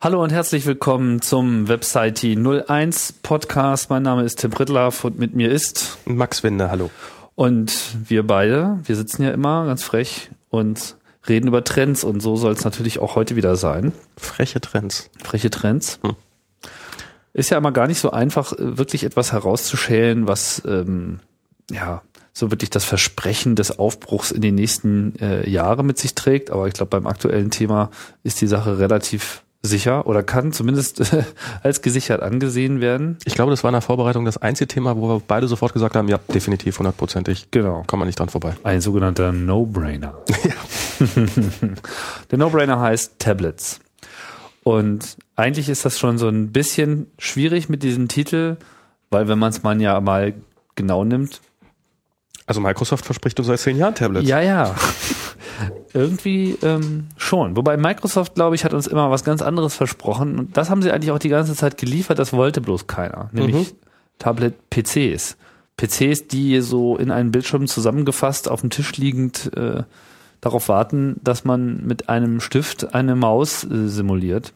Hallo 0.00 0.22
und 0.22 0.32
herzlich 0.32 0.66
willkommen 0.66 1.22
zum 1.22 1.68
Website 1.68 2.24
01 2.24 3.14
Podcast. 3.22 3.88
Mein 3.88 4.02
Name 4.02 4.24
ist 4.24 4.40
Tim 4.40 4.50
Brittlaff 4.50 5.04
und 5.04 5.18
mit 5.18 5.34
mir 5.34 5.50
ist 5.50 5.98
Max 6.04 6.42
Winde, 6.42 6.70
hallo. 6.70 6.90
Und 7.34 7.96
wir 8.08 8.26
beide, 8.26 8.80
wir 8.84 8.96
sitzen 8.96 9.22
ja 9.22 9.30
immer 9.30 9.66
ganz 9.66 9.84
frech 9.84 10.30
und 10.50 10.96
reden 11.28 11.48
über 11.48 11.64
Trends 11.64 12.04
und 12.04 12.20
so 12.20 12.36
soll 12.36 12.52
es 12.52 12.64
natürlich 12.64 12.98
auch 12.98 13.14
heute 13.14 13.36
wieder 13.36 13.56
sein. 13.56 13.92
Freche 14.16 14.60
Trends. 14.60 15.08
Freche 15.22 15.50
Trends. 15.50 16.00
Hm. 16.02 16.16
Ist 17.34 17.50
ja 17.50 17.58
immer 17.58 17.72
gar 17.72 17.86
nicht 17.86 18.00
so 18.00 18.10
einfach, 18.10 18.52
äh, 18.52 18.78
wirklich 18.78 19.04
etwas 19.04 19.32
herauszuschälen, 19.32 20.26
was 20.26 20.62
ähm, 20.66 21.20
ja 21.70 22.02
so 22.34 22.50
wirklich 22.50 22.70
das 22.70 22.84
Versprechen 22.84 23.56
des 23.56 23.78
Aufbruchs 23.78 24.30
in 24.30 24.40
die 24.40 24.52
nächsten 24.52 25.16
äh, 25.20 25.48
Jahre 25.48 25.84
mit 25.84 25.98
sich 25.98 26.14
trägt. 26.14 26.50
Aber 26.50 26.66
ich 26.66 26.74
glaube, 26.74 26.90
beim 26.90 27.06
aktuellen 27.06 27.50
Thema 27.50 27.90
ist 28.22 28.40
die 28.40 28.46
Sache 28.46 28.78
relativ 28.78 29.42
sicher 29.62 30.06
oder 30.06 30.22
kann 30.22 30.52
zumindest 30.52 31.14
als 31.62 31.82
gesichert 31.82 32.22
angesehen 32.22 32.80
werden. 32.80 33.18
Ich 33.24 33.34
glaube, 33.34 33.50
das 33.50 33.62
war 33.62 33.68
in 33.70 33.74
der 33.74 33.82
Vorbereitung 33.82 34.24
das 34.24 34.38
einzige 34.38 34.68
Thema, 34.68 34.96
wo 34.96 35.08
wir 35.08 35.22
beide 35.26 35.46
sofort 35.46 35.72
gesagt 35.72 35.94
haben, 35.94 36.08
ja, 36.08 36.18
definitiv, 36.32 36.78
hundertprozentig. 36.78 37.50
Genau. 37.50 37.84
Kann 37.86 37.98
man 37.98 38.08
nicht 38.08 38.18
dran 38.18 38.28
vorbei. 38.28 38.54
Ein 38.64 38.80
sogenannter 38.80 39.32
No-Brainer. 39.32 40.14
Ja. 40.44 41.06
Der 42.30 42.38
No-Brainer 42.38 42.80
heißt 42.80 43.18
Tablets. 43.18 43.80
Und 44.64 45.16
eigentlich 45.34 45.68
ist 45.68 45.84
das 45.84 45.98
schon 45.98 46.18
so 46.18 46.28
ein 46.28 46.52
bisschen 46.52 47.08
schwierig 47.18 47.68
mit 47.68 47.82
diesem 47.82 48.08
Titel, 48.08 48.56
weil 49.10 49.28
wenn 49.28 49.38
man 49.38 49.50
es 49.50 49.62
mal 49.62 49.80
ja 49.80 50.00
mal 50.00 50.34
genau 50.76 51.04
nimmt. 51.04 51.40
Also 52.46 52.60
Microsoft 52.60 53.04
verspricht 53.04 53.38
uns 53.38 53.48
seit 53.48 53.60
zehn 53.60 53.76
Jahren 53.76 53.94
Tablets. 53.94 54.28
Ja, 54.28 54.40
ja. 54.40 54.74
Irgendwie 55.94 56.56
ähm, 56.62 57.08
schon. 57.16 57.56
Wobei 57.56 57.76
Microsoft, 57.76 58.34
glaube 58.34 58.54
ich, 58.54 58.64
hat 58.64 58.74
uns 58.74 58.86
immer 58.86 59.10
was 59.10 59.24
ganz 59.24 59.42
anderes 59.42 59.74
versprochen. 59.74 60.38
Und 60.38 60.56
das 60.56 60.70
haben 60.70 60.82
sie 60.82 60.90
eigentlich 60.90 61.12
auch 61.12 61.18
die 61.18 61.28
ganze 61.28 61.54
Zeit 61.54 61.78
geliefert, 61.78 62.18
das 62.18 62.32
wollte 62.32 62.60
bloß 62.60 62.86
keiner. 62.86 63.30
Nämlich 63.32 63.72
mhm. 63.72 63.76
Tablet-PCs. 64.18 65.36
PCs, 65.76 66.28
die 66.28 66.60
so 66.60 66.96
in 66.96 67.10
einen 67.10 67.30
Bildschirm 67.32 67.66
zusammengefasst, 67.66 68.48
auf 68.48 68.60
dem 68.60 68.70
Tisch 68.70 68.96
liegend 68.96 69.50
äh, 69.56 69.82
darauf 70.42 70.68
warten, 70.68 71.18
dass 71.24 71.44
man 71.44 71.86
mit 71.86 72.10
einem 72.10 72.40
Stift 72.40 72.94
eine 72.94 73.16
Maus 73.16 73.64
äh, 73.64 73.88
simuliert. 73.88 74.52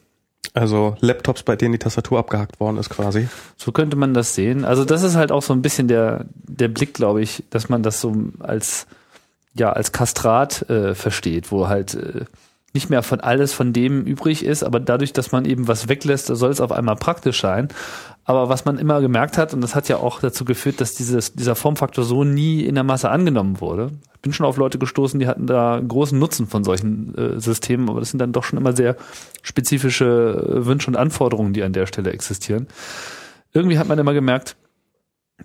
Also 0.53 0.97
Laptops, 1.01 1.43
bei 1.43 1.57
denen 1.57 1.73
die 1.73 1.79
Tastatur 1.79 2.19
abgehackt 2.19 2.61
worden 2.61 2.77
ist 2.77 2.91
quasi. 2.91 3.29
So 3.57 3.73
könnte 3.73 3.97
man 3.97 4.15
das 4.15 4.35
sehen. 4.35 4.65
Also 4.65 4.85
das 4.85 5.03
ist 5.03 5.17
halt 5.17 5.33
auch 5.33 5.43
so 5.43 5.53
ein 5.53 5.63
bisschen 5.63 5.89
der, 5.89 6.27
der 6.35 6.69
Blick, 6.69 6.95
glaube 6.95 7.23
ich, 7.23 7.45
dass 7.51 7.69
man 7.69 7.83
das 7.83 8.01
so 8.01 8.15
als 8.41 8.87
ja 9.55 9.73
als 9.73 9.93
Kastrat 9.93 10.69
äh, 10.69 10.95
versteht, 10.95 11.51
wo 11.51 11.69
halt 11.69 11.95
äh, 11.95 12.25
nicht 12.75 12.91
mehr 12.91 13.03
von 13.03 13.21
alles 13.21 13.53
von 13.53 13.73
dem 13.73 14.03
übrig 14.03 14.45
ist, 14.45 14.63
aber 14.63 14.81
dadurch, 14.81 15.13
dass 15.13 15.33
man 15.33 15.45
eben 15.45 15.67
was 15.67 15.89
weglässt, 15.89 16.27
soll 16.27 16.51
es 16.51 16.61
auf 16.61 16.73
einmal 16.73 16.97
praktisch 16.97 17.41
sein. 17.41 17.69
Aber 18.25 18.49
was 18.49 18.65
man 18.65 18.79
immer 18.79 19.01
gemerkt 19.01 19.39
hat, 19.39 19.55
und 19.55 19.61
das 19.61 19.75
hat 19.75 19.89
ja 19.89 19.99
auch 19.99 20.21
dazu 20.21 20.45
geführt, 20.45 20.81
dass 20.81 20.95
dieses, 20.95 21.35
dieser 21.35 21.55
Formfaktor 21.55 22.05
so 22.05 22.25
nie 22.25 22.65
in 22.65 22.75
der 22.75 22.85
Masse 22.85 23.09
angenommen 23.09 23.61
wurde. 23.61 23.93
Ich 24.15 24.21
bin 24.21 24.33
schon 24.33 24.47
auf 24.47 24.57
Leute 24.57 24.79
gestoßen, 24.79 25.21
die 25.21 25.29
hatten 25.29 25.47
da 25.47 25.81
großen 25.87 26.19
Nutzen 26.19 26.49
von 26.49 26.65
solchen 26.65 27.15
äh, 27.17 27.41
Systemen, 27.41 27.89
aber 27.89 28.01
das 28.01 28.11
sind 28.11 28.19
dann 28.19 28.33
doch 28.33 28.43
schon 28.43 28.59
immer 28.59 28.75
sehr 28.75 28.97
spezifische 29.43 30.05
äh, 30.05 30.67
Wünsche 30.67 30.91
und 30.91 30.97
Anforderungen, 30.97 31.53
die 31.53 31.63
an 31.63 31.73
der 31.73 31.87
Stelle 31.87 32.13
existieren. 32.13 32.67
Irgendwie 33.53 33.79
hat 33.79 33.87
man 33.87 33.99
immer 33.99 34.13
gemerkt, 34.13 34.57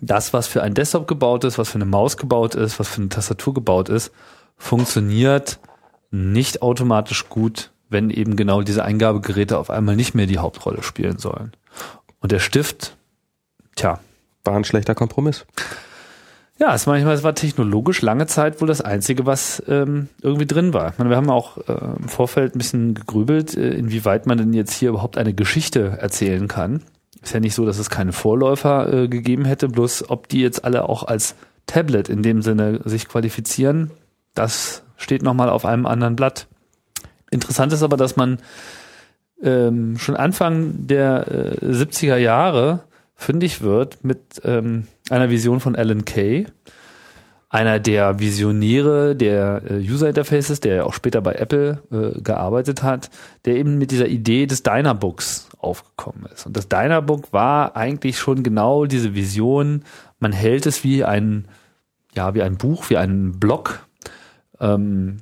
das, 0.00 0.32
was 0.32 0.48
für 0.48 0.62
ein 0.62 0.74
Desktop 0.74 1.06
gebaut 1.06 1.44
ist, 1.44 1.58
was 1.58 1.70
für 1.70 1.76
eine 1.76 1.84
Maus 1.84 2.16
gebaut 2.16 2.54
ist, 2.56 2.80
was 2.80 2.88
für 2.88 3.00
eine 3.00 3.10
Tastatur 3.10 3.54
gebaut 3.54 3.88
ist, 3.88 4.12
funktioniert 4.56 5.60
nicht 6.12 6.62
automatisch 6.62 7.28
gut, 7.28 7.72
wenn 7.88 8.10
eben 8.10 8.36
genau 8.36 8.62
diese 8.62 8.84
Eingabegeräte 8.84 9.58
auf 9.58 9.70
einmal 9.70 9.96
nicht 9.96 10.14
mehr 10.14 10.26
die 10.26 10.38
Hauptrolle 10.38 10.82
spielen 10.82 11.18
sollen. 11.18 11.52
Und 12.20 12.30
der 12.30 12.38
Stift, 12.38 12.96
tja. 13.74 13.98
War 14.44 14.56
ein 14.56 14.64
schlechter 14.64 14.96
Kompromiss. 14.96 15.46
Ja, 16.58 16.74
es 16.74 16.86
war, 16.86 16.96
es 16.96 17.22
war 17.22 17.34
technologisch 17.34 18.02
lange 18.02 18.26
Zeit 18.26 18.60
wohl 18.60 18.68
das 18.68 18.80
Einzige, 18.80 19.24
was 19.24 19.62
ähm, 19.68 20.08
irgendwie 20.20 20.46
drin 20.46 20.74
war. 20.74 20.90
Ich 20.90 20.98
meine, 20.98 21.10
wir 21.10 21.16
haben 21.16 21.30
auch 21.30 21.58
äh, 21.68 21.96
im 21.98 22.08
Vorfeld 22.08 22.54
ein 22.54 22.58
bisschen 22.58 22.94
gegrübelt, 22.94 23.56
äh, 23.56 23.70
inwieweit 23.70 24.26
man 24.26 24.38
denn 24.38 24.52
jetzt 24.52 24.72
hier 24.72 24.90
überhaupt 24.90 25.16
eine 25.16 25.32
Geschichte 25.32 25.98
erzählen 26.00 26.48
kann. 26.48 26.82
Ist 27.22 27.34
ja 27.34 27.40
nicht 27.40 27.54
so, 27.54 27.64
dass 27.64 27.78
es 27.78 27.88
keine 27.88 28.12
Vorläufer 28.12 28.92
äh, 28.92 29.08
gegeben 29.08 29.44
hätte, 29.44 29.68
bloß 29.68 30.10
ob 30.10 30.28
die 30.28 30.40
jetzt 30.40 30.64
alle 30.64 30.88
auch 30.88 31.04
als 31.04 31.36
Tablet 31.66 32.08
in 32.08 32.22
dem 32.22 32.42
Sinne 32.42 32.80
sich 32.84 33.08
qualifizieren, 33.08 33.90
das 34.34 34.81
steht 34.96 35.22
nochmal 35.22 35.48
auf 35.48 35.64
einem 35.64 35.86
anderen 35.86 36.16
Blatt. 36.16 36.46
Interessant 37.30 37.72
ist 37.72 37.82
aber, 37.82 37.96
dass 37.96 38.16
man 38.16 38.38
ähm, 39.42 39.98
schon 39.98 40.16
Anfang 40.16 40.86
der 40.86 41.58
äh, 41.62 41.66
70er 41.66 42.16
Jahre 42.16 42.80
fündig 43.14 43.62
wird 43.62 44.04
mit 44.04 44.40
ähm, 44.44 44.86
einer 45.10 45.30
Vision 45.30 45.60
von 45.60 45.76
Alan 45.76 46.04
Kay, 46.04 46.46
einer 47.48 47.78
der 47.78 48.18
Visionäre 48.18 49.14
der 49.14 49.62
äh, 49.68 49.74
User 49.78 50.08
Interfaces, 50.08 50.60
der 50.60 50.74
ja 50.76 50.84
auch 50.84 50.94
später 50.94 51.20
bei 51.20 51.34
Apple 51.34 51.82
äh, 51.90 52.20
gearbeitet 52.20 52.82
hat, 52.82 53.10
der 53.44 53.56
eben 53.56 53.78
mit 53.78 53.90
dieser 53.90 54.08
Idee 54.08 54.46
des 54.46 54.62
Dynabooks 54.62 55.48
aufgekommen 55.58 56.26
ist. 56.32 56.46
Und 56.46 56.56
das 56.56 56.68
Dynabook 56.68 57.32
war 57.32 57.76
eigentlich 57.76 58.18
schon 58.18 58.42
genau 58.42 58.86
diese 58.86 59.14
Vision. 59.14 59.84
Man 60.18 60.32
hält 60.32 60.66
es 60.66 60.82
wie 60.82 61.04
ein, 61.04 61.46
ja, 62.14 62.34
wie 62.34 62.42
ein 62.42 62.56
Buch, 62.56 62.90
wie 62.90 62.96
ein 62.96 63.38
Block. 63.38 63.86
Ähm, 64.62 65.18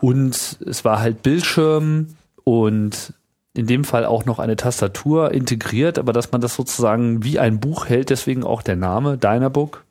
und 0.00 0.58
es 0.66 0.84
war 0.84 0.98
halt 0.98 1.22
Bildschirm 1.22 2.08
und 2.42 3.12
in 3.54 3.66
dem 3.66 3.84
Fall 3.84 4.06
auch 4.06 4.24
noch 4.24 4.38
eine 4.38 4.56
Tastatur 4.56 5.32
integriert, 5.32 5.98
aber 5.98 6.12
dass 6.12 6.32
man 6.32 6.40
das 6.40 6.54
sozusagen 6.54 7.22
wie 7.22 7.38
ein 7.38 7.60
Buch 7.60 7.88
hält, 7.88 8.10
deswegen 8.10 8.44
auch 8.44 8.62
der 8.62 8.76
Name 8.76 9.18
Dynabook. 9.18 9.84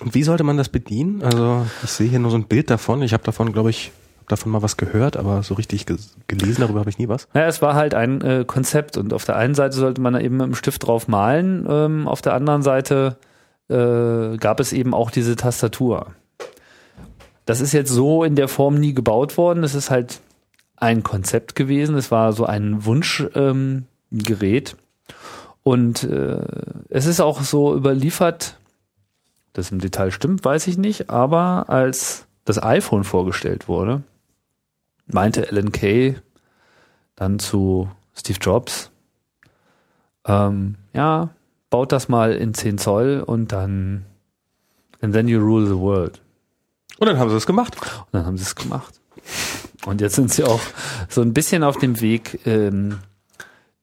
Und 0.00 0.14
wie 0.14 0.24
sollte 0.24 0.44
man 0.44 0.56
das 0.56 0.68
bedienen? 0.68 1.22
Also 1.22 1.64
ich 1.82 1.90
sehe 1.90 2.08
hier 2.08 2.18
nur 2.18 2.30
so 2.30 2.36
ein 2.36 2.44
Bild 2.44 2.70
davon. 2.70 3.02
Ich 3.02 3.12
habe 3.12 3.22
davon, 3.22 3.52
glaube 3.52 3.70
ich, 3.70 3.92
davon 4.28 4.50
mal 4.52 4.62
was 4.62 4.76
gehört, 4.76 5.16
aber 5.16 5.42
so 5.42 5.54
richtig 5.54 5.86
gelesen 6.26 6.60
darüber 6.60 6.80
habe 6.80 6.90
ich 6.90 6.98
nie 6.98 7.08
was. 7.08 7.28
Ja, 7.34 7.46
es 7.46 7.62
war 7.62 7.74
halt 7.74 7.94
ein 7.94 8.20
äh, 8.20 8.44
Konzept 8.46 8.96
und 8.96 9.12
auf 9.12 9.24
der 9.24 9.36
einen 9.36 9.54
Seite 9.54 9.76
sollte 9.76 10.00
man 10.00 10.18
eben 10.20 10.36
mit 10.36 10.46
dem 10.46 10.54
Stift 10.54 10.86
drauf 10.86 11.08
malen, 11.08 11.66
ähm, 11.68 12.08
auf 12.08 12.22
der 12.22 12.34
anderen 12.34 12.62
Seite 12.62 13.16
äh, 13.68 14.36
gab 14.36 14.60
es 14.60 14.72
eben 14.72 14.92
auch 14.92 15.10
diese 15.10 15.36
Tastatur. 15.36 16.08
Das 17.44 17.60
ist 17.60 17.72
jetzt 17.72 17.90
so 17.90 18.24
in 18.24 18.36
der 18.36 18.48
Form 18.48 18.76
nie 18.76 18.94
gebaut 18.94 19.36
worden. 19.36 19.64
Es 19.64 19.74
ist 19.74 19.90
halt 19.90 20.20
ein 20.76 21.02
Konzept 21.02 21.54
gewesen. 21.54 21.96
Es 21.96 22.10
war 22.10 22.32
so 22.32 22.46
ein 22.46 22.84
Wunschgerät. 22.84 23.32
Ähm, 23.36 24.78
und 25.62 26.04
äh, 26.04 26.42
es 26.90 27.06
ist 27.06 27.20
auch 27.20 27.40
so 27.40 27.74
überliefert, 27.74 28.58
das 29.54 29.70
im 29.70 29.78
Detail 29.78 30.10
stimmt, 30.10 30.44
weiß 30.44 30.66
ich 30.66 30.76
nicht, 30.76 31.08
aber 31.10 31.70
als 31.70 32.26
das 32.44 32.62
iPhone 32.62 33.04
vorgestellt 33.04 33.66
wurde, 33.66 34.02
meinte 35.06 35.48
Alan 35.48 35.72
Kay 35.72 36.16
dann 37.16 37.38
zu 37.38 37.88
Steve 38.14 38.38
Jobs, 38.40 38.90
ähm, 40.26 40.74
ja, 40.92 41.30
baut 41.70 41.92
das 41.92 42.08
mal 42.08 42.32
in 42.34 42.52
10 42.52 42.78
Zoll 42.78 43.22
und 43.24 43.52
dann 43.52 44.04
and 45.00 45.14
then 45.14 45.28
you 45.28 45.40
rule 45.40 45.66
the 45.66 45.78
world. 45.78 46.20
Und 46.98 47.08
dann 47.08 47.18
haben 47.18 47.30
sie 47.30 47.36
es 47.36 47.46
gemacht. 47.46 47.76
Und 47.80 48.08
dann 48.12 48.26
haben 48.26 48.36
sie 48.36 48.44
es 48.44 48.54
gemacht. 48.54 49.00
Und 49.86 50.00
jetzt 50.00 50.14
sind 50.14 50.32
sie 50.32 50.44
auch 50.44 50.60
so 51.08 51.22
ein 51.22 51.34
bisschen 51.34 51.62
auf 51.62 51.78
dem 51.78 52.00
Weg, 52.00 52.40
ähm, 52.46 52.98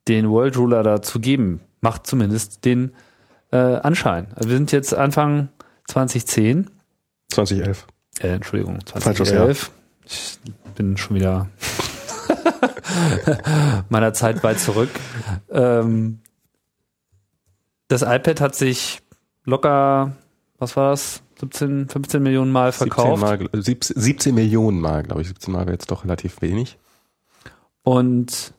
den 0.07 0.29
World 0.29 0.57
Ruler 0.57 0.83
da 0.83 1.01
zu 1.01 1.19
geben. 1.19 1.61
Macht 1.81 2.07
zumindest 2.07 2.65
den 2.65 2.93
äh, 3.51 3.57
Anschein. 3.57 4.27
Also 4.35 4.49
wir 4.49 4.57
sind 4.57 4.71
jetzt 4.71 4.93
Anfang 4.93 5.49
2010. 5.87 6.69
2011. 7.29 7.87
Äh, 8.19 8.27
Entschuldigung, 8.29 8.79
2011. 8.85 9.71
Ich 10.05 10.39
bin 10.75 10.97
schon 10.97 11.15
wieder 11.15 11.47
meiner 13.89 14.13
Zeit 14.13 14.43
weit 14.43 14.59
zurück. 14.59 14.89
Ähm, 15.49 16.19
das 17.87 18.01
iPad 18.03 18.41
hat 18.41 18.55
sich 18.55 19.01
locker, 19.43 20.15
was 20.61 20.77
war 20.77 20.91
das? 20.91 21.23
17, 21.39 21.89
15 21.89 22.21
Millionen 22.21 22.51
Mal 22.51 22.71
verkauft. 22.71 23.25
17, 23.25 23.49
Mal, 23.51 23.63
17 23.63 24.35
Millionen 24.35 24.79
Mal, 24.79 25.03
glaube 25.03 25.21
ich. 25.21 25.27
17 25.27 25.51
Mal 25.51 25.61
wäre 25.61 25.71
jetzt 25.71 25.89
doch 25.89 26.03
relativ 26.03 26.41
wenig. 26.41 26.77
Und 27.83 28.53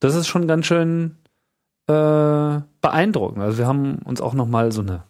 das 0.00 0.16
ist 0.16 0.26
schon 0.26 0.48
ganz 0.48 0.66
schön 0.66 1.16
äh, 1.86 2.60
beeindruckend. 2.80 3.42
Also 3.42 3.58
wir 3.58 3.66
haben 3.66 3.98
uns 4.04 4.20
auch 4.20 4.34
noch 4.34 4.46
mal 4.46 4.72
so 4.72 4.80
eine 4.80 5.04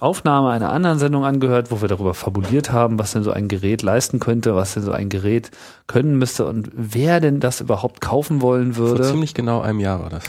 Aufnahme 0.00 0.50
einer 0.50 0.70
anderen 0.70 0.98
Sendung 0.98 1.24
angehört, 1.24 1.70
wo 1.70 1.80
wir 1.80 1.88
darüber 1.88 2.14
fabuliert 2.14 2.72
haben, 2.72 2.98
was 2.98 3.12
denn 3.12 3.24
so 3.24 3.32
ein 3.32 3.48
Gerät 3.48 3.82
leisten 3.82 4.20
könnte, 4.20 4.54
was 4.54 4.74
denn 4.74 4.84
so 4.84 4.92
ein 4.92 5.08
Gerät 5.08 5.50
können 5.86 6.16
müsste 6.18 6.46
und 6.46 6.70
wer 6.72 7.20
denn 7.20 7.40
das 7.40 7.60
überhaupt 7.60 8.00
kaufen 8.00 8.40
wollen 8.40 8.76
würde. 8.76 9.02
Vor 9.02 9.12
ziemlich 9.12 9.34
genau 9.34 9.60
einem 9.60 9.80
Jahr 9.80 10.00
war 10.00 10.10
das. 10.10 10.24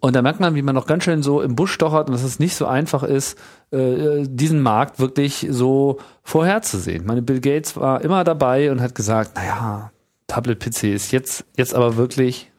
Und 0.00 0.16
da 0.16 0.22
merkt 0.22 0.40
man, 0.40 0.54
wie 0.54 0.62
man 0.62 0.74
noch 0.74 0.86
ganz 0.86 1.04
schön 1.04 1.22
so 1.22 1.42
im 1.42 1.54
Busch 1.54 1.72
stochert 1.72 2.08
und 2.08 2.14
dass 2.14 2.22
es 2.22 2.38
nicht 2.38 2.54
so 2.54 2.66
einfach 2.66 3.02
ist, 3.02 3.38
äh, 3.70 4.24
diesen 4.26 4.62
Markt 4.62 4.98
wirklich 4.98 5.46
so 5.50 5.98
vorherzusehen. 6.22 7.04
Meine 7.04 7.22
Bill 7.22 7.40
Gates 7.40 7.76
war 7.76 8.00
immer 8.00 8.24
dabei 8.24 8.72
und 8.72 8.80
hat 8.80 8.94
gesagt, 8.94 9.36
naja, 9.36 9.92
Tablet-PC 10.26 10.84
ist 10.94 11.12
jetzt, 11.12 11.44
jetzt 11.56 11.74
aber 11.74 11.96
wirklich, 11.96 12.50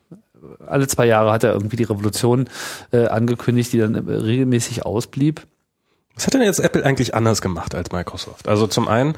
alle 0.67 0.87
zwei 0.87 1.07
Jahre 1.07 1.31
hat 1.31 1.43
er 1.43 1.53
irgendwie 1.53 1.77
die 1.77 1.83
Revolution 1.83 2.47
äh, 2.91 3.07
angekündigt, 3.07 3.73
die 3.73 3.79
dann 3.79 3.95
regelmäßig 3.95 4.85
ausblieb. 4.85 5.47
Was 6.15 6.27
hat 6.27 6.35
denn 6.35 6.41
jetzt 6.43 6.59
Apple 6.59 6.85
eigentlich 6.85 7.15
anders 7.15 7.41
gemacht 7.41 7.73
als 7.73 7.91
Microsoft? 7.91 8.47
Also 8.47 8.67
zum 8.67 8.87
einen 8.87 9.15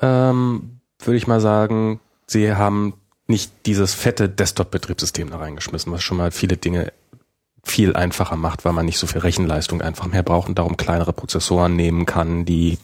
ähm, 0.00 0.80
würde 1.00 1.16
ich 1.16 1.26
mal 1.26 1.40
sagen, 1.40 2.00
sie 2.26 2.54
haben 2.54 2.94
nicht 3.26 3.52
dieses 3.66 3.94
fette 3.94 4.28
Desktop-Betriebssystem 4.28 5.30
da 5.30 5.38
reingeschmissen, 5.38 5.92
was 5.92 6.02
schon 6.02 6.16
mal 6.16 6.30
viele 6.30 6.56
Dinge 6.56 6.92
viel 7.64 7.96
einfacher 7.96 8.36
macht, 8.36 8.64
weil 8.64 8.72
man 8.72 8.86
nicht 8.86 8.98
so 8.98 9.06
viel 9.06 9.20
Rechenleistung 9.20 9.80
einfach 9.80 10.06
mehr 10.06 10.22
braucht 10.22 10.48
und 10.48 10.58
darum 10.58 10.76
kleinere 10.76 11.12
Prozessoren 11.12 11.76
nehmen 11.76 12.06
kann, 12.06 12.44
die 12.44 12.78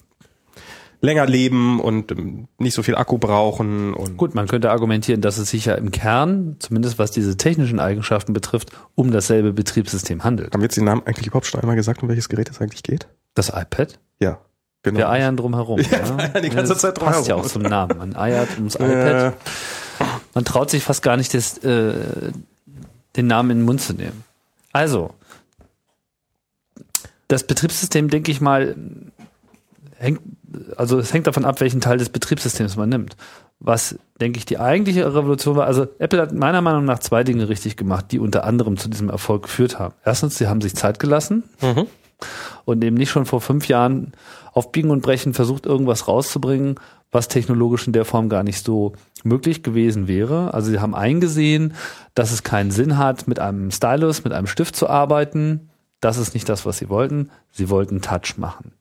länger 1.03 1.27
leben 1.27 1.81
und 1.81 2.13
ähm, 2.13 2.49
nicht 2.59 2.75
so 2.75 2.83
viel 2.83 2.95
Akku 2.95 3.19
brauchen. 3.19 3.95
Und 3.95 4.17
Gut, 4.17 4.35
man 4.35 4.47
könnte 4.47 4.71
argumentieren, 4.71 5.21
dass 5.21 5.39
es 5.39 5.51
sich 5.51 5.65
ja 5.65 5.75
im 5.75 5.91
Kern, 5.91 6.57
zumindest 6.59 6.99
was 6.99 7.11
diese 7.11 7.37
technischen 7.37 7.81
Eigenschaften 7.81 8.33
betrifft, 8.33 8.71
um 8.95 9.11
dasselbe 9.11 9.53
Betriebssystem 9.53 10.25
handelt. 10.25 10.53
haben 10.53 10.61
wir 10.61 10.67
jetzt 10.67 10.77
den 10.77 10.85
Namen 10.85 11.03
eigentlich 11.07 11.27
überhaupt 11.27 11.47
schon 11.47 11.61
einmal 11.61 11.77
gesagt, 11.77 12.03
um 12.03 12.09
welches 12.09 12.29
Gerät 12.29 12.51
es 12.51 12.61
eigentlich 12.61 12.83
geht? 12.83 13.09
Das 13.35 13.49
iPad? 13.49 13.99
Ja, 14.19 14.39
genau. 14.83 14.99
Wir 14.99 15.09
eiern 15.09 15.37
drum 15.37 15.55
herum. 15.55 15.81
Ja, 15.91 16.19
wir 16.19 16.19
eiern 16.19 16.43
die 16.43 16.51
ganze 16.51 16.75
das 16.75 16.83
Zeit 16.83 16.99
drum 16.99 17.07
passt 17.09 17.29
ja 17.29 17.35
auch 17.37 17.47
zum 17.47 17.63
Namen. 17.63 17.97
Man 17.97 18.17
eiert 18.17 18.49
ums 18.59 18.75
Äh, 18.75 19.29
iPad. 19.29 19.35
Man 20.35 20.45
traut 20.45 20.71
sich 20.71 20.83
fast 20.83 21.03
gar 21.03 21.17
nicht, 21.17 21.33
das, 21.35 21.59
äh, 21.59 21.93
den 23.17 23.27
Namen 23.27 23.51
in 23.51 23.59
den 23.59 23.65
Mund 23.65 23.81
zu 23.81 23.93
nehmen. 23.95 24.25
Also, 24.73 25.15
das 27.29 27.45
Betriebssystem, 27.45 28.09
denke 28.09 28.31
ich 28.31 28.41
mal, 28.41 28.75
hängt, 29.97 30.21
also 30.77 30.99
es 30.99 31.13
hängt 31.13 31.27
davon 31.27 31.45
ab, 31.45 31.61
welchen 31.61 31.81
Teil 31.81 31.99
des 31.99 32.09
Betriebssystems 32.09 32.77
man 32.77 32.89
nimmt. 32.89 33.17
Was, 33.61 33.97
denke 34.21 34.39
ich, 34.39 34.47
die 34.47 34.59
eigentliche 34.59 35.07
Revolution 35.07 35.55
war, 35.55 35.67
also 35.67 35.87
Apple 35.99 36.21
hat 36.21 36.33
meiner 36.33 36.63
Meinung 36.63 36.85
nach 36.85 36.99
zwei 36.99 37.25
Dinge 37.25 37.49
richtig 37.49 37.77
gemacht, 37.77 38.07
die 38.11 38.19
unter 38.19 38.45
anderem 38.45 38.79
zu 38.79 38.89
diesem 38.89 39.11
Erfolg 39.11 39.43
geführt 39.43 39.79
haben. 39.79 39.95
Erstens, 40.05 40.39
sie 40.39 40.49
haben 40.49 40.63
sich 40.63 40.75
Zeit 40.75 40.99
gelassen 40.99 41.45
mhm. 41.61 41.87
und 42.65 42.83
eben 42.83 42.97
nicht 42.97 43.11
schon 43.11 43.27
vor 43.27 43.41
fünf 43.41 43.69
Jahren 43.69 44.13
auf 44.53 44.73
Biegen 44.73 44.91
und 44.91 45.03
Brechen 45.03 45.35
versucht, 45.35 45.67
irgendwas 45.67 46.09
rauszubringen, 46.09 46.77
was 47.11 47.29
technologisch 47.29 47.87
in 47.87 47.93
der 47.93 48.05
Form 48.05 48.29
gar 48.29 48.43
nicht 48.43 48.65
so 48.65 48.93
möglich 49.25 49.63
gewesen 49.63 50.09
wäre. 50.09 50.55
Also 50.55 50.71
sie 50.71 50.81
haben 50.81 50.95
eingesehen, 50.95 51.75
dass 52.15 52.33
es 52.33 52.43
keinen 52.43 52.71
Sinn 52.71 52.99
hat, 52.99 53.27
mit 53.29 53.39
einem 53.39 53.71
Stylus, 53.71 54.25
mit 54.25 54.33
einem 54.33 54.47
Stift 54.47 54.77
zu 54.77 54.89
arbeiten. 54.89 55.71
Das 56.01 56.19
ist 56.19 56.35
nicht 56.35 56.49
das, 56.49 56.65
was 56.65 56.79
sie 56.79 56.89
wollten. 56.89 57.31
Sie 57.51 57.69
wollten 57.69 58.01
Touch 58.01 58.39
machen. 58.39 58.73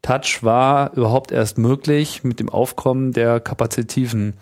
Touch 0.00 0.42
war 0.42 0.94
überhaupt 0.94 1.30
erst 1.30 1.58
möglich 1.58 2.24
mit 2.24 2.40
dem 2.40 2.48
Aufkommen 2.48 3.12
der 3.12 3.40
kapazitiven 3.40 4.34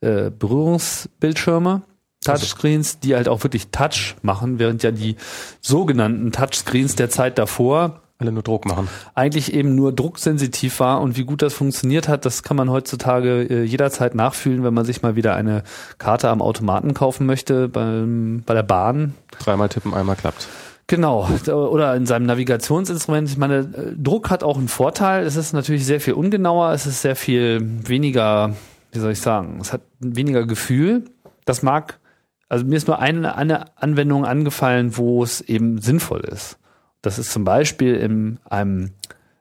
äh, 0.00 0.30
Berührungsbildschirme. 0.30 1.82
Touchscreens, 2.24 3.00
die 3.00 3.14
halt 3.14 3.28
auch 3.28 3.42
wirklich 3.44 3.68
Touch 3.68 4.16
machen, 4.22 4.58
während 4.58 4.82
ja 4.82 4.90
die 4.90 5.16
sogenannten 5.60 6.32
Touchscreens 6.32 6.96
der 6.96 7.10
Zeit 7.10 7.38
davor 7.38 8.00
Alle 8.24 8.32
nur 8.32 8.42
Druck 8.42 8.64
machen. 8.64 8.88
eigentlich 9.14 9.52
eben 9.52 9.74
nur 9.74 9.92
drucksensitiv 9.92 10.80
war 10.80 11.00
und 11.00 11.16
wie 11.16 11.24
gut 11.24 11.42
das 11.42 11.52
funktioniert 11.52 12.08
hat, 12.08 12.24
das 12.24 12.42
kann 12.42 12.56
man 12.56 12.70
heutzutage 12.70 13.42
äh, 13.42 13.64
jederzeit 13.64 14.14
nachfühlen, 14.14 14.64
wenn 14.64 14.72
man 14.72 14.84
sich 14.84 15.02
mal 15.02 15.14
wieder 15.14 15.34
eine 15.36 15.62
Karte 15.98 16.30
am 16.30 16.40
Automaten 16.40 16.94
kaufen 16.94 17.26
möchte 17.26 17.68
beim, 17.68 18.42
bei 18.46 18.54
der 18.54 18.62
Bahn. 18.62 19.14
Dreimal 19.38 19.68
tippen, 19.68 19.92
einmal 19.92 20.16
klappt. 20.16 20.48
Genau, 20.86 21.28
oder 21.48 21.94
in 21.96 22.04
seinem 22.04 22.26
Navigationsinstrument. 22.26 23.28
Ich 23.28 23.38
meine, 23.38 23.64
Druck 23.96 24.30
hat 24.30 24.42
auch 24.42 24.58
einen 24.58 24.68
Vorteil. 24.68 25.24
Es 25.24 25.36
ist 25.36 25.54
natürlich 25.54 25.86
sehr 25.86 26.00
viel 26.00 26.12
ungenauer, 26.12 26.72
es 26.72 26.86
ist 26.86 27.00
sehr 27.00 27.16
viel 27.16 27.60
weniger, 27.88 28.54
wie 28.92 28.98
soll 28.98 29.12
ich 29.12 29.20
sagen, 29.20 29.58
es 29.60 29.72
hat 29.72 29.80
weniger 29.98 30.46
Gefühl. 30.46 31.04
Das 31.46 31.62
mag, 31.62 32.00
also 32.48 32.66
mir 32.66 32.76
ist 32.76 32.86
nur 32.86 32.98
eine, 32.98 33.36
eine 33.36 33.76
Anwendung 33.80 34.26
angefallen, 34.26 34.96
wo 34.96 35.22
es 35.22 35.40
eben 35.40 35.80
sinnvoll 35.80 36.20
ist. 36.20 36.58
Das 37.04 37.18
ist 37.18 37.32
zum 37.32 37.44
Beispiel 37.44 37.94
in 37.96 38.38
einem 38.48 38.90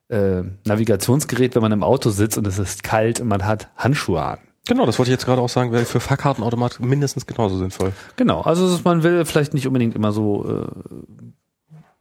äh, 0.10 0.44
Navigationsgerät, 0.65 1.56
wenn 1.56 1.62
man 1.62 1.71
im 1.71 1.83
Auto 1.83 2.10
sitzt 2.10 2.38
und 2.38 2.45
es 2.45 2.60
ist 2.60 2.83
kalt 2.83 3.21
und 3.21 3.27
man 3.27 3.45
hat 3.45 3.69
Handschuhe 3.77 4.21
an. 4.21 4.39
Genau, 4.65 4.86
das 4.86 4.98
wollte 5.00 5.12
ich 5.12 5.13
jetzt 5.13 5.25
gerade 5.25 5.42
auch 5.42 5.50
sagen, 5.50 5.71
wäre 5.71 5.86
für 5.86 6.00
Fahrkartenautomat 6.00 6.80
mindestens 6.80 7.25
genauso 7.25 7.57
sinnvoll. 7.57 7.92
Genau, 8.15 8.42
also 8.42 8.80
man 8.83 9.04
will 9.04 9.25
vielleicht 9.25 9.54
nicht 9.54 9.68
unbedingt 9.68 9.95
immer 9.95 10.12
so 10.12 10.45
äh, 10.45 10.94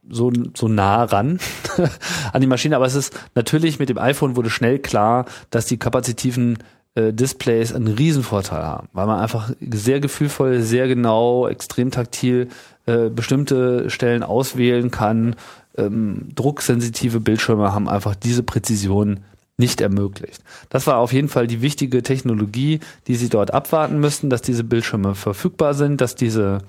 so 0.09 0.31
so 0.53 0.67
nah 0.67 1.03
ran 1.03 1.39
an 2.33 2.41
die 2.41 2.47
Maschine, 2.47 2.75
aber 2.75 2.85
es 2.85 2.95
ist 2.95 3.17
natürlich 3.35 3.79
mit 3.79 3.89
dem 3.89 3.97
iPhone 3.97 4.35
wurde 4.35 4.49
schnell 4.49 4.79
klar, 4.79 5.25
dass 5.49 5.65
die 5.65 5.77
kapazitiven 5.77 6.57
äh, 6.95 7.13
Displays 7.13 7.73
einen 7.73 7.87
Riesenvorteil 7.87 8.63
haben, 8.63 8.89
weil 8.93 9.07
man 9.07 9.19
einfach 9.19 9.51
sehr 9.59 9.99
gefühlvoll, 9.99 10.61
sehr 10.61 10.87
genau, 10.87 11.47
extrem 11.47 11.91
taktil 11.91 12.49
äh, 12.85 13.09
bestimmte 13.09 13.89
Stellen 13.89 14.23
auswählen 14.23 14.91
kann. 14.91 15.35
Ähm, 15.77 16.29
drucksensitive 16.35 17.19
Bildschirme 17.19 17.73
haben 17.73 17.89
einfach 17.89 18.15
diese 18.15 18.43
Präzision 18.43 19.21
nicht 19.57 19.81
ermöglicht. 19.81 20.41
Das 20.69 20.87
war 20.87 20.97
auf 20.97 21.13
jeden 21.13 21.29
Fall 21.29 21.47
die 21.47 21.61
wichtige 21.61 22.01
Technologie, 22.03 22.79
die 23.07 23.15
sie 23.15 23.29
dort 23.29 23.53
abwarten 23.53 23.99
müssten, 23.99 24.29
dass 24.29 24.41
diese 24.41 24.63
Bildschirme 24.63 25.15
verfügbar 25.15 25.73
sind, 25.73 26.01
dass 26.01 26.15
diese 26.15 26.59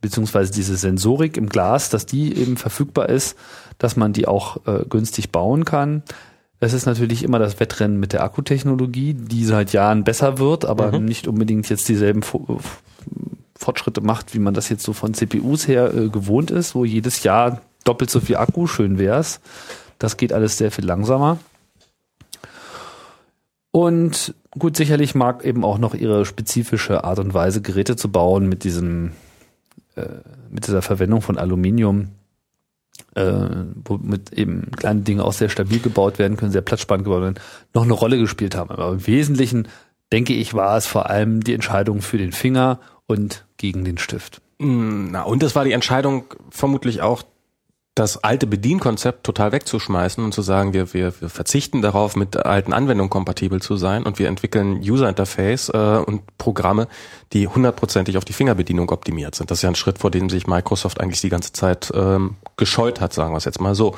beziehungsweise 0.00 0.52
diese 0.52 0.76
Sensorik 0.76 1.36
im 1.36 1.48
Glas, 1.48 1.88
dass 1.90 2.04
die 2.04 2.36
eben 2.36 2.56
verfügbar 2.58 3.08
ist, 3.08 3.36
dass 3.78 3.96
man 3.96 4.12
die 4.12 4.28
auch 4.28 4.58
äh, 4.66 4.84
günstig 4.88 5.30
bauen 5.32 5.64
kann. 5.64 6.02
Es 6.60 6.74
ist 6.74 6.86
natürlich 6.86 7.22
immer 7.22 7.38
das 7.38 7.58
Wettrennen 7.58 7.98
mit 7.98 8.12
der 8.12 8.22
Akkutechnologie, 8.22 9.14
die 9.14 9.44
seit 9.44 9.72
Jahren 9.72 10.04
besser 10.04 10.38
wird, 10.38 10.64
aber 10.66 10.92
Mhm. 10.92 11.06
nicht 11.06 11.26
unbedingt 11.26 11.68
jetzt 11.70 11.88
dieselben 11.88 12.22
Fortschritte 13.64 14.02
macht, 14.02 14.34
wie 14.34 14.38
man 14.38 14.52
das 14.52 14.68
jetzt 14.68 14.84
so 14.84 14.92
von 14.92 15.14
CPUs 15.14 15.66
her 15.66 15.94
äh, 15.94 16.08
gewohnt 16.08 16.50
ist, 16.50 16.74
wo 16.74 16.84
jedes 16.84 17.22
Jahr 17.22 17.62
doppelt 17.84 18.10
so 18.10 18.20
viel 18.20 18.36
Akku 18.36 18.66
schön 18.66 18.98
wär's. 18.98 19.40
Das 19.98 20.16
geht 20.16 20.32
alles 20.32 20.58
sehr 20.58 20.70
viel 20.70 20.84
langsamer. 20.84 21.38
Und 23.70 24.34
gut, 24.50 24.76
sicherlich 24.76 25.14
mag 25.14 25.44
eben 25.44 25.64
auch 25.64 25.78
noch 25.78 25.94
ihre 25.94 26.24
spezifische 26.26 27.04
Art 27.04 27.18
und 27.18 27.34
Weise, 27.34 27.62
Geräte 27.62 27.96
zu 27.96 28.10
bauen 28.10 28.48
mit 28.48 28.64
diesem, 28.64 29.12
äh, 29.96 30.06
mit 30.50 30.66
dieser 30.66 30.82
Verwendung 30.82 31.22
von 31.22 31.38
Aluminium, 31.38 32.10
äh, 33.14 33.48
womit 33.84 34.32
eben 34.32 34.70
kleine 34.76 35.00
Dinge 35.00 35.24
auch 35.24 35.32
sehr 35.32 35.48
stabil 35.48 35.80
gebaut 35.80 36.18
werden 36.18 36.36
können, 36.36 36.52
sehr 36.52 36.62
platzsparend 36.62 37.04
gebaut 37.04 37.22
werden, 37.22 37.40
noch 37.72 37.82
eine 37.82 37.94
Rolle 37.94 38.18
gespielt 38.18 38.54
haben. 38.54 38.70
Aber 38.70 38.92
im 38.92 39.06
Wesentlichen, 39.06 39.68
denke 40.12 40.34
ich, 40.34 40.54
war 40.54 40.76
es 40.76 40.86
vor 40.86 41.10
allem 41.10 41.42
die 41.42 41.54
Entscheidung 41.54 42.00
für 42.00 42.18
den 42.18 42.32
Finger 42.32 42.78
und 43.06 43.46
gegen 43.56 43.84
den 43.84 43.98
Stift. 43.98 44.40
Na, 44.58 45.22
und 45.22 45.42
es 45.42 45.54
war 45.54 45.64
die 45.64 45.72
Entscheidung 45.72 46.34
vermutlich 46.50 47.02
auch, 47.02 47.22
das 47.94 48.24
alte 48.24 48.48
Bedienkonzept 48.48 49.22
total 49.22 49.52
wegzuschmeißen 49.52 50.24
und 50.24 50.34
zu 50.34 50.42
sagen, 50.42 50.72
wir, 50.72 50.92
wir, 50.94 51.12
wir 51.20 51.28
verzichten 51.28 51.80
darauf, 51.80 52.16
mit 52.16 52.36
alten 52.36 52.72
Anwendungen 52.72 53.08
kompatibel 53.08 53.62
zu 53.62 53.76
sein 53.76 54.02
und 54.02 54.18
wir 54.18 54.26
entwickeln 54.26 54.80
User 54.82 55.08
Interface 55.08 55.68
äh, 55.68 56.02
und 56.04 56.22
Programme, 56.36 56.88
die 57.32 57.46
hundertprozentig 57.46 58.16
auf 58.16 58.24
die 58.24 58.32
Fingerbedienung 58.32 58.90
optimiert 58.90 59.36
sind. 59.36 59.52
Das 59.52 59.58
ist 59.58 59.62
ja 59.62 59.68
ein 59.68 59.76
Schritt, 59.76 59.98
vor 59.98 60.10
dem 60.10 60.28
sich 60.28 60.48
Microsoft 60.48 61.00
eigentlich 61.00 61.20
die 61.20 61.28
ganze 61.28 61.52
Zeit 61.52 61.92
ähm, 61.94 62.34
gescheut 62.56 63.00
hat, 63.00 63.12
sagen 63.12 63.32
wir 63.32 63.38
es 63.38 63.44
jetzt 63.44 63.60
mal 63.60 63.76
so. 63.76 63.94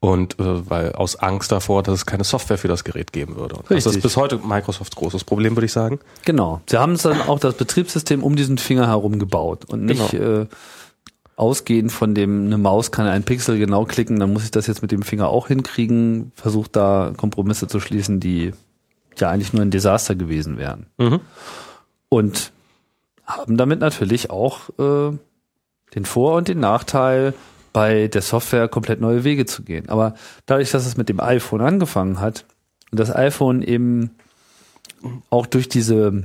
Und 0.00 0.40
äh, 0.40 0.70
weil 0.70 0.92
aus 0.92 1.16
Angst 1.16 1.52
davor, 1.52 1.82
dass 1.82 1.94
es 1.94 2.06
keine 2.06 2.24
Software 2.24 2.56
für 2.56 2.68
das 2.68 2.84
Gerät 2.84 3.12
geben 3.12 3.36
würde. 3.36 3.56
Und 3.56 3.64
das 3.64 3.76
Richtig. 3.76 3.96
ist 3.96 4.02
bis 4.02 4.16
heute 4.16 4.38
Microsofts 4.38 4.96
großes 4.96 5.24
Problem, 5.24 5.56
würde 5.56 5.66
ich 5.66 5.72
sagen. 5.72 6.00
Genau. 6.24 6.62
Sie 6.70 6.78
haben 6.78 6.92
es 6.92 7.02
dann 7.02 7.20
auch 7.20 7.38
das 7.38 7.54
Betriebssystem 7.54 8.22
um 8.22 8.34
diesen 8.34 8.56
Finger 8.56 8.86
herum 8.86 9.18
gebaut 9.18 9.66
und 9.66 9.84
nicht 9.84 10.14
äh, 10.14 10.46
ausgehend 11.36 11.92
von 11.92 12.14
dem, 12.14 12.46
eine 12.46 12.58
Maus 12.58 12.90
kann 12.90 13.06
ein 13.06 13.22
Pixel 13.22 13.58
genau 13.58 13.84
klicken, 13.84 14.18
dann 14.18 14.32
muss 14.32 14.44
ich 14.44 14.50
das 14.50 14.66
jetzt 14.66 14.82
mit 14.82 14.90
dem 14.90 15.02
Finger 15.02 15.28
auch 15.28 15.48
hinkriegen, 15.48 16.32
versucht 16.34 16.74
da 16.74 17.12
Kompromisse 17.16 17.68
zu 17.68 17.78
schließen, 17.78 18.20
die 18.20 18.52
ja 19.18 19.30
eigentlich 19.30 19.52
nur 19.52 19.62
ein 19.62 19.70
Desaster 19.70 20.14
gewesen 20.14 20.56
wären. 20.58 20.86
Mhm. 20.98 21.20
Und 22.08 22.52
haben 23.24 23.56
damit 23.56 23.80
natürlich 23.80 24.30
auch 24.30 24.70
äh, 24.78 25.16
den 25.94 26.04
Vor- 26.04 26.36
und 26.36 26.48
den 26.48 26.60
Nachteil, 26.60 27.34
bei 27.76 28.08
der 28.08 28.22
Software 28.22 28.68
komplett 28.68 29.02
neue 29.02 29.22
Wege 29.22 29.44
zu 29.44 29.62
gehen. 29.62 29.90
Aber 29.90 30.14
dadurch, 30.46 30.70
dass 30.70 30.86
es 30.86 30.96
mit 30.96 31.10
dem 31.10 31.20
iPhone 31.20 31.60
angefangen 31.60 32.20
hat 32.20 32.46
und 32.90 32.98
das 32.98 33.14
iPhone 33.14 33.60
eben 33.60 34.12
auch 35.28 35.44
durch 35.44 35.68
diese, 35.68 36.24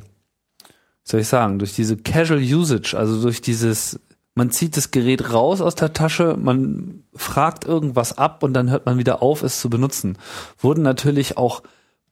soll 1.03 1.19
ich 1.19 1.27
sagen, 1.27 1.59
durch 1.59 1.75
diese 1.75 1.97
Casual 1.97 2.39
Usage, 2.39 2.95
also 2.97 3.21
durch 3.21 3.41
dieses, 3.41 3.99
man 4.35 4.51
zieht 4.51 4.77
das 4.77 4.91
Gerät 4.91 5.33
raus 5.33 5.61
aus 5.61 5.75
der 5.75 5.93
Tasche, 5.93 6.37
man 6.39 7.03
fragt 7.13 7.65
irgendwas 7.65 8.17
ab 8.17 8.43
und 8.43 8.53
dann 8.53 8.69
hört 8.69 8.85
man 8.85 8.97
wieder 8.97 9.21
auf, 9.21 9.43
es 9.43 9.59
zu 9.59 9.69
benutzen, 9.69 10.17
wurden 10.57 10.83
natürlich 10.83 11.37
auch 11.37 11.63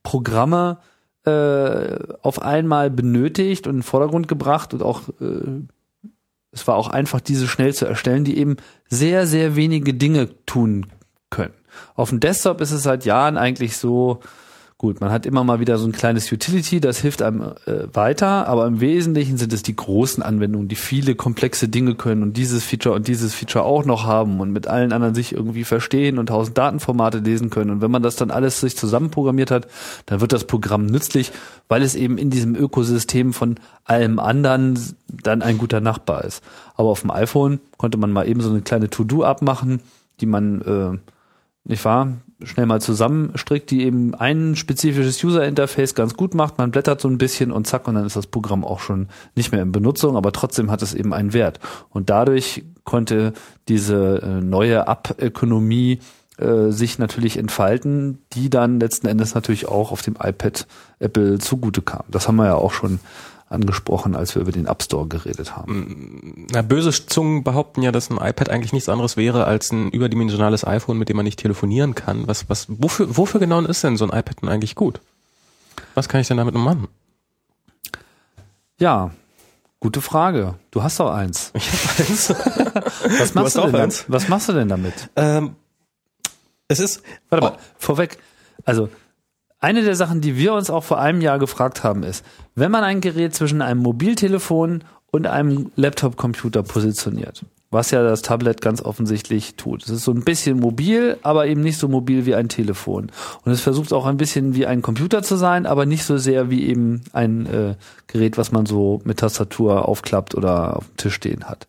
Programme 0.03 0.79
äh, 1.25 1.97
auf 2.21 2.41
einmal 2.41 2.89
benötigt 2.89 3.67
und 3.67 3.71
in 3.71 3.77
den 3.77 3.83
Vordergrund 3.83 4.27
gebracht 4.27 4.73
und 4.73 4.83
auch 4.83 5.09
äh, 5.21 5.61
es 6.51 6.67
war 6.67 6.75
auch 6.75 6.87
einfach, 6.87 7.21
diese 7.21 7.47
schnell 7.47 7.73
zu 7.73 7.85
erstellen, 7.85 8.23
die 8.23 8.37
eben 8.37 8.57
sehr, 8.87 9.27
sehr 9.27 9.55
wenige 9.55 9.93
Dinge 9.93 10.29
tun 10.45 10.87
können. 11.29 11.53
Auf 11.95 12.09
dem 12.09 12.19
Desktop 12.19 12.61
ist 12.61 12.71
es 12.71 12.83
seit 12.83 13.05
Jahren 13.05 13.37
eigentlich 13.37 13.77
so, 13.77 14.19
Gut, 14.81 15.01
man 15.01 15.11
hat 15.11 15.25
immer 15.25 15.43
mal 15.43 15.59
wieder 15.59 15.77
so 15.77 15.85
ein 15.85 15.91
kleines 15.91 16.31
Utility, 16.31 16.79
das 16.79 16.99
hilft 16.99 17.21
einem 17.21 17.41
äh, 17.65 17.93
weiter, 17.93 18.47
aber 18.47 18.65
im 18.65 18.79
Wesentlichen 18.79 19.35
sind 19.35 19.51
es 19.51 19.61
die 19.61 19.75
großen 19.75 20.23
Anwendungen, 20.23 20.69
die 20.69 20.77
viele 20.77 21.15
komplexe 21.15 21.67
Dinge 21.67 21.95
können 21.95 22.23
und 22.23 22.37
dieses 22.37 22.63
Feature 22.63 22.95
und 22.95 23.09
dieses 23.09 23.33
Feature 23.33 23.65
auch 23.65 23.83
noch 23.83 24.05
haben 24.05 24.39
und 24.39 24.53
mit 24.53 24.67
allen 24.67 24.93
anderen 24.93 25.15
sich 25.15 25.33
irgendwie 25.33 25.65
verstehen 25.65 26.17
und 26.17 26.27
tausend 26.27 26.57
Datenformate 26.57 27.17
lesen 27.17 27.49
können. 27.49 27.71
Und 27.71 27.81
wenn 27.81 27.91
man 27.91 28.03
das 28.03 28.15
dann 28.15 28.31
alles 28.31 28.61
sich 28.61 28.77
zusammenprogrammiert 28.77 29.51
hat, 29.51 29.67
dann 30.05 30.21
wird 30.21 30.31
das 30.31 30.45
Programm 30.45 30.85
nützlich, 30.85 31.33
weil 31.67 31.81
es 31.81 31.95
eben 31.95 32.17
in 32.17 32.29
diesem 32.29 32.55
Ökosystem 32.55 33.33
von 33.33 33.55
allem 33.83 34.17
anderen 34.17 34.79
dann 35.09 35.41
ein 35.41 35.57
guter 35.57 35.81
Nachbar 35.81 36.23
ist. 36.23 36.41
Aber 36.75 36.87
auf 36.87 37.01
dem 37.01 37.11
iPhone 37.11 37.59
konnte 37.75 37.97
man 37.97 38.13
mal 38.13 38.29
eben 38.29 38.39
so 38.39 38.49
eine 38.49 38.61
kleine 38.61 38.89
To-Do 38.89 39.25
abmachen, 39.25 39.81
die 40.21 40.25
man 40.25 40.61
äh, 40.61 40.97
nicht 41.65 41.83
wahr, 41.83 42.13
schnell 42.43 42.65
mal 42.65 42.81
zusammenstrickt, 42.81 43.69
die 43.69 43.83
eben 43.83 44.15
ein 44.15 44.55
spezifisches 44.55 45.23
User-Interface 45.23 45.95
ganz 45.95 46.15
gut 46.15 46.33
macht. 46.33 46.57
Man 46.57 46.71
blättert 46.71 47.01
so 47.01 47.09
ein 47.09 47.17
bisschen 47.17 47.51
und 47.51 47.67
zack, 47.67 47.87
und 47.87 47.95
dann 47.95 48.05
ist 48.05 48.15
das 48.15 48.27
Programm 48.27 48.63
auch 48.63 48.79
schon 48.79 49.07
nicht 49.35 49.51
mehr 49.51 49.61
in 49.61 49.71
Benutzung, 49.71 50.15
aber 50.15 50.31
trotzdem 50.31 50.71
hat 50.71 50.81
es 50.81 50.93
eben 50.93 51.13
einen 51.13 51.33
Wert. 51.33 51.59
Und 51.89 52.09
dadurch 52.09 52.63
konnte 52.83 53.33
diese 53.67 54.21
äh, 54.21 54.41
neue 54.41 54.87
App-Ökonomie 54.87 55.99
äh, 56.37 56.71
sich 56.71 56.97
natürlich 56.97 57.37
entfalten, 57.37 58.19
die 58.33 58.49
dann 58.49 58.79
letzten 58.79 59.07
Endes 59.07 59.35
natürlich 59.35 59.67
auch 59.67 59.91
auf 59.91 60.01
dem 60.01 60.15
iPad 60.15 60.67
Apple 60.99 61.39
zugute 61.39 61.81
kam. 61.81 62.03
Das 62.07 62.27
haben 62.27 62.37
wir 62.37 62.45
ja 62.45 62.55
auch 62.55 62.71
schon 62.71 62.99
angesprochen, 63.49 64.15
als 64.15 64.35
wir 64.35 64.41
über 64.41 64.51
den 64.51 64.67
App 64.67 64.83
Store 64.83 65.07
geredet 65.07 65.55
haben. 65.55 66.47
Na, 66.51 66.61
böse 66.61 66.91
Zungen 66.91 67.43
behaupten 67.43 67.81
ja, 67.81 67.91
dass 67.91 68.09
ein 68.09 68.17
iPad 68.17 68.49
eigentlich 68.49 68.73
nichts 68.73 68.89
anderes 68.89 69.17
wäre 69.17 69.45
als 69.45 69.71
ein 69.71 69.89
überdimensionales 69.89 70.65
iPhone, 70.65 70.97
mit 70.97 71.09
dem 71.09 71.17
man 71.17 71.25
nicht 71.25 71.39
telefonieren 71.39 71.95
kann. 71.95 72.27
Was, 72.27 72.49
was, 72.49 72.67
wofür, 72.69 73.17
wofür 73.17 73.39
genau 73.39 73.59
ist 73.61 73.83
denn 73.83 73.97
so 73.97 74.05
ein 74.05 74.17
iPad 74.17 74.41
denn 74.41 74.49
eigentlich 74.49 74.75
gut? 74.75 75.01
Was 75.95 76.07
kann 76.07 76.21
ich 76.21 76.27
denn 76.27 76.37
damit 76.37 76.53
machen? 76.55 76.87
Ja, 78.79 79.11
gute 79.79 80.01
Frage. 80.01 80.55
Du 80.71 80.83
hast 80.83 80.99
doch 80.99 81.11
eins. 81.11 81.51
Ich 81.53 81.69
habe 81.71 82.09
eins. 82.09 82.29
was, 83.19 83.33
machst 83.33 83.57
du, 83.57 83.61
du 83.61 83.71
denn 83.71 83.81
eins? 83.81 84.05
was 84.07 84.27
machst 84.29 84.49
du 84.49 84.53
denn 84.53 84.69
damit? 84.69 85.09
Ähm, 85.15 85.55
es 86.67 86.79
ist. 86.79 87.01
Warte 87.29 87.45
mal, 87.45 87.53
oh. 87.57 87.61
vorweg. 87.77 88.19
Also 88.63 88.89
eine 89.59 89.83
der 89.83 89.95
Sachen, 89.95 90.21
die 90.21 90.37
wir 90.37 90.53
uns 90.53 90.69
auch 90.69 90.83
vor 90.83 90.99
einem 90.99 91.21
Jahr 91.21 91.39
gefragt 91.39 91.83
haben, 91.83 92.03
ist, 92.03 92.25
wenn 92.55 92.71
man 92.71 92.83
ein 92.83 93.01
Gerät 93.01 93.35
zwischen 93.35 93.61
einem 93.61 93.81
Mobiltelefon 93.81 94.83
und 95.11 95.27
einem 95.27 95.71
Laptop-Computer 95.75 96.63
positioniert, 96.63 97.43
was 97.71 97.91
ja 97.91 98.03
das 98.03 98.21
Tablet 98.21 98.61
ganz 98.61 98.81
offensichtlich 98.81 99.55
tut. 99.55 99.83
Es 99.83 99.89
ist 99.89 100.03
so 100.03 100.11
ein 100.11 100.23
bisschen 100.23 100.59
mobil, 100.59 101.17
aber 101.23 101.47
eben 101.47 101.61
nicht 101.61 101.77
so 101.77 101.87
mobil 101.87 102.25
wie 102.25 102.35
ein 102.35 102.47
Telefon. 102.47 103.11
Und 103.43 103.51
es 103.51 103.61
versucht 103.61 103.91
auch 103.91 104.05
ein 104.05 104.17
bisschen 104.17 104.55
wie 104.55 104.65
ein 104.65 104.81
Computer 104.81 105.23
zu 105.23 105.35
sein, 105.35 105.65
aber 105.65 105.85
nicht 105.85 106.03
so 106.03 106.17
sehr 106.17 106.49
wie 106.49 106.67
eben 106.67 107.01
ein 107.11 107.45
äh, 107.47 107.75
Gerät, 108.07 108.37
was 108.37 108.51
man 108.51 108.65
so 108.65 109.01
mit 109.03 109.19
Tastatur 109.19 109.87
aufklappt 109.87 110.35
oder 110.35 110.77
auf 110.77 110.87
dem 110.87 110.97
Tisch 110.97 111.15
stehen 111.15 111.45
hat. 111.45 111.67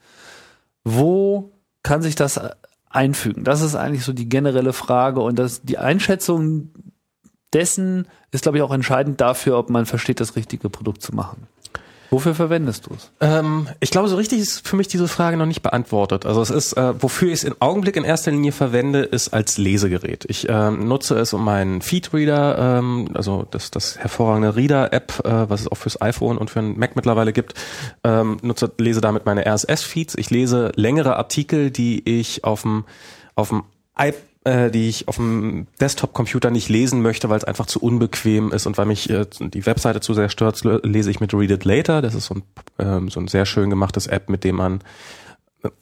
Wo 0.84 1.52
kann 1.82 2.02
sich 2.02 2.14
das 2.14 2.40
einfügen? 2.88 3.44
Das 3.44 3.62
ist 3.62 3.74
eigentlich 3.74 4.04
so 4.04 4.12
die 4.12 4.28
generelle 4.28 4.72
Frage 4.72 5.20
und 5.20 5.38
das, 5.38 5.62
die 5.62 5.78
Einschätzung 5.78 6.70
dessen 7.52 8.06
ist, 8.30 8.42
glaube 8.42 8.58
ich, 8.58 8.62
auch 8.62 8.72
entscheidend 8.72 9.20
dafür, 9.20 9.58
ob 9.58 9.70
man 9.70 9.86
versteht, 9.86 10.20
das 10.20 10.36
richtige 10.36 10.70
Produkt 10.70 11.02
zu 11.02 11.14
machen. 11.14 11.46
Wofür 12.10 12.34
verwendest 12.34 12.86
du 12.86 12.94
es? 12.94 13.12
Ähm, 13.20 13.68
ich 13.78 13.92
glaube, 13.92 14.08
so 14.08 14.16
richtig 14.16 14.40
ist 14.40 14.66
für 14.66 14.74
mich 14.74 14.88
diese 14.88 15.06
Frage 15.06 15.36
noch 15.36 15.46
nicht 15.46 15.62
beantwortet. 15.62 16.26
Also 16.26 16.42
es 16.42 16.50
ist, 16.50 16.72
äh, 16.72 17.00
wofür 17.00 17.28
ich 17.28 17.34
es 17.34 17.44
im 17.44 17.54
Augenblick 17.60 17.94
in 17.94 18.02
erster 18.02 18.32
Linie 18.32 18.50
verwende, 18.50 19.02
ist 19.02 19.28
als 19.28 19.58
Lesegerät. 19.58 20.24
Ich 20.28 20.48
äh, 20.48 20.70
nutze 20.72 21.16
es 21.16 21.32
um 21.32 21.44
meinen 21.44 21.82
Feedreader, 21.82 22.78
ähm, 22.78 23.10
also 23.14 23.46
das, 23.48 23.70
das 23.70 23.96
hervorragende 23.98 24.56
Reader-App, 24.56 25.24
äh, 25.24 25.50
was 25.50 25.60
es 25.60 25.68
auch 25.68 25.76
fürs 25.76 26.02
iPhone 26.02 26.36
und 26.36 26.50
für 26.50 26.58
einen 26.58 26.76
Mac 26.76 26.96
mittlerweile 26.96 27.32
gibt, 27.32 27.54
ähm, 28.02 28.38
nutze, 28.42 28.72
lese 28.78 29.00
damit 29.00 29.24
meine 29.24 29.46
RSS-Feeds. 29.46 30.16
Ich 30.16 30.30
lese 30.30 30.72
längere 30.74 31.16
Artikel, 31.16 31.70
die 31.70 32.02
ich 32.18 32.42
auf 32.42 32.62
dem 32.62 32.84
auf 33.36 33.50
dem 33.50 33.62
iPad 33.96 34.29
äh, 34.44 34.70
die 34.70 34.88
ich 34.88 35.08
auf 35.08 35.16
dem 35.16 35.66
Desktop-Computer 35.80 36.50
nicht 36.50 36.68
lesen 36.68 37.02
möchte, 37.02 37.28
weil 37.28 37.38
es 37.38 37.44
einfach 37.44 37.66
zu 37.66 37.80
unbequem 37.80 38.52
ist 38.52 38.66
und 38.66 38.78
weil 38.78 38.86
mich 38.86 39.10
äh, 39.10 39.26
die 39.38 39.66
Webseite 39.66 40.00
zu 40.00 40.14
sehr 40.14 40.28
stört, 40.28 40.62
lese 40.64 41.10
ich 41.10 41.20
mit 41.20 41.34
Read 41.34 41.50
It 41.50 41.64
Later. 41.64 42.02
Das 42.02 42.14
ist 42.14 42.26
so 42.26 42.34
ein, 42.34 42.42
ähm, 42.78 43.08
so 43.10 43.20
ein 43.20 43.28
sehr 43.28 43.46
schön 43.46 43.70
gemachtes 43.70 44.06
App, 44.06 44.28
mit 44.28 44.44
dem 44.44 44.56
man 44.56 44.80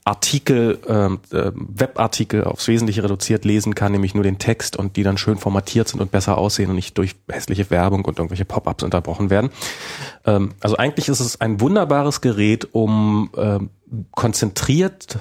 Artikel, 0.05 0.79
ähm, 0.88 1.21
äh, 1.31 1.53
Webartikel 1.55 2.45
aufs 2.45 2.67
Wesentliche 2.67 3.05
reduziert 3.05 3.45
lesen 3.45 3.75
kann, 3.75 3.93
nämlich 3.93 4.15
nur 4.15 4.25
den 4.25 4.38
Text 4.38 4.77
und 4.77 4.97
die 4.97 5.03
dann 5.03 5.19
schön 5.19 5.38
formatiert 5.38 5.88
sind 5.88 6.00
und 6.00 6.11
besser 6.11 6.37
aussehen 6.37 6.71
und 6.71 6.77
nicht 6.77 6.99
durch 6.99 7.15
hässliche 7.31 7.71
Werbung 7.71 8.05
und 8.05 8.19
irgendwelche 8.19 8.45
Pop-ups 8.45 8.83
unterbrochen 8.83 9.31
werden. 9.31 9.50
Ähm, 10.25 10.55
also 10.61 10.77
eigentlich 10.77 11.09
ist 11.09 11.21
es 11.21 11.41
ein 11.41 11.61
wunderbares 11.61 12.21
Gerät, 12.21 12.69
um 12.73 13.31
ähm, 13.37 13.71
konzentriert 14.11 15.19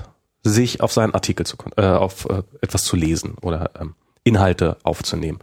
sich 0.50 0.82
auf 0.82 0.92
seinen 0.92 1.14
Artikel 1.14 1.46
zu, 1.46 1.58
äh, 1.76 1.86
auf 1.86 2.26
äh, 2.30 2.44
etwas 2.62 2.84
zu 2.86 2.96
lesen 2.96 3.36
oder 3.42 3.72
ähm, 3.80 3.96
Inhalte 4.24 4.78
aufzunehmen. 4.84 5.40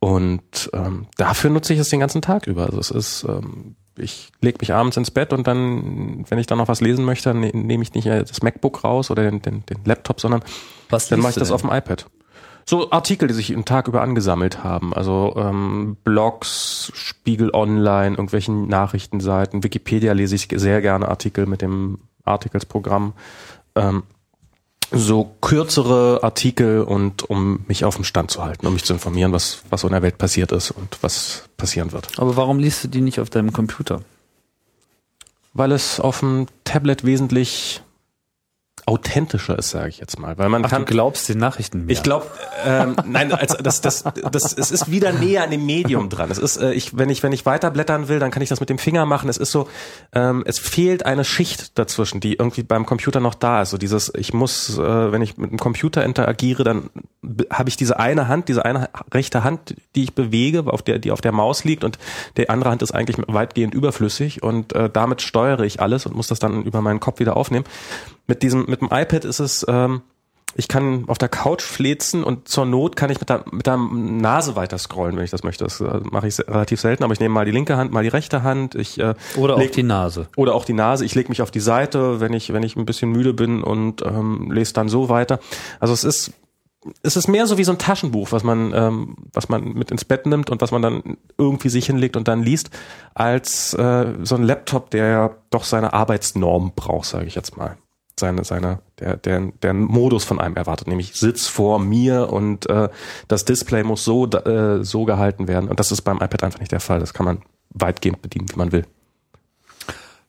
Und 0.00 0.70
ähm, 0.72 1.06
dafür 1.16 1.50
nutze 1.50 1.74
ich 1.74 1.80
es 1.80 1.88
den 1.88 2.00
ganzen 2.00 2.22
Tag 2.22 2.46
über. 2.46 2.66
Also 2.66 2.78
es 2.78 2.90
ist, 2.90 3.26
ähm, 3.28 3.74
ich 3.96 4.30
lege 4.40 4.58
mich 4.60 4.72
abends 4.72 4.96
ins 4.96 5.10
Bett 5.10 5.32
und 5.32 5.46
dann, 5.46 6.24
wenn 6.28 6.38
ich 6.38 6.46
dann 6.46 6.58
noch 6.58 6.68
was 6.68 6.80
lesen 6.80 7.04
möchte, 7.04 7.34
ne, 7.34 7.50
nehme 7.52 7.82
ich 7.82 7.94
nicht 7.94 8.06
das 8.06 8.42
MacBook 8.42 8.84
raus 8.84 9.10
oder 9.10 9.22
den, 9.24 9.42
den, 9.42 9.66
den 9.66 9.84
Laptop, 9.84 10.20
sondern 10.20 10.42
was 10.88 11.08
dann 11.08 11.20
mache 11.20 11.30
ich 11.30 11.36
das 11.36 11.48
denn? 11.48 11.54
auf 11.54 11.62
dem 11.62 11.70
iPad. 11.70 12.06
So 12.64 12.90
Artikel, 12.90 13.28
die 13.28 13.34
sich 13.34 13.48
den 13.48 13.64
Tag 13.64 13.88
über 13.88 14.02
angesammelt 14.02 14.62
haben. 14.62 14.92
Also 14.92 15.34
ähm, 15.36 15.96
Blogs, 16.04 16.92
Spiegel 16.94 17.50
Online, 17.54 18.10
irgendwelchen 18.10 18.68
Nachrichtenseiten, 18.68 19.64
Wikipedia 19.64 20.12
lese 20.12 20.34
ich 20.34 20.48
sehr 20.54 20.82
gerne 20.82 21.08
Artikel 21.08 21.46
mit 21.46 21.62
dem 21.62 21.98
Articles-Programm. 22.24 23.14
Ähm, 23.74 24.02
so 24.90 25.34
kürzere 25.40 26.20
Artikel 26.22 26.82
und 26.82 27.28
um 27.28 27.64
mich 27.68 27.84
auf 27.84 27.96
dem 27.96 28.04
Stand 28.04 28.30
zu 28.30 28.42
halten, 28.42 28.66
um 28.66 28.72
mich 28.72 28.84
zu 28.84 28.92
informieren, 28.92 29.32
was, 29.32 29.62
was 29.70 29.82
so 29.82 29.88
in 29.88 29.92
der 29.92 30.02
Welt 30.02 30.18
passiert 30.18 30.52
ist 30.52 30.70
und 30.70 30.98
was 31.02 31.44
passieren 31.56 31.92
wird. 31.92 32.18
Aber 32.18 32.36
warum 32.36 32.58
liest 32.58 32.84
du 32.84 32.88
die 32.88 33.00
nicht 33.00 33.20
auf 33.20 33.30
deinem 33.30 33.52
Computer? 33.52 34.02
Weil 35.52 35.72
es 35.72 36.00
auf 36.00 36.20
dem 36.20 36.46
Tablet 36.64 37.04
wesentlich 37.04 37.82
authentischer 38.88 39.58
ist, 39.58 39.70
sage 39.70 39.90
ich 39.90 39.98
jetzt 39.98 40.18
mal, 40.18 40.38
weil 40.38 40.48
man 40.48 40.64
Ach, 40.64 40.70
kann. 40.70 40.86
Du 40.86 40.92
glaubst 40.92 41.28
den 41.28 41.38
Nachrichten 41.38 41.84
mehr. 41.84 41.92
Ich 41.92 42.02
glaube, 42.02 42.26
ähm, 42.64 42.96
nein, 43.04 43.30
als, 43.32 43.56
das, 43.58 43.82
das, 43.82 44.02
das, 44.02 44.52
es 44.54 44.70
ist 44.70 44.90
wieder 44.90 45.12
näher 45.12 45.44
an 45.44 45.50
dem 45.50 45.66
Medium 45.66 46.08
dran. 46.08 46.30
Es 46.30 46.38
ist, 46.38 46.56
äh, 46.56 46.72
ich, 46.72 46.96
wenn 46.96 47.10
ich, 47.10 47.22
wenn 47.22 47.32
ich 47.32 47.44
weiterblättern 47.44 48.08
will, 48.08 48.18
dann 48.18 48.30
kann 48.30 48.42
ich 48.42 48.48
das 48.48 48.60
mit 48.60 48.70
dem 48.70 48.78
Finger 48.78 49.04
machen. 49.04 49.28
Es 49.28 49.36
ist 49.36 49.52
so, 49.52 49.68
ähm, 50.14 50.42
es 50.46 50.58
fehlt 50.58 51.04
eine 51.04 51.24
Schicht 51.24 51.78
dazwischen, 51.78 52.20
die 52.20 52.34
irgendwie 52.34 52.62
beim 52.62 52.86
Computer 52.86 53.20
noch 53.20 53.34
da 53.34 53.60
ist. 53.60 53.70
So 53.70 53.76
dieses, 53.78 54.10
ich 54.16 54.32
muss, 54.32 54.78
äh, 54.78 55.12
wenn 55.12 55.20
ich 55.20 55.36
mit 55.36 55.50
dem 55.50 55.58
Computer 55.58 56.02
interagiere, 56.02 56.64
dann 56.64 56.88
habe 57.50 57.68
ich 57.68 57.76
diese 57.76 57.98
eine 57.98 58.26
Hand, 58.26 58.48
diese 58.48 58.64
eine 58.64 58.88
rechte 59.12 59.44
Hand, 59.44 59.74
die 59.94 60.04
ich 60.04 60.14
bewege, 60.14 60.64
auf 60.66 60.80
der, 60.82 60.98
die 60.98 61.12
auf 61.12 61.20
der 61.20 61.32
Maus 61.32 61.64
liegt 61.64 61.84
und 61.84 61.98
die 62.38 62.48
andere 62.48 62.70
Hand 62.70 62.80
ist 62.80 62.92
eigentlich 62.92 63.18
weitgehend 63.28 63.74
überflüssig 63.74 64.42
und 64.42 64.74
äh, 64.74 64.88
damit 64.88 65.20
steuere 65.20 65.60
ich 65.60 65.80
alles 65.80 66.06
und 66.06 66.16
muss 66.16 66.28
das 66.28 66.38
dann 66.38 66.62
über 66.62 66.80
meinen 66.80 67.00
Kopf 67.00 67.20
wieder 67.20 67.36
aufnehmen. 67.36 67.66
Mit 68.28 68.42
diesem, 68.42 68.66
mit 68.66 68.80
dem 68.80 68.88
iPad 68.92 69.24
ist 69.24 69.40
es, 69.40 69.66
ähm, 69.68 70.02
ich 70.54 70.68
kann 70.68 71.04
auf 71.08 71.18
der 71.18 71.28
Couch 71.28 71.62
flezen 71.62 72.24
und 72.24 72.48
zur 72.48 72.64
Not 72.64 72.96
kann 72.96 73.10
ich 73.10 73.20
mit 73.20 73.28
der, 73.28 73.44
mit 73.50 73.66
der 73.66 73.76
Nase 73.76 74.56
weiter 74.56 74.78
scrollen, 74.78 75.16
wenn 75.16 75.24
ich 75.24 75.30
das 75.30 75.42
möchte. 75.42 75.64
Das 75.64 75.80
äh, 75.80 76.00
mache 76.10 76.28
ich 76.28 76.38
relativ 76.38 76.80
selten, 76.80 77.04
aber 77.04 77.12
ich 77.12 77.20
nehme 77.20 77.34
mal 77.34 77.44
die 77.44 77.50
linke 77.50 77.76
Hand, 77.76 77.92
mal 77.92 78.02
die 78.02 78.08
rechte 78.08 78.42
Hand. 78.42 78.74
Ich, 78.74 78.98
äh, 78.98 79.14
oder 79.36 79.56
leg, 79.56 79.70
auch 79.70 79.74
die 79.74 79.82
Nase. 79.82 80.28
Oder 80.36 80.54
auch 80.54 80.64
die 80.64 80.72
Nase. 80.72 81.04
Ich 81.04 81.14
lege 81.14 81.28
mich 81.28 81.42
auf 81.42 81.50
die 81.50 81.60
Seite, 81.60 82.20
wenn 82.20 82.32
ich, 82.32 82.52
wenn 82.52 82.62
ich 82.62 82.76
ein 82.76 82.86
bisschen 82.86 83.10
müde 83.10 83.34
bin 83.34 83.62
und 83.62 84.02
ähm, 84.02 84.50
lese 84.50 84.72
dann 84.72 84.88
so 84.88 85.08
weiter. 85.08 85.38
Also 85.80 85.94
es 85.94 86.04
ist 86.04 86.32
es 87.02 87.16
ist 87.16 87.28
mehr 87.28 87.46
so 87.46 87.58
wie 87.58 87.64
so 87.64 87.72
ein 87.72 87.78
Taschenbuch, 87.78 88.32
was 88.32 88.44
man, 88.44 88.72
ähm, 88.72 89.16
was 89.32 89.48
man 89.48 89.74
mit 89.74 89.90
ins 89.90 90.04
Bett 90.04 90.26
nimmt 90.26 90.48
und 90.48 90.60
was 90.60 90.70
man 90.70 90.80
dann 90.80 91.18
irgendwie 91.36 91.68
sich 91.68 91.86
hinlegt 91.86 92.16
und 92.16 92.28
dann 92.28 92.42
liest, 92.42 92.70
als 93.14 93.74
äh, 93.74 94.14
so 94.22 94.36
ein 94.36 94.44
Laptop, 94.44 94.90
der 94.90 95.06
ja 95.06 95.30
doch 95.50 95.64
seine 95.64 95.92
Arbeitsnorm 95.92 96.72
braucht, 96.74 97.06
sage 97.06 97.26
ich 97.26 97.34
jetzt 97.34 97.56
mal 97.56 97.76
seine, 98.18 98.44
seine, 98.44 98.80
der, 98.98 99.16
der, 99.16 99.52
der 99.62 99.74
Modus 99.74 100.24
von 100.24 100.40
einem 100.40 100.56
erwartet, 100.56 100.88
nämlich 100.88 101.14
Sitz 101.14 101.46
vor 101.46 101.78
mir 101.78 102.32
und 102.32 102.68
äh, 102.68 102.88
das 103.28 103.44
Display 103.44 103.82
muss 103.82 104.04
so, 104.04 104.26
äh, 104.26 104.84
so 104.84 105.04
gehalten 105.04 105.48
werden. 105.48 105.68
Und 105.68 105.80
das 105.80 105.92
ist 105.92 106.02
beim 106.02 106.16
iPad 106.16 106.44
einfach 106.44 106.60
nicht 106.60 106.72
der 106.72 106.80
Fall. 106.80 107.00
Das 107.00 107.14
kann 107.14 107.26
man 107.26 107.42
weitgehend 107.70 108.22
bedienen, 108.22 108.48
wie 108.50 108.56
man 108.56 108.72
will. 108.72 108.84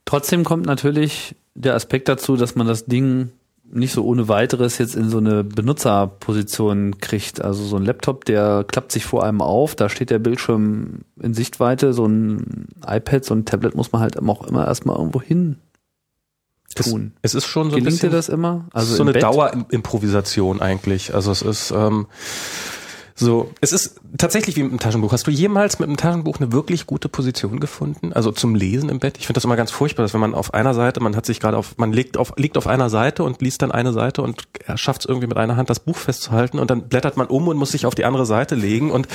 Trotzdem 0.05 0.43
kommt 0.43 0.65
natürlich 0.65 1.35
der 1.53 1.75
Aspekt 1.75 2.07
dazu, 2.07 2.35
dass 2.35 2.55
man 2.55 2.67
das 2.67 2.85
Ding 2.85 3.31
nicht 3.71 3.93
so 3.93 4.03
ohne 4.03 4.27
weiteres 4.27 4.77
jetzt 4.79 4.95
in 4.95 5.09
so 5.09 5.19
eine 5.19 5.43
Benutzerposition 5.43 6.97
kriegt. 6.99 7.41
Also 7.41 7.63
so 7.63 7.75
ein 7.75 7.85
Laptop, 7.85 8.25
der 8.25 8.65
klappt 8.67 8.91
sich 8.91 9.05
vor 9.05 9.23
einem 9.23 9.41
auf, 9.41 9.75
da 9.75 9.89
steht 9.89 10.09
der 10.09 10.19
Bildschirm 10.19 11.01
in 11.21 11.33
Sichtweite, 11.33 11.93
so 11.93 12.05
ein 12.05 12.67
iPad, 12.85 13.23
so 13.23 13.35
ein 13.35 13.45
Tablet 13.45 13.75
muss 13.75 13.91
man 13.91 14.01
halt 14.01 14.17
auch 14.19 14.47
immer 14.47 14.65
erstmal 14.65 14.97
irgendwo 14.97 15.21
hin 15.21 15.57
tun. 16.75 17.13
Es, 17.21 17.33
es 17.33 17.43
ist 17.43 17.49
schon 17.49 17.69
so 17.69 17.77
ein 17.77 17.83
Gelingt 17.83 18.01
bisschen 18.01 18.09
dir 18.09 18.15
das 18.15 18.29
immer? 18.29 18.65
also 18.73 18.95
so 18.95 19.03
im 19.03 19.09
eine 19.09 19.13
Bett? 19.13 19.23
Dauerimprovisation 19.23 20.61
eigentlich. 20.61 21.13
Also 21.13 21.31
es 21.31 21.41
ist 21.41 21.71
ähm, 21.71 22.07
so, 23.19 23.51
es 23.59 23.73
ist 23.73 23.99
tatsächlich 24.17 24.55
wie 24.55 24.63
mit 24.63 24.71
einem 24.71 24.79
Taschenbuch. 24.79 25.11
Hast 25.11 25.27
du 25.27 25.31
jemals 25.31 25.77
mit 25.79 25.89
einem 25.89 25.97
Taschenbuch 25.97 26.37
eine 26.39 26.53
wirklich 26.53 26.85
gute 26.85 27.09
Position 27.09 27.59
gefunden? 27.59 28.13
Also 28.13 28.31
zum 28.31 28.55
Lesen 28.55 28.87
im 28.87 28.99
Bett? 28.99 29.17
Ich 29.17 29.27
finde 29.27 29.37
das 29.37 29.43
immer 29.43 29.57
ganz 29.57 29.71
furchtbar, 29.71 30.03
dass 30.03 30.13
wenn 30.13 30.21
man 30.21 30.33
auf 30.33 30.53
einer 30.53 30.73
Seite, 30.73 31.01
man 31.01 31.17
hat 31.17 31.25
sich 31.25 31.41
gerade 31.41 31.57
auf, 31.57 31.77
man 31.77 31.91
liegt 31.91 32.15
auf, 32.15 32.31
liegt 32.37 32.57
auf 32.57 32.65
einer 32.65 32.89
Seite 32.89 33.25
und 33.25 33.41
liest 33.41 33.61
dann 33.61 33.73
eine 33.73 33.91
Seite 33.91 34.21
und 34.21 34.43
er 34.65 34.77
schafft 34.77 35.01
es 35.01 35.05
irgendwie 35.05 35.27
mit 35.27 35.35
einer 35.35 35.57
Hand 35.57 35.69
das 35.69 35.81
Buch 35.81 35.97
festzuhalten 35.97 36.59
und 36.59 36.71
dann 36.71 36.87
blättert 36.87 37.17
man 37.17 37.27
um 37.27 37.49
und 37.49 37.57
muss 37.57 37.71
sich 37.71 37.85
auf 37.85 37.93
die 37.93 38.05
andere 38.05 38.25
Seite 38.25 38.55
legen 38.55 38.89
und 38.89 39.09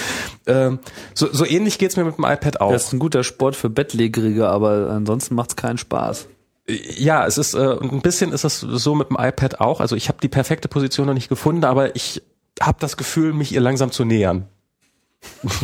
ähm, 0.46 0.80
so, 1.14 1.32
so 1.32 1.46
ähnlich 1.46 1.78
geht's 1.78 1.96
mir 1.96 2.04
mit 2.04 2.18
dem 2.18 2.24
iPad 2.24 2.60
auch. 2.60 2.72
Das 2.72 2.88
ist 2.88 2.92
ein 2.92 2.98
guter 2.98 3.24
Sport 3.24 3.56
für 3.56 3.70
Bettlägerige, 3.70 4.48
aber 4.48 4.90
ansonsten 4.90 5.34
macht's 5.34 5.56
keinen 5.56 5.78
Spaß. 5.78 6.28
Ja, 6.66 7.26
es 7.26 7.36
ist 7.36 7.54
äh, 7.54 7.78
ein 7.80 8.00
bisschen 8.00 8.32
ist 8.32 8.44
es 8.44 8.60
so 8.60 8.94
mit 8.94 9.10
dem 9.10 9.16
iPad 9.20 9.60
auch. 9.60 9.80
Also 9.80 9.96
ich 9.96 10.08
habe 10.08 10.18
die 10.22 10.28
perfekte 10.28 10.68
Position 10.68 11.06
noch 11.06 11.14
nicht 11.14 11.28
gefunden, 11.28 11.64
aber 11.64 11.94
ich 11.94 12.22
habe 12.60 12.78
das 12.80 12.96
Gefühl, 12.96 13.32
mich 13.32 13.52
ihr 13.52 13.60
langsam 13.60 13.90
zu 13.90 14.04
nähern. 14.04 14.46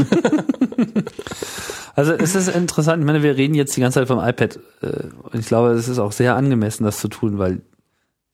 Also 1.96 2.12
es 2.12 2.34
ist 2.34 2.48
interessant, 2.48 3.02
ich 3.02 3.06
meine, 3.06 3.22
wir 3.22 3.36
reden 3.36 3.54
jetzt 3.54 3.76
die 3.76 3.80
ganze 3.80 4.00
Zeit 4.00 4.08
vom 4.08 4.20
iPad 4.20 4.58
äh, 4.80 5.08
und 5.32 5.38
ich 5.38 5.46
glaube, 5.46 5.70
es 5.70 5.88
ist 5.88 5.98
auch 5.98 6.12
sehr 6.12 6.36
angemessen, 6.36 6.84
das 6.84 6.98
zu 6.98 7.08
tun, 7.08 7.38
weil 7.38 7.60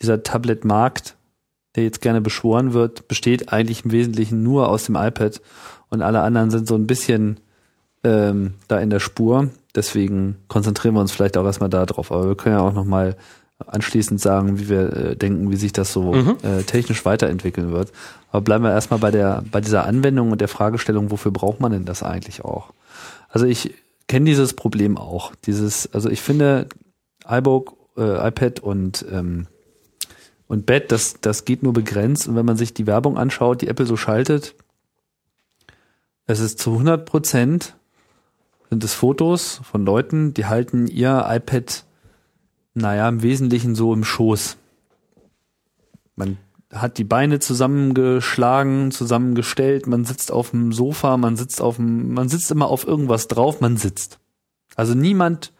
dieser 0.02 0.22
Tablet-Markt, 0.22 1.16
der 1.74 1.84
jetzt 1.84 2.00
gerne 2.00 2.20
beschworen 2.20 2.74
wird, 2.74 3.08
besteht 3.08 3.52
eigentlich 3.52 3.84
im 3.84 3.92
Wesentlichen 3.92 4.42
nur 4.42 4.68
aus 4.68 4.84
dem 4.84 4.94
iPad 4.94 5.40
und 5.88 6.02
alle 6.02 6.20
anderen 6.20 6.50
sind 6.50 6.68
so 6.68 6.74
ein 6.74 6.86
bisschen 6.86 7.40
ähm, 8.04 8.54
da 8.68 8.78
in 8.78 8.90
der 8.90 9.00
Spur. 9.00 9.50
Deswegen 9.76 10.36
konzentrieren 10.48 10.94
wir 10.94 11.00
uns 11.00 11.12
vielleicht 11.12 11.36
auch 11.36 11.44
erstmal 11.44 11.70
da 11.70 11.86
drauf. 11.86 12.10
Aber 12.10 12.26
wir 12.28 12.36
können 12.36 12.56
ja 12.56 12.62
auch 12.62 12.72
nochmal 12.72 13.16
anschließend 13.58 14.20
sagen, 14.20 14.58
wie 14.58 14.68
wir 14.68 14.92
äh, 14.92 15.16
denken, 15.16 15.50
wie 15.50 15.56
sich 15.56 15.72
das 15.72 15.92
so 15.92 16.12
Mhm. 16.12 16.36
äh, 16.42 16.62
technisch 16.62 17.04
weiterentwickeln 17.04 17.72
wird. 17.72 17.92
Aber 18.30 18.40
bleiben 18.42 18.64
wir 18.64 18.70
erstmal 18.72 18.98
bei 19.00 19.10
der, 19.10 19.44
bei 19.50 19.60
dieser 19.60 19.84
Anwendung 19.84 20.32
und 20.32 20.40
der 20.40 20.48
Fragestellung, 20.48 21.10
wofür 21.10 21.30
braucht 21.30 21.60
man 21.60 21.72
denn 21.72 21.84
das 21.84 22.02
eigentlich 22.02 22.44
auch? 22.44 22.72
Also 23.28 23.46
ich 23.46 23.74
kenne 24.08 24.26
dieses 24.26 24.54
Problem 24.54 24.98
auch. 24.98 25.32
Dieses, 25.46 25.92
also 25.92 26.10
ich 26.10 26.20
finde, 26.20 26.68
iBook, 27.28 27.76
äh, 27.96 28.28
iPad 28.28 28.60
und 28.60 29.04
ähm, 29.10 29.46
und 30.48 30.64
Bett, 30.64 30.92
das, 30.92 31.16
das 31.20 31.44
geht 31.44 31.64
nur 31.64 31.72
begrenzt. 31.72 32.28
Und 32.28 32.36
wenn 32.36 32.46
man 32.46 32.56
sich 32.56 32.72
die 32.72 32.86
Werbung 32.86 33.18
anschaut, 33.18 33.62
die 33.62 33.68
Apple 33.68 33.84
so 33.84 33.96
schaltet, 33.96 34.54
es 36.26 36.38
ist 36.40 36.60
zu 36.60 36.72
100 36.72 37.04
Prozent 37.04 37.74
sind 38.70 38.84
es 38.84 38.94
Fotos 38.94 39.60
von 39.64 39.84
Leuten, 39.84 40.34
die 40.34 40.46
halten 40.46 40.86
ihr 40.86 41.26
iPad, 41.28 41.84
naja, 42.74 43.08
im 43.08 43.22
Wesentlichen 43.22 43.74
so 43.74 43.92
im 43.92 44.04
Schoß. 44.04 44.56
Man 46.14 46.38
hat 46.72 46.98
die 46.98 47.04
Beine 47.04 47.38
zusammengeschlagen, 47.38 48.90
zusammengestellt, 48.90 49.86
man 49.86 50.04
sitzt 50.04 50.32
auf 50.32 50.50
dem 50.50 50.72
Sofa, 50.72 51.16
man 51.16 51.36
sitzt 51.36 51.60
auf 51.60 51.76
dem, 51.76 52.12
man 52.12 52.28
sitzt 52.28 52.50
immer 52.50 52.68
auf 52.68 52.86
irgendwas 52.86 53.28
drauf, 53.28 53.60
man 53.60 53.76
sitzt. 53.76 54.18
Also 54.74 54.94
niemand 54.94 55.52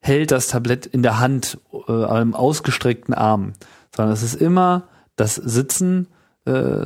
hält 0.00 0.30
das 0.30 0.48
Tablett 0.48 0.86
in 0.86 1.02
der 1.02 1.18
Hand, 1.18 1.58
äh, 1.88 2.04
einem 2.04 2.34
ausgestreckten 2.34 3.14
Arm, 3.14 3.52
sondern 3.94 4.14
es 4.14 4.22
ist 4.22 4.34
immer 4.34 4.88
das 5.16 5.34
Sitzen, 5.34 6.08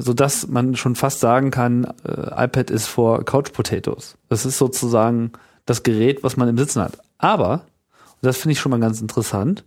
so 0.00 0.12
dass 0.12 0.48
man 0.48 0.76
schon 0.76 0.94
fast 0.94 1.20
sagen 1.20 1.50
kann, 1.50 1.84
äh, 2.04 2.44
iPad 2.44 2.70
ist 2.70 2.86
for 2.86 3.24
Couch 3.24 3.52
Potatoes. 3.52 4.16
Das 4.28 4.46
ist 4.46 4.58
sozusagen 4.58 5.32
das 5.66 5.82
Gerät, 5.82 6.22
was 6.22 6.36
man 6.36 6.48
im 6.48 6.58
Sitzen 6.58 6.82
hat. 6.82 6.98
Aber, 7.18 7.52
und 7.52 8.22
das 8.22 8.38
finde 8.38 8.52
ich 8.52 8.60
schon 8.60 8.70
mal 8.70 8.80
ganz 8.80 9.00
interessant, 9.00 9.64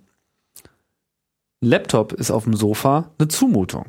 Laptop 1.62 2.14
ist 2.14 2.32
auf 2.32 2.44
dem 2.44 2.56
Sofa 2.56 3.12
eine 3.18 3.28
Zumutung. 3.28 3.86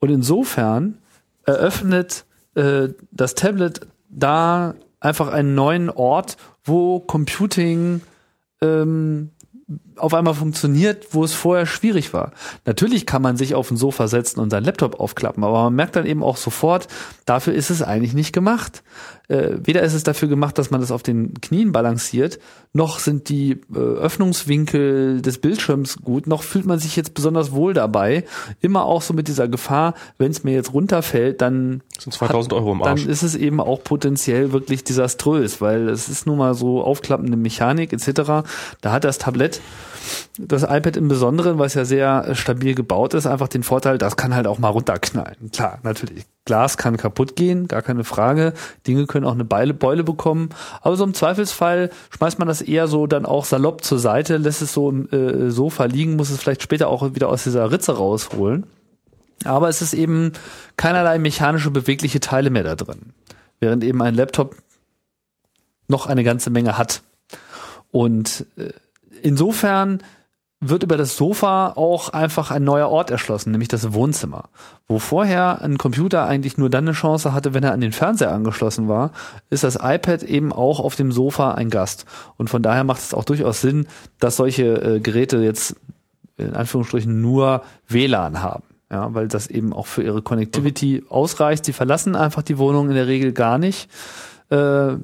Und 0.00 0.10
insofern 0.10 0.98
eröffnet 1.44 2.24
äh, 2.54 2.88
das 3.10 3.34
Tablet 3.34 3.86
da 4.08 4.74
einfach 5.00 5.28
einen 5.28 5.54
neuen 5.54 5.90
Ort, 5.90 6.36
wo 6.64 7.00
Computing 7.00 8.00
ähm, 8.60 9.30
auf 9.98 10.14
einmal 10.14 10.34
funktioniert, 10.34 11.08
wo 11.12 11.24
es 11.24 11.34
vorher 11.34 11.66
schwierig 11.66 12.12
war. 12.12 12.32
Natürlich 12.64 13.06
kann 13.06 13.22
man 13.22 13.36
sich 13.36 13.54
auf 13.54 13.70
ein 13.70 13.76
Sofa 13.76 14.08
setzen 14.08 14.40
und 14.40 14.50
seinen 14.50 14.64
Laptop 14.64 15.00
aufklappen, 15.00 15.44
aber 15.44 15.64
man 15.64 15.74
merkt 15.74 15.96
dann 15.96 16.06
eben 16.06 16.22
auch 16.22 16.36
sofort, 16.36 16.88
dafür 17.26 17.54
ist 17.54 17.70
es 17.70 17.82
eigentlich 17.82 18.14
nicht 18.14 18.32
gemacht. 18.32 18.82
Äh, 19.28 19.58
weder 19.62 19.82
ist 19.82 19.92
es 19.92 20.04
dafür 20.04 20.28
gemacht, 20.28 20.56
dass 20.56 20.70
man 20.70 20.80
das 20.80 20.90
auf 20.90 21.02
den 21.02 21.34
Knien 21.42 21.70
balanciert, 21.72 22.38
noch 22.72 22.98
sind 22.98 23.28
die 23.28 23.60
äh, 23.74 23.78
Öffnungswinkel 23.78 25.20
des 25.20 25.38
Bildschirms 25.38 25.98
gut, 25.98 26.26
noch 26.26 26.42
fühlt 26.42 26.64
man 26.64 26.78
sich 26.78 26.96
jetzt 26.96 27.12
besonders 27.12 27.52
wohl 27.52 27.74
dabei. 27.74 28.24
Immer 28.60 28.84
auch 28.84 29.02
so 29.02 29.12
mit 29.12 29.28
dieser 29.28 29.48
Gefahr, 29.48 29.94
wenn 30.16 30.30
es 30.30 30.44
mir 30.44 30.54
jetzt 30.54 30.72
runterfällt, 30.72 31.42
dann 31.42 31.82
Das 31.94 32.04
sind 32.04 32.14
2000 32.14 32.54
Euro 32.54 32.72
im 32.72 32.78
dann 32.78 32.88
Arsch. 32.88 33.06
ist 33.06 33.22
es 33.22 33.34
eben 33.34 33.60
auch 33.60 33.84
potenziell 33.84 34.52
wirklich 34.52 34.84
desaströs, 34.84 35.60
weil 35.60 35.88
es 35.88 36.08
ist 36.08 36.26
nun 36.26 36.38
mal 36.38 36.54
so 36.54 36.82
aufklappende 36.82 37.36
Mechanik 37.36 37.92
etc. 37.92 38.48
Da 38.80 38.92
hat 38.92 39.04
das 39.04 39.18
Tablett, 39.18 39.60
das 40.38 40.62
iPad 40.62 40.96
im 40.96 41.08
Besonderen, 41.08 41.58
was 41.58 41.74
ja 41.74 41.84
sehr 41.84 42.24
äh, 42.28 42.34
stabil 42.34 42.74
gebaut 42.74 43.14
ist, 43.14 43.26
einfach 43.26 43.48
den 43.48 43.62
Vorteil, 43.62 43.98
das 43.98 44.16
kann 44.16 44.34
halt 44.34 44.46
auch 44.46 44.58
mal 44.58 44.68
runterknallen. 44.68 45.50
Klar, 45.52 45.78
natürlich. 45.82 46.24
Glas 46.44 46.78
kann 46.78 46.96
kaputt 46.96 47.36
gehen, 47.36 47.68
gar 47.68 47.82
keine 47.82 48.04
Frage. 48.04 48.54
Dinge 48.86 49.06
können 49.06 49.26
auch 49.26 49.34
eine 49.34 49.44
Beule 49.44 50.04
bekommen. 50.04 50.48
Aber 50.80 50.96
so 50.96 51.04
im 51.04 51.12
Zweifelsfall 51.12 51.90
schmeißt 52.16 52.38
man 52.38 52.48
das 52.48 52.62
eher 52.62 52.88
so 52.88 53.06
dann 53.06 53.26
auch 53.26 53.44
salopp 53.44 53.84
zur 53.84 53.98
Seite, 53.98 54.38
lässt 54.38 54.62
es 54.62 54.72
so 54.72 54.88
im 54.88 55.10
äh, 55.10 55.50
Sofa 55.50 55.84
liegen, 55.84 56.16
muss 56.16 56.30
es 56.30 56.38
vielleicht 56.38 56.62
später 56.62 56.88
auch 56.88 57.14
wieder 57.14 57.28
aus 57.28 57.44
dieser 57.44 57.70
Ritze 57.70 57.96
rausholen. 57.98 58.66
Aber 59.44 59.68
es 59.68 59.82
ist 59.82 59.92
eben 59.92 60.32
keinerlei 60.76 61.18
mechanische 61.18 61.70
bewegliche 61.70 62.20
Teile 62.20 62.50
mehr 62.50 62.64
da 62.64 62.74
drin. 62.76 63.12
Während 63.60 63.84
eben 63.84 64.00
ein 64.02 64.14
Laptop 64.14 64.56
noch 65.88 66.06
eine 66.06 66.24
ganze 66.24 66.50
Menge 66.50 66.78
hat. 66.78 67.02
Und 67.90 68.46
äh, 68.56 68.70
insofern 69.22 70.02
wird 70.60 70.82
über 70.82 70.96
das 70.96 71.16
Sofa 71.16 71.72
auch 71.76 72.08
einfach 72.08 72.50
ein 72.50 72.64
neuer 72.64 72.88
Ort 72.88 73.10
erschlossen, 73.10 73.52
nämlich 73.52 73.68
das 73.68 73.92
Wohnzimmer. 73.92 74.48
Wo 74.88 74.98
vorher 74.98 75.62
ein 75.62 75.78
Computer 75.78 76.26
eigentlich 76.26 76.58
nur 76.58 76.68
dann 76.68 76.84
eine 76.84 76.96
Chance 76.96 77.32
hatte, 77.32 77.54
wenn 77.54 77.62
er 77.62 77.72
an 77.72 77.80
den 77.80 77.92
Fernseher 77.92 78.32
angeschlossen 78.32 78.88
war, 78.88 79.12
ist 79.50 79.62
das 79.62 79.76
iPad 79.76 80.24
eben 80.24 80.52
auch 80.52 80.80
auf 80.80 80.96
dem 80.96 81.12
Sofa 81.12 81.52
ein 81.52 81.70
Gast. 81.70 82.06
Und 82.36 82.50
von 82.50 82.62
daher 82.62 82.82
macht 82.82 83.00
es 83.00 83.14
auch 83.14 83.24
durchaus 83.24 83.60
Sinn, 83.60 83.86
dass 84.18 84.36
solche 84.36 84.96
äh, 84.96 85.00
Geräte 85.00 85.38
jetzt 85.38 85.76
in 86.36 86.54
Anführungsstrichen 86.54 87.20
nur 87.20 87.62
WLAN 87.86 88.42
haben. 88.42 88.64
Ja, 88.90 89.14
weil 89.14 89.28
das 89.28 89.48
eben 89.48 89.74
auch 89.74 89.86
für 89.86 90.02
ihre 90.02 90.22
Connectivity 90.22 91.04
ausreicht. 91.10 91.66
Sie 91.66 91.74
verlassen 91.74 92.16
einfach 92.16 92.42
die 92.42 92.56
Wohnung 92.58 92.88
in 92.88 92.94
der 92.94 93.06
Regel 93.06 93.32
gar 93.32 93.58
nicht. 93.58 93.90
Äh, 94.50 94.94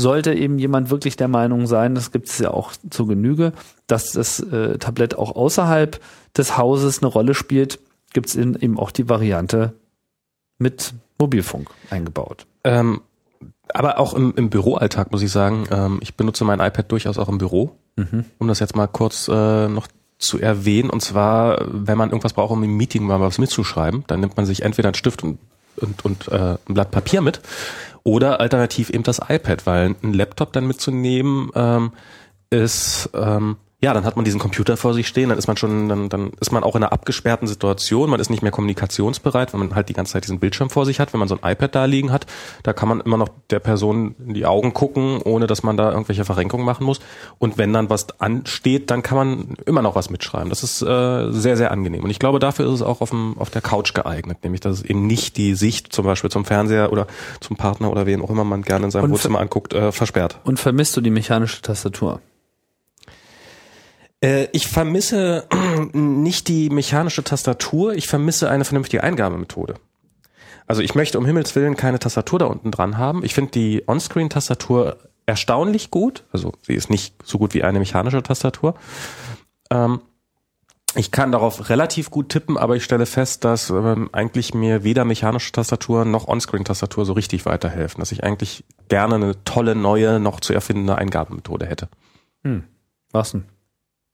sollte 0.00 0.34
eben 0.34 0.58
jemand 0.58 0.90
wirklich 0.90 1.16
der 1.16 1.28
Meinung 1.28 1.66
sein, 1.66 1.94
das 1.94 2.10
gibt 2.10 2.28
es 2.28 2.38
ja 2.38 2.50
auch 2.50 2.72
zur 2.90 3.06
Genüge, 3.08 3.52
dass 3.86 4.12
das 4.12 4.40
äh, 4.40 4.78
Tablett 4.78 5.16
auch 5.16 5.34
außerhalb 5.36 6.00
des 6.36 6.56
Hauses 6.56 6.98
eine 7.02 7.08
Rolle 7.08 7.34
spielt, 7.34 7.78
gibt 8.12 8.28
es 8.28 8.36
eben 8.36 8.78
auch 8.78 8.90
die 8.90 9.08
Variante 9.08 9.74
mit 10.58 10.94
Mobilfunk 11.18 11.70
eingebaut. 11.90 12.46
Ähm, 12.64 13.00
aber 13.68 13.98
auch 13.98 14.14
im, 14.14 14.34
im 14.36 14.50
Büroalltag 14.50 15.12
muss 15.12 15.22
ich 15.22 15.30
sagen, 15.30 15.66
ähm, 15.70 15.98
ich 16.02 16.16
benutze 16.16 16.44
mein 16.44 16.60
iPad 16.60 16.90
durchaus 16.90 17.18
auch 17.18 17.28
im 17.28 17.38
Büro, 17.38 17.76
Mhm. 17.96 18.24
um 18.38 18.48
das 18.48 18.60
jetzt 18.60 18.76
mal 18.76 18.86
kurz 18.86 19.28
äh, 19.28 19.68
noch 19.68 19.86
zu 20.18 20.40
erwähnen. 20.40 20.90
Und 20.90 21.00
zwar, 21.02 21.58
wenn 21.66 21.98
man 21.98 22.10
irgendwas 22.10 22.32
braucht, 22.34 22.52
um 22.52 22.62
im 22.62 22.76
Meeting 22.76 23.04
mal 23.04 23.20
was 23.20 23.38
mitzuschreiben, 23.38 24.04
dann 24.06 24.20
nimmt 24.20 24.36
man 24.36 24.46
sich 24.46 24.62
entweder 24.62 24.88
einen 24.88 24.94
Stift 24.94 25.22
und, 25.24 25.38
und, 25.76 26.04
und 26.04 26.28
äh, 26.28 26.56
ein 26.68 26.74
Blatt 26.74 26.90
Papier 26.90 27.20
mit 27.20 27.40
oder 28.04 28.40
alternativ 28.40 28.90
eben 28.90 29.02
das 29.02 29.20
iPad, 29.28 29.66
weil 29.66 29.94
ein 30.02 30.12
Laptop 30.12 30.52
dann 30.52 30.66
mitzunehmen 30.66 31.50
ähm, 31.54 31.92
ist 32.50 33.10
ähm, 33.14 33.56
ja, 33.82 33.94
dann 33.94 34.04
hat 34.04 34.16
man 34.16 34.26
diesen 34.26 34.38
Computer 34.38 34.76
vor 34.76 34.92
sich 34.92 35.08
stehen, 35.08 35.30
dann 35.30 35.38
ist 35.38 35.46
man 35.46 35.56
schon, 35.56 35.88
dann, 35.88 36.10
dann 36.10 36.32
ist 36.38 36.52
man 36.52 36.62
auch 36.64 36.76
in 36.76 36.82
einer 36.82 36.92
abgesperrten 36.92 37.48
Situation, 37.48 38.10
man 38.10 38.20
ist 38.20 38.28
nicht 38.28 38.42
mehr 38.42 38.52
kommunikationsbereit, 38.52 39.54
weil 39.54 39.60
man 39.60 39.74
halt 39.74 39.88
die 39.88 39.94
ganze 39.94 40.12
Zeit 40.12 40.24
diesen 40.24 40.38
Bildschirm 40.38 40.68
vor 40.68 40.84
sich 40.84 41.00
hat. 41.00 41.14
Wenn 41.14 41.20
man 41.20 41.28
so 41.28 41.38
ein 41.40 41.52
iPad 41.52 41.74
da 41.74 41.84
liegen 41.86 42.12
hat, 42.12 42.26
da 42.62 42.74
kann 42.74 42.90
man 42.90 43.00
immer 43.00 43.16
noch 43.16 43.30
der 43.48 43.58
Person 43.58 44.14
in 44.26 44.34
die 44.34 44.44
Augen 44.44 44.74
gucken, 44.74 45.22
ohne 45.22 45.46
dass 45.46 45.62
man 45.62 45.78
da 45.78 45.90
irgendwelche 45.92 46.26
Verrenkungen 46.26 46.66
machen 46.66 46.84
muss. 46.84 47.00
Und 47.38 47.56
wenn 47.56 47.72
dann 47.72 47.88
was 47.88 48.20
ansteht, 48.20 48.90
dann 48.90 49.02
kann 49.02 49.16
man 49.16 49.56
immer 49.64 49.80
noch 49.80 49.94
was 49.94 50.10
mitschreiben. 50.10 50.50
Das 50.50 50.62
ist 50.62 50.82
äh, 50.82 51.30
sehr, 51.30 51.56
sehr 51.56 51.70
angenehm. 51.70 52.04
Und 52.04 52.10
ich 52.10 52.18
glaube, 52.18 52.38
dafür 52.38 52.66
ist 52.66 52.74
es 52.74 52.82
auch 52.82 53.00
auf, 53.00 53.10
dem, 53.10 53.38
auf 53.38 53.48
der 53.48 53.62
Couch 53.62 53.94
geeignet, 53.94 54.38
nämlich 54.42 54.60
dass 54.60 54.78
es 54.78 54.82
eben 54.82 55.06
nicht 55.06 55.38
die 55.38 55.54
Sicht 55.54 55.90
zum 55.92 56.04
Beispiel 56.04 56.30
zum 56.30 56.44
Fernseher 56.44 56.92
oder 56.92 57.06
zum 57.40 57.56
Partner 57.56 57.90
oder 57.90 58.04
wem 58.04 58.22
auch 58.22 58.30
immer 58.30 58.44
man 58.44 58.60
gerne 58.60 58.86
in 58.86 58.90
seinem 58.90 59.10
Wohnzimmer 59.10 59.40
anguckt, 59.40 59.72
äh, 59.72 59.90
versperrt. 59.90 60.38
Und 60.44 60.60
vermisst 60.60 60.96
du 60.98 61.00
die 61.00 61.10
mechanische 61.10 61.62
Tastatur? 61.62 62.20
Äh, 64.20 64.48
ich 64.52 64.66
vermisse 64.68 65.46
nicht 65.92 66.48
die 66.48 66.70
mechanische 66.70 67.24
Tastatur, 67.24 67.94
ich 67.94 68.08
vermisse 68.08 68.50
eine 68.50 68.64
vernünftige 68.64 69.02
Eingabemethode. 69.02 69.74
Also 70.66 70.82
ich 70.82 70.94
möchte 70.94 71.18
um 71.18 71.26
Himmels 71.26 71.56
Willen 71.56 71.76
keine 71.76 71.98
Tastatur 71.98 72.38
da 72.38 72.46
unten 72.46 72.70
dran 72.70 72.96
haben. 72.96 73.24
Ich 73.24 73.34
finde 73.34 73.50
die 73.50 73.82
Onscreen-Tastatur 73.88 74.98
erstaunlich 75.26 75.90
gut. 75.90 76.24
Also 76.32 76.52
sie 76.62 76.74
ist 76.74 76.90
nicht 76.90 77.14
so 77.24 77.38
gut 77.38 77.54
wie 77.54 77.64
eine 77.64 77.80
mechanische 77.80 78.22
Tastatur. 78.22 78.74
Ähm, 79.70 80.00
ich 80.94 81.10
kann 81.10 81.32
darauf 81.32 81.70
relativ 81.70 82.10
gut 82.10 82.28
tippen, 82.30 82.56
aber 82.56 82.76
ich 82.76 82.84
stelle 82.84 83.06
fest, 83.06 83.44
dass 83.44 83.70
ähm, 83.70 84.10
eigentlich 84.12 84.54
mir 84.54 84.82
weder 84.82 85.04
mechanische 85.04 85.52
Tastatur 85.52 86.04
noch 86.04 86.28
Onscreen-Tastatur 86.28 87.04
so 87.04 87.14
richtig 87.14 87.46
weiterhelfen. 87.46 88.00
Dass 88.00 88.12
ich 88.12 88.22
eigentlich 88.22 88.64
gerne 88.88 89.16
eine 89.16 89.44
tolle, 89.44 89.74
neue, 89.74 90.20
noch 90.20 90.40
zu 90.40 90.52
erfindende 90.52 90.96
Eingabemethode 90.96 91.66
hätte. 91.66 91.88
Hm. 92.44 92.64
Was 93.12 93.32
denn? 93.32 93.44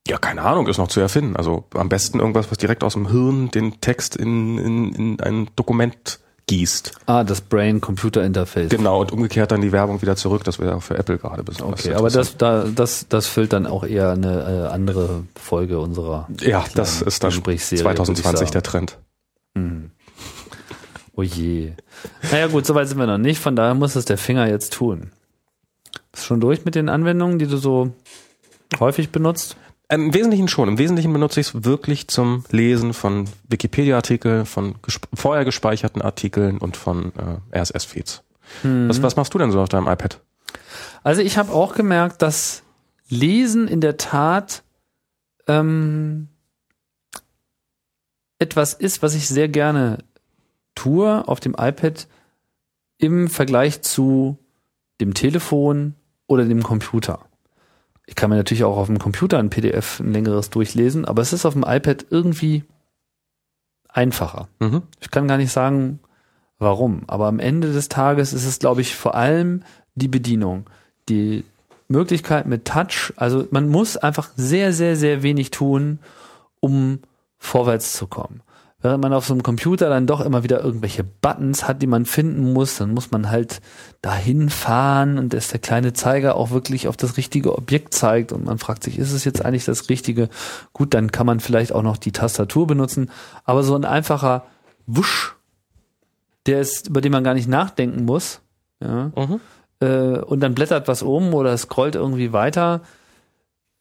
Ja, 0.07 0.17
keine 0.17 0.41
Ahnung, 0.41 0.67
ist 0.67 0.77
noch 0.77 0.87
zu 0.87 0.99
erfinden. 0.99 1.35
Also 1.35 1.65
am 1.73 1.89
besten 1.89 2.19
irgendwas, 2.19 2.49
was 2.49 2.57
direkt 2.57 2.83
aus 2.83 2.93
dem 2.93 3.09
Hirn 3.09 3.51
den 3.51 3.81
Text 3.81 4.15
in, 4.15 4.57
in, 4.57 4.93
in 4.93 5.21
ein 5.21 5.49
Dokument 5.55 6.19
gießt. 6.47 6.93
Ah, 7.07 7.25
das 7.25 7.41
Brain-Computer-Interface. 7.41 8.69
Genau, 8.69 9.01
und 9.01 9.11
umgekehrt 9.11 9.51
dann 9.51 9.61
die 9.61 9.73
Werbung 9.73 10.01
wieder 10.01 10.15
zurück. 10.15 10.45
Das 10.45 10.59
wäre 10.59 10.75
auch 10.75 10.81
für 10.81 10.97
Apple 10.97 11.17
gerade 11.17 11.43
besonders 11.43 11.81
Okay, 11.81 11.93
aber 11.93 12.09
das, 12.09 12.37
da, 12.37 12.63
das, 12.63 13.07
das 13.09 13.27
füllt 13.27 13.51
dann 13.51 13.65
auch 13.65 13.83
eher 13.83 14.11
eine 14.11 14.67
äh, 14.69 14.73
andere 14.73 15.25
Folge 15.35 15.79
unserer 15.79 16.27
Ja, 16.39 16.63
das 16.73 17.01
ist 17.01 17.23
dann 17.23 17.31
Gesprächsserie, 17.31 17.83
2020 17.83 18.51
der 18.51 18.63
Trend. 18.63 18.97
Hm. 19.55 19.91
Oh 21.15 21.23
je. 21.23 21.73
Naja 22.31 22.47
gut, 22.47 22.65
soweit 22.65 22.87
sind 22.87 22.99
wir 22.99 23.07
noch 23.07 23.17
nicht, 23.17 23.41
von 23.41 23.55
daher 23.55 23.73
muss 23.73 23.95
es 23.95 24.05
der 24.05 24.17
Finger 24.17 24.47
jetzt 24.47 24.71
tun. 24.73 25.11
Bist 26.11 26.23
du 26.23 26.27
schon 26.27 26.39
durch 26.39 26.63
mit 26.63 26.75
den 26.75 26.89
Anwendungen, 26.89 27.39
die 27.39 27.47
du 27.47 27.57
so 27.57 27.91
häufig 28.79 29.09
benutzt? 29.09 29.57
Im 29.89 30.13
Wesentlichen 30.13 30.49
schon. 30.49 30.67
Im 30.67 30.77
Wesentlichen 30.77 31.13
benutze 31.13 31.39
ich 31.39 31.47
es 31.47 31.63
wirklich 31.63 32.09
zum 32.09 32.43
Lesen 32.51 32.93
von 32.93 33.29
Wikipedia-Artikeln, 33.47 34.45
von 34.45 34.75
gesp 34.81 35.07
vorher 35.13 35.45
gespeicherten 35.45 36.01
Artikeln 36.01 36.57
und 36.57 36.75
von 36.75 37.13
äh, 37.15 37.57
RSS-Feeds. 37.57 38.23
Was, 38.63 39.01
was 39.01 39.15
machst 39.15 39.33
du 39.33 39.37
denn 39.37 39.51
so 39.51 39.61
auf 39.61 39.69
deinem 39.69 39.87
iPad? 39.87 40.21
Also 41.03 41.21
ich 41.21 41.37
habe 41.37 41.51
auch 41.53 41.73
gemerkt, 41.73 42.21
dass 42.21 42.63
Lesen 43.09 43.67
in 43.67 43.81
der 43.81 43.97
Tat 43.97 44.63
ähm, 45.47 46.27
etwas 48.39 48.73
ist, 48.73 49.01
was 49.01 49.15
ich 49.15 49.27
sehr 49.27 49.47
gerne 49.47 49.99
tue 50.75 51.27
auf 51.27 51.39
dem 51.39 51.55
iPad 51.57 52.07
im 52.97 53.29
Vergleich 53.29 53.81
zu 53.81 54.37
dem 54.99 55.13
Telefon 55.13 55.95
oder 56.27 56.45
dem 56.45 56.63
Computer. 56.63 57.25
Ich 58.07 58.15
kann 58.15 58.29
mir 58.29 58.37
natürlich 58.37 58.63
auch 58.63 58.77
auf 58.77 58.87
dem 58.87 58.99
Computer 58.99 59.37
ein 59.37 59.49
PDF 59.49 59.99
ein 59.99 60.13
längeres 60.13 60.49
durchlesen, 60.49 61.05
aber 61.05 61.21
es 61.21 61.33
ist 61.33 61.45
auf 61.45 61.53
dem 61.53 61.65
iPad 61.67 62.05
irgendwie 62.09 62.63
einfacher. 63.89 64.47
Mhm. 64.59 64.83
Ich 65.01 65.11
kann 65.11 65.27
gar 65.27 65.37
nicht 65.37 65.51
sagen, 65.51 65.99
warum. 66.57 67.03
Aber 67.07 67.27
am 67.27 67.39
Ende 67.39 67.73
des 67.73 67.89
Tages 67.89 68.33
ist 68.33 68.45
es, 68.45 68.59
glaube 68.59 68.81
ich, 68.81 68.95
vor 68.95 69.15
allem 69.15 69.63
die 69.95 70.07
Bedienung. 70.07 70.69
Die 71.09 71.43
Möglichkeit 71.89 72.47
mit 72.47 72.65
Touch. 72.65 73.13
Also 73.17 73.47
man 73.51 73.67
muss 73.69 73.97
einfach 73.97 74.29
sehr, 74.35 74.73
sehr, 74.73 74.95
sehr 74.95 75.21
wenig 75.21 75.51
tun, 75.51 75.99
um 76.59 76.99
vorwärts 77.37 77.93
zu 77.93 78.07
kommen. 78.07 78.41
Während 78.79 79.01
man 79.01 79.11
auf 79.11 79.25
so 79.25 79.33
einem 79.33 79.41
Computer 79.41 79.89
dann 79.89 80.05
doch 80.05 80.21
immer 80.21 80.43
wieder 80.43 80.63
irgendwelche 80.63 81.03
Buttons 81.03 81.67
hat, 81.67 81.81
die 81.81 81.87
man 81.87 82.05
finden 82.05 82.53
muss, 82.53 82.77
dann 82.77 82.93
muss 82.93 83.09
man 83.09 83.31
halt 83.31 83.59
dahin 84.03 84.51
fahren 84.51 85.17
und 85.17 85.33
dass 85.33 85.47
der 85.47 85.59
kleine 85.59 85.93
Zeiger 85.93 86.35
auch 86.35 86.51
wirklich 86.51 86.87
auf 86.87 86.95
das 86.95 87.17
richtige 87.17 87.57
Objekt 87.57 87.95
zeigt 87.95 88.31
und 88.31 88.45
man 88.45 88.59
fragt 88.59 88.83
sich, 88.83 88.99
ist 88.99 89.13
es 89.13 89.25
jetzt 89.25 89.43
eigentlich 89.43 89.65
das 89.65 89.89
Richtige? 89.89 90.29
Gut, 90.73 90.93
dann 90.93 91.11
kann 91.11 91.25
man 91.25 91.39
vielleicht 91.39 91.73
auch 91.73 91.81
noch 91.81 91.97
die 91.97 92.11
Tastatur 92.11 92.67
benutzen, 92.67 93.09
aber 93.45 93.63
so 93.63 93.75
ein 93.75 93.83
einfacher 93.83 94.45
Wusch, 94.85 95.35
der 96.45 96.61
ist, 96.61 96.87
über 96.89 97.01
den 97.01 97.11
man 97.11 97.23
gar 97.23 97.33
nicht 97.33 97.49
nachdenken 97.49 98.05
muss, 98.05 98.41
ja, 98.79 99.11
Mhm. 99.15 99.39
äh, 99.79 100.19
und 100.19 100.39
dann 100.39 100.53
blättert 100.53 100.87
was 100.87 101.01
um 101.01 101.33
oder 101.33 101.57
scrollt 101.57 101.95
irgendwie 101.95 102.31
weiter. 102.31 102.81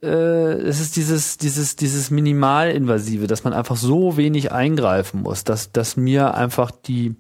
Äh, 0.06 0.60
es 0.62 0.80
ist 0.80 0.96
dieses, 0.96 1.36
dieses, 1.36 1.76
dieses 1.76 2.10
Minimalinvasive, 2.10 3.26
dass 3.26 3.44
man 3.44 3.52
einfach 3.52 3.76
so 3.76 4.16
wenig 4.16 4.52
eingreifen 4.52 5.22
muss, 5.22 5.44
dass, 5.44 5.72
dass 5.72 5.96
mir 5.96 6.34
einfach 6.34 6.70
die, 6.70 7.16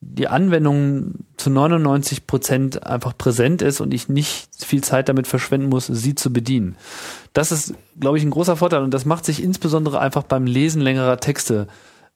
die 0.00 0.28
Anwendung 0.28 1.14
zu 1.36 1.50
99 1.50 2.28
Prozent 2.28 2.86
einfach 2.86 3.18
präsent 3.18 3.60
ist 3.60 3.80
und 3.80 3.92
ich 3.92 4.08
nicht 4.08 4.48
viel 4.64 4.82
Zeit 4.82 5.08
damit 5.08 5.26
verschwenden 5.26 5.68
muss, 5.68 5.86
sie 5.86 6.14
zu 6.14 6.32
bedienen. 6.32 6.76
Das 7.32 7.50
ist, 7.50 7.74
glaube 7.98 8.18
ich, 8.18 8.24
ein 8.24 8.30
großer 8.30 8.56
Vorteil 8.56 8.82
und 8.82 8.94
das 8.94 9.04
macht 9.04 9.24
sich 9.24 9.42
insbesondere 9.42 9.98
einfach 9.98 10.22
beim 10.22 10.46
Lesen 10.46 10.80
längerer 10.80 11.18
Texte 11.18 11.66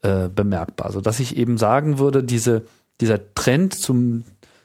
äh, 0.02 0.28
bemerkbar, 0.28 0.92
so 0.92 1.00
dass 1.00 1.18
ich 1.18 1.36
eben 1.36 1.58
sagen 1.58 1.98
würde, 1.98 2.22
diese, 2.22 2.62
dieser 3.00 3.34
Trend 3.34 3.74
zum 3.74 4.22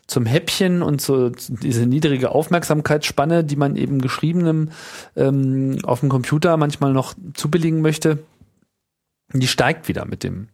zum 0.07 0.25
Häppchen 0.25 0.81
und 0.81 1.01
so 1.01 1.29
diese 1.29 1.85
niedrige 1.85 2.31
Aufmerksamkeitsspanne, 2.31 3.43
die 3.43 3.57
man 3.57 3.75
eben 3.75 3.99
geschriebenem 3.99 4.69
ähm, 5.15 5.79
auf 5.83 5.99
dem 5.99 6.09
Computer 6.09 6.55
manchmal 6.57 6.93
noch 6.93 7.13
zubilligen 7.33 7.81
möchte, 7.81 8.19
die 9.33 9.47
steigt 9.47 9.87
wieder 9.87 10.05
mit 10.05 10.23
dem 10.23 10.47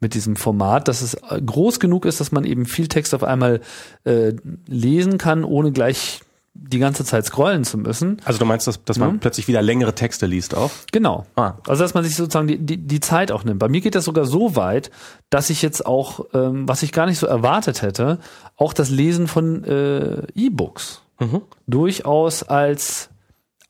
mit 0.00 0.14
diesem 0.14 0.36
Format, 0.36 0.86
dass 0.86 1.02
es 1.02 1.14
äh, 1.14 1.40
groß 1.44 1.80
genug 1.80 2.04
ist, 2.04 2.20
dass 2.20 2.30
man 2.30 2.44
eben 2.44 2.66
viel 2.66 2.86
Text 2.86 3.14
auf 3.14 3.24
einmal 3.24 3.60
äh, 4.04 4.32
lesen 4.66 5.18
kann, 5.18 5.42
ohne 5.42 5.72
gleich 5.72 6.20
die 6.60 6.78
ganze 6.78 7.04
Zeit 7.04 7.24
scrollen 7.24 7.64
zu 7.64 7.78
müssen. 7.78 8.18
Also 8.24 8.38
du 8.38 8.44
meinst, 8.44 8.66
dass, 8.66 8.82
dass 8.84 8.98
man 8.98 9.10
Ja. 9.12 9.16
plötzlich 9.20 9.48
wieder 9.48 9.62
längere 9.62 9.94
Texte 9.94 10.26
liest 10.26 10.54
auch? 10.56 10.70
Genau. 10.92 11.24
Ah. 11.36 11.54
Also 11.66 11.82
dass 11.84 11.94
man 11.94 12.04
sich 12.04 12.14
sozusagen 12.16 12.48
die, 12.48 12.58
die, 12.58 12.76
die 12.76 13.00
Zeit 13.00 13.32
auch 13.32 13.44
nimmt. 13.44 13.58
Bei 13.60 13.68
mir 13.68 13.80
geht 13.80 13.94
das 13.94 14.04
sogar 14.04 14.26
so 14.26 14.54
weit, 14.56 14.90
dass 15.30 15.48
ich 15.50 15.62
jetzt 15.62 15.86
auch, 15.86 16.26
ähm, 16.34 16.68
was 16.68 16.82
ich 16.82 16.92
gar 16.92 17.06
nicht 17.06 17.18
so 17.18 17.26
erwartet 17.26 17.80
hätte, 17.82 18.18
auch 18.56 18.72
das 18.72 18.90
Lesen 18.90 19.28
von 19.28 19.64
äh, 19.64 20.22
E-Books 20.34 21.02
Mhm. 21.20 21.42
durchaus 21.66 22.42
als 22.42 23.08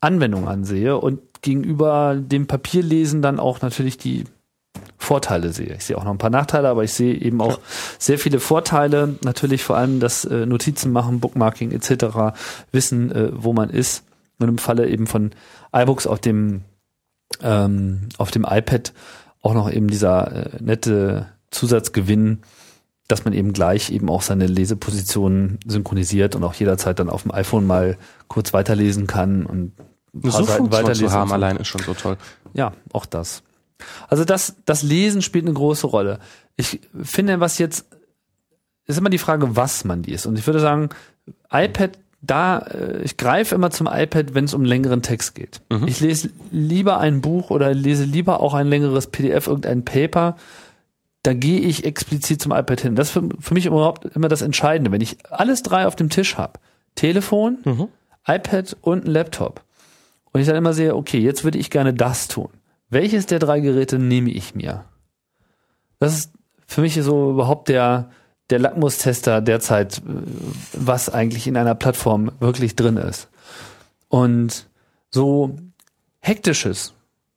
Anwendung 0.01 0.47
ansehe 0.47 0.97
und 0.97 1.19
gegenüber 1.41 2.15
dem 2.15 2.47
Papierlesen 2.47 3.21
dann 3.21 3.39
auch 3.39 3.61
natürlich 3.61 3.97
die 3.97 4.25
Vorteile 4.97 5.51
sehe. 5.51 5.75
Ich 5.75 5.85
sehe 5.85 5.97
auch 5.97 6.03
noch 6.03 6.11
ein 6.11 6.17
paar 6.17 6.29
Nachteile, 6.29 6.69
aber 6.69 6.83
ich 6.83 6.93
sehe 6.93 7.13
eben 7.13 7.41
auch 7.41 7.59
sehr 7.97 8.19
viele 8.19 8.39
Vorteile. 8.39 9.15
Natürlich 9.23 9.63
vor 9.63 9.77
allem 9.77 9.99
das 9.99 10.25
äh, 10.25 10.45
Notizen 10.45 10.91
machen, 10.91 11.19
Bookmarking 11.19 11.71
etc., 11.71 12.35
wissen, 12.71 13.11
äh, 13.11 13.29
wo 13.33 13.53
man 13.53 13.69
ist. 13.69 14.03
Und 14.39 14.47
im 14.47 14.57
Falle 14.57 14.87
eben 14.87 15.05
von 15.07 15.31
iBooks 15.73 16.07
auf 16.07 16.19
dem 16.19 16.63
ähm, 17.41 18.09
auf 18.17 18.31
dem 18.31 18.45
iPad 18.49 18.93
auch 19.41 19.53
noch 19.53 19.71
eben 19.71 19.87
dieser 19.87 20.31
äh, 20.31 20.63
nette 20.63 21.27
Zusatzgewinn, 21.51 22.39
dass 23.07 23.25
man 23.25 23.33
eben 23.33 23.53
gleich 23.53 23.89
eben 23.89 24.09
auch 24.09 24.21
seine 24.21 24.47
Lesepositionen 24.47 25.59
synchronisiert 25.65 26.35
und 26.35 26.43
auch 26.43 26.53
jederzeit 26.53 26.99
dann 26.99 27.09
auf 27.09 27.23
dem 27.23 27.33
iPhone 27.33 27.65
mal 27.65 27.97
kurz 28.27 28.53
weiterlesen 28.53 29.07
kann 29.07 29.45
und 29.45 29.73
ein 30.13 30.21
paar 30.21 30.43
Seiten 30.43 30.71
weiterlesen. 30.71 31.07
zu 31.07 31.13
haben 31.13 31.31
allein 31.31 31.57
ist 31.57 31.67
schon 31.67 31.81
so 31.81 31.93
toll. 31.93 32.17
Ja, 32.53 32.73
auch 32.93 33.05
das. 33.05 33.43
Also 34.07 34.25
das, 34.25 34.55
das 34.65 34.83
Lesen 34.83 35.21
spielt 35.21 35.45
eine 35.45 35.53
große 35.53 35.87
Rolle. 35.87 36.19
Ich 36.55 36.79
finde, 37.01 37.39
was 37.39 37.57
jetzt, 37.57 37.85
ist 38.85 38.97
immer 38.97 39.09
die 39.09 39.17
Frage, 39.17 39.55
was 39.55 39.85
man 39.85 40.03
liest. 40.03 40.25
Und 40.25 40.37
ich 40.37 40.45
würde 40.47 40.59
sagen, 40.59 40.89
iPad, 41.51 41.97
da, 42.21 42.59
äh, 42.59 43.01
ich 43.03 43.17
greife 43.17 43.55
immer 43.55 43.71
zum 43.71 43.87
iPad, 43.87 44.33
wenn 44.33 44.45
es 44.45 44.53
um 44.53 44.65
längeren 44.65 45.01
Text 45.01 45.35
geht. 45.35 45.61
Mhm. 45.71 45.87
Ich 45.87 45.99
lese 46.01 46.29
lieber 46.51 46.99
ein 46.99 47.21
Buch 47.21 47.49
oder 47.49 47.73
lese 47.73 48.03
lieber 48.03 48.41
auch 48.41 48.53
ein 48.53 48.67
längeres 48.67 49.07
PDF, 49.07 49.47
irgendein 49.47 49.85
Paper. 49.85 50.35
Da 51.23 51.33
gehe 51.33 51.59
ich 51.59 51.85
explizit 51.85 52.41
zum 52.41 52.51
iPad 52.51 52.81
hin. 52.81 52.95
Das 52.95 53.07
ist 53.07 53.13
für, 53.13 53.29
für 53.39 53.53
mich 53.53 53.65
überhaupt 53.65 54.05
immer 54.15 54.27
das 54.27 54.41
Entscheidende. 54.41 54.91
Wenn 54.91 55.01
ich 55.01 55.17
alles 55.29 55.63
drei 55.63 55.85
auf 55.87 55.95
dem 55.95 56.09
Tisch 56.09 56.37
habe, 56.37 56.59
Telefon, 56.95 57.59
Mhm. 57.63 57.87
iPad 58.27 58.75
und 58.81 59.05
ein 59.05 59.11
Laptop, 59.11 59.61
und 60.31 60.41
ich 60.41 60.47
dann 60.47 60.55
immer 60.55 60.73
sehe, 60.73 60.95
okay, 60.95 61.19
jetzt 61.19 61.43
würde 61.43 61.57
ich 61.57 61.69
gerne 61.71 61.93
das 61.93 62.27
tun. 62.27 62.49
Welches 62.89 63.25
der 63.25 63.39
drei 63.39 63.59
Geräte 63.59 63.99
nehme 63.99 64.31
ich 64.31 64.55
mir? 64.55 64.85
Das 65.99 66.17
ist 66.17 66.33
für 66.65 66.81
mich 66.81 66.95
so 66.95 67.31
überhaupt 67.31 67.69
der, 67.69 68.09
der 68.49 68.59
Lackmustester 68.59 69.41
derzeit, 69.41 69.99
äh, 69.99 70.01
was 70.73 71.09
eigentlich 71.09 71.47
in 71.47 71.57
einer 71.57 71.75
Plattform 71.75 72.31
wirklich 72.39 72.75
drin 72.75 72.97
ist. 72.97 73.29
Und 74.07 74.67
so 75.11 75.55
hektisches, 76.19 76.93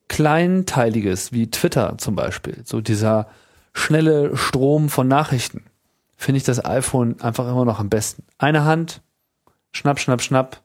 kleinteiliges 0.09 1.33
wie 1.33 1.51
Twitter 1.51 1.97
zum 1.99 2.15
Beispiel, 2.15 2.63
so 2.65 2.81
dieser 2.81 3.29
schnelle 3.73 4.37
Strom 4.37 4.89
von 4.89 5.09
Nachrichten, 5.09 5.65
finde 6.17 6.39
ich 6.39 6.45
das 6.45 6.65
iPhone 6.65 7.21
einfach 7.21 7.49
immer 7.49 7.65
noch 7.65 7.81
am 7.81 7.89
besten. 7.89 8.25
Eine 8.39 8.65
Hand, 8.65 9.03
schnapp, 9.73 9.99
schnapp, 9.99 10.23
schnapp, 10.23 10.63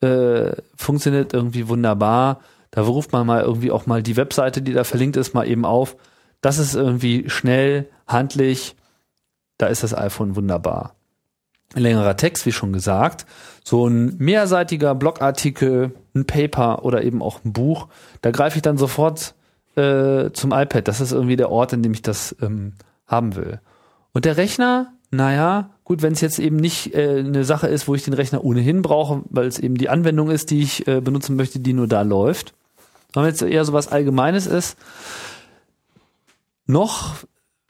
äh, 0.00 0.52
funktioniert 0.76 1.32
irgendwie 1.32 1.68
wunderbar. 1.68 2.40
Da 2.72 2.82
ruft 2.82 3.12
man 3.12 3.26
mal 3.26 3.42
irgendwie 3.42 3.70
auch 3.70 3.86
mal 3.86 4.02
die 4.02 4.16
Webseite, 4.16 4.62
die 4.62 4.72
da 4.72 4.82
verlinkt 4.82 5.16
ist, 5.16 5.34
mal 5.34 5.46
eben 5.46 5.64
auf. 5.64 5.96
Das 6.40 6.58
ist 6.58 6.74
irgendwie 6.74 7.28
schnell, 7.28 7.88
handlich. 8.08 8.74
Da 9.58 9.66
ist 9.66 9.84
das 9.84 9.96
iPhone 9.96 10.34
wunderbar. 10.34 10.96
Ein 11.74 11.82
längerer 11.82 12.16
Text, 12.16 12.46
wie 12.46 12.52
schon 12.52 12.72
gesagt. 12.72 13.26
So 13.62 13.86
ein 13.86 14.16
mehrseitiger 14.18 14.94
Blogartikel, 14.94 15.94
ein 16.14 16.24
Paper 16.24 16.84
oder 16.84 17.04
eben 17.04 17.22
auch 17.22 17.44
ein 17.44 17.52
Buch. 17.52 17.88
Da 18.22 18.30
greife 18.30 18.56
ich 18.56 18.62
dann 18.62 18.78
sofort 18.78 19.34
äh, 19.76 20.30
zum 20.32 20.52
iPad. 20.52 20.88
Das 20.88 21.00
ist 21.00 21.12
irgendwie 21.12 21.36
der 21.36 21.50
Ort, 21.50 21.74
in 21.74 21.82
dem 21.82 21.92
ich 21.92 22.02
das 22.02 22.34
ähm, 22.40 22.72
haben 23.06 23.36
will. 23.36 23.60
Und 24.12 24.24
der 24.24 24.38
Rechner, 24.38 24.94
naja, 25.10 25.70
gut, 25.84 26.00
wenn 26.00 26.14
es 26.14 26.22
jetzt 26.22 26.38
eben 26.38 26.56
nicht 26.56 26.94
äh, 26.94 27.18
eine 27.18 27.44
Sache 27.44 27.68
ist, 27.68 27.86
wo 27.86 27.94
ich 27.94 28.04
den 28.04 28.14
Rechner 28.14 28.44
ohnehin 28.44 28.80
brauche, 28.80 29.22
weil 29.28 29.46
es 29.46 29.58
eben 29.58 29.76
die 29.76 29.90
Anwendung 29.90 30.30
ist, 30.30 30.50
die 30.50 30.62
ich 30.62 30.86
äh, 30.88 31.02
benutzen 31.02 31.36
möchte, 31.36 31.60
die 31.60 31.74
nur 31.74 31.86
da 31.86 32.00
läuft, 32.00 32.54
wenn 33.14 33.24
jetzt 33.24 33.42
eher 33.42 33.64
so 33.64 33.72
was 33.72 33.88
Allgemeines 33.88 34.46
ist, 34.46 34.76
noch 36.66 37.16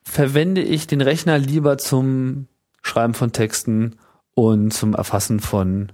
verwende 0.04 0.62
ich 0.62 0.86
den 0.86 1.00
Rechner 1.00 1.38
lieber 1.38 1.78
zum 1.78 2.48
Schreiben 2.82 3.14
von 3.14 3.32
Texten 3.32 3.96
und 4.34 4.72
zum 4.72 4.94
Erfassen 4.94 5.40
von 5.40 5.92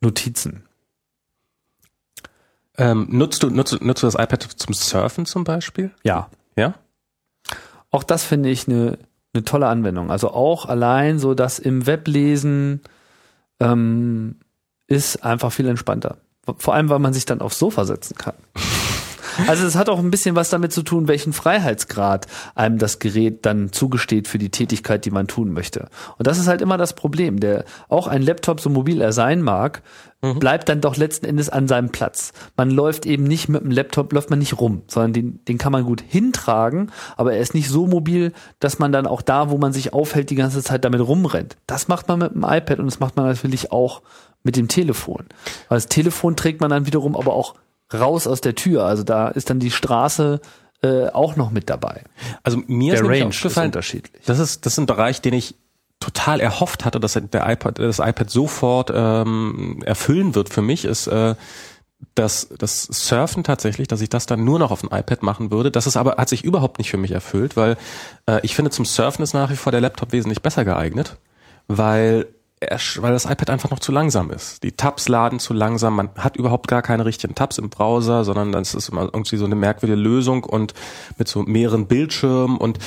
Notizen. 0.00 0.64
Ähm, 2.78 3.06
nutzt, 3.10 3.42
du, 3.42 3.50
nutzt, 3.50 3.80
nutzt 3.80 4.02
du 4.02 4.06
das 4.06 4.14
iPad 4.14 4.42
zum 4.42 4.74
Surfen 4.74 5.26
zum 5.26 5.44
Beispiel? 5.44 5.90
Ja. 6.02 6.28
Ja? 6.56 6.74
Auch 7.90 8.02
das 8.02 8.24
finde 8.24 8.50
ich 8.50 8.68
eine 8.68 8.98
eine 9.36 9.44
tolle 9.44 9.68
Anwendung. 9.68 10.10
Also 10.10 10.30
auch 10.30 10.66
allein 10.66 11.18
so 11.18 11.34
das 11.34 11.58
im 11.58 11.86
Web 11.86 12.08
lesen 12.08 12.80
ähm, 13.60 14.36
ist 14.86 15.22
einfach 15.24 15.52
viel 15.52 15.68
entspannter. 15.68 16.18
Vor 16.58 16.74
allem, 16.74 16.88
weil 16.88 16.98
man 16.98 17.12
sich 17.12 17.24
dann 17.24 17.40
aufs 17.40 17.58
Sofa 17.58 17.84
setzen 17.84 18.16
kann. 18.16 18.34
Also 19.46 19.66
es 19.66 19.76
hat 19.76 19.88
auch 19.88 19.98
ein 19.98 20.10
bisschen 20.10 20.34
was 20.34 20.50
damit 20.50 20.72
zu 20.72 20.82
tun, 20.82 21.08
welchen 21.08 21.32
Freiheitsgrad 21.32 22.26
einem 22.54 22.78
das 22.78 22.98
Gerät 22.98 23.44
dann 23.44 23.72
zugesteht 23.72 24.28
für 24.28 24.38
die 24.38 24.50
Tätigkeit, 24.50 25.04
die 25.04 25.10
man 25.10 25.26
tun 25.26 25.52
möchte. 25.52 25.88
Und 26.16 26.26
das 26.26 26.38
ist 26.38 26.48
halt 26.48 26.62
immer 26.62 26.78
das 26.78 26.94
Problem. 26.94 27.38
Der 27.40 27.64
auch 27.88 28.06
ein 28.06 28.22
Laptop, 28.22 28.60
so 28.60 28.70
mobil 28.70 29.00
er 29.00 29.12
sein 29.12 29.42
mag, 29.42 29.82
mhm. 30.22 30.38
bleibt 30.38 30.68
dann 30.68 30.80
doch 30.80 30.96
letzten 30.96 31.26
Endes 31.26 31.48
an 31.50 31.68
seinem 31.68 31.90
Platz. 31.90 32.32
Man 32.56 32.70
läuft 32.70 33.06
eben 33.06 33.24
nicht 33.24 33.48
mit 33.48 33.62
dem 33.62 33.70
Laptop, 33.70 34.12
läuft 34.12 34.30
man 34.30 34.38
nicht 34.38 34.58
rum, 34.58 34.82
sondern 34.86 35.12
den, 35.12 35.44
den 35.44 35.58
kann 35.58 35.72
man 35.72 35.84
gut 35.84 36.02
hintragen, 36.06 36.90
aber 37.16 37.34
er 37.34 37.40
ist 37.40 37.54
nicht 37.54 37.68
so 37.68 37.86
mobil, 37.86 38.32
dass 38.58 38.78
man 38.78 38.92
dann 38.92 39.06
auch 39.06 39.22
da, 39.22 39.50
wo 39.50 39.58
man 39.58 39.72
sich 39.72 39.92
aufhält, 39.92 40.30
die 40.30 40.34
ganze 40.34 40.62
Zeit 40.62 40.84
damit 40.84 41.00
rumrennt. 41.00 41.56
Das 41.66 41.88
macht 41.88 42.08
man 42.08 42.18
mit 42.18 42.34
dem 42.34 42.44
iPad 42.44 42.78
und 42.78 42.86
das 42.86 43.00
macht 43.00 43.16
man 43.16 43.26
natürlich 43.26 43.72
auch 43.72 44.02
mit 44.46 44.56
dem 44.56 44.68
Telefon. 44.68 45.26
Weil 45.68 45.76
das 45.76 45.88
Telefon 45.88 46.36
trägt 46.36 46.62
man 46.62 46.70
dann 46.70 46.86
wiederum 46.86 47.14
aber 47.14 47.34
auch 47.34 47.54
raus 47.92 48.26
aus 48.26 48.40
der 48.40 48.54
Tür. 48.54 48.84
Also 48.84 49.02
da 49.02 49.28
ist 49.28 49.50
dann 49.50 49.58
die 49.58 49.70
Straße 49.70 50.40
äh, 50.82 51.08
auch 51.08 51.36
noch 51.36 51.50
mit 51.50 51.68
dabei. 51.68 52.02
Also 52.42 52.62
mir 52.66 52.94
der 52.94 53.02
ist 53.02 53.08
Range 53.08 53.26
aufgefallen, 53.26 53.70
ist 53.70 53.76
unterschiedlich. 53.76 54.22
Das 54.24 54.38
ist 54.38 54.64
das 54.64 54.74
ist 54.74 54.78
ein 54.78 54.86
Bereich, 54.86 55.20
den 55.20 55.34
ich 55.34 55.54
total 56.00 56.40
erhofft 56.40 56.84
hatte, 56.84 57.00
dass 57.00 57.14
der 57.14 57.50
iPad, 57.50 57.78
das 57.78 57.98
iPad 57.98 58.30
sofort 58.30 58.90
ähm, 58.94 59.82
erfüllen 59.84 60.34
wird 60.34 60.48
für 60.48 60.62
mich, 60.62 60.84
ist 60.84 61.06
äh, 61.06 61.34
das, 62.14 62.48
das 62.58 62.82
Surfen 62.82 63.44
tatsächlich, 63.44 63.88
dass 63.88 64.02
ich 64.02 64.10
das 64.10 64.26
dann 64.26 64.44
nur 64.44 64.58
noch 64.58 64.70
auf 64.70 64.80
dem 64.80 64.90
iPad 64.92 65.22
machen 65.22 65.50
würde. 65.50 65.70
Das 65.70 65.86
ist 65.86 65.96
aber, 65.96 66.16
hat 66.16 66.28
sich 66.28 66.44
überhaupt 66.44 66.78
nicht 66.78 66.90
für 66.90 66.98
mich 66.98 67.12
erfüllt, 67.12 67.56
weil 67.56 67.76
äh, 68.26 68.40
ich 68.42 68.54
finde, 68.54 68.70
zum 68.70 68.84
Surfen 68.84 69.22
ist 69.22 69.32
nach 69.32 69.50
wie 69.50 69.56
vor 69.56 69.72
der 69.72 69.80
Laptop 69.80 70.12
wesentlich 70.12 70.42
besser 70.42 70.64
geeignet, 70.64 71.16
weil 71.66 72.26
weil 72.60 73.12
das 73.12 73.26
iPad 73.26 73.50
einfach 73.50 73.70
noch 73.70 73.80
zu 73.80 73.92
langsam 73.92 74.30
ist. 74.30 74.62
Die 74.62 74.72
Tabs 74.72 75.08
laden 75.08 75.38
zu 75.38 75.52
langsam, 75.52 75.94
man 75.94 76.08
hat 76.16 76.36
überhaupt 76.36 76.68
gar 76.68 76.80
keine 76.80 77.04
richtigen 77.04 77.34
Tabs 77.34 77.58
im 77.58 77.68
Browser, 77.68 78.24
sondern 78.24 78.50
das 78.50 78.74
ist 78.74 78.88
immer 78.88 79.02
irgendwie 79.02 79.36
so 79.36 79.44
eine 79.44 79.54
merkwürdige 79.54 80.00
Lösung 80.00 80.42
und 80.44 80.72
mit 81.18 81.28
so 81.28 81.42
mehreren 81.42 81.86
Bildschirmen 81.86 82.56
und 82.56 82.78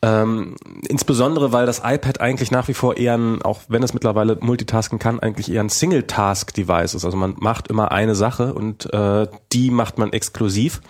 ähm, 0.00 0.56
insbesondere, 0.88 1.52
weil 1.52 1.66
das 1.66 1.82
iPad 1.84 2.22
eigentlich 2.22 2.50
nach 2.50 2.68
wie 2.68 2.74
vor 2.74 2.96
eher 2.96 3.18
ein, 3.18 3.42
auch 3.42 3.60
wenn 3.68 3.82
es 3.82 3.92
mittlerweile 3.92 4.38
multitasken 4.40 4.98
kann, 4.98 5.20
eigentlich 5.20 5.50
eher 5.50 5.62
ein 5.62 5.68
Single-Task-Device 5.68 6.94
ist. 6.94 7.04
Also 7.04 7.18
man 7.18 7.34
macht 7.38 7.68
immer 7.68 7.92
eine 7.92 8.14
Sache 8.14 8.54
und 8.54 8.90
äh, 8.94 9.26
die 9.52 9.70
macht 9.70 9.98
man 9.98 10.12
exklusiv. 10.12 10.80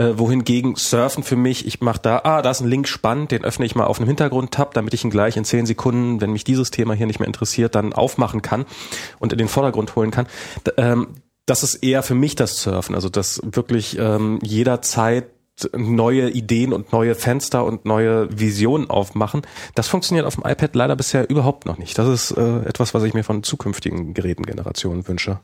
Äh, 0.00 0.16
wohingegen 0.16 0.76
Surfen 0.76 1.24
für 1.24 1.34
mich, 1.34 1.66
ich 1.66 1.80
mache 1.80 1.98
da, 2.00 2.20
ah, 2.22 2.40
da 2.40 2.52
ist 2.52 2.60
ein 2.60 2.68
Link 2.68 2.86
spannend, 2.86 3.32
den 3.32 3.44
öffne 3.44 3.66
ich 3.66 3.74
mal 3.74 3.86
auf 3.86 3.98
einem 3.98 4.06
Hintergrund-Tab, 4.06 4.72
damit 4.72 4.94
ich 4.94 5.02
ihn 5.02 5.10
gleich 5.10 5.36
in 5.36 5.44
zehn 5.44 5.66
Sekunden, 5.66 6.20
wenn 6.20 6.30
mich 6.30 6.44
dieses 6.44 6.70
Thema 6.70 6.94
hier 6.94 7.08
nicht 7.08 7.18
mehr 7.18 7.26
interessiert, 7.26 7.74
dann 7.74 7.92
aufmachen 7.92 8.40
kann 8.40 8.64
und 9.18 9.32
in 9.32 9.38
den 9.38 9.48
Vordergrund 9.48 9.96
holen 9.96 10.12
kann. 10.12 10.28
D 10.64 10.70
ähm, 10.76 11.08
das 11.46 11.64
ist 11.64 11.76
eher 11.76 12.02
für 12.02 12.14
mich 12.14 12.36
das 12.36 12.62
Surfen, 12.62 12.94
also 12.94 13.08
das 13.08 13.40
wirklich 13.42 13.98
ähm, 13.98 14.38
jederzeit 14.42 15.30
neue 15.76 16.30
Ideen 16.30 16.72
und 16.72 16.92
neue 16.92 17.14
Fenster 17.14 17.64
und 17.64 17.84
neue 17.84 18.28
Visionen 18.38 18.90
aufmachen. 18.90 19.42
Das 19.74 19.88
funktioniert 19.88 20.26
auf 20.26 20.36
dem 20.36 20.44
iPad 20.46 20.74
leider 20.74 20.96
bisher 20.96 21.28
überhaupt 21.28 21.66
noch 21.66 21.78
nicht. 21.78 21.98
Das 21.98 22.08
ist 22.08 22.30
äh, 22.32 22.60
etwas, 22.60 22.94
was 22.94 23.02
ich 23.02 23.14
mir 23.14 23.24
von 23.24 23.42
zukünftigen 23.42 24.14
Gerätengenerationen 24.14 25.06
wünsche. 25.08 25.40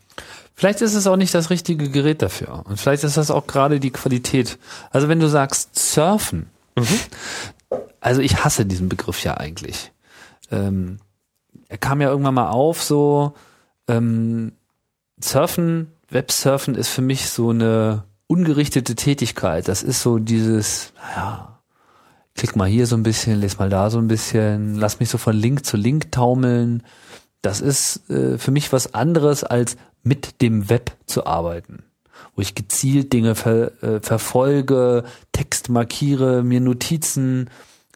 Vielleicht 0.54 0.80
ist 0.82 0.94
es 0.94 1.06
auch 1.06 1.16
nicht 1.16 1.34
das 1.34 1.50
richtige 1.50 1.90
Gerät 1.90 2.22
dafür. 2.22 2.64
Und 2.66 2.78
vielleicht 2.78 3.04
ist 3.04 3.16
das 3.16 3.30
auch 3.30 3.46
gerade 3.46 3.80
die 3.80 3.90
Qualität. 3.90 4.58
Also 4.90 5.08
wenn 5.08 5.20
du 5.20 5.28
sagst 5.28 5.76
Surfen, 5.76 6.48
mhm. 6.76 6.86
also 8.00 8.20
ich 8.20 8.44
hasse 8.44 8.66
diesen 8.66 8.88
Begriff 8.88 9.22
ja 9.24 9.36
eigentlich. 9.36 9.92
Ähm, 10.50 10.98
er 11.68 11.78
kam 11.78 12.00
ja 12.00 12.08
irgendwann 12.08 12.34
mal 12.34 12.50
auf, 12.50 12.82
so 12.82 13.34
ähm, 13.88 14.52
Surfen, 15.20 15.92
Websurfen 16.08 16.74
ist 16.76 16.88
für 16.88 17.02
mich 17.02 17.28
so 17.28 17.50
eine 17.50 18.04
ungerichtete 18.26 18.94
Tätigkeit. 18.94 19.68
Das 19.68 19.82
ist 19.82 20.02
so 20.02 20.18
dieses, 20.18 20.92
naja, 20.96 21.60
klick 22.34 22.56
mal 22.56 22.68
hier 22.68 22.86
so 22.86 22.96
ein 22.96 23.02
bisschen, 23.02 23.40
les 23.40 23.58
mal 23.58 23.70
da 23.70 23.90
so 23.90 23.98
ein 23.98 24.08
bisschen, 24.08 24.76
lass 24.76 25.00
mich 25.00 25.08
so 25.08 25.18
von 25.18 25.36
Link 25.36 25.64
zu 25.64 25.76
Link 25.76 26.12
taumeln. 26.12 26.82
Das 27.42 27.60
ist 27.60 28.08
äh, 28.10 28.38
für 28.38 28.50
mich 28.50 28.72
was 28.72 28.94
anderes 28.94 29.44
als 29.44 29.76
mit 30.02 30.42
dem 30.42 30.68
Web 30.68 30.92
zu 31.06 31.26
arbeiten, 31.26 31.84
wo 32.34 32.42
ich 32.42 32.54
gezielt 32.54 33.12
Dinge 33.12 33.34
ver, 33.34 33.82
äh, 33.82 34.00
verfolge, 34.00 35.04
Text 35.32 35.68
markiere, 35.68 36.42
mir 36.42 36.60
Notizen 36.60 37.50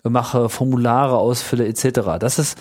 mache, 0.05 0.49
Formulare 0.49 1.19
ausfülle 1.19 1.67
etc. 1.67 2.19
Das 2.21 2.39
ist 2.39 2.59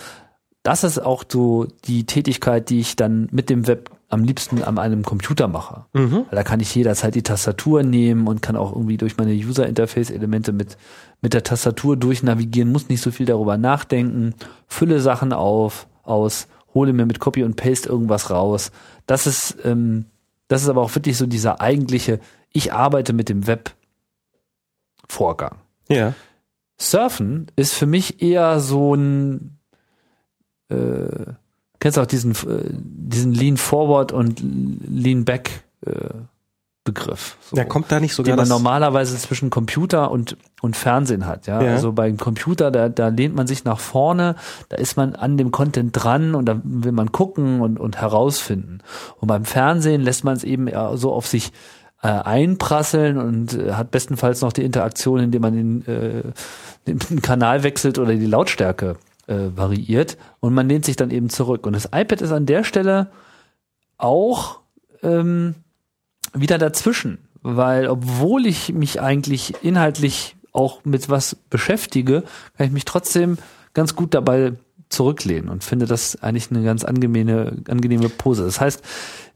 das 0.62 0.84
ist 0.84 0.98
auch 0.98 1.24
so 1.26 1.66
die 1.86 2.04
Tätigkeit, 2.04 2.68
die 2.68 2.80
ich 2.80 2.96
dann 2.96 3.28
mit 3.30 3.48
dem 3.48 3.66
Web 3.66 3.90
am 4.08 4.24
liebsten 4.24 4.62
an 4.62 4.78
einem 4.78 5.02
Computer 5.02 5.48
mache. 5.48 5.84
Mhm. 5.92 6.24
Weil 6.28 6.36
da 6.36 6.42
kann 6.42 6.60
ich 6.60 6.74
jederzeit 6.74 7.14
die 7.14 7.22
Tastatur 7.22 7.82
nehmen 7.82 8.26
und 8.26 8.40
kann 8.40 8.56
auch 8.56 8.72
irgendwie 8.72 8.96
durch 8.96 9.18
meine 9.18 9.32
User 9.32 9.66
Interface 9.66 10.10
Elemente 10.10 10.52
mit, 10.52 10.78
mit 11.20 11.34
der 11.34 11.42
Tastatur 11.42 11.96
durchnavigieren, 11.96 12.72
muss 12.72 12.88
nicht 12.88 13.02
so 13.02 13.10
viel 13.10 13.26
darüber 13.26 13.58
nachdenken, 13.58 14.34
fülle 14.66 15.00
Sachen 15.00 15.34
auf, 15.34 15.86
aus, 16.04 16.48
hole 16.72 16.94
mir 16.94 17.04
mit 17.04 17.20
Copy 17.20 17.44
und 17.44 17.56
Paste 17.56 17.88
irgendwas 17.88 18.30
raus. 18.30 18.72
Das 19.06 19.26
ist, 19.26 19.58
ähm, 19.64 20.06
das 20.48 20.62
ist 20.62 20.70
aber 20.70 20.80
auch 20.80 20.94
wirklich 20.94 21.18
so 21.18 21.26
dieser 21.26 21.60
eigentliche, 21.60 22.18
ich 22.50 22.72
arbeite 22.72 23.12
mit 23.12 23.28
dem 23.28 23.46
Web 23.46 23.74
Vorgang. 25.06 25.56
Ja. 25.88 26.14
Surfen 26.78 27.46
ist 27.56 27.74
für 27.74 27.86
mich 27.86 28.22
eher 28.22 28.60
so 28.60 28.94
ein, 28.94 29.58
äh, 30.68 31.32
kennst 31.80 31.98
auch 31.98 32.06
diesen, 32.06 32.32
äh, 32.32 32.64
diesen 32.70 33.32
Lean 33.32 33.56
Forward 33.56 34.12
und 34.12 34.40
Lean 34.40 35.24
Back 35.24 35.64
äh, 35.86 36.10
Begriff. 36.84 37.36
So, 37.42 37.56
ja, 37.56 37.64
kommt 37.64 37.92
da 37.92 38.00
nicht 38.00 38.14
sogar 38.14 38.34
den 38.34 38.36
man 38.38 38.48
normalerweise 38.48 39.14
zwischen 39.18 39.50
Computer 39.50 40.10
und 40.10 40.38
und 40.62 40.74
Fernsehen 40.74 41.26
hat. 41.26 41.46
Ja, 41.46 41.62
ja. 41.62 41.72
also 41.72 41.92
beim 41.92 42.16
Computer 42.16 42.70
da 42.70 42.88
da 42.88 43.08
lehnt 43.08 43.34
man 43.34 43.46
sich 43.46 43.64
nach 43.64 43.78
vorne, 43.78 44.36
da 44.70 44.78
ist 44.78 44.96
man 44.96 45.14
an 45.14 45.36
dem 45.36 45.50
Content 45.50 45.90
dran 45.92 46.34
und 46.34 46.46
da 46.46 46.58
will 46.64 46.92
man 46.92 47.12
gucken 47.12 47.60
und 47.60 47.78
und 47.78 48.00
herausfinden. 48.00 48.78
Und 49.18 49.28
beim 49.28 49.44
Fernsehen 49.44 50.00
lässt 50.00 50.24
man 50.24 50.34
es 50.34 50.44
eben 50.44 50.70
so 50.96 51.12
auf 51.12 51.26
sich 51.26 51.52
äh, 52.02 52.08
einprasseln 52.08 53.18
und 53.18 53.52
äh, 53.52 53.72
hat 53.72 53.90
bestenfalls 53.90 54.40
noch 54.40 54.54
die 54.54 54.64
Interaktion, 54.64 55.20
indem 55.20 55.42
man 55.42 55.54
den, 55.54 55.86
äh, 55.86 56.22
den 56.86 57.20
Kanal 57.20 57.64
wechselt 57.64 57.98
oder 57.98 58.14
die 58.14 58.26
Lautstärke 58.26 58.96
äh, 59.28 59.56
variiert 59.56 60.16
und 60.40 60.54
man 60.54 60.68
lehnt 60.68 60.84
sich 60.84 60.96
dann 60.96 61.10
eben 61.10 61.30
zurück. 61.30 61.66
Und 61.66 61.74
das 61.74 61.86
iPad 61.86 62.22
ist 62.22 62.32
an 62.32 62.46
der 62.46 62.64
Stelle 62.64 63.10
auch 63.96 64.60
ähm, 65.02 65.54
wieder 66.32 66.58
dazwischen, 66.58 67.18
weil 67.42 67.88
obwohl 67.88 68.46
ich 68.46 68.72
mich 68.72 69.00
eigentlich 69.00 69.62
inhaltlich 69.62 70.36
auch 70.52 70.84
mit 70.84 71.08
was 71.08 71.34
beschäftige, 71.34 72.24
kann 72.56 72.66
ich 72.66 72.72
mich 72.72 72.84
trotzdem 72.84 73.38
ganz 73.74 73.94
gut 73.94 74.14
dabei 74.14 74.54
zurücklehnen 74.88 75.50
und 75.50 75.64
finde 75.64 75.86
das 75.86 76.22
eigentlich 76.22 76.50
eine 76.50 76.64
ganz 76.64 76.84
angenehme, 76.84 77.58
angenehme 77.68 78.08
Pose. 78.08 78.44
Das 78.44 78.60
heißt, 78.60 78.82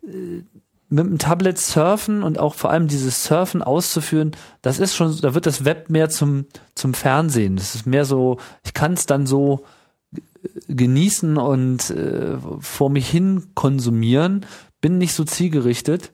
äh, 0.04 0.42
mit 0.88 1.06
dem 1.06 1.18
Tablet 1.18 1.58
surfen 1.58 2.22
und 2.22 2.38
auch 2.38 2.54
vor 2.54 2.70
allem 2.70 2.86
dieses 2.86 3.24
Surfen 3.24 3.62
auszuführen, 3.62 4.32
das 4.60 4.78
ist 4.78 4.94
schon, 4.94 5.18
da 5.22 5.34
wird 5.34 5.46
das 5.46 5.64
Web 5.64 5.88
mehr 5.88 6.10
zum, 6.10 6.46
zum 6.74 6.92
Fernsehen. 6.92 7.56
Das 7.56 7.74
ist 7.74 7.86
mehr 7.86 8.04
so, 8.04 8.38
ich 8.62 8.74
kann 8.74 8.92
es 8.92 9.06
dann 9.06 9.26
so 9.26 9.64
genießen 10.68 11.36
und 11.36 11.90
äh, 11.90 12.36
vor 12.60 12.90
mich 12.90 13.08
hin 13.08 13.48
konsumieren, 13.54 14.46
bin 14.80 14.98
nicht 14.98 15.14
so 15.14 15.24
zielgerichtet 15.24 16.12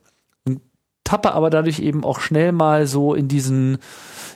tappe 1.08 1.32
aber 1.32 1.48
dadurch 1.48 1.78
eben 1.78 2.04
auch 2.04 2.20
schnell 2.20 2.52
mal 2.52 2.86
so 2.86 3.14
in 3.14 3.28
diesen 3.28 3.78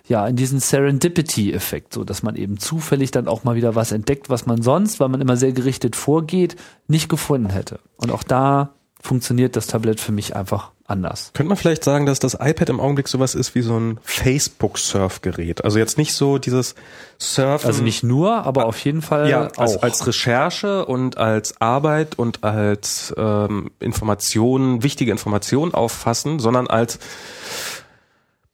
ja, 0.09 0.27
in 0.27 0.35
diesen 0.35 0.59
Serendipity-Effekt, 0.59 1.95
so 1.95 2.03
dass 2.03 2.25
man 2.25 2.35
eben 2.35 2.59
zufällig 2.59 3.13
dann 3.13 3.29
auch 3.29 3.45
mal 3.45 3.55
wieder 3.55 3.77
was 3.77 3.93
entdeckt, 3.93 4.31
was 4.31 4.47
man 4.47 4.61
sonst, 4.61 4.99
weil 4.99 5.09
man 5.09 5.21
immer 5.21 5.37
sehr 5.37 5.53
gerichtet 5.53 5.95
vorgeht, 5.95 6.57
nicht 6.89 7.09
gefunden 7.09 7.51
hätte. 7.51 7.79
Und 7.99 8.11
auch 8.11 8.25
da 8.25 8.75
funktioniert 9.01 9.55
das 9.55 9.69
Tablet 9.69 10.01
für 10.01 10.11
mich 10.11 10.35
einfach 10.35 10.73
anders. 10.93 11.33
Könnte 11.35 11.49
man 11.49 11.57
vielleicht 11.57 11.83
sagen, 11.83 12.07
dass 12.07 12.21
das 12.21 12.35
iPad 12.35 12.69
im 12.69 12.79
Augenblick 12.79 13.09
sowas 13.09 13.35
ist 13.35 13.55
wie 13.55 13.63
so 13.63 13.77
ein 13.79 13.99
Facebook-Surfgerät? 14.03 15.65
Also 15.65 15.79
jetzt 15.79 15.99
nicht 15.99 16.15
so 16.15 16.39
dieses 16.39 16.75
Surfen. 17.19 17.67
Also 17.67 17.83
nicht 17.83 18.05
nur, 18.05 18.45
aber 18.45 18.67
auf 18.67 18.79
jeden 18.85 19.03
Fall 19.03 19.29
ja, 19.29 19.49
auch. 19.49 19.59
Als, 19.59 19.77
als 19.79 20.07
Recherche 20.07 20.85
und 20.85 21.17
als 21.17 21.61
Arbeit 21.61 22.19
und 22.19 22.45
als 22.45 23.13
ähm, 23.17 23.71
Informationen, 23.81 24.83
wichtige 24.83 25.11
Informationen 25.11 25.75
auffassen, 25.75 26.39
sondern 26.39 26.69
als 26.69 26.99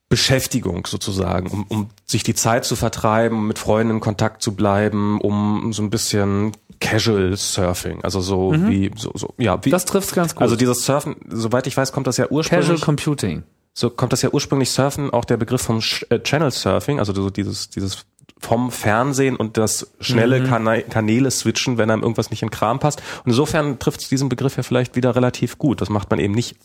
Beschäftigung 0.09 0.87
sozusagen, 0.87 1.51
um, 1.51 1.67
um 1.69 1.91
sich 2.07 2.23
die 2.23 2.35
Zeit 2.35 2.65
zu 2.65 2.77
vertreiben, 2.77 3.47
mit 3.47 3.59
Freunden 3.59 3.97
in 3.97 4.01
Kontakt 4.01 4.43
zu 4.43 4.55
bleiben, 4.55 5.21
um 5.21 5.73
so 5.73 5.83
ein 5.83 5.91
bisschen 5.91 6.53
Casual 6.81 7.37
Surfing, 7.37 8.03
also 8.05 8.21
so 8.21 8.53
mhm. 8.53 8.69
wie 8.69 8.91
so, 8.97 9.11
so 9.15 9.35
ja 9.39 9.65
wie 9.65 9.71
das 9.71 9.85
trifft 9.85 10.15
ganz 10.15 10.35
gut. 10.35 10.43
Also 10.43 10.57
dieses 10.57 10.85
Surfen, 10.85 11.17
soweit 11.29 11.67
ich 11.67 11.77
weiß, 11.77 11.93
kommt 11.93 12.07
das 12.07 12.17
ja 12.17 12.27
ursprünglich 12.29 12.69
Casual 12.69 12.85
Computing. 12.85 13.43
So 13.75 13.91
kommt 13.91 14.13
das 14.13 14.23
ja 14.23 14.31
ursprünglich 14.31 14.71
Surfen 14.71 15.11
auch 15.11 15.25
der 15.25 15.37
Begriff 15.37 15.63
vom 15.63 15.81
äh, 16.11 16.21
Channel 16.21 16.51
Surfing, 16.51 16.99
also 16.99 17.13
so 17.13 17.31
dieses 17.31 17.71
dieses 17.71 18.07
vom 18.41 18.71
Fernsehen 18.71 19.37
und 19.37 19.57
das 19.57 19.93
schnelle 20.01 20.41
mhm. 20.41 20.47
Kana 20.47 20.81
Kanäle 20.83 21.31
switchen, 21.31 21.79
wenn 21.79 21.91
einem 21.91 22.03
irgendwas 22.03 22.31
nicht 22.31 22.43
in 22.43 22.51
Kram 22.51 22.79
passt. 22.79 23.03
Und 23.25 23.31
insofern 23.31 23.79
trifft 23.79 24.01
es 24.01 24.09
diesen 24.09 24.29
Begriff 24.29 24.57
ja 24.57 24.63
vielleicht 24.63 24.97
wieder 24.97 25.17
relativ 25.17 25.59
gut. 25.59 25.81
Das 25.81 25.89
macht 25.89 26.11
man 26.11 26.21
eben 26.21 26.35
nicht 26.35 26.57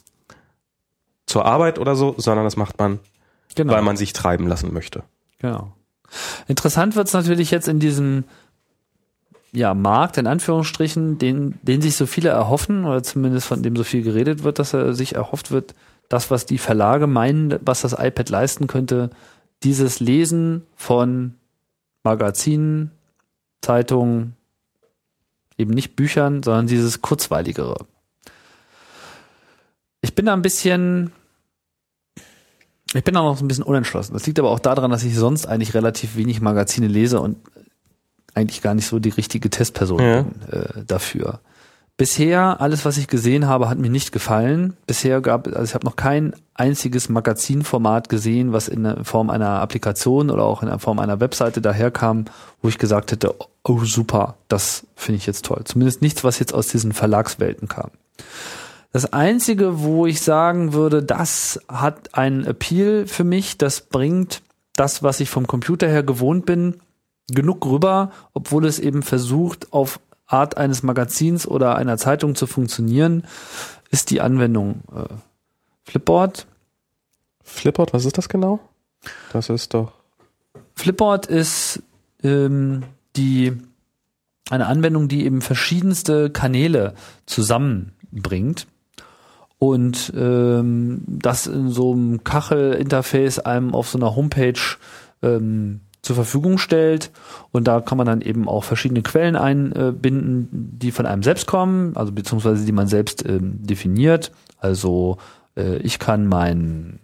zur 1.26 1.45
Arbeit 1.45 1.80
oder 1.80 1.95
so, 1.95 2.15
sondern 2.17 2.45
das 2.45 2.58
macht 2.58 2.78
man, 2.80 2.99
genau. 3.56 3.73
weil 3.73 3.82
man 3.82 3.97
sich 3.97 4.13
treiben 4.13 4.47
lassen 4.47 4.73
möchte. 4.73 5.04
Genau. 5.39 5.73
Interessant 6.47 6.95
wird 6.95 7.08
es 7.08 7.13
natürlich 7.13 7.49
jetzt 7.49 7.67
in 7.67 7.80
diesem 7.80 8.26
ja, 9.54 9.74
Markt, 9.74 10.18
in 10.18 10.28
Anführungsstrichen, 10.28 11.20
den, 11.20 11.60
den 11.62 11.82
sich 11.82 11.96
so 11.96 12.06
viele 12.06 12.30
erhoffen, 12.30 12.86
oder 12.86 13.04
zumindest 13.04 13.48
von 13.48 13.62
dem 13.62 13.76
so 13.76 13.84
viel 13.84 14.02
geredet 14.02 14.44
wird, 14.44 14.60
dass 14.60 14.74
er 14.74 14.94
sich 14.94 15.16
erhofft 15.16 15.52
wird, 15.52 15.76
das, 16.10 16.32
was 16.32 16.46
die 16.46 16.58
Verlage 16.58 17.08
meinen, 17.08 17.60
was 17.62 17.82
das 17.82 17.94
iPad 17.94 18.30
leisten 18.30 18.68
könnte, 18.68 19.12
dieses 19.62 20.00
Lesen 20.00 20.63
von 20.76 21.36
Magazinen, 22.04 22.92
Zeitungen, 23.62 24.36
eben 25.58 25.72
nicht 25.72 25.96
Büchern, 25.96 26.44
sondern 26.44 26.68
dieses 26.68 27.02
kurzweiligere. 27.02 27.86
Ich 30.02 30.16
bin 30.16 30.26
da 30.26 30.34
ein 30.34 30.42
bisschen, 30.42 31.12
ich 32.94 33.04
bin 33.04 33.13
da 33.13 33.22
noch 33.22 33.39
ein 33.39 33.48
bisschen 33.48 33.63
unentschlossen. 33.63 34.13
Das 34.13 34.26
liegt 34.26 34.39
aber 34.39 34.50
auch 34.50 34.60
daran, 34.60 34.92
dass 34.92 35.04
ich 35.04 35.16
sonst 35.16 35.46
eigentlich 35.46 35.74
relativ 35.74 36.16
wenig 36.16 36.42
Magazine 36.42 36.88
lese 36.88 37.22
und 37.22 37.38
eigentlich 38.36 38.62
gar 38.62 38.74
nicht 38.74 38.88
so 38.88 39.00
die 39.00 39.10
richtige 39.10 39.50
Testperson 39.50 40.00
ja. 40.00 40.22
bin 40.22 40.41
äh, 40.52 40.84
dafür. 40.86 41.39
Bisher, 41.96 42.60
alles, 42.60 42.86
was 42.86 42.98
ich 42.98 43.08
gesehen 43.08 43.48
habe, 43.48 43.69
hat 43.69 43.78
mir 43.78 43.89
nicht 43.89 44.12
gefallen. 44.12 44.76
Bisher 44.88 45.22
gab, 45.22 45.46
also 45.48 45.63
ich 45.63 45.76
habe 45.76 45.86
noch 45.86 45.96
kein 45.96 46.34
einziges 46.56 47.08
Magazinformat 47.08 48.10
gesehen, 48.10 48.52
was 48.52 48.67
in 48.67 49.06
Form 49.06 49.30
einer 49.30 49.62
Applikation 49.62 50.32
oder 50.32 50.43
auch 50.43 50.63
in 50.63 50.69
der 50.69 50.80
Form 50.80 50.98
einer 50.98 51.19
Webseite 51.19 51.62
daherkam, 51.62 52.26
wo 52.63 52.69
ich 52.69 52.80
gesagt 52.80 53.12
hätte, 53.12 53.36
oh 53.63 53.84
super, 53.84 54.38
das 54.48 54.88
finde 54.96 55.17
ich 55.17 55.28
jetzt 55.28 55.46
toll. 55.46 55.62
Zumindest 55.65 56.02
nichts, 56.02 56.24
was 56.24 56.39
jetzt 56.39 56.54
aus 56.54 56.67
diesen 56.67 56.93
Verlagswelten 56.93 57.67
kam. 57.67 57.91
Das 58.91 59.13
einzige, 59.13 59.82
wo 59.82 60.08
ich 60.08 60.22
sagen 60.22 60.74
würde, 60.74 61.04
das 61.04 61.60
hat 61.67 62.15
einen 62.15 62.46
Appeal 62.46 63.06
für 63.06 63.24
mich, 63.24 63.58
das 63.60 63.82
bringt 63.82 64.41
das, 64.76 65.04
was 65.04 65.19
ich 65.19 65.30
vom 65.30 65.46
Computer 65.46 65.88
her 65.88 66.04
gewohnt 66.04 66.48
bin, 66.48 66.82
genug 67.32 67.66
rüber, 67.66 68.12
obwohl 68.34 68.66
es 68.66 68.80
eben 68.80 69.04
versucht, 69.04 69.72
auf 69.74 70.00
Art 70.26 70.58
eines 70.58 70.84
Magazins 70.84 71.48
oder 71.48 71.76
einer 71.76 71.98
Zeitung 71.98 72.36
zu 72.36 72.48
funktionieren, 72.48 73.24
ist 73.92 74.10
die 74.10 74.22
Anwendung 74.22 74.82
äh, 74.94 75.14
Flipboard. 75.84 76.48
Flipboard, 77.44 77.94
was 77.94 78.06
ist 78.06 78.18
das 78.18 78.30
genau? 78.30 78.60
Das 79.32 79.50
ist 79.50 79.74
doch. 79.74 79.92
Flipboard 80.76 81.26
ist 81.28 81.84
ähm, 82.24 82.84
die 83.16 83.54
eine 84.50 84.68
Anwendung, 84.68 85.08
die 85.08 85.26
eben 85.26 85.42
verschiedenste 85.42 86.30
Kanäle 86.30 86.96
zusammenbringt 87.26 88.68
und 89.60 90.12
ähm, 90.16 91.04
das 91.08 91.48
in 91.48 91.70
so 91.70 91.94
einem 91.94 92.24
Kachel-Interface 92.24 93.40
einem 93.40 93.74
auf 93.74 93.90
so 93.90 93.98
einer 93.98 94.16
Homepage 94.16 94.60
ähm, 95.22 95.80
zur 96.04 96.16
Verfügung 96.16 96.60
stellt. 96.60 97.12
Und 97.52 97.68
da 97.68 97.82
kann 97.82 97.98
man 97.98 98.06
dann 98.06 98.22
eben 98.22 98.48
auch 98.48 98.63
verschiedene 98.63 99.02
Quellen 99.02 99.36
einbinden, 99.36 100.50
die 100.52 100.92
von 100.92 101.08
einem 101.08 101.24
selbst 101.24 101.48
kommen, 101.48 101.98
also 101.98 102.12
beziehungsweise 102.12 102.66
die 102.66 102.72
man 102.72 102.88
selbst 102.88 103.26
ähm, 103.26 103.66
definiert. 103.66 104.32
Also 104.60 105.18
äh, 105.58 105.78
ich 105.78 105.98
kann 105.98 106.28
meinen 106.28 107.00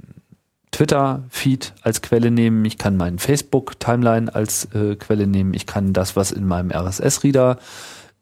Twitter-Feed 0.72 1.74
als 1.82 2.02
Quelle 2.02 2.30
nehmen, 2.30 2.64
ich 2.66 2.78
kann 2.78 2.96
meinen 2.96 3.18
Facebook-Timeline 3.18 4.34
als 4.36 4.66
äh, 4.76 4.96
Quelle 4.96 5.26
nehmen, 5.26 5.54
ich 5.54 5.66
kann 5.66 5.94
das, 5.94 6.16
was 6.16 6.32
in 6.32 6.46
meinem 6.46 6.70
RSS-Reader 6.70 7.58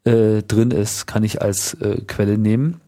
äh, 0.04 0.42
drin 0.42 0.70
ist, 0.70 1.06
kann 1.06 1.24
ich 1.24 1.42
als 1.42 1.74
äh, 1.74 2.00
Quelle 2.06 2.38
nehmen. 2.38 2.80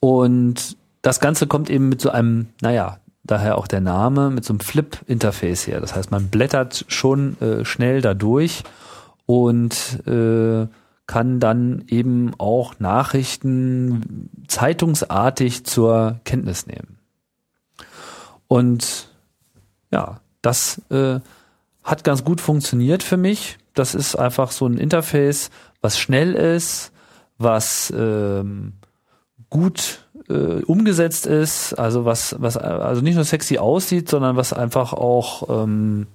Und 0.00 0.76
das 1.02 1.18
Ganze 1.18 1.46
kommt 1.46 1.70
eben 1.70 1.88
mit 1.88 2.00
so 2.00 2.10
einem, 2.10 2.48
naja, 2.60 2.98
daher 3.26 3.58
auch 3.58 3.66
der 3.66 3.80
Name, 3.80 4.30
mit 4.30 4.44
so 4.44 4.52
einem 4.52 4.60
Flip-Interface 4.60 5.66
her. 5.66 5.80
Das 5.80 5.94
heißt, 5.94 6.10
man 6.10 6.28
blättert 6.28 6.84
schon 6.88 7.40
äh, 7.40 7.64
schnell 7.64 8.00
dadurch 8.00 8.62
und 9.26 10.06
äh, 10.06 10.66
kann 11.06 11.40
dann 11.40 11.84
eben 11.88 12.32
auch 12.38 12.78
Nachrichten 12.78 14.30
zeitungsartig 14.48 15.64
zur 15.64 16.20
Kenntnis 16.24 16.66
nehmen. 16.66 16.98
Und 18.48 19.08
ja, 19.92 20.20
das 20.42 20.82
äh, 20.90 21.20
hat 21.84 22.04
ganz 22.04 22.24
gut 22.24 22.40
funktioniert 22.40 23.02
für 23.02 23.16
mich. 23.16 23.58
Das 23.74 23.94
ist 23.94 24.16
einfach 24.16 24.50
so 24.50 24.66
ein 24.66 24.78
Interface, 24.78 25.50
was 25.80 25.98
schnell 25.98 26.34
ist, 26.34 26.92
was 27.38 27.92
ähm, 27.96 28.74
gut 29.50 30.05
äh, 30.28 30.62
umgesetzt 30.64 31.26
ist, 31.26 31.74
also 31.74 32.04
was, 32.04 32.36
was 32.38 32.56
also 32.56 33.02
nicht 33.02 33.14
nur 33.14 33.24
sexy 33.24 33.58
aussieht, 33.58 34.08
sondern 34.08 34.36
was 34.36 34.52
einfach 34.52 34.92
auch 34.92 35.64
ähm, 35.64 36.06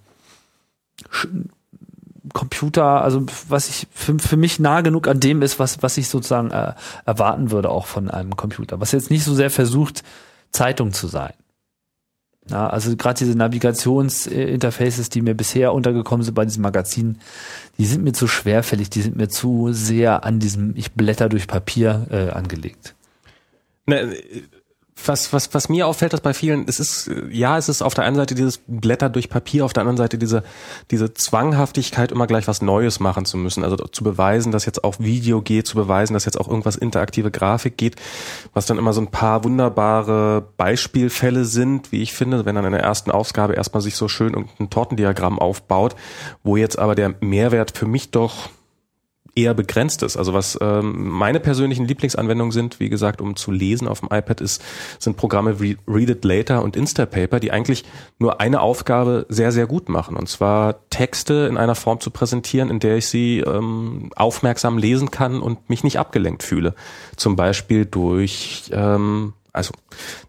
Computer, 2.33 3.01
also 3.01 3.25
was 3.49 3.69
ich 3.69 3.87
für, 3.91 4.17
für 4.19 4.37
mich 4.37 4.59
nah 4.59 4.81
genug 4.81 5.07
an 5.07 5.19
dem 5.19 5.41
ist, 5.41 5.59
was, 5.59 5.81
was 5.81 5.97
ich 5.97 6.07
sozusagen 6.07 6.51
äh, 6.51 6.73
erwarten 7.05 7.51
würde 7.51 7.69
auch 7.69 7.85
von 7.85 8.09
einem 8.09 8.35
Computer. 8.35 8.79
Was 8.79 8.91
jetzt 8.91 9.09
nicht 9.09 9.23
so 9.23 9.33
sehr 9.33 9.49
versucht, 9.49 10.03
Zeitung 10.51 10.93
zu 10.93 11.07
sein. 11.07 11.33
Ja, 12.49 12.67
also 12.69 12.95
gerade 12.95 13.19
diese 13.19 13.37
Navigationsinterfaces, 13.37 15.09
die 15.09 15.21
mir 15.21 15.35
bisher 15.35 15.73
untergekommen 15.73 16.23
sind 16.23 16.33
bei 16.33 16.43
diesem 16.43 16.63
Magazin, 16.63 17.19
die 17.77 17.85
sind 17.85 18.03
mir 18.03 18.13
zu 18.13 18.27
schwerfällig, 18.27 18.89
die 18.89 19.01
sind 19.01 19.15
mir 19.15 19.29
zu 19.29 19.69
sehr 19.71 20.25
an 20.25 20.39
diesem 20.39 20.75
Ich 20.75 20.93
blätter 20.93 21.29
durch 21.29 21.47
Papier 21.47 22.07
äh, 22.09 22.29
angelegt. 22.31 22.95
Ne, 23.85 24.15
was, 25.07 25.33
was, 25.33 25.53
was 25.53 25.69
mir 25.69 25.87
auffällt, 25.87 26.13
dass 26.13 26.21
bei 26.21 26.33
vielen, 26.33 26.65
es 26.67 26.79
ist, 26.79 27.09
ja, 27.29 27.57
es 27.57 27.69
ist 27.69 27.81
auf 27.81 27.93
der 27.93 28.03
einen 28.03 28.15
Seite 28.15 28.35
dieses 28.35 28.61
Blätter 28.67 29.09
durch 29.09 29.29
Papier, 29.29 29.65
auf 29.65 29.73
der 29.73 29.81
anderen 29.81 29.97
Seite 29.97 30.17
diese, 30.17 30.43
diese 30.91 31.13
Zwanghaftigkeit, 31.13 32.11
immer 32.11 32.27
gleich 32.27 32.47
was 32.47 32.61
Neues 32.61 32.99
machen 32.99 33.25
zu 33.25 33.37
müssen. 33.37 33.63
Also 33.63 33.77
zu 33.77 34.03
beweisen, 34.03 34.51
dass 34.51 34.65
jetzt 34.65 34.83
auch 34.83 34.99
Video 34.99 35.41
geht, 35.41 35.67
zu 35.67 35.75
beweisen, 35.75 36.13
dass 36.13 36.25
jetzt 36.25 36.39
auch 36.39 36.47
irgendwas 36.47 36.75
interaktive 36.75 37.31
Grafik 37.31 37.77
geht, 37.77 37.95
was 38.53 38.65
dann 38.65 38.77
immer 38.77 38.93
so 38.93 39.01
ein 39.01 39.11
paar 39.11 39.43
wunderbare 39.43 40.47
Beispielfälle 40.57 41.45
sind, 41.45 41.91
wie 41.91 42.01
ich 42.01 42.13
finde, 42.13 42.45
wenn 42.45 42.55
dann 42.55 42.65
in 42.65 42.73
der 42.73 42.83
ersten 42.83 43.11
Ausgabe 43.11 43.53
erstmal 43.53 43.81
sich 43.81 43.95
so 43.95 44.07
schön 44.07 44.47
ein 44.59 44.69
Tortendiagramm 44.69 45.39
aufbaut, 45.39 45.95
wo 46.43 46.57
jetzt 46.57 46.77
aber 46.77 46.95
der 46.95 47.15
Mehrwert 47.21 47.77
für 47.77 47.87
mich 47.87 48.11
doch 48.11 48.49
eher 49.35 49.53
begrenzt 49.53 50.03
ist. 50.03 50.17
Also 50.17 50.33
was 50.33 50.57
ähm, 50.61 51.09
meine 51.09 51.39
persönlichen 51.39 51.85
Lieblingsanwendungen 51.85 52.51
sind, 52.51 52.79
wie 52.79 52.89
gesagt, 52.89 53.21
um 53.21 53.35
zu 53.35 53.51
lesen 53.51 53.87
auf 53.87 54.01
dem 54.01 54.09
iPad, 54.11 54.41
ist, 54.41 54.61
sind 54.99 55.17
Programme 55.17 55.59
wie 55.59 55.77
Read 55.87 56.09
It 56.09 56.25
Later 56.25 56.63
und 56.63 56.75
Instapaper, 56.75 57.39
die 57.39 57.51
eigentlich 57.51 57.85
nur 58.19 58.41
eine 58.41 58.61
Aufgabe 58.61 59.25
sehr, 59.29 59.51
sehr 59.51 59.67
gut 59.67 59.89
machen. 59.89 60.15
Und 60.15 60.27
zwar 60.27 60.87
Texte 60.89 61.47
in 61.49 61.57
einer 61.57 61.75
Form 61.75 61.99
zu 61.99 62.11
präsentieren, 62.11 62.69
in 62.69 62.79
der 62.79 62.97
ich 62.97 63.07
sie 63.07 63.39
ähm, 63.39 64.11
aufmerksam 64.15 64.77
lesen 64.77 65.11
kann 65.11 65.41
und 65.41 65.69
mich 65.69 65.83
nicht 65.83 65.99
abgelenkt 65.99 66.43
fühle. 66.43 66.75
Zum 67.15 67.35
Beispiel 67.35 67.85
durch 67.85 68.69
ähm, 68.73 69.33
also 69.53 69.73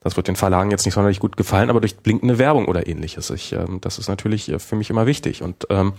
das 0.00 0.16
wird 0.16 0.28
den 0.28 0.36
Verlagen 0.36 0.70
jetzt 0.70 0.84
nicht 0.84 0.94
sonderlich 0.94 1.20
gut 1.20 1.36
gefallen, 1.36 1.70
aber 1.70 1.80
durch 1.80 1.96
blinkende 1.96 2.38
Werbung 2.38 2.66
oder 2.66 2.88
ähnliches. 2.88 3.30
Ich, 3.30 3.52
ähm, 3.52 3.80
das 3.80 3.98
ist 3.98 4.08
natürlich 4.08 4.48
äh, 4.48 4.58
für 4.58 4.76
mich 4.76 4.90
immer 4.90 5.06
wichtig. 5.06 5.42
Und 5.42 5.66
ähm, 5.70 5.92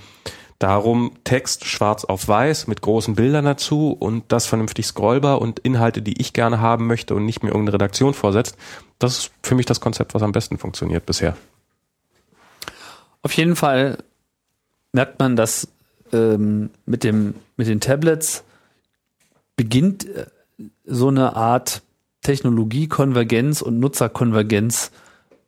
Darum 0.64 1.12
Text 1.26 1.66
schwarz 1.66 2.06
auf 2.06 2.26
weiß 2.26 2.68
mit 2.68 2.80
großen 2.80 3.16
Bildern 3.16 3.44
dazu 3.44 3.92
und 3.92 4.24
das 4.30 4.46
vernünftig 4.46 4.86
scrollbar 4.86 5.42
und 5.42 5.60
Inhalte, 5.60 6.02
die 6.02 6.22
ich 6.22 6.32
gerne 6.32 6.62
haben 6.62 6.88
möchte 6.88 7.16
und 7.16 7.26
nicht 7.26 7.44
mir 7.44 7.50
irgendeine 7.50 7.74
Redaktion 7.74 8.14
vorsetzt. 8.14 8.56
Das 8.98 9.18
ist 9.18 9.32
für 9.44 9.56
mich 9.56 9.66
das 9.66 9.82
Konzept, 9.82 10.14
was 10.14 10.24
am 10.24 10.32
besten 10.32 10.58
funktioniert 10.58 11.06
bisher. 11.06 11.36
Auf 13.24 13.34
jeden 13.34 13.58
Fall 13.58 13.98
merkt 14.94 15.20
man, 15.20 15.36
dass 15.36 15.68
ähm, 16.14 16.70
mit, 16.86 17.04
dem, 17.04 17.36
mit 17.58 17.68
den 17.68 17.82
Tablets 17.82 18.46
beginnt 19.58 20.08
äh, 20.08 20.28
so 20.86 21.10
eine 21.10 21.36
Art 21.36 21.82
Technologiekonvergenz 22.22 23.62
und 23.62 23.82
Nutzerkonvergenz 23.82 24.92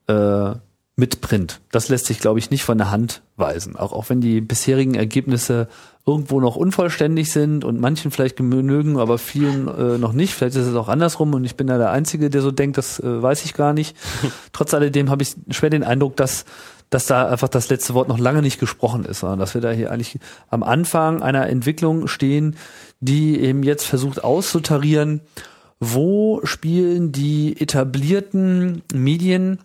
äh, 0.07 0.55
mit 0.97 1.19
Print. 1.19 1.59
Das 1.71 1.89
lässt 1.89 2.05
sich, 2.05 2.19
glaube 2.19 2.39
ich, 2.39 2.51
nicht 2.51 2.63
von 2.63 2.77
der 2.77 2.89
Hand 2.89 3.21
weisen. 3.35 3.75
Auch, 3.75 3.91
auch 3.91 4.09
wenn 4.09 4.21
die 4.21 4.39
bisherigen 4.39 4.95
Ergebnisse 4.95 5.67
irgendwo 6.05 6.39
noch 6.39 6.55
unvollständig 6.55 7.31
sind 7.31 7.65
und 7.65 7.81
manchen 7.81 8.11
vielleicht 8.11 8.37
genügen, 8.37 8.97
aber 8.97 9.17
vielen 9.17 9.67
äh, 9.67 9.97
noch 9.97 10.13
nicht. 10.13 10.33
Vielleicht 10.33 10.55
ist 10.55 10.67
es 10.67 10.75
auch 10.75 10.87
andersrum 10.87 11.33
und 11.33 11.43
ich 11.43 11.57
bin 11.57 11.67
da 11.67 11.77
der 11.77 11.91
Einzige, 11.91 12.29
der 12.29 12.41
so 12.41 12.51
denkt, 12.51 12.77
das 12.77 12.99
äh, 12.99 13.21
weiß 13.21 13.43
ich 13.43 13.53
gar 13.53 13.73
nicht. 13.73 13.97
Trotz 14.53 14.73
alledem 14.73 15.09
habe 15.09 15.23
ich 15.23 15.35
schwer 15.49 15.69
den 15.69 15.83
Eindruck, 15.83 16.15
dass 16.15 16.45
dass 16.91 17.07
da 17.07 17.27
einfach 17.27 17.49
das 17.49 17.69
letzte 17.69 17.95
Wort 17.95 18.07
noch 18.07 18.19
lange 18.19 18.43
nicht 18.43 18.59
gesprochen 18.59 19.05
ist, 19.05 19.21
sondern 19.21 19.39
dass 19.39 19.55
wir 19.55 19.59
da 19.59 19.71
hier 19.71 19.91
eigentlich 19.91 20.19
am 20.49 20.61
Anfang 20.61 21.23
einer 21.23 21.49
Entwicklung 21.49 22.07
stehen, 22.07 22.55
die 22.99 23.39
eben 23.39 23.63
jetzt 23.63 23.85
versucht 23.85 24.23
auszutarieren, 24.23 25.21
wo 25.79 26.41
spielen 26.43 27.11
die 27.11 27.59
etablierten 27.59 28.83
Medien 28.93 29.59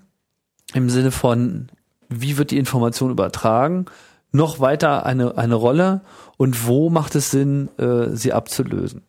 im 0.75 0.91
Sinne 0.91 1.11
von, 1.11 1.69
wie 2.09 2.39
wird 2.39 2.51
die 2.51 2.59
Information 2.59 3.11
übertragen, 3.11 3.87
noch 4.33 4.61
weiter 4.61 5.07
eine, 5.07 5.37
eine 5.37 5.55
Rolle 5.55 6.03
und 6.37 6.67
wo 6.67 6.91
macht 6.91 7.15
es 7.15 7.31
Sinn, 7.31 7.69
äh, 7.79 8.15
sie 8.15 8.33
abzulösen. 8.33 9.03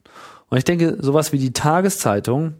Und 0.50 0.58
ich 0.58 0.64
denke, 0.64 0.98
sowas 1.00 1.32
wie 1.32 1.38
die 1.38 1.54
Tageszeitung 1.54 2.56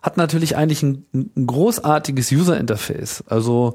hat 0.00 0.16
natürlich 0.16 0.56
eigentlich 0.56 0.82
ein, 0.82 1.06
ein 1.12 1.46
großartiges 1.46 2.32
User-Interface. 2.32 3.24
Also 3.28 3.74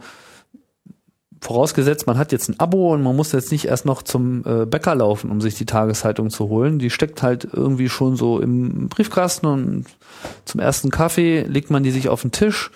vorausgesetzt, 1.42 2.08
man 2.08 2.18
hat 2.18 2.32
jetzt 2.32 2.50
ein 2.50 2.60
Abo 2.60 2.94
und 2.94 3.04
man 3.04 3.16
muss 3.16 3.32
jetzt 3.32 3.52
nicht 3.52 3.66
erst 3.66 3.86
noch 3.86 4.02
zum 4.02 4.44
äh, 4.46 4.66
Bäcker 4.66 4.96
laufen, 4.96 5.30
um 5.30 5.40
sich 5.40 5.56
die 5.56 5.66
Tageszeitung 5.66 6.30
zu 6.30 6.50
holen. 6.50 6.80
Die 6.80 6.90
steckt 6.90 7.22
halt 7.24 7.48
irgendwie 7.52 7.90
schon 7.90 8.16
so 8.16 8.40
im 8.40 8.90
Briefkasten 8.90 9.46
und 9.46 9.86
zum 10.46 10.60
ersten 10.60 10.90
Kaffee 10.90 11.44
legt 11.44 11.70
man 11.70 11.84
die 11.84 11.92
sich 11.92 12.10
auf 12.10 12.22
den 12.22 12.32
Tisch. 12.32 12.72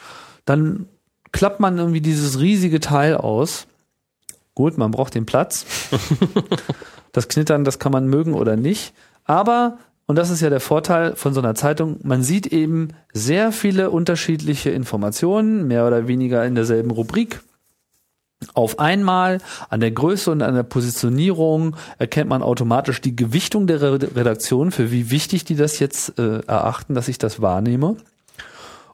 Dann 0.52 0.86
klappt 1.32 1.62
man 1.62 1.78
irgendwie 1.78 2.02
dieses 2.02 2.42
riesige 2.42 2.82
Teil 2.82 3.16
aus 3.16 3.68
Gut, 4.54 4.78
man 4.78 4.92
braucht 4.92 5.16
den 5.16 5.26
Platz. 5.26 5.66
das 7.14 7.30
Knittern, 7.30 7.64
das 7.64 7.80
kann 7.80 7.94
man 7.94 8.08
mögen 8.08 8.34
oder 8.34 8.58
nicht. 8.58 8.94
Aber, 9.24 9.78
und 10.08 10.18
das 10.18 10.30
ist 10.30 10.42
ja 10.42 10.50
der 10.50 10.60
Vorteil 10.60 11.16
von 11.16 11.34
so 11.34 11.40
einer 11.40 11.56
Zeitung, 11.56 12.00
man 12.04 12.22
sieht 12.22 12.48
eben 12.48 12.90
sehr 13.14 13.54
viele 13.54 13.92
unterschiedliche 13.92 14.70
Informationen, 14.72 15.68
mehr 15.68 15.88
oder 15.88 16.10
weniger 16.10 16.46
in 16.46 16.56
derselben 16.56 16.92
Rubrik. 16.92 17.40
Auf 18.54 18.80
einmal 18.80 19.38
an 19.70 19.80
der 19.80 19.92
Größe 19.92 20.32
und 20.32 20.42
an 20.42 20.56
der 20.56 20.64
Positionierung 20.64 21.78
erkennt 21.98 22.30
man 22.30 22.44
automatisch 22.44 23.00
die 23.00 23.16
Gewichtung 23.16 23.68
der 23.68 23.82
Redaktion, 23.82 24.72
für 24.72 24.92
wie 24.92 25.12
wichtig 25.12 25.46
die 25.46 25.56
das 25.56 25.80
jetzt 25.80 26.20
äh, 26.20 26.40
erachten, 26.40 26.94
dass 26.94 27.08
ich 27.08 27.20
das 27.20 27.42
wahrnehme. 27.42 27.96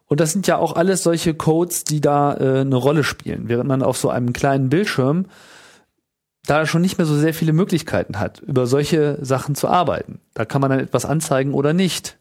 Und 0.07 0.19
das 0.19 0.31
sind 0.31 0.47
ja 0.47 0.57
auch 0.57 0.75
alles 0.75 1.03
solche 1.03 1.33
Codes, 1.33 1.83
die 1.83 2.01
da 2.01 2.33
äh, 2.35 2.61
eine 2.61 2.75
Rolle 2.75 3.03
spielen, 3.03 3.49
während 3.49 3.67
man 3.67 3.83
auf 3.83 3.97
so 3.97 4.09
einem 4.09 4.33
kleinen 4.33 4.69
Bildschirm 4.69 5.25
da 6.45 6.65
schon 6.65 6.81
nicht 6.81 6.97
mehr 6.97 7.05
so 7.05 7.15
sehr 7.15 7.33
viele 7.33 7.51
Möglichkeiten 7.51 8.19
hat, 8.19 8.39
über 8.39 8.67
solche 8.67 9.17
Sachen 9.23 9.53
zu 9.53 9.67
arbeiten. 9.67 10.19
Da 10.33 10.45
kann 10.45 10.61
man 10.61 10.71
dann 10.71 10.79
etwas 10.79 11.05
anzeigen 11.05 11.53
oder 11.53 11.73
nicht. 11.73 12.17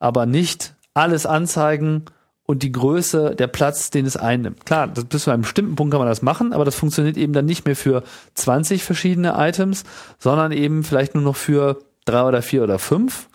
Aber 0.00 0.26
nicht 0.26 0.74
alles 0.92 1.24
anzeigen 1.24 2.06
und 2.46 2.64
die 2.64 2.72
Größe, 2.72 3.36
der 3.36 3.46
Platz, 3.46 3.90
den 3.90 4.06
es 4.06 4.16
einnimmt. 4.16 4.66
Klar, 4.66 4.88
das, 4.88 5.04
bis 5.04 5.22
zu 5.24 5.30
einem 5.30 5.42
bestimmten 5.42 5.76
Punkt 5.76 5.92
kann 5.92 6.00
man 6.00 6.08
das 6.08 6.22
machen, 6.22 6.52
aber 6.52 6.64
das 6.64 6.74
funktioniert 6.74 7.16
eben 7.16 7.32
dann 7.32 7.44
nicht 7.44 7.64
mehr 7.64 7.76
für 7.76 8.02
20 8.34 8.82
verschiedene 8.82 9.34
Items, 9.36 9.84
sondern 10.18 10.50
eben 10.50 10.82
vielleicht 10.82 11.14
nur 11.14 11.22
noch 11.22 11.36
für 11.36 11.78
drei 12.06 12.24
oder 12.24 12.42
vier 12.42 12.64
oder 12.64 12.80
fünf. 12.80 13.28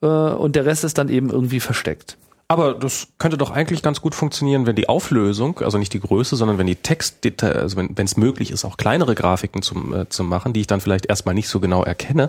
Äh, 0.00 0.06
und 0.06 0.56
der 0.56 0.64
Rest 0.64 0.84
ist 0.84 0.96
dann 0.96 1.10
eben 1.10 1.28
irgendwie 1.28 1.60
versteckt. 1.60 2.16
Aber 2.52 2.74
das 2.74 3.08
könnte 3.16 3.38
doch 3.38 3.50
eigentlich 3.50 3.80
ganz 3.80 4.02
gut 4.02 4.14
funktionieren, 4.14 4.66
wenn 4.66 4.76
die 4.76 4.86
Auflösung, 4.86 5.60
also 5.60 5.78
nicht 5.78 5.94
die 5.94 6.00
Größe, 6.00 6.36
sondern 6.36 6.58
wenn 6.58 6.66
die 6.66 6.76
Textdetails, 6.76 7.56
also 7.56 7.78
wenn 7.78 8.04
es 8.04 8.18
möglich 8.18 8.50
ist, 8.50 8.66
auch 8.66 8.76
kleinere 8.76 9.14
Grafiken 9.14 9.62
zum, 9.62 9.94
äh, 9.94 10.08
zu 10.10 10.22
machen, 10.22 10.52
die 10.52 10.60
ich 10.60 10.66
dann 10.66 10.82
vielleicht 10.82 11.06
erstmal 11.06 11.34
nicht 11.34 11.48
so 11.48 11.60
genau 11.60 11.82
erkenne, 11.82 12.28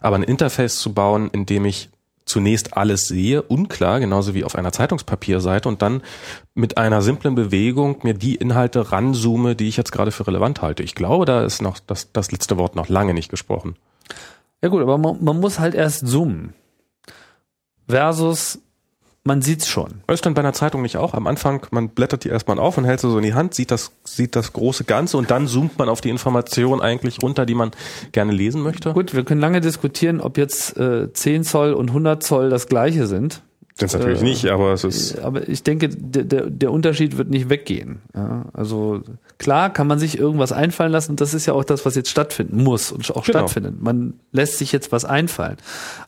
aber 0.00 0.14
ein 0.14 0.22
Interface 0.22 0.78
zu 0.78 0.94
bauen, 0.94 1.28
in 1.32 1.44
dem 1.44 1.64
ich 1.64 1.88
zunächst 2.24 2.76
alles 2.76 3.08
sehe, 3.08 3.42
unklar, 3.42 3.98
genauso 3.98 4.32
wie 4.32 4.44
auf 4.44 4.54
einer 4.54 4.70
Zeitungspapierseite 4.70 5.68
und 5.68 5.82
dann 5.82 6.02
mit 6.54 6.78
einer 6.78 7.02
simplen 7.02 7.34
Bewegung 7.34 7.98
mir 8.04 8.14
die 8.14 8.36
Inhalte 8.36 8.92
ranzoome, 8.92 9.56
die 9.56 9.66
ich 9.66 9.76
jetzt 9.76 9.90
gerade 9.90 10.12
für 10.12 10.28
relevant 10.28 10.62
halte. 10.62 10.84
Ich 10.84 10.94
glaube, 10.94 11.24
da 11.24 11.44
ist 11.44 11.62
noch 11.62 11.80
das, 11.84 12.12
das 12.12 12.30
letzte 12.30 12.58
Wort 12.58 12.76
noch 12.76 12.88
lange 12.88 13.12
nicht 13.12 13.28
gesprochen. 13.28 13.74
Ja 14.62 14.68
gut, 14.68 14.82
aber 14.82 14.98
man, 14.98 15.16
man 15.24 15.40
muss 15.40 15.58
halt 15.58 15.74
erst 15.74 16.06
zoomen. 16.06 16.54
Versus 17.88 18.60
man 19.24 19.40
sieht's 19.40 19.66
schon. 19.66 20.02
Ist 20.06 20.26
dann 20.26 20.34
bei 20.34 20.40
einer 20.40 20.52
Zeitung 20.52 20.82
nicht 20.82 20.98
auch? 20.98 21.14
Am 21.14 21.26
Anfang, 21.26 21.66
man 21.70 21.88
blättert 21.88 22.24
die 22.24 22.28
erstmal 22.28 22.58
auf 22.58 22.76
und 22.76 22.84
hält 22.84 23.00
sie 23.00 23.10
so 23.10 23.16
in 23.16 23.24
die 23.24 23.32
Hand, 23.32 23.54
sieht 23.54 23.70
das, 23.70 23.92
sieht 24.04 24.36
das 24.36 24.52
große 24.52 24.84
Ganze 24.84 25.16
und 25.16 25.30
dann 25.30 25.46
zoomt 25.46 25.78
man 25.78 25.88
auf 25.88 26.02
die 26.02 26.10
Information 26.10 26.82
eigentlich 26.82 27.22
runter, 27.22 27.46
die 27.46 27.54
man 27.54 27.70
gerne 28.12 28.32
lesen 28.32 28.62
möchte. 28.62 28.92
Gut, 28.92 29.14
wir 29.14 29.24
können 29.24 29.40
lange 29.40 29.62
diskutieren, 29.62 30.20
ob 30.20 30.36
jetzt 30.36 30.76
äh, 30.76 31.10
10 31.10 31.44
Zoll 31.44 31.72
und 31.72 31.88
100 31.88 32.22
Zoll 32.22 32.50
das 32.50 32.68
gleiche 32.68 33.06
sind. 33.06 33.42
Das 33.76 33.92
natürlich 33.92 34.20
äh, 34.20 34.24
nicht, 34.24 34.46
aber 34.46 34.72
es 34.72 34.84
ist. 34.84 35.18
Aber 35.18 35.48
ich 35.48 35.64
denke, 35.64 35.88
der, 35.88 36.22
der, 36.22 36.48
der 36.48 36.70
Unterschied 36.70 37.16
wird 37.16 37.28
nicht 37.28 37.48
weggehen. 37.48 38.02
Ja, 38.14 38.44
also 38.52 39.02
klar 39.38 39.72
kann 39.72 39.88
man 39.88 39.98
sich 39.98 40.16
irgendwas 40.16 40.52
einfallen 40.52 40.92
lassen 40.92 41.12
und 41.12 41.20
das 41.20 41.34
ist 41.34 41.46
ja 41.46 41.54
auch 41.54 41.64
das, 41.64 41.84
was 41.84 41.96
jetzt 41.96 42.08
stattfinden 42.08 42.62
muss 42.62 42.92
und 42.92 43.10
auch 43.10 43.24
genau. 43.24 43.40
stattfindet. 43.40 43.82
Man 43.82 44.14
lässt 44.30 44.58
sich 44.58 44.70
jetzt 44.70 44.92
was 44.92 45.04
einfallen. 45.04 45.56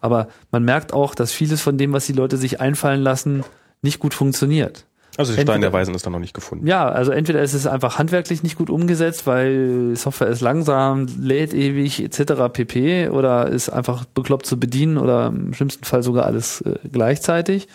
Aber 0.00 0.28
man 0.52 0.64
merkt 0.64 0.92
auch, 0.92 1.16
dass 1.16 1.32
vieles 1.32 1.60
von 1.60 1.76
dem, 1.76 1.92
was 1.92 2.06
die 2.06 2.12
Leute 2.12 2.36
sich 2.36 2.60
einfallen 2.60 3.02
lassen, 3.02 3.42
nicht 3.82 3.98
gut 3.98 4.14
funktioniert. 4.14 4.86
Also 5.16 5.34
der 5.34 5.42
Stein 5.42 5.60
der 5.60 5.72
Weisen 5.72 5.94
ist 5.94 6.06
da 6.06 6.10
noch 6.10 6.18
nicht 6.18 6.34
gefunden. 6.34 6.66
Ja, 6.66 6.88
also 6.88 7.10
entweder 7.10 7.42
ist 7.42 7.54
es 7.54 7.66
einfach 7.66 7.98
handwerklich 7.98 8.42
nicht 8.42 8.56
gut 8.56 8.70
umgesetzt, 8.70 9.26
weil 9.26 9.96
Software 9.96 10.28
ist 10.28 10.40
langsam, 10.40 11.06
lädt 11.18 11.54
ewig 11.54 12.02
etc. 12.02 12.52
pp. 12.52 13.08
Oder 13.08 13.48
ist 13.48 13.70
einfach 13.70 14.04
bekloppt 14.04 14.46
zu 14.46 14.60
bedienen 14.60 14.98
oder 14.98 15.28
im 15.28 15.54
schlimmsten 15.54 15.84
Fall 15.84 16.02
sogar 16.02 16.26
alles 16.26 16.60
äh, 16.62 16.74
gleichzeitig. 16.92 17.68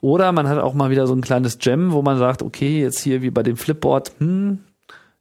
Oder 0.00 0.32
man 0.32 0.48
hat 0.48 0.58
auch 0.58 0.74
mal 0.74 0.90
wieder 0.90 1.06
so 1.06 1.14
ein 1.14 1.20
kleines 1.20 1.58
Gem, 1.58 1.92
wo 1.92 2.02
man 2.02 2.18
sagt, 2.18 2.42
okay, 2.42 2.80
jetzt 2.80 3.00
hier 3.00 3.20
wie 3.20 3.30
bei 3.30 3.42
dem 3.42 3.56
Flipboard, 3.56 4.12
hm, 4.18 4.60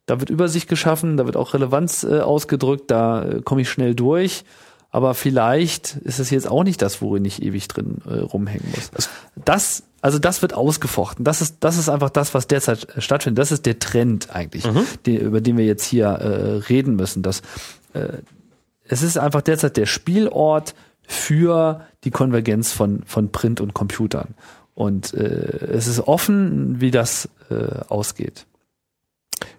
da 0.06 0.20
wird 0.20 0.30
Übersicht 0.30 0.70
geschaffen, 0.70 1.18
da 1.18 1.26
wird 1.26 1.38
auch 1.38 1.54
Relevanz 1.54 2.04
äh, 2.04 2.22
ausgedrückt, 2.22 2.90
da 2.90 3.24
äh, 3.24 3.42
komme 3.42 3.62
ich 3.62 3.70
schnell 3.70 3.94
durch. 3.94 4.44
Aber 4.92 5.14
vielleicht 5.14 5.98
ist 5.98 6.20
es 6.20 6.32
jetzt 6.32 6.50
auch 6.50 6.64
nicht 6.64 6.82
das, 6.82 7.02
worin 7.02 7.24
ich 7.26 7.44
ewig 7.44 7.68
drin 7.68 8.02
äh, 8.08 8.20
rumhängen 8.20 8.72
muss. 8.74 8.90
Das 9.36 9.84
also 10.02 10.20
das 10.20 10.42
wird 10.42 10.54
ausgefochten. 10.54 11.26
Das 11.26 11.42
ist, 11.42 11.58
das 11.60 11.78
ist 11.78 11.90
einfach 11.90 12.10
das, 12.10 12.34
was 12.34 12.48
derzeit 12.48 12.88
stattfindet. 13.00 13.40
Das 13.40 13.52
ist 13.52 13.66
der 13.66 13.80
Trend 13.80 14.34
eigentlich, 14.34 14.66
mhm. 14.66 14.86
die, 15.06 15.18
über 15.18 15.42
den 15.42 15.58
wir 15.58 15.66
jetzt 15.66 15.84
hier 15.84 16.08
äh, 16.08 16.58
reden 16.70 16.96
müssen. 16.96 17.22
Dass, 17.22 17.42
äh, 17.94 18.20
es 18.86 19.02
ist 19.02 19.18
einfach 19.18 19.42
derzeit 19.42 19.78
der 19.78 19.86
Spielort 19.86 20.74
für 21.06 21.86
die 22.04 22.12
Konvergenz 22.12 22.72
von, 22.72 23.04
von 23.06 23.32
Print 23.32 23.62
und 23.62 23.74
Computern. 23.74 24.36
Und 24.74 25.14
äh, 25.14 25.68
es 25.74 25.88
ist 25.88 26.00
offen, 26.00 26.80
wie 26.80 26.92
das 26.92 27.28
äh, 27.50 27.82
ausgeht. 27.90 28.46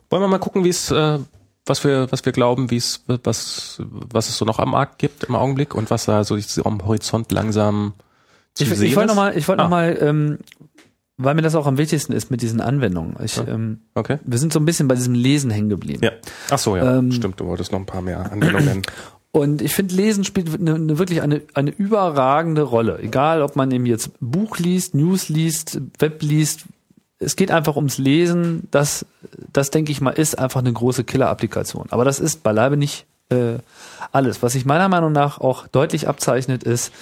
Wollen 0.08 0.22
wir 0.22 0.28
mal 0.28 0.38
gucken, 0.38 0.64
wie 0.64 0.70
es 0.70 0.90
äh, 0.90 1.18
was 1.70 1.84
wir, 1.84 2.12
was 2.12 2.24
wir 2.24 2.32
glauben, 2.32 2.70
wie 2.70 2.76
es, 2.76 3.04
was, 3.06 3.80
was 3.88 4.28
es 4.28 4.36
so 4.36 4.44
noch 4.44 4.58
am 4.58 4.72
Markt 4.72 4.98
gibt 4.98 5.24
im 5.24 5.34
Augenblick 5.34 5.74
und 5.74 5.90
was 5.90 6.04
da 6.04 6.24
so 6.24 6.36
am 6.64 6.84
Horizont 6.84 7.32
langsam 7.32 7.94
ich, 8.58 8.70
ich 8.70 8.96
wollte 8.96 9.08
nochmal, 9.08 9.36
ich 9.36 9.48
wollte 9.48 9.62
ah. 9.62 9.64
noch 9.64 9.70
mal, 9.70 9.96
ähm, 10.00 10.38
weil 11.16 11.34
mir 11.34 11.42
das 11.42 11.54
auch 11.54 11.66
am 11.66 11.78
wichtigsten 11.78 12.12
ist 12.12 12.30
mit 12.30 12.42
diesen 12.42 12.60
Anwendungen. 12.60 13.16
Ich, 13.22 13.38
ähm, 13.38 13.80
okay. 13.94 14.18
Wir 14.24 14.38
sind 14.38 14.52
so 14.52 14.58
ein 14.58 14.64
bisschen 14.64 14.88
bei 14.88 14.94
diesem 14.94 15.14
Lesen 15.14 15.50
hängen 15.50 15.68
geblieben. 15.68 16.02
Ja. 16.02 16.12
Ach 16.50 16.58
so, 16.58 16.76
ja. 16.76 16.98
Ähm, 16.98 17.12
Stimmt, 17.12 17.40
du 17.40 17.46
wolltest 17.46 17.72
noch 17.72 17.78
ein 17.78 17.86
paar 17.86 18.02
mehr 18.02 18.30
Anwendungen 18.32 18.64
nennen. 18.64 18.82
Und 19.32 19.62
ich 19.62 19.74
finde, 19.74 19.94
Lesen 19.94 20.24
spielt 20.24 20.52
eine, 20.52 20.74
eine, 20.74 20.98
wirklich 20.98 21.22
eine, 21.22 21.42
eine 21.54 21.70
überragende 21.70 22.62
Rolle. 22.62 22.98
Egal, 22.98 23.42
ob 23.42 23.54
man 23.54 23.70
eben 23.70 23.86
jetzt 23.86 24.10
Buch 24.18 24.58
liest, 24.58 24.94
News 24.94 25.28
liest, 25.28 25.80
Web 26.00 26.20
liest. 26.22 26.64
Es 27.20 27.36
geht 27.36 27.50
einfach 27.50 27.76
ums 27.76 27.98
Lesen. 27.98 28.66
Das, 28.70 29.06
das 29.52 29.70
denke 29.70 29.92
ich 29.92 30.00
mal, 30.00 30.10
ist 30.10 30.38
einfach 30.38 30.60
eine 30.60 30.72
große 30.72 31.04
Killer-Applikation. 31.04 31.86
Aber 31.90 32.04
das 32.04 32.18
ist 32.18 32.42
beileibe 32.42 32.76
nicht 32.76 33.06
äh, 33.28 33.58
alles. 34.10 34.42
Was 34.42 34.54
sich 34.54 34.64
meiner 34.64 34.88
Meinung 34.88 35.12
nach 35.12 35.40
auch 35.40 35.68
deutlich 35.68 36.08
abzeichnet, 36.08 36.64
ist, 36.64 36.92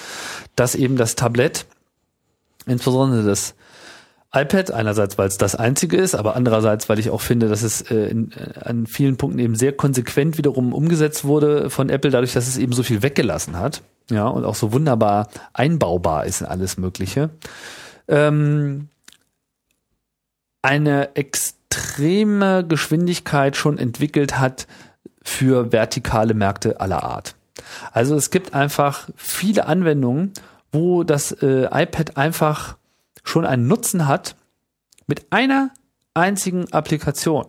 dass 0.57 0.75
eben 0.75 0.97
das 0.97 1.15
Tablett, 1.15 1.67
insbesondere 2.67 3.23
das 3.23 3.55
iPad, 4.35 4.73
einerseits, 4.73 5.17
weil 5.17 5.29
es 5.29 5.39
das 5.39 5.55
einzige 5.55 5.97
ist, 5.97 6.15
aber 6.15 6.37
andererseits, 6.37 6.89
weil 6.91 6.99
ich 6.99 7.09
auch 7.09 7.23
finde, 7.23 7.49
dass 7.49 7.63
es 7.63 7.81
äh, 7.91 8.09
in, 8.09 8.33
äh, 8.33 8.59
an 8.61 8.87
vielen 8.87 9.17
Punkten 9.17 9.39
eben 9.39 9.55
sehr 9.55 9.73
konsequent 9.73 10.37
wiederum 10.37 10.75
umgesetzt 10.75 11.25
wurde 11.25 11.71
von 11.71 11.89
Apple, 11.89 12.11
dadurch, 12.11 12.35
dass 12.35 12.47
es 12.47 12.59
eben 12.59 12.75
so 12.75 12.83
viel 12.83 13.03
weggelassen 13.03 13.57
hat, 13.59 13.83
ja, 14.11 14.27
und 14.27 14.45
auch 14.45 14.55
so 14.55 14.73
wunderbar 14.73 15.29
einbaubar 15.55 16.27
ist 16.27 16.43
in 16.43 16.47
alles 16.47 16.77
Mögliche. 16.77 17.31
Ähm, 18.07 18.89
eine 20.63 21.15
extreme 21.17 22.65
Geschwindigkeit 22.67 23.57
schon 23.57 23.79
entwickelt 23.79 24.39
hat, 24.39 24.67
für 25.29 25.73
vertikale 25.73 26.35
Märkte 26.35 26.81
aller 26.81 27.03
Art. 27.03 27.37
Also 27.93 28.17
es 28.17 28.31
gibt 28.31 28.55
einfach 28.55 29.09
viele 29.17 29.67
Anwendungen, 29.67 30.33
wo 30.73 31.05
das 31.05 31.33
äh, 31.33 31.69
iPad 31.71 32.17
einfach 32.17 32.77
schon 33.25 33.45
einen 33.45 33.69
Nutzen 33.69 34.09
hat 34.09 34.37
mit 35.07 35.27
einer 35.31 35.71
einzigen 36.15 36.73
Applikation. 36.73 37.47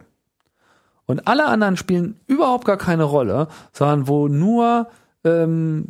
und 1.05 1.27
alle 1.27 1.45
anderen 1.45 1.75
spielen 1.75 2.19
überhaupt 2.27 2.65
gar 2.65 2.77
keine 2.77 3.03
Rolle, 3.03 3.47
sondern 3.71 4.07
wo 4.07 4.27
nur, 4.27 4.89
ähm, 5.23 5.87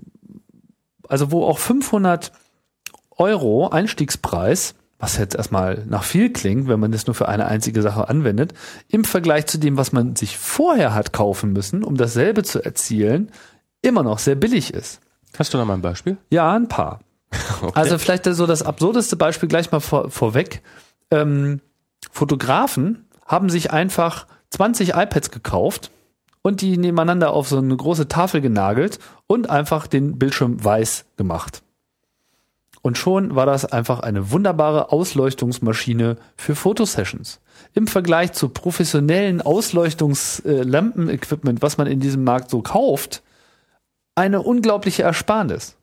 also 1.09 1.31
wo 1.31 1.45
auch 1.45 1.57
500 1.57 2.31
Euro 3.17 3.67
Einstiegspreis, 3.67 4.75
was 4.99 5.17
jetzt 5.17 5.35
erstmal 5.35 5.85
nach 5.87 6.03
viel 6.03 6.31
klingt, 6.31 6.67
wenn 6.67 6.79
man 6.79 6.91
das 6.91 7.07
nur 7.07 7.15
für 7.15 7.29
eine 7.29 7.45
einzige 7.45 7.81
Sache 7.81 8.09
anwendet, 8.09 8.53
im 8.89 9.05
Vergleich 9.05 9.47
zu 9.47 9.57
dem, 9.57 9.77
was 9.77 9.93
man 9.93 10.17
sich 10.17 10.37
vorher 10.37 10.93
hat 10.93 11.13
kaufen 11.13 11.53
müssen, 11.53 11.83
um 11.83 11.95
dasselbe 11.95 12.43
zu 12.43 12.63
erzielen, 12.63 13.31
immer 13.81 14.03
noch 14.03 14.19
sehr 14.19 14.35
billig 14.35 14.73
ist. 14.73 14.99
Hast 15.37 15.53
du 15.53 15.57
da 15.57 15.63
mal 15.63 15.75
ein 15.75 15.81
Beispiel? 15.81 16.17
Ja, 16.29 16.53
ein 16.53 16.67
paar. 16.67 16.99
Okay. 17.61 17.73
Also 17.75 17.97
vielleicht 17.97 18.23
so 18.23 18.45
das 18.47 18.63
absurdeste 18.63 19.17
Beispiel 19.17 19.49
gleich 19.49 19.69
mal 19.69 19.81
vor, 19.81 20.09
vorweg. 20.09 20.61
Ähm, 21.11 21.59
Fotografen 22.09 23.05
haben 23.25 23.49
sich 23.49 23.71
einfach 23.71 24.27
20 24.51 24.91
iPads 24.95 25.29
gekauft 25.29 25.91
und 26.41 26.61
die 26.61 26.77
nebeneinander 26.77 27.31
auf 27.31 27.49
so 27.49 27.57
eine 27.57 27.75
große 27.75 28.07
Tafel 28.07 28.39
genagelt 28.39 28.99
und 29.27 29.49
einfach 29.49 29.87
den 29.87 30.17
Bildschirm 30.17 30.63
weiß 30.63 31.03
gemacht. 31.17 31.63
Und 32.81 32.97
schon 32.97 33.35
war 33.35 33.45
das 33.45 33.65
einfach 33.65 33.99
eine 33.99 34.31
wunderbare 34.31 34.91
Ausleuchtungsmaschine 34.91 36.17
für 36.37 36.55
Fotosessions. 36.55 37.41
Im 37.73 37.87
Vergleich 37.87 38.31
zu 38.33 38.49
professionellen 38.49 39.41
Ausleuchtungslampen-Equipment, 39.41 41.61
was 41.61 41.77
man 41.77 41.87
in 41.87 41.99
diesem 41.99 42.23
Markt 42.23 42.49
so 42.49 42.61
kauft, 42.61 43.21
eine 44.15 44.41
unglaubliche 44.41 45.03
Ersparnis. 45.03 45.75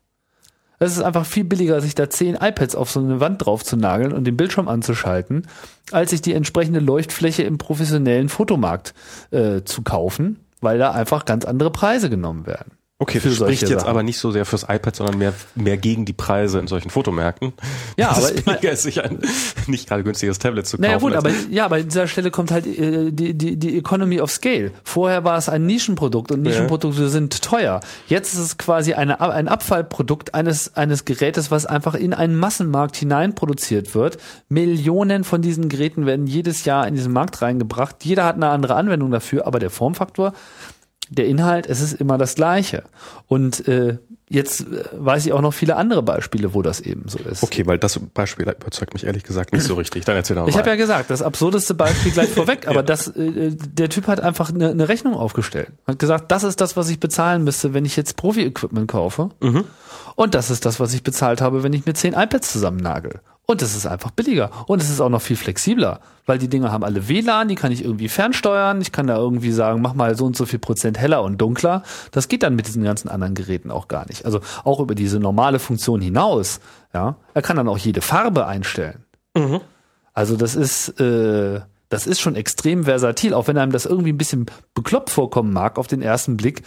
Es 0.79 0.91
ist 0.91 1.01
einfach 1.01 1.25
viel 1.25 1.43
billiger, 1.43 1.81
sich 1.81 1.95
da 1.95 2.09
zehn 2.09 2.35
iPads 2.35 2.75
auf 2.75 2.91
so 2.91 2.99
eine 2.99 3.19
Wand 3.19 3.43
drauf 3.43 3.63
zu 3.63 3.77
nageln 3.77 4.13
und 4.13 4.25
den 4.25 4.37
Bildschirm 4.37 4.67
anzuschalten, 4.67 5.47
als 5.91 6.11
sich 6.11 6.21
die 6.21 6.33
entsprechende 6.33 6.79
Leuchtfläche 6.79 7.43
im 7.43 7.57
professionellen 7.57 8.29
Fotomarkt 8.29 8.93
äh, 9.31 9.63
zu 9.63 9.81
kaufen, 9.81 10.39
weil 10.61 10.77
da 10.77 10.91
einfach 10.91 11.25
ganz 11.25 11.45
andere 11.45 11.71
Preise 11.71 12.11
genommen 12.11 12.45
werden. 12.45 12.76
Okay, 12.99 13.21
das 13.23 13.35
spricht 13.35 13.61
jetzt 13.61 13.81
Sachen. 13.81 13.89
aber 13.89 14.01
nicht 14.01 14.17
so 14.17 14.31
sehr 14.31 14.43
fürs 14.43 14.63
iPad, 14.63 14.95
sondern 14.95 15.19
mehr, 15.19 15.31
mehr 15.53 15.77
gegen 15.77 16.05
die 16.05 16.13
Preise 16.13 16.57
in 16.57 16.65
solchen 16.65 16.89
Fotomärkten. 16.89 17.53
Ja, 17.95 18.09
aber 18.09 18.33
ich 18.33 18.43
meine, 18.47 18.57
ist 18.57 18.81
sich 18.81 19.03
ein 19.03 19.19
nicht 19.67 19.87
gerade 19.87 20.03
günstiges 20.03 20.39
Tablet 20.39 20.65
zu 20.65 20.77
kaufen. 20.77 20.81
Naja 20.81 20.97
gut, 20.97 21.13
aber 21.13 21.29
ja, 21.51 21.65
aber 21.65 21.75
an 21.75 21.83
dieser 21.83 22.07
Stelle 22.07 22.31
kommt 22.31 22.49
halt 22.49 22.65
äh, 22.65 23.11
die, 23.11 23.35
die, 23.35 23.57
die 23.57 23.77
Economy 23.77 24.19
of 24.19 24.31
Scale. 24.31 24.71
Vorher 24.83 25.23
war 25.23 25.37
es 25.37 25.47
ein 25.47 25.67
Nischenprodukt 25.67 26.31
und 26.31 26.41
Nischenprodukte 26.41 27.03
ja. 27.03 27.07
sind 27.07 27.39
teuer. 27.43 27.81
Jetzt 28.07 28.33
ist 28.33 28.39
es 28.39 28.57
quasi 28.57 28.93
eine, 28.93 29.21
ein 29.21 29.47
Abfallprodukt 29.47 30.33
eines, 30.33 30.75
eines 30.75 31.05
Gerätes, 31.05 31.51
was 31.51 31.67
einfach 31.67 31.93
in 31.93 32.15
einen 32.15 32.35
Massenmarkt 32.35 32.95
hinein 32.95 33.35
produziert 33.35 33.93
wird. 33.93 34.17
Millionen 34.49 35.23
von 35.23 35.43
diesen 35.43 35.69
Geräten 35.69 36.07
werden 36.07 36.25
jedes 36.25 36.65
Jahr 36.65 36.87
in 36.87 36.95
diesen 36.95 37.13
Markt 37.13 37.43
reingebracht. 37.43 37.97
Jeder 38.03 38.25
hat 38.25 38.37
eine 38.37 38.49
andere 38.49 38.73
Anwendung 38.73 39.11
dafür, 39.11 39.45
aber 39.45 39.59
der 39.59 39.69
Formfaktor 39.69 40.33
der 41.09 41.25
Inhalt, 41.27 41.67
es 41.67 41.81
ist 41.81 41.93
immer 41.93 42.17
das 42.17 42.35
Gleiche. 42.35 42.83
Und 43.27 43.67
äh, 43.67 43.97
jetzt 44.29 44.61
äh, 44.61 44.83
weiß 44.93 45.25
ich 45.25 45.33
auch 45.33 45.41
noch 45.41 45.53
viele 45.53 45.75
andere 45.75 46.03
Beispiele, 46.03 46.53
wo 46.53 46.61
das 46.61 46.79
eben 46.79 47.07
so 47.07 47.19
ist. 47.19 47.43
Okay, 47.43 47.65
weil 47.65 47.77
das 47.77 47.99
Beispiel 48.13 48.47
überzeugt 48.49 48.93
mich 48.93 49.05
ehrlich 49.05 49.23
gesagt 49.23 49.53
nicht 49.53 49.63
so 49.63 49.75
richtig. 49.75 50.05
Dann 50.05 50.15
erzähl 50.15 50.35
doch 50.35 50.43
mal. 50.43 50.49
Ich 50.49 50.57
habe 50.57 50.69
ja 50.69 50.75
gesagt, 50.75 51.09
das 51.09 51.21
absurdeste 51.21 51.73
Beispiel 51.73 52.11
gleich 52.11 52.29
vorweg, 52.29 52.65
aber 52.67 52.77
ja. 52.77 52.83
das, 52.83 53.07
äh, 53.07 53.51
der 53.55 53.89
Typ 53.89 54.07
hat 54.07 54.19
einfach 54.19 54.53
eine, 54.53 54.69
eine 54.69 54.89
Rechnung 54.89 55.15
aufgestellt. 55.15 55.71
Hat 55.85 55.99
gesagt, 55.99 56.31
das 56.31 56.43
ist 56.43 56.59
das, 56.61 56.75
was 56.75 56.89
ich 56.89 56.99
bezahlen 56.99 57.43
müsste, 57.43 57.73
wenn 57.73 57.85
ich 57.85 57.95
jetzt 57.95 58.17
Profi-Equipment 58.17 58.87
kaufe. 58.87 59.29
Mhm. 59.41 59.63
Und 60.15 60.35
das 60.35 60.49
ist 60.49 60.65
das, 60.65 60.79
was 60.79 60.93
ich 60.93 61.03
bezahlt 61.03 61.41
habe, 61.41 61.63
wenn 61.63 61.73
ich 61.73 61.85
mir 61.85 61.93
zehn 61.93 62.13
iPads 62.13 62.51
zusammennagel. 62.51 63.21
Und 63.49 63.61
es 63.61 63.77
ist 63.77 63.85
einfach 63.85 64.11
billiger. 64.11 64.51
Und 64.67 64.81
es 64.81 64.89
ist 64.89 64.99
auch 64.99 65.07
noch 65.07 65.21
viel 65.21 65.37
flexibler, 65.37 66.01
weil 66.25 66.37
die 66.37 66.49
Dinger 66.49 66.73
haben 66.73 66.83
alle 66.83 67.07
WLAN, 67.07 67.47
die 67.47 67.55
kann 67.55 67.71
ich 67.71 67.81
irgendwie 67.81 68.09
fernsteuern. 68.09 68.81
Ich 68.81 68.91
kann 68.91 69.07
da 69.07 69.15
irgendwie 69.15 69.53
sagen, 69.53 69.81
mach 69.81 69.93
mal 69.93 70.17
so 70.17 70.25
und 70.25 70.35
so 70.35 70.45
viel 70.45 70.59
Prozent 70.59 70.99
heller 70.99 71.23
und 71.23 71.37
dunkler. 71.37 71.83
Das 72.11 72.27
geht 72.27 72.43
dann 72.43 72.57
mit 72.57 72.67
diesen 72.67 72.83
ganzen 72.83 73.07
anderen 73.07 73.35
Geräten 73.35 73.71
auch 73.71 73.87
gar 73.87 74.05
nicht. 74.07 74.25
Also 74.25 74.41
auch 74.65 74.81
über 74.81 74.95
diese 74.95 75.17
normale 75.21 75.59
Funktion 75.59 76.01
hinaus. 76.01 76.59
Ja, 76.93 77.15
er 77.33 77.41
kann 77.41 77.55
dann 77.55 77.69
auch 77.69 77.77
jede 77.77 78.01
Farbe 78.01 78.47
einstellen. 78.47 79.05
Mhm. 79.33 79.61
Also 80.13 80.35
das 80.35 80.53
ist, 80.53 80.99
äh, 80.99 81.61
das 81.87 82.05
ist 82.05 82.19
schon 82.19 82.35
extrem 82.35 82.83
versatil, 82.83 83.33
auch 83.33 83.47
wenn 83.47 83.57
einem 83.57 83.71
das 83.71 83.85
irgendwie 83.85 84.11
ein 84.11 84.17
bisschen 84.17 84.47
bekloppt 84.73 85.09
vorkommen 85.09 85.53
mag 85.53 85.77
auf 85.77 85.87
den 85.87 86.01
ersten 86.01 86.35
Blick, 86.35 86.63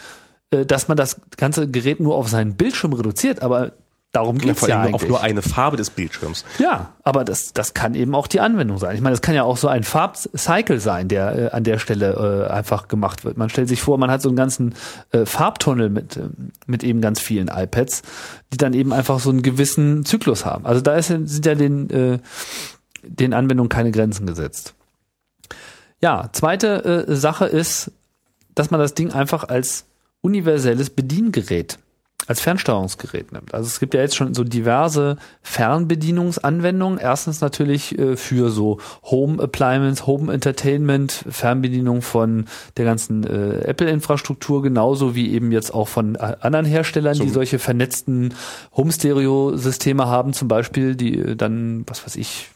äh, 0.50 0.64
dass 0.64 0.88
man 0.88 0.96
das 0.96 1.20
ganze 1.36 1.70
Gerät 1.70 2.00
nur 2.00 2.14
auf 2.14 2.30
seinen 2.30 2.56
Bildschirm 2.56 2.94
reduziert. 2.94 3.42
Aber 3.42 3.72
Darum 4.12 4.38
geht 4.38 4.56
es 4.56 4.62
ja, 4.62 4.68
ja 4.68 4.80
eigentlich. 4.80 4.94
auch 4.94 5.06
nur 5.06 5.20
eine 5.20 5.40
Farbe 5.40 5.76
des 5.76 5.90
Bildschirms. 5.90 6.44
Ja, 6.58 6.94
aber 7.04 7.24
das, 7.24 7.52
das 7.52 7.74
kann 7.74 7.94
eben 7.94 8.16
auch 8.16 8.26
die 8.26 8.40
Anwendung 8.40 8.78
sein. 8.78 8.96
Ich 8.96 9.00
meine, 9.00 9.12
das 9.14 9.22
kann 9.22 9.36
ja 9.36 9.44
auch 9.44 9.56
so 9.56 9.68
ein 9.68 9.84
Farbcycle 9.84 10.80
sein, 10.80 11.06
der 11.06 11.38
äh, 11.38 11.50
an 11.50 11.62
der 11.62 11.78
Stelle 11.78 12.46
äh, 12.48 12.52
einfach 12.52 12.88
gemacht 12.88 13.24
wird. 13.24 13.36
Man 13.36 13.50
stellt 13.50 13.68
sich 13.68 13.80
vor, 13.80 13.98
man 13.98 14.10
hat 14.10 14.20
so 14.20 14.28
einen 14.28 14.36
ganzen 14.36 14.74
äh, 15.12 15.24
Farbtunnel 15.26 15.90
mit, 15.90 16.16
äh, 16.16 16.22
mit 16.66 16.82
eben 16.82 17.00
ganz 17.00 17.20
vielen 17.20 17.46
iPads, 17.46 18.02
die 18.52 18.56
dann 18.56 18.74
eben 18.74 18.92
einfach 18.92 19.20
so 19.20 19.30
einen 19.30 19.42
gewissen 19.42 20.04
Zyklus 20.04 20.44
haben. 20.44 20.66
Also 20.66 20.80
da 20.80 20.96
ist, 20.96 21.06
sind 21.06 21.46
ja 21.46 21.54
den, 21.54 21.88
äh, 21.90 22.18
den 23.04 23.32
Anwendungen 23.32 23.68
keine 23.68 23.92
Grenzen 23.92 24.26
gesetzt. 24.26 24.74
Ja, 26.02 26.30
zweite 26.32 27.06
äh, 27.06 27.14
Sache 27.14 27.46
ist, 27.46 27.92
dass 28.56 28.72
man 28.72 28.80
das 28.80 28.94
Ding 28.94 29.12
einfach 29.12 29.44
als 29.44 29.84
universelles 30.20 30.90
Bediengerät 30.90 31.78
als 32.26 32.40
Fernsteuerungsgerät 32.40 33.32
nimmt. 33.32 33.54
Also 33.54 33.66
es 33.66 33.80
gibt 33.80 33.94
ja 33.94 34.00
jetzt 34.00 34.16
schon 34.16 34.34
so 34.34 34.44
diverse 34.44 35.16
Fernbedienungsanwendungen. 35.42 36.98
Erstens 36.98 37.40
natürlich 37.40 37.98
äh, 37.98 38.16
für 38.16 38.50
so 38.50 38.78
Home 39.04 39.42
Appliance, 39.42 40.06
Home 40.06 40.32
Entertainment, 40.32 41.24
Fernbedienung 41.28 42.02
von 42.02 42.46
der 42.76 42.84
ganzen 42.84 43.24
äh, 43.24 43.62
Apple-Infrastruktur, 43.62 44.62
genauso 44.62 45.14
wie 45.14 45.32
eben 45.32 45.50
jetzt 45.52 45.74
auch 45.74 45.88
von 45.88 46.14
äh, 46.14 46.36
anderen 46.40 46.66
Herstellern, 46.66 47.14
so. 47.14 47.24
die 47.24 47.30
solche 47.30 47.58
vernetzten 47.58 48.34
Home-Stereo-Systeme 48.76 50.06
haben, 50.06 50.32
zum 50.32 50.48
Beispiel, 50.48 50.94
die 50.94 51.18
äh, 51.18 51.36
dann, 51.36 51.84
was 51.86 52.04
weiß 52.04 52.16
ich, 52.16 52.50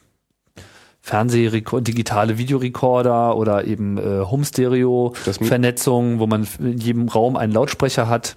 Fernsehrekord, 1.00 1.86
digitale 1.86 2.38
Videorekorder 2.38 3.36
oder 3.36 3.66
eben 3.66 3.98
äh, 3.98 4.24
Home-Stereo-Vernetzung, 4.24 6.18
wo 6.18 6.26
man 6.26 6.46
in 6.58 6.78
jedem 6.78 7.08
Raum 7.08 7.36
einen 7.36 7.52
Lautsprecher 7.52 8.08
hat 8.08 8.36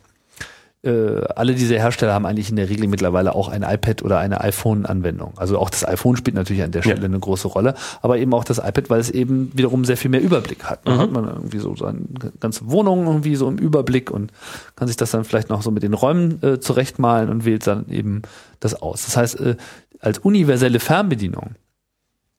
äh, 0.84 1.22
alle 1.36 1.56
diese 1.56 1.76
Hersteller 1.76 2.14
haben 2.14 2.26
eigentlich 2.26 2.50
in 2.50 2.56
der 2.56 2.70
Regel 2.70 2.88
mittlerweile 2.88 3.34
auch 3.34 3.50
ein 3.50 3.64
iPad 3.64 4.04
oder 4.04 4.20
eine 4.20 4.42
iPhone-Anwendung. 4.42 5.34
Also 5.38 5.58
auch 5.58 5.70
das 5.70 5.88
iPhone 5.88 6.16
spielt 6.18 6.36
natürlich 6.36 6.62
an 6.62 6.72
der 6.72 6.82
Stelle 6.84 7.00
ja. 7.00 7.06
eine 7.06 7.20
große 7.20 7.48
Rolle, 7.48 7.74
aber 8.02 8.20
eben 8.20 8.34
auch 8.34 8.44
das 8.44 8.60
iPad, 8.60 8.90
weil 8.90 9.00
es 9.00 9.10
eben 9.10 9.52
wiederum 9.56 9.86
sehr 9.86 9.98
viel 9.98 10.12
mehr 10.12 10.22
Überblick 10.22 10.66
hat. 10.66 10.86
Dann 10.86 10.96
mhm. 10.96 11.00
hat 11.00 11.12
man 11.12 11.26
irgendwie 11.26 11.60
so 11.60 11.76
seine 11.76 12.02
ganze 12.40 12.70
Wohnung 12.70 13.08
irgendwie 13.08 13.36
so 13.36 13.48
im 13.48 13.58
Überblick 13.58 14.12
und 14.12 14.32
kann 14.76 14.88
sich 14.88 14.98
das 14.98 15.12
dann 15.12 15.24
vielleicht 15.24 15.50
noch 15.50 15.62
so 15.62 15.72
mit 15.72 15.84
den 15.84 15.94
Räumen 15.94 16.42
äh, 16.44 16.60
zurechtmalen 16.60 17.30
und 17.30 17.44
wählt 17.44 17.66
dann 17.66 17.90
eben 17.90 18.22
das 18.60 18.76
aus. 18.80 19.06
Das 19.06 19.18
heißt, 19.18 19.40
äh, 19.40 19.56
als 20.00 20.20
universelle 20.20 20.80
Fernbedienung, 20.80 21.56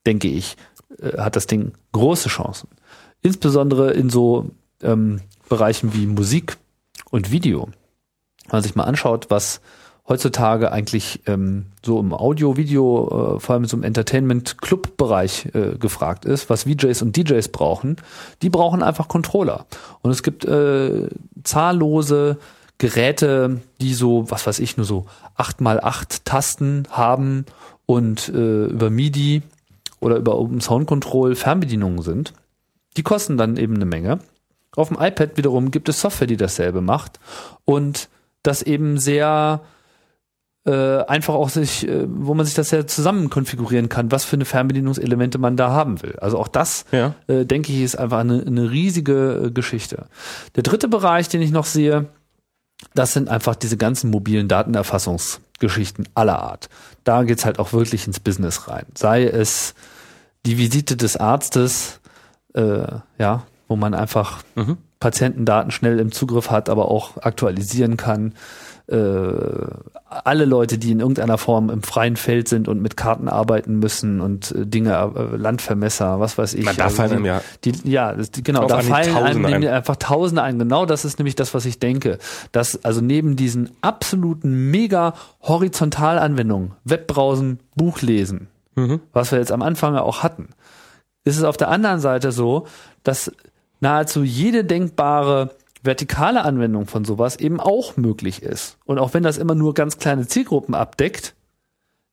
denke 0.07 0.29
ich, 0.29 0.57
äh, 1.01 1.19
hat 1.19 1.35
das 1.35 1.49
Ding 1.49 1.73
große 1.93 2.29
Chancen. 2.29 2.69
Insbesondere 3.21 3.93
in 3.93 4.11
so 4.11 4.51
ähm, 4.81 5.21
Bereichen 5.49 5.93
wie 5.93 6.07
Musik 6.07 6.57
und 7.11 7.33
Video 7.33 7.69
wenn 8.49 8.59
man 8.59 8.63
sich 8.63 8.75
mal 8.75 8.85
anschaut, 8.85 9.27
was 9.29 9.61
heutzutage 10.09 10.73
eigentlich 10.73 11.21
ähm, 11.27 11.67
so 11.85 12.01
im 12.01 12.15
Audio, 12.15 12.57
Video, 12.57 13.37
äh, 13.37 13.41
vor 13.41 13.55
allem 13.55 13.67
so 13.67 13.77
im 13.77 13.83
Entertainment-Club-Bereich 13.83 15.51
äh, 15.55 15.77
gefragt 15.79 16.25
ist, 16.25 16.49
was 16.49 16.63
VJs 16.63 17.03
und 17.03 17.17
DJs 17.17 17.49
brauchen, 17.49 17.97
die 18.41 18.49
brauchen 18.49 18.83
einfach 18.83 19.09
Controller. 19.09 19.67
Und 20.01 20.11
es 20.11 20.23
gibt 20.23 20.47
äh, 20.47 21.09
zahllose 21.45 22.39
Geräte, 22.79 23.61
die 23.81 23.93
so, 23.93 24.31
was 24.31 24.47
weiß 24.47 24.61
ich, 24.61 24.77
nur 24.77 24.87
so 24.87 25.07
acht 25.37 25.61
mal 25.61 25.81
acht 25.81 26.25
Tasten 26.25 26.85
haben 26.91 27.45
und 27.87 28.29
äh, 28.29 28.67
über 28.67 28.89
MIDI 28.89 29.43
oder 30.01 30.17
über 30.17 30.39
Open 30.39 30.61
Sound 30.61 30.87
Control 30.87 31.35
Fernbedienungen 31.35 32.03
sind. 32.03 32.33
Die 32.97 33.03
kosten 33.03 33.37
dann 33.37 33.57
eben 33.57 33.75
eine 33.75 33.85
Menge. 33.85 34.21
Auf 34.77 34.89
dem 34.89 34.99
iPad 35.01 35.37
wiederum 35.37 35.71
gibt 35.71 35.89
es 35.89 36.01
Software, 36.01 36.27
die 36.27 36.37
dasselbe 36.37 36.81
macht. 36.81 37.19
Und 37.65 38.09
das 38.43 38.63
eben 38.63 38.99
sehr 38.99 39.63
äh, 40.69 41.05
einfach 41.05 41.35
auch 41.35 41.49
sich, 41.49 41.89
äh, 41.89 42.07
wo 42.09 42.35
man 42.35 42.45
sich 42.45 42.55
das 42.55 42.71
ja 42.71 42.87
zusammen 42.87 43.31
konfigurieren 43.31 43.89
kann, 43.89 44.13
was 44.13 44.25
für 44.25 44.37
eine 44.37 44.45
Fernbedienungselemente 44.45 45.39
man 45.39 45.57
da 45.57 45.71
haben 45.71 46.03
will. 46.03 46.17
Also 46.21 46.39
auch 46.39 46.49
das, 46.49 46.85
ja. 46.93 47.15
äh, 47.27 47.47
denke 47.47 47.73
ich, 47.73 47.81
ist 47.81 47.99
einfach 47.99 48.19
eine, 48.19 48.43
eine 48.47 48.71
riesige 48.71 49.47
äh, 49.47 49.51
Geschichte. 49.51 50.07
Der 50.57 50.63
dritte 50.63 50.89
Bereich, 50.89 51.29
den 51.29 51.41
ich 51.41 51.53
noch 51.53 51.65
sehe, 51.65 52.07
das 52.95 53.13
sind 53.13 53.29
einfach 53.29 53.55
diese 53.55 53.77
ganzen 53.77 54.11
mobilen 54.11 54.47
Datenerfassungsgeschichten 54.47 56.09
aller 56.15 56.39
Art. 56.41 56.69
Da 57.03 57.23
geht's 57.23 57.45
halt 57.45 57.59
auch 57.59 57.73
wirklich 57.73 58.07
ins 58.07 58.21
Business 58.21 58.69
rein. 58.69 58.85
Sei 58.95 59.25
es 59.25 59.75
die 60.45 60.59
Visite 60.59 60.97
des 60.97 61.17
Arztes, 61.17 62.01
äh, 62.55 62.85
ja, 63.19 63.43
wo 63.69 63.77
man 63.77 63.95
einfach 63.95 64.43
mhm. 64.55 64.79
Patientendaten 65.01 65.71
schnell 65.71 65.99
im 66.01 66.13
Zugriff 66.13 66.51
hat, 66.51 66.69
aber 66.69 66.91
auch 66.91 67.17
aktualisieren 67.19 67.97
kann. 67.97 68.35
äh, 68.91 68.97
alle 70.09 70.47
Leute, 70.47 70.79
die 70.79 70.91
in 70.93 71.01
irgendeiner 71.01 71.37
Form 71.37 71.69
im 71.69 71.83
freien 71.83 72.17
Feld 72.17 72.49
sind 72.49 72.69
und 72.69 72.81
mit 72.81 72.97
Karten 72.97 73.29
arbeiten 73.29 73.79
müssen 73.79 74.23
und 74.23 74.51
äh, 74.53 74.65
Dinge, 74.67 74.95
äh, 75.15 75.37
Landvermesser, 75.37 76.21
was 76.21 76.39
weiß 76.39 76.55
ich. 76.55 76.65
Na, 76.65 76.73
da 76.73 76.85
also 76.85 76.97
fallen 76.97 77.25
ja 77.27 77.43
die, 77.65 77.73
ja, 77.85 78.15
das, 78.15 78.31
die, 78.31 78.43
genau, 78.43 78.67
da 78.67 78.81
fallen 78.81 79.15
einem 79.15 79.45
ein. 79.45 79.67
einfach 79.69 79.97
Tausende 79.97 80.43
ein. 80.43 80.59
Genau 80.59 80.87
das 80.87 81.05
ist 81.05 81.19
nämlich 81.19 81.35
das, 81.37 81.53
was 81.53 81.67
ich 81.67 81.79
denke. 81.79 82.17
Dass 82.51 82.83
also 82.83 83.03
neben 83.03 83.37
diesen 83.37 83.71
absoluten 83.83 84.71
mega 84.71 85.13
Horizontalanwendungen, 85.43 86.73
Webbrowsen, 86.85 87.61
Buchlesen, 87.77 88.49
Mhm. 88.75 89.01
was 89.13 89.33
wir 89.33 89.39
jetzt 89.39 89.51
am 89.53 89.61
Anfang 89.63 89.97
auch 89.97 90.23
hatten, 90.23 90.51
ist 91.25 91.37
es 91.37 91.43
auf 91.45 91.57
der 91.57 91.69
anderen 91.69 91.99
Seite 92.01 92.31
so, 92.33 92.67
dass 93.03 93.33
nahezu 93.81 94.23
jede 94.23 94.65
denkbare 94.65 95.51
vertikale 95.83 96.45
Anwendung 96.45 96.87
von 96.87 97.05
sowas 97.05 97.37
eben 97.37 97.61
auch 97.61 97.97
möglich 97.97 98.43
ist. 98.43 98.79
Und 98.85 98.99
auch 98.99 99.15
wenn 99.15 99.23
das 99.23 99.39
immer 99.39 99.55
nur 99.55 99.75
ganz 99.75 99.99
kleine 99.99 100.27
Zielgruppen 100.27 100.75
abdeckt, 100.75 101.35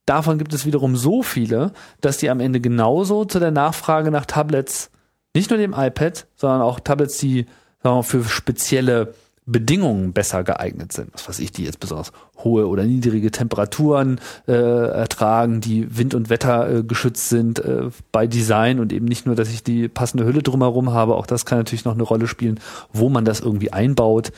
davon 0.06 0.38
gibt 0.38 0.54
es 0.54 0.66
wiederum 0.66 0.96
so 0.96 1.24
viele, 1.24 1.74
dass 2.02 2.18
die 2.18 2.30
am 2.30 2.40
Ende 2.40 2.62
genauso 2.62 3.26
zu 3.26 3.40
der 3.40 3.52
Nachfrage 3.52 4.12
nach 4.12 4.26
Tablets, 4.26 4.92
nicht 5.34 5.50
nur 5.50 5.60
dem 5.60 5.74
iPad, 5.74 6.28
sondern 6.36 6.62
auch 6.62 6.80
Tablets, 6.80 7.18
die 7.18 7.46
sagen 7.82 7.98
wir 7.98 8.04
für 8.04 8.24
spezielle 8.24 9.14
Bedingungen 9.48 10.12
besser 10.14 10.44
geeignet 10.44 10.92
sind. 10.92 11.14
Was 11.14 11.30
weiß 11.30 11.40
ich, 11.40 11.52
die 11.52 11.66
jetzt 11.66 11.80
besonders 11.80 12.12
hohe 12.44 12.68
oder 12.68 12.84
niedrige 12.84 13.30
Temperaturen 13.30 14.20
äh, 14.48 14.54
ertragen, 14.54 15.62
die 15.62 15.98
Wind 15.98 16.16
und 16.16 16.30
Wetter 16.30 16.78
äh, 16.78 16.84
geschützt 16.84 17.30
sind 17.30 17.60
äh, 17.60 17.90
bei 18.12 18.26
Design 18.26 18.80
und 18.80 18.92
eben 18.92 19.06
nicht 19.06 19.26
nur, 19.26 19.36
dass 19.36 19.50
ich 19.50 19.64
die 19.64 19.88
passende 19.88 20.26
Hülle 20.26 20.42
drumherum 20.42 20.94
habe. 20.94 21.16
Auch 21.16 21.28
das 21.28 21.46
kann 21.46 21.60
natürlich 21.60 21.86
noch 21.86 21.94
eine 21.94 22.04
Rolle 22.04 22.28
spielen, 22.28 22.60
wo 22.92 23.10
man 23.10 23.24
das 23.24 23.40
irgendwie 23.40 23.72
einbaut. 23.72 24.32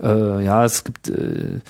Äh, 0.00 0.44
ja, 0.44 0.64
es 0.64 0.84
gibt 0.84 1.08
äh, 1.08 1.60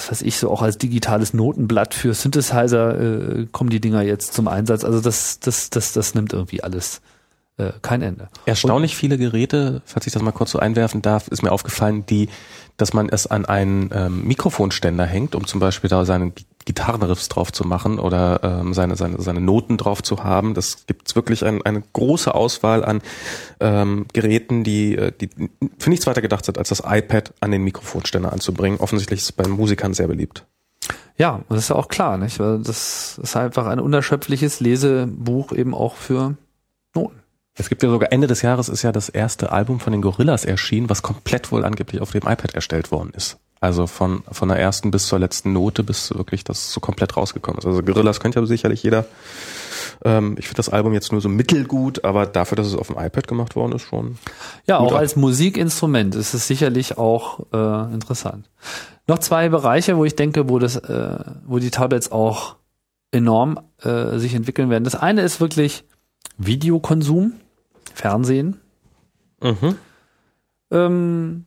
was 0.00 0.10
weiß 0.10 0.22
ich, 0.22 0.38
so 0.38 0.50
auch 0.50 0.62
als 0.62 0.78
digitales 0.78 1.34
Notenblatt 1.34 1.92
für 1.92 2.14
Synthesizer 2.14 2.98
äh, 2.98 3.46
kommen 3.52 3.70
die 3.70 3.80
Dinger 3.80 4.02
jetzt 4.02 4.32
zum 4.32 4.48
Einsatz. 4.48 4.82
Also 4.82 5.00
das, 5.00 5.40
das, 5.40 5.68
das, 5.68 5.92
das 5.92 6.14
nimmt 6.14 6.32
irgendwie 6.32 6.62
alles 6.62 7.02
äh, 7.60 7.72
kein 7.82 8.02
Ende. 8.02 8.28
Erstaunlich 8.46 8.96
viele 8.96 9.18
Geräte, 9.18 9.82
falls 9.84 10.06
ich 10.06 10.12
das 10.12 10.22
mal 10.22 10.32
kurz 10.32 10.50
so 10.50 10.58
einwerfen 10.58 11.02
darf, 11.02 11.28
ist 11.28 11.42
mir 11.42 11.52
aufgefallen, 11.52 12.04
die, 12.06 12.28
dass 12.76 12.92
man 12.92 13.08
es 13.08 13.26
an 13.26 13.44
einen 13.44 13.90
ähm, 13.92 14.26
Mikrofonständer 14.26 15.04
hängt, 15.04 15.34
um 15.34 15.46
zum 15.46 15.60
Beispiel 15.60 15.90
da 15.90 16.04
seine 16.04 16.30
Gi- 16.30 16.46
Gitarrenriffs 16.66 17.28
drauf 17.28 17.52
zu 17.52 17.66
machen 17.66 17.98
oder 17.98 18.40
ähm, 18.42 18.74
seine, 18.74 18.94
seine, 18.96 19.20
seine 19.20 19.40
Noten 19.40 19.76
drauf 19.76 20.02
zu 20.02 20.24
haben. 20.24 20.54
Das 20.54 20.86
gibt's 20.86 21.16
wirklich 21.16 21.44
ein, 21.44 21.62
eine 21.62 21.82
große 21.92 22.34
Auswahl 22.34 22.84
an 22.84 23.00
ähm, 23.60 24.06
Geräten, 24.12 24.62
die, 24.62 24.94
äh, 24.94 25.12
die 25.12 25.30
für 25.78 25.90
nichts 25.90 26.06
weiter 26.06 26.20
gedacht 26.20 26.44
sind, 26.44 26.58
als 26.58 26.68
das 26.68 26.82
iPad 26.84 27.32
an 27.40 27.50
den 27.50 27.64
Mikrofonständer 27.64 28.32
anzubringen. 28.32 28.78
Offensichtlich 28.78 29.20
ist 29.20 29.24
es 29.24 29.32
bei 29.32 29.48
Musikern 29.48 29.94
sehr 29.94 30.06
beliebt. 30.06 30.44
Ja, 31.16 31.40
das 31.48 31.58
ist 31.60 31.68
ja 31.70 31.76
auch 31.76 31.88
klar, 31.88 32.16
nicht? 32.16 32.38
Weil 32.40 32.60
das 32.60 33.18
ist 33.22 33.36
einfach 33.36 33.66
ein 33.66 33.80
unerschöpfliches 33.80 34.60
Lesebuch 34.60 35.52
eben 35.52 35.74
auch 35.74 35.94
für. 35.96 36.36
Es 37.60 37.68
gibt 37.68 37.82
ja 37.82 37.90
sogar 37.90 38.10
Ende 38.10 38.26
des 38.26 38.40
Jahres 38.40 38.70
ist 38.70 38.82
ja 38.82 38.90
das 38.90 39.10
erste 39.10 39.52
Album 39.52 39.80
von 39.80 39.92
den 39.92 40.00
Gorillas 40.00 40.46
erschienen, 40.46 40.88
was 40.88 41.02
komplett 41.02 41.52
wohl 41.52 41.64
angeblich 41.64 42.00
auf 42.00 42.10
dem 42.10 42.22
iPad 42.22 42.54
erstellt 42.54 42.90
worden 42.90 43.12
ist. 43.14 43.38
Also 43.60 43.86
von, 43.86 44.22
von 44.32 44.48
der 44.48 44.58
ersten 44.58 44.90
bis 44.90 45.06
zur 45.06 45.18
letzten 45.18 45.52
Note 45.52 45.82
bis 45.82 46.14
wirklich 46.14 46.42
das 46.42 46.72
so 46.72 46.80
komplett 46.80 47.18
rausgekommen 47.18 47.58
ist. 47.58 47.66
Also 47.66 47.82
Gorillas 47.82 48.18
kennt 48.18 48.34
ja 48.34 48.46
sicherlich 48.46 48.82
jeder. 48.82 49.04
Ähm, 50.02 50.36
ich 50.38 50.46
finde 50.46 50.56
das 50.56 50.70
Album 50.70 50.94
jetzt 50.94 51.12
nur 51.12 51.20
so 51.20 51.28
mittelgut, 51.28 52.02
aber 52.02 52.24
dafür, 52.24 52.56
dass 52.56 52.66
es 52.66 52.74
auf 52.74 52.86
dem 52.86 52.96
iPad 52.96 53.28
gemacht 53.28 53.56
worden 53.56 53.72
ist, 53.72 53.82
schon. 53.82 54.16
Ja, 54.66 54.78
auch 54.78 54.92
ab. 54.92 55.00
als 55.00 55.16
Musikinstrument 55.16 56.14
ist 56.14 56.32
es 56.32 56.46
sicherlich 56.46 56.96
auch 56.96 57.40
äh, 57.52 57.92
interessant. 57.92 58.48
Noch 59.06 59.18
zwei 59.18 59.50
Bereiche, 59.50 59.98
wo 59.98 60.06
ich 60.06 60.16
denke, 60.16 60.48
wo 60.48 60.58
das, 60.58 60.76
äh, 60.76 61.18
wo 61.44 61.58
die 61.58 61.70
Tablets 61.70 62.10
auch 62.10 62.56
enorm 63.10 63.60
äh, 63.82 64.16
sich 64.16 64.34
entwickeln 64.34 64.70
werden. 64.70 64.84
Das 64.84 64.94
eine 64.94 65.20
ist 65.20 65.42
wirklich 65.42 65.84
Videokonsum, 66.38 67.34
Fernsehen. 67.94 68.60
Mhm. 69.42 69.76
Ähm, 70.70 71.44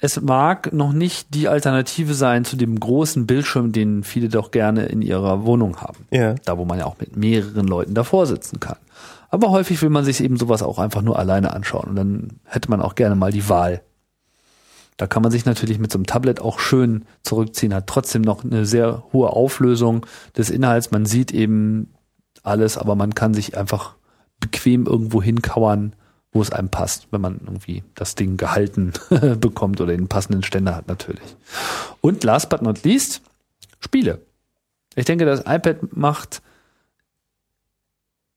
es 0.00 0.20
mag 0.20 0.72
noch 0.72 0.92
nicht 0.92 1.34
die 1.34 1.48
Alternative 1.48 2.14
sein 2.14 2.44
zu 2.44 2.56
dem 2.56 2.80
großen 2.80 3.26
Bildschirm, 3.26 3.72
den 3.72 4.04
viele 4.04 4.28
doch 4.28 4.50
gerne 4.50 4.86
in 4.86 5.02
ihrer 5.02 5.44
Wohnung 5.44 5.80
haben. 5.80 6.06
Ja. 6.10 6.34
Da, 6.44 6.56
wo 6.56 6.64
man 6.64 6.78
ja 6.78 6.86
auch 6.86 6.98
mit 6.98 7.16
mehreren 7.16 7.66
Leuten 7.66 7.94
davor 7.94 8.26
sitzen 8.26 8.58
kann. 8.58 8.78
Aber 9.28 9.50
häufig 9.50 9.82
will 9.82 9.90
man 9.90 10.04
sich 10.04 10.22
eben 10.22 10.36
sowas 10.36 10.62
auch 10.62 10.78
einfach 10.78 11.02
nur 11.02 11.18
alleine 11.18 11.52
anschauen. 11.52 11.90
Und 11.90 11.96
dann 11.96 12.28
hätte 12.44 12.70
man 12.70 12.80
auch 12.80 12.94
gerne 12.94 13.16
mal 13.16 13.32
die 13.32 13.48
Wahl. 13.48 13.82
Da 14.96 15.06
kann 15.06 15.22
man 15.22 15.30
sich 15.30 15.44
natürlich 15.44 15.78
mit 15.78 15.92
so 15.92 15.98
einem 15.98 16.06
Tablet 16.06 16.40
auch 16.40 16.58
schön 16.58 17.04
zurückziehen, 17.22 17.74
hat 17.74 17.86
trotzdem 17.86 18.22
noch 18.22 18.44
eine 18.44 18.64
sehr 18.64 19.04
hohe 19.12 19.30
Auflösung 19.30 20.06
des 20.36 20.48
Inhalts. 20.48 20.90
Man 20.90 21.04
sieht 21.04 21.32
eben 21.32 21.92
alles, 22.42 22.78
aber 22.78 22.94
man 22.94 23.14
kann 23.14 23.34
sich 23.34 23.58
einfach 23.58 23.95
bequem 24.46 24.86
irgendwo 24.86 25.22
hinkauern, 25.22 25.94
wo 26.32 26.42
es 26.42 26.52
einem 26.52 26.68
passt, 26.68 27.08
wenn 27.10 27.20
man 27.20 27.40
irgendwie 27.44 27.82
das 27.94 28.14
Ding 28.14 28.36
gehalten 28.36 28.92
bekommt 29.40 29.80
oder 29.80 29.96
den 29.96 30.08
passenden 30.08 30.42
Ständer 30.42 30.76
hat 30.76 30.88
natürlich. 30.88 31.36
Und 32.00 32.22
last 32.24 32.48
but 32.48 32.62
not 32.62 32.84
least, 32.84 33.22
Spiele. 33.80 34.20
Ich 34.94 35.04
denke, 35.04 35.24
das 35.24 35.40
iPad 35.40 35.96
macht 35.96 36.42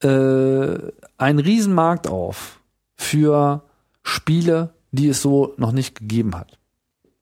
äh, 0.01 0.77
einen 1.17 1.39
Riesenmarkt 1.39 2.07
auf 2.07 2.59
für 2.95 3.63
Spiele, 4.03 4.73
die 4.91 5.09
es 5.09 5.21
so 5.21 5.53
noch 5.57 5.71
nicht 5.71 5.95
gegeben 5.95 6.35
hat. 6.35 6.57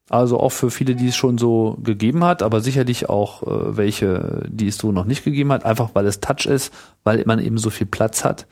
Also 0.10 0.40
auch 0.40 0.52
für 0.54 0.72
viele, 0.72 0.96
die 0.96 1.10
es 1.10 1.18
schon 1.18 1.38
so 1.38 1.78
gegeben 1.84 2.24
hat, 2.24 2.42
aber 2.42 2.62
sicherlich 2.62 3.10
auch 3.10 3.44
äh, 3.44 3.78
welche, 3.78 4.44
die 4.48 4.68
es 4.68 4.78
so 4.78 4.94
noch 4.94 5.04
nicht 5.04 5.26
gegeben 5.26 5.52
hat, 5.52 5.66
einfach 5.66 5.90
weil 5.94 6.06
es 6.06 6.22
Touch 6.22 6.46
ist, 6.46 6.74
weil 7.04 7.24
man 7.26 7.40
eben 7.40 7.58
so 7.58 7.70
viel 7.70 7.88
Platz 7.88 8.24
hat, 8.24 8.48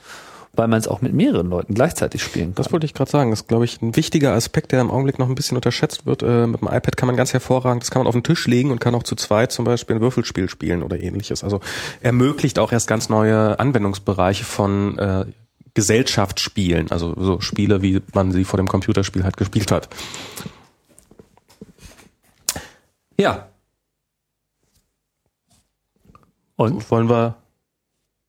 weil 0.58 0.68
man 0.68 0.80
es 0.80 0.88
auch 0.88 1.01
mit 1.01 1.14
mehreren 1.14 1.49
Leuten 1.49 1.74
gleichzeitig 1.74 2.24
spielen 2.24 2.56
kann. 2.56 2.64
Das 2.64 2.72
wollte 2.72 2.86
ich 2.86 2.93
gerade 2.93 3.10
sagen. 3.10 3.30
Das 3.30 3.41
ist, 3.41 3.47
glaube 3.47 3.66
ich, 3.66 3.82
ein 3.82 3.95
wichtiger 3.95 4.34
Aspekt, 4.34 4.72
der 4.72 4.82
im 4.82 4.91
Augenblick 4.91 5.20
noch 5.20 5.30
ein 5.30 5.36
bisschen 5.36 5.58
unterschätzt 5.58 6.06
wird. 6.06 6.24
Äh, 6.24 6.47
mit 6.47 6.62
dem 6.62 6.68
iPad 6.68 6.97
kann 6.97 7.08
man 7.08 7.16
ganz 7.16 7.34
hervorragend, 7.34 7.84
das 7.84 7.91
kann 7.91 8.01
man 8.01 8.08
auf 8.08 8.16
den 8.16 8.24
Tisch 8.24 8.47
legen 8.47 8.72
und 8.72 8.80
kann 8.80 8.95
auch 8.95 9.03
zu 9.03 9.16
zweit 9.16 9.51
zum 9.51 9.66
Beispiel 9.66 9.97
ein 9.97 10.01
Würfelspiel 10.01 10.49
spielen 10.49 10.84
oder 10.84 10.99
ähnliches. 10.99 11.43
Also 11.43 11.60
ermöglicht 12.01 12.60
auch 12.60 12.72
erst 12.72 12.88
ganz 12.88 13.10
neue 13.10 13.60
Anwendungsbereiche 13.60 14.43
von 14.43 14.97
äh, 14.97 15.26
Gesellschaftsspielen, 15.74 16.91
also 16.91 17.14
so 17.18 17.41
Spiele, 17.41 17.82
wie 17.82 18.01
man 18.14 18.32
sie 18.32 18.45
vor 18.45 18.58
dem 18.58 18.68
Computerspiel 18.68 19.24
halt 19.24 19.38
gespielt 19.38 19.72
hat. 19.72 19.89
Ja, 23.18 23.47
Und 26.56 26.89
wollen 26.89 27.10
wir 27.10 27.36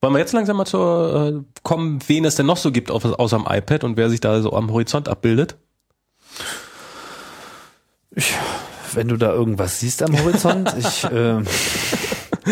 wollen 0.01 0.13
wir 0.13 0.19
jetzt 0.19 0.33
langsam 0.33 0.57
mal 0.57 0.65
zur 0.65 1.43
äh, 1.43 1.59
kommen, 1.63 1.99
wen 2.07 2.25
es 2.25 2.35
denn 2.35 2.45
noch 2.45 2.57
so 2.57 2.71
gibt 2.71 2.91
au- 2.91 2.97
außer 2.97 3.37
dem 3.37 3.45
iPad 3.49 3.83
und 3.83 3.97
wer 3.97 4.09
sich 4.09 4.19
da 4.19 4.41
so 4.41 4.53
am 4.53 4.71
Horizont 4.71 5.07
abbildet? 5.09 5.57
wenn 8.93 9.07
du 9.09 9.17
da 9.17 9.31
irgendwas 9.31 9.79
siehst 9.79 10.01
am 10.01 10.17
Horizont, 10.17 10.73
ich, 10.79 11.03
äh, 11.03 11.43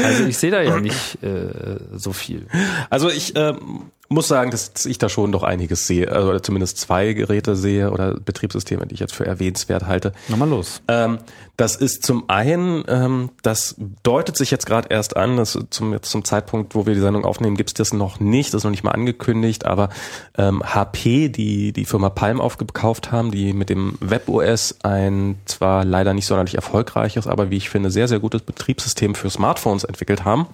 also 0.03 0.23
ich 0.27 0.37
sehe 0.37 0.51
da 0.51 0.61
ja 0.61 0.79
nicht 0.79 1.23
äh, 1.23 1.79
so 1.93 2.13
viel. 2.13 2.47
Also 2.89 3.09
ich 3.09 3.33
ähm, 3.35 3.89
muss 4.10 4.28
sagen, 4.28 4.51
dass 4.51 4.86
ich 4.86 4.97
da 4.97 5.10
schon 5.10 5.32
doch 5.32 5.43
einiges 5.43 5.88
sehe, 5.88 6.12
also 6.12 6.30
oder 6.30 6.43
zumindest 6.43 6.78
zwei 6.78 7.14
Geräte 7.14 7.56
sehe 7.56 7.91
oder 7.91 8.20
Betriebssysteme, 8.20 8.86
die 8.86 8.93
ich 8.93 8.99
jetzt 8.99 9.16
für 9.16 9.26
erwähnenswert 9.26 9.88
halte. 9.88 10.14
Na 10.28 10.38
mal 10.38 10.47
los. 10.47 10.82
Ähm, 10.88 11.20
das 11.58 11.76
ist 11.76 12.06
zum 12.06 12.30
einen, 12.30 12.84
ähm, 12.88 13.30
das 13.41 13.76
deutet 14.03 14.38
sich 14.38 14.51
jetzt 14.51 14.66
gerade 14.66 14.89
erst 14.89 15.16
an, 15.16 15.38
das 15.38 15.58
zum, 15.70 15.93
jetzt 15.93 16.12
zum 16.12 16.24
Zeitpunkt, 16.24 16.76
wo 16.76 16.86
wir 16.86 16.93
die 16.93 16.99
Sendung 16.99 17.26
aufnehmen, 17.26 17.56
gibt 17.56 17.70
es 17.70 17.74
das 17.74 17.93
noch 17.93 18.20
nicht, 18.20 18.53
das 18.53 18.60
ist 18.60 18.64
noch 18.64 18.72
nicht 18.72 18.84
mal 18.84 18.91
angekündigt, 18.91 19.66
aber 19.66 19.89
ähm, 20.38 20.62
HP, 20.64 21.30
die 21.30 21.72
die 21.72 21.86
Firma 21.86 22.10
Palm 22.10 22.41
aufgekauft 22.41 23.12
haben, 23.12 23.32
die 23.32 23.53
mit 23.53 23.70
dem 23.70 23.97
WebOS 24.01 24.76
ein 24.84 25.39
zwar 25.45 25.86
leider 25.86 26.14
nicht 26.14 26.28
sonderlich 26.28 26.56
erfolgreiches, 26.56 27.26
aber 27.26 27.49
wie 27.49 27.58
ich 27.58 27.70
finde, 27.70 27.89
sehr, 27.89 28.08
sehr 28.08 28.20
gutes 28.20 28.41
Betriebssystem 28.41 29.16
für 29.16 29.30
Smartphones 29.30 29.84
entwickelt 29.84 30.26
haben, 30.26 30.47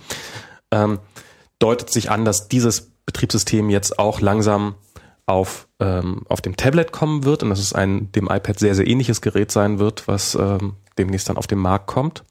ähm, 0.72 1.00
deutet 1.60 1.90
sich 1.90 2.12
an, 2.12 2.26
dass 2.26 2.48
dieses 2.48 2.91
Betriebssystem 3.12 3.70
jetzt 3.70 4.00
auch 4.00 4.22
langsam 4.22 4.76
auf, 5.26 5.68
ähm, 5.80 6.24
auf 6.28 6.42
dem 6.42 6.58
Tablet 6.58 6.92
kommen 6.92 7.24
wird 7.24 7.44
und 7.44 7.50
dass 7.50 7.60
es 7.60 7.74
ein 7.74 8.12
dem 8.14 8.26
iPad 8.26 8.60
sehr, 8.60 8.76
sehr 8.76 8.88
ähnliches 8.88 9.22
Gerät 9.22 9.52
sein 9.52 9.80
wird, 9.80 10.08
was 10.08 10.36
ähm, 10.36 10.74
demnächst 10.98 11.30
dann 11.30 11.38
auf 11.38 11.48
den 11.48 11.60
Markt 11.60 11.88
kommt. 11.88 12.24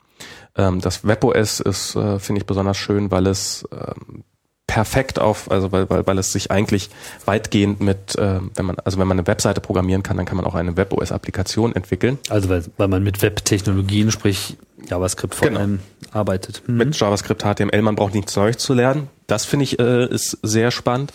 Ähm, 0.56 0.80
das 0.80 1.06
WebOS 1.06 1.60
ist, 1.60 1.96
äh, 1.96 2.18
finde 2.18 2.40
ich, 2.40 2.46
besonders 2.46 2.76
schön, 2.76 3.10
weil 3.10 3.26
es 3.26 3.66
ähm, 3.72 4.24
perfekt 4.70 5.18
auf, 5.18 5.50
also 5.50 5.72
weil, 5.72 5.90
weil, 5.90 6.06
weil 6.06 6.16
es 6.18 6.30
sich 6.30 6.52
eigentlich 6.52 6.90
weitgehend 7.24 7.80
mit, 7.80 8.14
ähm, 8.16 8.52
wenn 8.54 8.66
man, 8.66 8.76
also 8.84 9.00
wenn 9.00 9.08
man 9.08 9.18
eine 9.18 9.26
Webseite 9.26 9.60
programmieren 9.60 10.04
kann, 10.04 10.16
dann 10.16 10.26
kann 10.26 10.36
man 10.36 10.46
auch 10.46 10.54
eine 10.54 10.76
WebOS-Applikation 10.76 11.74
entwickeln. 11.74 12.18
Also 12.28 12.48
weil, 12.48 12.62
weil 12.76 12.86
man 12.86 13.02
mit 13.02 13.20
Web-Technologien, 13.20 14.12
sprich 14.12 14.56
JavaScript 14.88 15.34
vor 15.34 15.48
Genau. 15.48 15.58
allem 15.58 15.80
arbeitet. 16.12 16.62
Hm. 16.66 16.76
mit 16.76 16.96
JavaScript, 16.96 17.42
HTML, 17.42 17.82
man 17.82 17.96
braucht 17.96 18.14
nichts 18.14 18.36
Neues 18.36 18.58
zu 18.58 18.72
lernen. 18.72 19.08
Das 19.26 19.44
finde 19.44 19.64
ich 19.64 19.80
äh, 19.80 20.06
ist 20.06 20.38
sehr 20.44 20.70
spannend. 20.70 21.12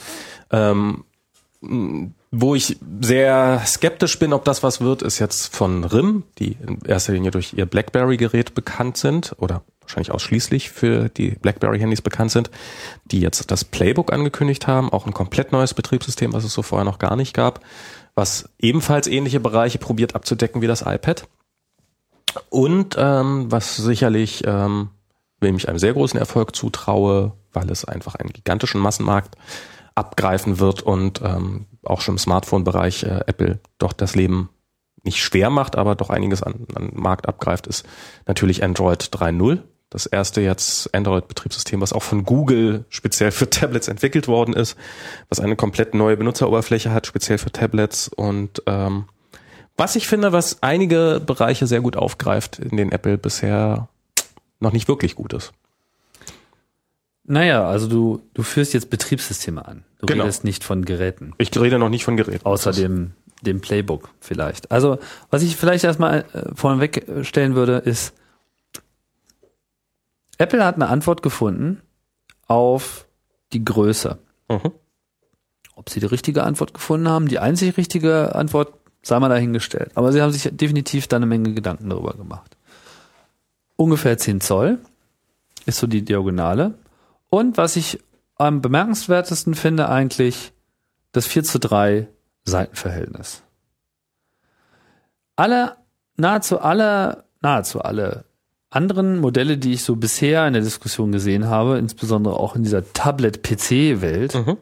Ähm, 0.52 1.06
wo 2.32 2.56
ich 2.56 2.78
sehr 3.00 3.62
skeptisch 3.66 4.20
bin, 4.20 4.34
ob 4.34 4.44
das 4.44 4.64
was 4.64 4.82
wird, 4.82 5.02
ist 5.02 5.20
jetzt 5.20 5.56
von 5.56 5.86
RIM, 5.86 6.24
die 6.40 6.58
in 6.68 6.80
erster 6.86 7.14
Linie 7.14 7.32
durch 7.32 7.54
ihr 7.54 7.66
BlackBerry-Gerät 7.66 8.54
bekannt 8.54 8.98
sind 8.98 9.34
oder 9.40 9.64
wahrscheinlich 9.86 10.12
ausschließlich 10.12 10.70
für 10.70 11.10
die 11.10 11.32
BlackBerry-Handys 11.32 12.02
bekannt 12.02 12.32
sind, 12.32 12.50
die 13.06 13.20
jetzt 13.20 13.52
das 13.52 13.64
Playbook 13.64 14.12
angekündigt 14.12 14.68
haben, 14.68 14.92
auch 14.92 15.06
ein 15.06 15.14
komplett 15.14 15.52
neues 15.52 15.74
Betriebssystem, 15.74 16.34
was 16.34 16.44
es 16.44 16.54
so 16.54 16.62
vorher 16.62 16.86
noch 16.86 17.00
gar 17.00 17.16
nicht 17.16 17.34
gab, 17.34 17.62
was 18.16 18.50
ebenfalls 18.60 19.08
ähnliche 19.08 19.40
Bereiche 19.40 19.78
probiert 19.78 20.16
abzudecken 20.16 20.62
wie 20.62 20.68
das 20.68 20.82
iPad. 20.82 21.28
Und 22.50 22.96
ähm, 22.98 23.52
was 23.52 23.78
sicherlich, 23.78 24.44
ähm, 24.46 24.90
wem 25.40 25.56
ich 25.56 25.70
einem 25.70 25.80
sehr 25.80 25.94
großen 25.94 26.20
Erfolg 26.20 26.56
zutraue, 26.56 27.34
weil 27.54 27.70
es 27.70 27.86
einfach 27.86 28.16
einen 28.16 28.34
gigantischen 28.34 28.82
Massenmarkt 28.82 29.36
abgreifen 29.94 30.60
wird 30.60 30.82
und 30.82 31.22
ähm, 31.22 31.68
auch 31.84 32.02
schon 32.02 32.16
im 32.16 32.20
Smartphone-Bereich 32.20 33.04
äh, 33.04 33.22
Apple 33.28 33.60
doch 33.78 33.94
das 33.94 34.16
Leben 34.16 34.50
nicht 35.06 35.24
schwer 35.24 35.50
macht, 35.50 35.78
aber 35.78 35.96
doch 35.96 36.10
einiges 36.10 36.44
an, 36.44 36.66
an 36.74 36.92
Markt 36.94 37.28
abgreift, 37.28 37.68
ist 37.68 37.86
natürlich 38.26 38.64
Android 38.64 39.04
3.0. 39.04 39.60
Das 39.96 40.08
erste 40.08 40.42
jetzt 40.42 40.94
Android-Betriebssystem, 40.94 41.80
was 41.80 41.94
auch 41.94 42.04
von 42.04 42.26
Google 42.26 42.84
speziell 42.90 43.32
für 43.32 43.50
Tablets 43.50 43.88
entwickelt 43.88 44.28
worden 44.28 44.54
ist, 44.54 44.76
was 45.30 45.40
eine 45.40 45.56
komplett 45.56 45.94
neue 45.94 46.18
Benutzeroberfläche 46.18 46.92
hat, 46.92 47.08
speziell 47.08 47.38
für 47.38 47.50
Tablets 47.50 48.10
und 48.10 48.62
ähm, 48.66 49.06
was 49.78 49.96
ich 49.96 50.10
finde, 50.10 50.34
was 50.34 50.62
einige 50.62 51.22
Bereiche 51.26 51.66
sehr 51.66 51.80
gut 51.80 51.96
aufgreift, 51.96 52.60
in 52.60 52.76
denen 52.76 52.92
Apple 52.92 53.18
bisher 53.18 53.88
noch 54.60 54.74
nicht 54.74 54.90
wirklich 54.90 55.16
gut 55.16 55.32
ist. 55.32 55.54
Naja, 57.24 57.66
also 57.66 57.88
du, 57.88 58.22
du 58.34 58.44
führst 58.44 58.74
jetzt 58.74 58.90
Betriebssysteme 58.90 59.66
an. 59.66 59.86
Du 60.00 60.08
Genau. 60.08 60.24
redest 60.26 60.44
nicht 60.44 60.66
von 60.66 60.84
Geräten. 60.84 61.32
Ich 61.38 61.58
rede 61.58 61.80
noch 61.80 61.88
nicht 61.88 62.04
von 62.04 62.18
Geräten. 62.18 62.46
Außer 62.46 62.74
dem, 62.74 63.14
dem 63.44 63.62
Playbook 63.62 64.10
vielleicht. 64.20 64.72
Also, 64.72 65.00
was 65.30 65.42
ich 65.42 65.56
vielleicht 65.56 65.86
erstmal 65.86 66.26
äh, 66.34 66.54
vorneweg 66.54 67.06
stellen 67.22 67.56
würde, 67.56 67.78
ist, 67.78 68.14
Apple 70.38 70.64
hat 70.66 70.76
eine 70.76 70.88
Antwort 70.88 71.22
gefunden 71.22 71.82
auf 72.48 73.08
die 73.54 73.64
Größe. 73.64 74.20
Mhm. 74.50 74.72
Ob 75.76 75.90
sie 75.90 76.00
die 76.00 76.06
richtige 76.06 76.44
Antwort 76.44 76.74
gefunden 76.74 77.10
haben, 77.10 77.28
die 77.28 77.40
einzig 77.40 77.78
richtige 77.78 78.36
Antwort, 78.36 78.74
sei 79.02 79.20
mal 79.20 79.30
dahingestellt. 79.30 79.92
Aber 79.96 80.12
sie 80.12 80.22
haben 80.22 80.32
sich 80.32 80.50
definitiv 80.52 81.08
da 81.08 81.18
eine 81.18 81.26
Menge 81.26 81.54
Gedanken 81.54 81.90
darüber 81.90 82.14
gemacht. 82.14 82.58
Ungefähr 83.76 84.18
10 84.18 84.42
Zoll 84.42 84.80
ist 85.66 85.80
so 85.80 85.88
die 85.88 86.04
Diagonale. 86.04 86.76
Und 87.30 87.58
was 87.58 87.76
ich 87.76 88.00
am 88.38 88.62
bemerkenswertesten 88.62 89.56
finde 89.56 89.90
eigentlich, 89.90 90.54
das 91.12 91.26
4 91.26 91.44
zu 91.44 91.60
3 91.60 92.08
Seitenverhältnis. 92.46 93.42
Alle, 95.36 95.76
nahezu 96.16 96.60
alle, 96.60 97.26
nahezu 97.42 97.82
alle 97.82 98.26
anderen 98.76 99.20
Modelle, 99.20 99.58
die 99.58 99.74
ich 99.74 99.84
so 99.84 99.96
bisher 99.96 100.46
in 100.48 100.54
der 100.54 100.62
Diskussion 100.62 101.12
gesehen 101.12 101.46
habe, 101.48 101.78
insbesondere 101.78 102.38
auch 102.38 102.56
in 102.56 102.64
dieser 102.64 102.92
Tablet-PC-Welt, 102.94 104.36
Mhm. 104.36 104.58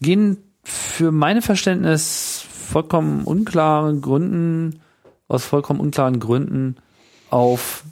gehen 0.00 0.38
für 0.62 1.12
meine 1.12 1.42
Verständnis 1.42 2.44
vollkommen 2.50 3.24
unklaren 3.24 4.00
Gründen, 4.00 4.80
aus 5.28 5.44
vollkommen 5.44 5.80
unklaren 5.80 6.20
Gründen 6.20 6.76
auf 7.30 7.84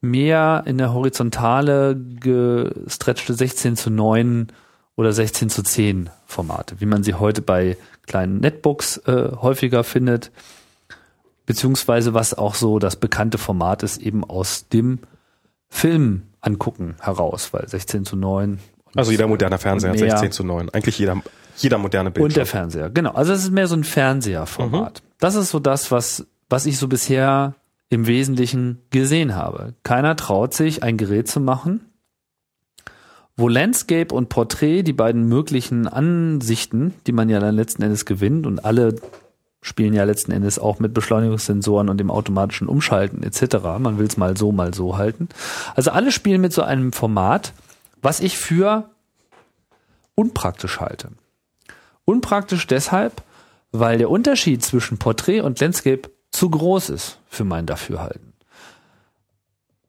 mehr 0.00 0.64
in 0.66 0.78
der 0.78 0.92
Horizontale 0.92 1.96
gestretchte 1.96 3.34
16 3.34 3.76
zu 3.76 3.90
9 3.90 4.48
oder 4.96 5.12
16 5.12 5.48
zu 5.48 5.62
10 5.62 6.10
Formate, 6.26 6.80
wie 6.80 6.86
man 6.86 7.02
sie 7.02 7.14
heute 7.14 7.40
bei 7.42 7.76
kleinen 8.06 8.40
Netbooks 8.40 8.98
äh, 9.06 9.30
häufiger 9.40 9.84
findet, 9.84 10.30
beziehungsweise 11.46 12.14
was 12.14 12.34
auch 12.34 12.54
so 12.54 12.78
das 12.78 12.96
bekannte 12.96 13.38
Format 13.38 13.82
ist, 13.82 14.00
eben 14.00 14.24
aus 14.24 14.68
dem 14.68 15.00
Film 15.68 16.22
angucken 16.40 16.96
heraus, 17.00 17.52
weil 17.52 17.68
16 17.68 18.04
zu 18.04 18.16
9 18.16 18.58
und 18.92 18.98
Also 18.98 19.10
jeder 19.10 19.26
moderne 19.26 19.58
Fernseher 19.58 19.90
hat 19.90 20.00
mehr. 20.00 20.10
16 20.10 20.32
zu 20.32 20.44
9. 20.44 20.68
Eigentlich 20.70 20.98
jeder, 20.98 21.20
jeder 21.56 21.78
moderne 21.78 22.08
und 22.08 22.16
der 22.16 22.22
Bildschirm. 22.22 22.46
Fernseher, 22.46 22.90
genau. 22.90 23.12
Also 23.12 23.32
es 23.32 23.44
ist 23.44 23.50
mehr 23.50 23.66
so 23.66 23.74
ein 23.74 23.84
Fernseherformat. 23.84 25.02
Das 25.18 25.34
ist 25.34 25.50
so 25.50 25.58
das, 25.58 25.90
was, 25.90 26.26
was 26.48 26.66
ich 26.66 26.78
so 26.78 26.88
bisher 26.88 27.54
im 27.88 28.06
Wesentlichen 28.06 28.78
gesehen 28.90 29.34
habe. 29.34 29.74
Keiner 29.82 30.16
traut 30.16 30.54
sich, 30.54 30.82
ein 30.82 30.96
Gerät 30.96 31.28
zu 31.28 31.40
machen, 31.40 31.86
wo 33.36 33.48
Landscape 33.48 34.14
und 34.14 34.28
Portrait, 34.28 34.86
die 34.86 34.92
beiden 34.92 35.28
möglichen 35.28 35.88
Ansichten, 35.88 36.94
die 37.06 37.12
man 37.12 37.28
ja 37.28 37.40
dann 37.40 37.54
letzten 37.54 37.82
Endes 37.82 38.04
gewinnt 38.04 38.46
und 38.46 38.64
alle 38.64 38.96
spielen 39.62 39.94
ja 39.94 40.04
letzten 40.04 40.32
Endes 40.32 40.58
auch 40.58 40.80
mit 40.80 40.92
Beschleunigungssensoren 40.92 41.88
und 41.88 41.98
dem 41.98 42.10
automatischen 42.10 42.68
Umschalten 42.68 43.22
etc. 43.22 43.56
Man 43.78 43.98
will 43.98 44.06
es 44.06 44.16
mal 44.16 44.36
so, 44.36 44.52
mal 44.52 44.74
so 44.74 44.98
halten. 44.98 45.28
Also 45.74 45.92
alle 45.92 46.12
spielen 46.12 46.40
mit 46.40 46.52
so 46.52 46.62
einem 46.62 46.92
Format, 46.92 47.54
was 48.02 48.20
ich 48.20 48.36
für 48.36 48.90
unpraktisch 50.16 50.80
halte. 50.80 51.10
Unpraktisch 52.04 52.66
deshalb, 52.66 53.22
weil 53.70 53.98
der 53.98 54.10
Unterschied 54.10 54.64
zwischen 54.64 54.98
Porträt 54.98 55.40
und 55.40 55.60
Landscape 55.60 56.10
zu 56.30 56.50
groß 56.50 56.90
ist 56.90 57.18
für 57.28 57.44
mein 57.44 57.64
Dafürhalten. 57.64 58.32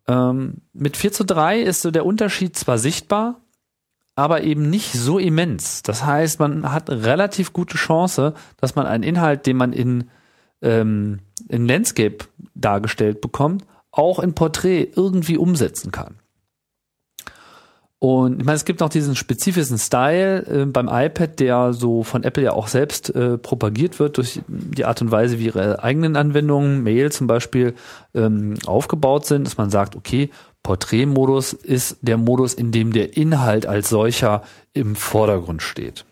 Ähm, 0.08 0.62
mit 0.74 0.98
4 0.98 1.12
zu 1.14 1.26
3 1.26 1.62
ist 1.62 1.82
so 1.82 1.90
der 1.90 2.06
Unterschied 2.06 2.56
zwar 2.56 2.78
sichtbar, 2.78 3.40
aber 4.16 4.44
eben 4.44 4.70
nicht 4.70 4.94
so 4.94 5.18
immens. 5.18 5.82
Das 5.84 6.06
heißt, 6.06 6.40
man 6.40 6.72
hat 6.72 6.90
relativ 6.90 7.54
gute 7.54 7.78
Chance, 7.78 8.34
dass 8.58 8.76
man 8.76 8.86
einen 8.86 9.04
Inhalt, 9.04 9.46
den 9.46 9.58
man 9.58 9.74
in, 9.74 10.10
ähm, 10.62 11.20
in 11.50 11.68
Landscape 11.68 12.26
dargestellt 12.54 13.22
bekommt, 13.22 13.66
auch 13.92 14.20
in 14.20 14.34
Porträt 14.34 14.92
irgendwie 14.96 15.38
umsetzen 15.38 15.92
kann. 15.92 16.20
Und 18.04 18.42
ich 18.42 18.46
meine, 18.46 18.58
es 18.58 18.66
gibt 18.66 18.82
noch 18.82 18.90
diesen 18.90 19.16
spezifischen 19.16 19.78
Style 19.78 20.46
äh, 20.46 20.66
beim 20.66 20.90
iPad, 20.92 21.40
der 21.40 21.72
so 21.72 22.04
von 22.04 22.26
Apple 22.26 22.44
ja 22.44 22.52
auch 22.52 22.68
selbst 22.68 23.16
äh, 23.16 23.38
propagiert 23.38 23.98
wird 23.98 24.18
durch 24.18 24.42
die 24.50 24.84
Art 24.84 25.02
und 25.02 25.10
Weise, 25.10 25.40
wie 25.40 25.46
ihre 25.46 25.82
eigenen 25.82 26.18
Anwendungen, 26.18 26.84
Mail 26.84 27.14
zum 27.14 27.28
Beispiel, 27.28 27.76
ähm, 28.14 28.56
aufgebaut 28.66 29.26
sind, 29.26 29.48
dass 29.48 29.56
man 29.56 29.70
sagt, 29.70 29.96
okay, 29.96 30.32
Porträtmodus 30.64 31.54
ist 31.54 31.98
der 32.02 32.18
Modus, 32.18 32.54
in 32.54 32.72
dem 32.72 32.94
der 32.94 33.18
Inhalt 33.18 33.66
als 33.66 33.90
solcher 33.90 34.44
im 34.74 34.96
Vordergrund 34.96 35.62
steht. 35.62 36.06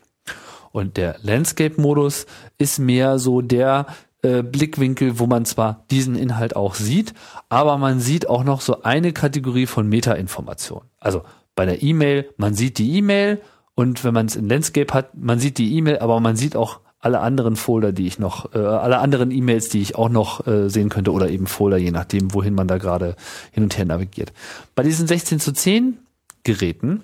Und 0.72 0.98
der 0.98 1.16
Landscape-Modus 1.22 2.26
ist 2.58 2.80
mehr 2.80 3.18
so 3.18 3.42
der 3.42 3.88
äh, 4.22 4.44
Blickwinkel, 4.44 5.20
wo 5.20 5.26
man 5.26 5.46
zwar 5.46 5.86
diesen 5.90 6.16
Inhalt 6.16 6.56
auch 6.56 6.76
sieht, 6.76 7.14
aber 7.50 7.78
man 7.78 8.00
sieht 8.00 8.30
auch 8.30 8.44
noch 8.44 8.62
so 8.62 8.84
eine 8.84 9.14
Kategorie 9.14 9.66
von 9.66 9.88
Metainformation. 9.88 10.84
Also 11.00 11.24
bei 11.56 11.66
der 11.66 11.82
E-Mail, 11.82 12.30
man 12.38 12.54
sieht 12.54 12.78
die 12.78 12.98
E-Mail 12.98 13.42
und 13.76 14.04
wenn 14.04 14.14
man 14.14 14.28
es 14.28 14.36
in 14.36 14.48
Landscape 14.48 14.94
hat, 14.94 15.18
man 15.18 15.40
sieht 15.40 15.58
die 15.58 15.76
E-Mail, 15.76 16.00
aber 16.00 16.20
man 16.20 16.36
sieht 16.36 16.56
auch 16.56 16.80
alle 17.02 17.20
anderen 17.20 17.56
Folder, 17.56 17.92
die 17.92 18.08
ich 18.08 18.20
noch, 18.20 18.54
äh, 18.54 18.60
alle 18.60 19.00
anderen 19.00 19.32
E-Mails, 19.32 19.70
die 19.70 19.82
ich 19.82 19.96
auch 19.96 20.10
noch 20.10 20.46
äh, 20.48 20.70
sehen 20.70 20.90
könnte 20.90 21.12
oder 21.12 21.30
eben 21.30 21.48
Folder, 21.48 21.78
je 21.78 21.92
nachdem, 21.92 22.34
wohin 22.34 22.54
man 22.54 22.68
da 22.68 22.78
gerade 22.78 23.16
hin 23.52 23.64
und 23.64 23.78
her 23.78 23.86
navigiert. 23.86 24.32
Bei 24.76 24.84
diesen 24.84 25.08
16 25.08 25.40
zu 25.40 25.52
10 25.52 25.98
Geräten 26.44 27.02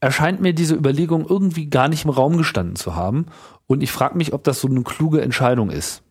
erscheint 0.00 0.40
mir 0.40 0.52
diese 0.52 0.74
Überlegung 0.74 1.26
irgendwie 1.28 1.66
gar 1.66 1.88
nicht 1.88 2.04
im 2.04 2.10
Raum 2.10 2.36
gestanden 2.36 2.76
zu 2.76 2.96
haben 2.96 3.26
und 3.68 3.82
ich 3.82 3.92
frage 3.92 4.16
mich, 4.16 4.32
ob 4.32 4.42
das 4.42 4.60
so 4.60 4.68
eine 4.68 4.82
kluge 4.82 5.20
Entscheidung 5.22 5.70
ist. 5.70 6.02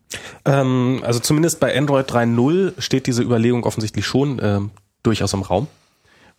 Ähm, 0.44 1.02
also 1.04 1.20
zumindest 1.20 1.60
bei 1.60 1.76
Android 1.76 2.10
3.0 2.10 2.80
steht 2.80 3.06
diese 3.06 3.22
Überlegung 3.22 3.64
offensichtlich 3.64 4.06
schon 4.06 4.40
ähm, 4.42 4.70
durchaus 5.02 5.34
im 5.34 5.42
Raum. 5.42 5.68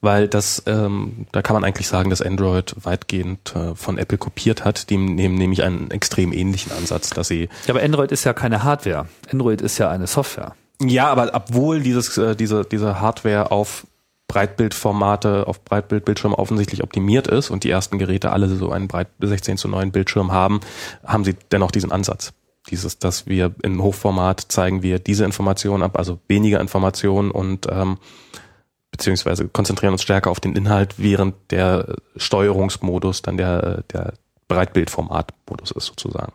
Weil 0.03 0.27
das, 0.27 0.61
ähm, 0.65 1.27
da 1.31 1.41
kann 1.41 1.53
man 1.53 1.63
eigentlich 1.63 1.87
sagen, 1.87 2.09
dass 2.09 2.21
Android 2.21 2.75
weitgehend 2.83 3.55
äh, 3.55 3.73
von 3.73 3.97
Apple 3.97 4.17
kopiert 4.17 4.65
hat. 4.65 4.89
Die 4.89 4.97
nehmen 4.97 5.35
nämlich 5.35 5.63
einen 5.63 5.91
extrem 5.91 6.33
ähnlichen 6.33 6.73
Ansatz, 6.73 7.11
dass 7.11 7.29
sie 7.29 7.47
Ja, 7.67 7.73
aber 7.73 7.81
Android 7.81 8.11
ist 8.11 8.25
ja 8.25 8.33
keine 8.33 8.63
Hardware. 8.63 9.07
Android 9.31 9.61
ist 9.61 9.77
ja 9.77 9.89
eine 9.89 10.05
Software. 10.05 10.55
Ja, 10.81 11.07
aber 11.07 11.31
obwohl 11.33 11.79
dieses, 11.79 12.17
äh, 12.17 12.35
diese, 12.35 12.65
diese 12.65 12.99
Hardware 12.99 13.51
auf 13.51 13.87
Breitbildformate, 14.27 15.47
auf 15.47 15.63
Breitbildbildschirme 15.63 16.37
offensichtlich 16.37 16.83
optimiert 16.83 17.27
ist 17.27 17.49
und 17.49 17.63
die 17.63 17.69
ersten 17.69 17.97
Geräte 17.97 18.33
alle 18.33 18.49
so 18.49 18.71
einen 18.71 18.89
Breit 18.89 19.07
16 19.21 19.57
zu 19.57 19.69
9 19.69 19.93
Bildschirm 19.93 20.33
haben, 20.33 20.59
haben 21.05 21.23
sie 21.23 21.37
dennoch 21.53 21.71
diesen 21.71 21.93
Ansatz. 21.93 22.33
Dieses, 22.69 22.99
dass 22.99 23.25
wir 23.25 23.55
im 23.63 23.81
Hochformat 23.81 24.41
zeigen 24.49 24.83
wir 24.83 24.99
diese 24.99 25.23
Informationen 25.23 25.81
ab, 25.81 25.97
also 25.97 26.19
weniger 26.27 26.59
Informationen 26.59 27.31
und 27.31 27.67
ähm, 27.71 27.99
beziehungsweise 28.93 29.47
konzentrieren 29.47 29.93
uns 29.93 30.03
stärker 30.03 30.29
auf 30.29 30.39
den 30.39 30.55
Inhalt, 30.55 30.95
während 30.97 31.33
der 31.49 31.95
Steuerungsmodus 32.15 33.23
dann 33.23 33.37
der, 33.37 33.83
der 33.91 34.13
Breitbildformatmodus 34.47 35.71
ist 35.71 35.87
sozusagen. 35.87 36.31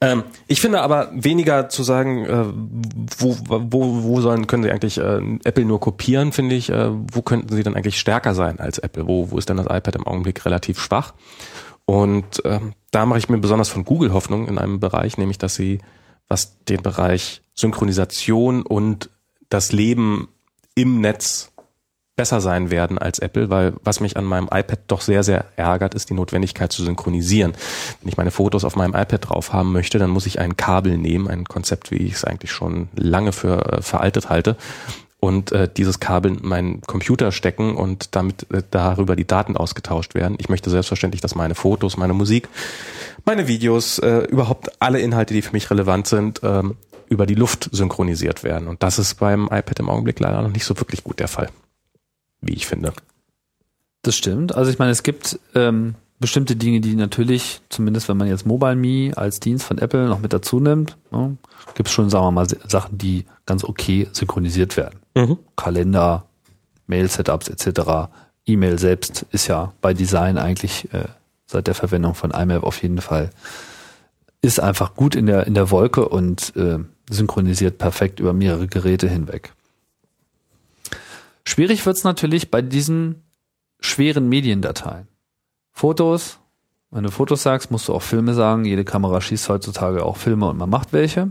Ähm, 0.00 0.22
ich 0.46 0.60
finde 0.60 0.82
aber 0.82 1.10
weniger 1.12 1.68
zu 1.68 1.82
sagen, 1.82 2.24
äh, 2.24 2.44
wo, 3.18 3.36
wo, 3.46 4.02
wo 4.04 4.20
sollen, 4.20 4.46
können 4.46 4.62
sie 4.62 4.70
eigentlich 4.70 4.98
äh, 4.98 5.20
Apple 5.42 5.64
nur 5.64 5.80
kopieren, 5.80 6.30
finde 6.30 6.54
ich, 6.54 6.70
äh, 6.70 6.90
wo 6.90 7.20
könnten 7.22 7.54
sie 7.54 7.64
dann 7.64 7.74
eigentlich 7.74 7.98
stärker 7.98 8.34
sein 8.34 8.60
als 8.60 8.78
Apple? 8.78 9.08
Wo, 9.08 9.32
wo 9.32 9.38
ist 9.38 9.48
denn 9.48 9.56
das 9.56 9.66
iPad 9.66 9.96
im 9.96 10.06
Augenblick 10.06 10.44
relativ 10.44 10.80
schwach? 10.80 11.14
Und 11.84 12.42
ähm, 12.44 12.74
da 12.92 13.06
mache 13.06 13.18
ich 13.18 13.28
mir 13.28 13.38
besonders 13.38 13.68
von 13.68 13.84
Google 13.84 14.12
Hoffnung 14.12 14.46
in 14.46 14.58
einem 14.58 14.78
Bereich, 14.78 15.18
nämlich 15.18 15.38
dass 15.38 15.56
sie, 15.56 15.80
was 16.28 16.64
den 16.64 16.82
Bereich 16.82 17.42
Synchronisation 17.54 18.62
und 18.62 19.10
das 19.48 19.72
Leben 19.72 20.28
im 20.76 21.00
Netz 21.00 21.50
besser 22.14 22.40
sein 22.40 22.70
werden 22.70 22.96
als 22.96 23.18
Apple, 23.18 23.50
weil 23.50 23.74
was 23.82 24.00
mich 24.00 24.16
an 24.16 24.24
meinem 24.24 24.46
iPad 24.50 24.78
doch 24.86 25.02
sehr, 25.02 25.22
sehr 25.22 25.44
ärgert, 25.56 25.94
ist 25.94 26.08
die 26.08 26.14
Notwendigkeit 26.14 26.72
zu 26.72 26.82
synchronisieren. 26.82 27.52
Wenn 28.00 28.08
ich 28.08 28.16
meine 28.16 28.30
Fotos 28.30 28.64
auf 28.64 28.76
meinem 28.76 28.94
iPad 28.94 29.28
drauf 29.28 29.52
haben 29.52 29.72
möchte, 29.72 29.98
dann 29.98 30.10
muss 30.10 30.26
ich 30.26 30.38
ein 30.38 30.56
Kabel 30.56 30.96
nehmen, 30.96 31.28
ein 31.28 31.44
Konzept, 31.44 31.90
wie 31.90 31.96
ich 31.96 32.14
es 32.14 32.24
eigentlich 32.24 32.52
schon 32.52 32.88
lange 32.94 33.32
für 33.32 33.72
äh, 33.72 33.82
veraltet 33.82 34.30
halte, 34.30 34.56
und 35.18 35.50
äh, 35.52 35.68
dieses 35.74 35.98
Kabel 35.98 36.36
in 36.36 36.46
meinen 36.46 36.80
Computer 36.82 37.32
stecken 37.32 37.74
und 37.74 38.14
damit 38.14 38.46
äh, 38.52 38.62
darüber 38.70 39.16
die 39.16 39.26
Daten 39.26 39.56
ausgetauscht 39.56 40.14
werden. 40.14 40.36
Ich 40.38 40.48
möchte 40.48 40.70
selbstverständlich, 40.70 41.20
dass 41.20 41.34
meine 41.34 41.54
Fotos, 41.54 41.96
meine 41.96 42.12
Musik, 42.12 42.48
meine 43.24 43.48
Videos, 43.48 43.98
äh, 43.98 44.18
überhaupt 44.28 44.80
alle 44.80 45.00
Inhalte, 45.00 45.34
die 45.34 45.42
für 45.42 45.52
mich 45.52 45.70
relevant 45.70 46.06
sind, 46.06 46.40
ähm, 46.44 46.76
über 47.08 47.26
die 47.26 47.34
Luft 47.34 47.68
synchronisiert 47.72 48.44
werden. 48.44 48.68
Und 48.68 48.82
das 48.82 48.98
ist 48.98 49.16
beim 49.16 49.44
iPad 49.46 49.78
im 49.80 49.88
Augenblick 49.88 50.20
leider 50.20 50.42
noch 50.42 50.52
nicht 50.52 50.64
so 50.64 50.78
wirklich 50.78 51.04
gut 51.04 51.20
der 51.20 51.28
Fall 51.28 51.48
wie 52.40 52.54
ich 52.54 52.66
finde. 52.66 52.92
Das 54.02 54.16
stimmt. 54.16 54.54
Also 54.54 54.70
ich 54.70 54.78
meine, 54.78 54.92
es 54.92 55.02
gibt 55.02 55.38
ähm, 55.54 55.94
bestimmte 56.20 56.56
Dinge, 56.56 56.80
die 56.80 56.94
natürlich, 56.94 57.60
zumindest 57.68 58.08
wenn 58.08 58.16
man 58.16 58.28
jetzt 58.28 58.46
Mobile 58.46 58.76
Me 58.76 59.12
als 59.16 59.40
Dienst 59.40 59.66
von 59.66 59.78
Apple 59.78 60.08
noch 60.08 60.20
mit 60.20 60.32
dazu 60.32 60.60
nimmt, 60.60 60.96
ne, 61.10 61.36
gibt 61.74 61.88
es 61.88 61.94
schon, 61.94 62.08
sagen 62.08 62.26
wir 62.26 62.30
mal, 62.30 62.46
Sachen, 62.46 62.98
die 62.98 63.24
ganz 63.46 63.64
okay 63.64 64.08
synchronisiert 64.12 64.76
werden. 64.76 65.00
Mhm. 65.14 65.38
Kalender, 65.56 66.26
Mail-Setups 66.86 67.48
etc. 67.48 68.10
E-Mail 68.46 68.78
selbst 68.78 69.26
ist 69.32 69.48
ja 69.48 69.72
bei 69.80 69.92
Design 69.92 70.38
eigentlich 70.38 70.92
äh, 70.92 71.06
seit 71.46 71.66
der 71.66 71.74
Verwendung 71.74 72.14
von 72.14 72.30
IMAP 72.30 72.62
auf 72.62 72.82
jeden 72.82 73.00
Fall 73.00 73.30
ist 74.42 74.60
einfach 74.60 74.94
gut 74.94 75.16
in 75.16 75.26
der 75.26 75.46
in 75.46 75.54
der 75.54 75.70
Wolke 75.70 76.08
und 76.08 76.54
äh, 76.54 76.78
synchronisiert 77.08 77.78
perfekt 77.78 78.20
über 78.20 78.32
mehrere 78.32 78.66
Geräte 78.66 79.08
hinweg. 79.08 79.52
Schwierig 81.44 81.84
wird's 81.86 82.04
natürlich 82.04 82.50
bei 82.50 82.62
diesen 82.62 83.22
schweren 83.80 84.28
Mediendateien. 84.28 85.06
Fotos, 85.72 86.38
wenn 86.90 87.04
du 87.04 87.10
Fotos 87.10 87.42
sagst, 87.42 87.70
musst 87.70 87.88
du 87.88 87.94
auch 87.94 88.02
Filme 88.02 88.34
sagen. 88.34 88.64
Jede 88.64 88.84
Kamera 88.84 89.20
schießt 89.20 89.48
heutzutage 89.48 90.04
auch 90.04 90.16
Filme 90.16 90.48
und 90.48 90.56
man 90.56 90.70
macht 90.70 90.92
welche. 90.92 91.30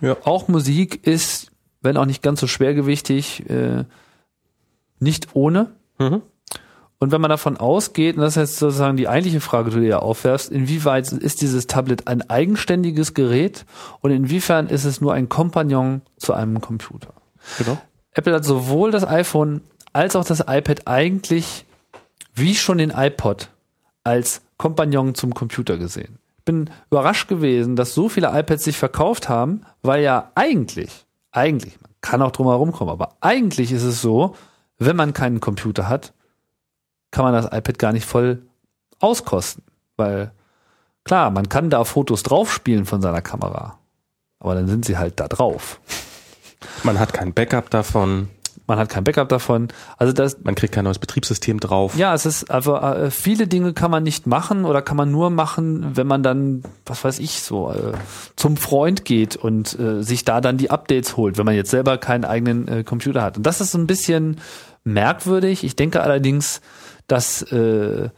Ja. 0.00 0.16
Auch 0.24 0.48
Musik 0.48 1.06
ist, 1.06 1.50
wenn 1.80 1.96
auch 1.96 2.04
nicht 2.06 2.22
ganz 2.22 2.40
so 2.40 2.46
schwergewichtig, 2.46 3.48
äh, 3.50 3.84
nicht 5.00 5.28
ohne. 5.34 5.72
Mhm. 5.98 6.22
Und 7.00 7.12
wenn 7.12 7.20
man 7.20 7.30
davon 7.30 7.56
ausgeht, 7.56 8.16
und 8.16 8.22
das 8.22 8.36
ist 8.36 8.42
jetzt 8.50 8.58
sozusagen 8.58 8.96
die 8.96 9.08
eigentliche 9.08 9.40
Frage, 9.40 9.70
die 9.70 9.76
du 9.76 9.82
dir 9.82 10.02
aufwerfst, 10.02 10.50
inwieweit 10.50 11.12
ist 11.12 11.40
dieses 11.40 11.68
Tablet 11.68 12.08
ein 12.08 12.28
eigenständiges 12.28 13.14
Gerät 13.14 13.64
und 14.00 14.10
inwiefern 14.10 14.66
ist 14.66 14.84
es 14.84 15.00
nur 15.00 15.14
ein 15.14 15.28
Kompagnon 15.28 16.02
zu 16.16 16.32
einem 16.32 16.60
Computer? 16.60 17.14
Genau. 17.58 17.78
Apple 18.12 18.34
hat 18.34 18.44
sowohl 18.44 18.90
das 18.90 19.06
iPhone 19.06 19.60
als 19.92 20.16
auch 20.16 20.24
das 20.24 20.40
iPad 20.40 20.88
eigentlich 20.88 21.64
wie 22.34 22.54
schon 22.54 22.78
den 22.78 22.90
iPod 22.90 23.48
als 24.02 24.42
Kompagnon 24.56 25.14
zum 25.14 25.34
Computer 25.34 25.76
gesehen. 25.76 26.18
Ich 26.38 26.44
bin 26.44 26.70
überrascht 26.90 27.28
gewesen, 27.28 27.76
dass 27.76 27.94
so 27.94 28.08
viele 28.08 28.28
iPads 28.32 28.64
sich 28.64 28.76
verkauft 28.76 29.28
haben, 29.28 29.62
weil 29.82 30.02
ja 30.02 30.32
eigentlich, 30.34 31.06
eigentlich, 31.30 31.78
man 31.80 31.90
kann 32.00 32.22
auch 32.22 32.32
drum 32.32 32.48
herum 32.48 32.72
kommen, 32.72 32.90
aber 32.90 33.16
eigentlich 33.20 33.70
ist 33.70 33.82
es 33.82 34.00
so, 34.02 34.34
wenn 34.78 34.96
man 34.96 35.12
keinen 35.12 35.40
Computer 35.40 35.88
hat, 35.88 36.12
kann 37.10 37.24
man 37.24 37.34
das 37.34 37.46
iPad 37.46 37.78
gar 37.78 37.92
nicht 37.92 38.06
voll 38.06 38.42
auskosten, 39.00 39.62
weil 39.96 40.32
klar, 41.04 41.30
man 41.30 41.48
kann 41.48 41.70
da 41.70 41.84
Fotos 41.84 42.22
draufspielen 42.22 42.84
von 42.84 43.00
seiner 43.00 43.22
Kamera, 43.22 43.78
aber 44.40 44.54
dann 44.54 44.68
sind 44.68 44.84
sie 44.84 44.98
halt 44.98 45.20
da 45.20 45.28
drauf. 45.28 45.80
Man 46.82 46.98
hat 46.98 47.12
kein 47.12 47.32
Backup 47.32 47.70
davon. 47.70 48.28
Man 48.66 48.78
hat 48.78 48.90
kein 48.90 49.02
Backup 49.02 49.30
davon. 49.30 49.68
Also 49.96 50.12
das, 50.12 50.42
man 50.42 50.54
kriegt 50.54 50.74
kein 50.74 50.84
neues 50.84 50.98
Betriebssystem 50.98 51.58
drauf. 51.58 51.96
Ja, 51.96 52.12
es 52.12 52.26
ist 52.26 52.50
also 52.50 52.76
äh, 52.76 53.10
viele 53.10 53.46
Dinge 53.46 53.72
kann 53.72 53.90
man 53.90 54.02
nicht 54.02 54.26
machen 54.26 54.66
oder 54.66 54.82
kann 54.82 54.96
man 54.96 55.10
nur 55.10 55.30
machen, 55.30 55.96
wenn 55.96 56.06
man 56.06 56.22
dann, 56.22 56.62
was 56.84 57.02
weiß 57.02 57.18
ich, 57.20 57.40
so 57.40 57.72
äh, 57.72 57.92
zum 58.36 58.58
Freund 58.58 59.06
geht 59.06 59.36
und 59.36 59.78
äh, 59.78 60.02
sich 60.02 60.24
da 60.24 60.42
dann 60.42 60.58
die 60.58 60.70
Updates 60.70 61.16
holt, 61.16 61.38
wenn 61.38 61.46
man 61.46 61.54
jetzt 61.54 61.70
selber 61.70 61.96
keinen 61.96 62.26
eigenen 62.26 62.68
äh, 62.68 62.84
Computer 62.84 63.22
hat. 63.22 63.38
Und 63.38 63.44
das 63.44 63.62
ist 63.62 63.70
so 63.70 63.78
ein 63.78 63.86
bisschen 63.86 64.36
merkwürdig. 64.84 65.64
Ich 65.64 65.74
denke 65.74 66.02
allerdings, 66.02 66.60
dass 67.08 67.42
äh, 67.42 68.08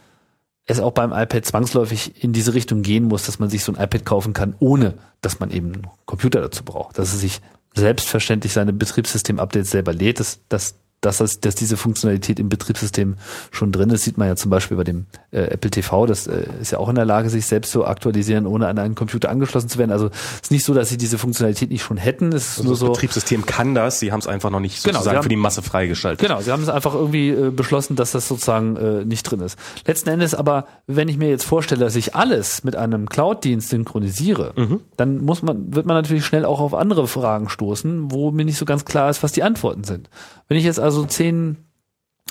es 0.67 0.81
auch 0.81 0.93
beim 0.93 1.13
iPad 1.13 1.45
zwangsläufig 1.45 2.23
in 2.23 2.33
diese 2.33 2.55
Richtung 2.55 2.83
gehen 2.83 3.05
muss, 3.05 3.25
dass 3.25 3.39
man 3.39 3.49
sich 3.49 3.65
so 3.65 3.73
ein 3.73 3.83
iPad 3.83 4.05
kaufen 4.05 4.35
kann, 4.35 4.55
ohne 4.61 4.95
dass 5.21 5.41
man 5.41 5.51
eben 5.51 5.73
einen 5.73 5.87
Computer 6.05 6.41
dazu 6.41 6.65
braucht. 6.65 6.99
Dass 6.99 7.15
es 7.15 7.21
sich 7.21 7.41
selbstverständlich 7.75 8.53
seine 8.53 8.73
Betriebssystem-Updates 8.73 9.71
selber 9.71 9.93
lädt. 9.93 10.21
Das, 10.21 10.41
das 10.49 10.75
dass, 11.01 11.19
das, 11.19 11.41
dass 11.41 11.55
diese 11.55 11.77
Funktionalität 11.77 12.39
im 12.39 12.49
Betriebssystem 12.49 13.17
schon 13.51 13.73
drin 13.73 13.91
ist, 13.91 14.05
sieht 14.05 14.19
man 14.19 14.29
ja 14.29 14.37
zum 14.37 14.51
Beispiel 14.51 14.77
bei 14.77 14.85
dem 14.85 15.07
äh, 15.31 15.43
Apple 15.43 15.71
TV. 15.71 16.07
Das 16.07 16.27
äh, 16.27 16.45
ist 16.61 16.73
ja 16.73 16.79
auch 16.79 16.89
in 16.89 16.95
der 16.95 17.07
Lage, 17.07 17.31
sich 17.31 17.47
selbst 17.47 17.73
zu 17.73 17.87
aktualisieren, 17.87 18.47
ohne 18.47 18.69
an 18.69 18.79
einen 18.79 18.95
Computer 18.95 19.31
angeschlossen 19.31 19.69
zu 19.69 19.79
werden. 19.79 19.93
Also 19.93 20.09
es 20.09 20.43
ist 20.43 20.51
nicht 20.51 20.65
so, 20.65 20.75
dass 20.75 20.91
sie 20.91 20.99
diese 20.99 21.17
Funktionalität 21.17 21.71
nicht 21.71 21.83
schon 21.83 21.97
hätten. 21.97 22.33
Es 22.33 22.53
ist 22.53 22.59
also 22.59 22.69
nur 22.69 22.77
so, 22.77 22.89
das 22.89 22.99
Betriebssystem 22.99 23.47
kann 23.47 23.75
das, 23.75 23.99
sie 23.99 24.13
haben 24.13 24.21
es 24.21 24.27
einfach 24.27 24.51
noch 24.51 24.61
nicht 24.61 24.83
genau, 24.83 24.99
sozusagen 24.99 25.17
haben, 25.17 25.23
für 25.23 25.29
die 25.31 25.37
Masse 25.37 25.63
freigeschaltet. 25.63 26.21
Genau, 26.21 26.43
sie 26.43 26.53
haben 26.53 26.63
es 26.63 26.69
einfach 26.69 26.95
irgendwie 26.95 27.31
äh, 27.31 27.51
beschlossen, 27.51 27.97
dass 27.97 28.13
das 28.13 28.29
sozusagen 28.29 28.77
äh, 28.77 29.05
nicht 29.05 29.23
drin 29.23 29.41
ist. 29.41 29.59
Letzten 29.87 30.11
Endes 30.11 30.35
aber, 30.35 30.67
wenn 30.87 31.09
ich 31.09 31.17
mir 31.17 31.31
jetzt 31.31 31.45
vorstelle, 31.45 31.83
dass 31.83 31.97
ich 31.97 32.15
alles 32.15 32.63
mit 32.63 32.77
einem 32.77 33.09
Cloud-Dienst 33.09 33.71
synchronisiere, 33.71 34.53
mhm. 34.57 34.81
dann 34.99 35.19
muss 35.19 35.43
man, 35.43 35.75
wird 35.75 35.87
man 35.87 35.97
natürlich 35.97 36.27
schnell 36.27 36.45
auch 36.45 36.61
auf 36.61 36.75
andere 36.75 37.07
Fragen 37.07 37.49
stoßen, 37.49 38.11
wo 38.11 38.31
mir 38.31 38.45
nicht 38.45 38.59
so 38.59 38.67
ganz 38.67 38.85
klar 38.85 39.09
ist, 39.09 39.23
was 39.23 39.33
die 39.33 39.43
Antworten 39.43 39.85
sind. 39.85 40.11
Wenn 40.51 40.59
ich 40.59 40.65
jetzt 40.65 40.81
also 40.81 41.05
zehn, 41.05 41.59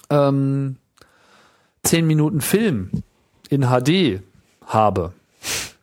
ähm, 0.10 0.76
zehn 1.84 2.06
Minuten 2.06 2.42
Film 2.42 2.92
in 3.50 3.62
HD 3.62 4.22
habe, 4.66 5.14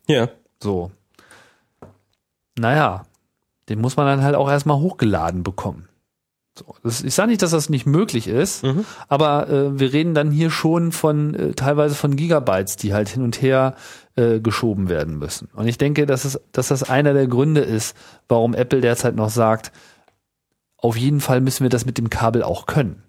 ja. 0.07 0.28
so, 0.62 0.91
naja, 2.59 3.07
den 3.70 3.80
muss 3.80 3.97
man 3.97 4.07
dann 4.07 4.22
halt 4.22 4.34
auch 4.34 4.51
erstmal 4.51 4.76
hochgeladen 4.76 5.45
bekommen. 5.45 5.89
So, 6.59 6.74
das, 6.82 7.03
ich 7.03 7.14
sage 7.14 7.30
nicht, 7.30 7.41
dass 7.41 7.53
das 7.53 7.70
nicht 7.70 7.87
möglich 7.87 8.28
ist, 8.28 8.64
mhm. 8.64 8.84
aber 9.09 9.49
äh, 9.49 9.80
wir 9.80 9.95
reden 9.95 10.12
dann 10.12 10.30
hier 10.30 10.51
schon 10.51 10.93
von 10.93 11.32
äh, 11.32 11.53
teilweise 11.55 11.95
von 11.95 12.16
Gigabytes, 12.16 12.76
die 12.76 12.93
halt 12.93 13.09
hin 13.09 13.22
und 13.22 13.41
her 13.41 13.76
äh, 14.16 14.41
geschoben 14.41 14.91
werden 14.91 15.18
müssen. 15.18 15.49
Und 15.55 15.68
ich 15.68 15.78
denke, 15.78 16.05
dass, 16.05 16.26
es, 16.26 16.39
dass 16.53 16.68
das 16.68 16.82
einer 16.82 17.14
der 17.14 17.28
Gründe 17.28 17.62
ist, 17.62 17.97
warum 18.28 18.53
Apple 18.53 18.82
derzeit 18.82 19.16
noch 19.16 19.30
sagt, 19.30 19.72
auf 20.79 20.97
jeden 20.97 21.20
Fall 21.20 21.41
müssen 21.41 21.64
wir 21.64 21.70
das 21.70 21.87
mit 21.87 21.99
dem 21.99 22.11
Kabel 22.11 22.43
auch 22.43 22.66
können. 22.66 23.03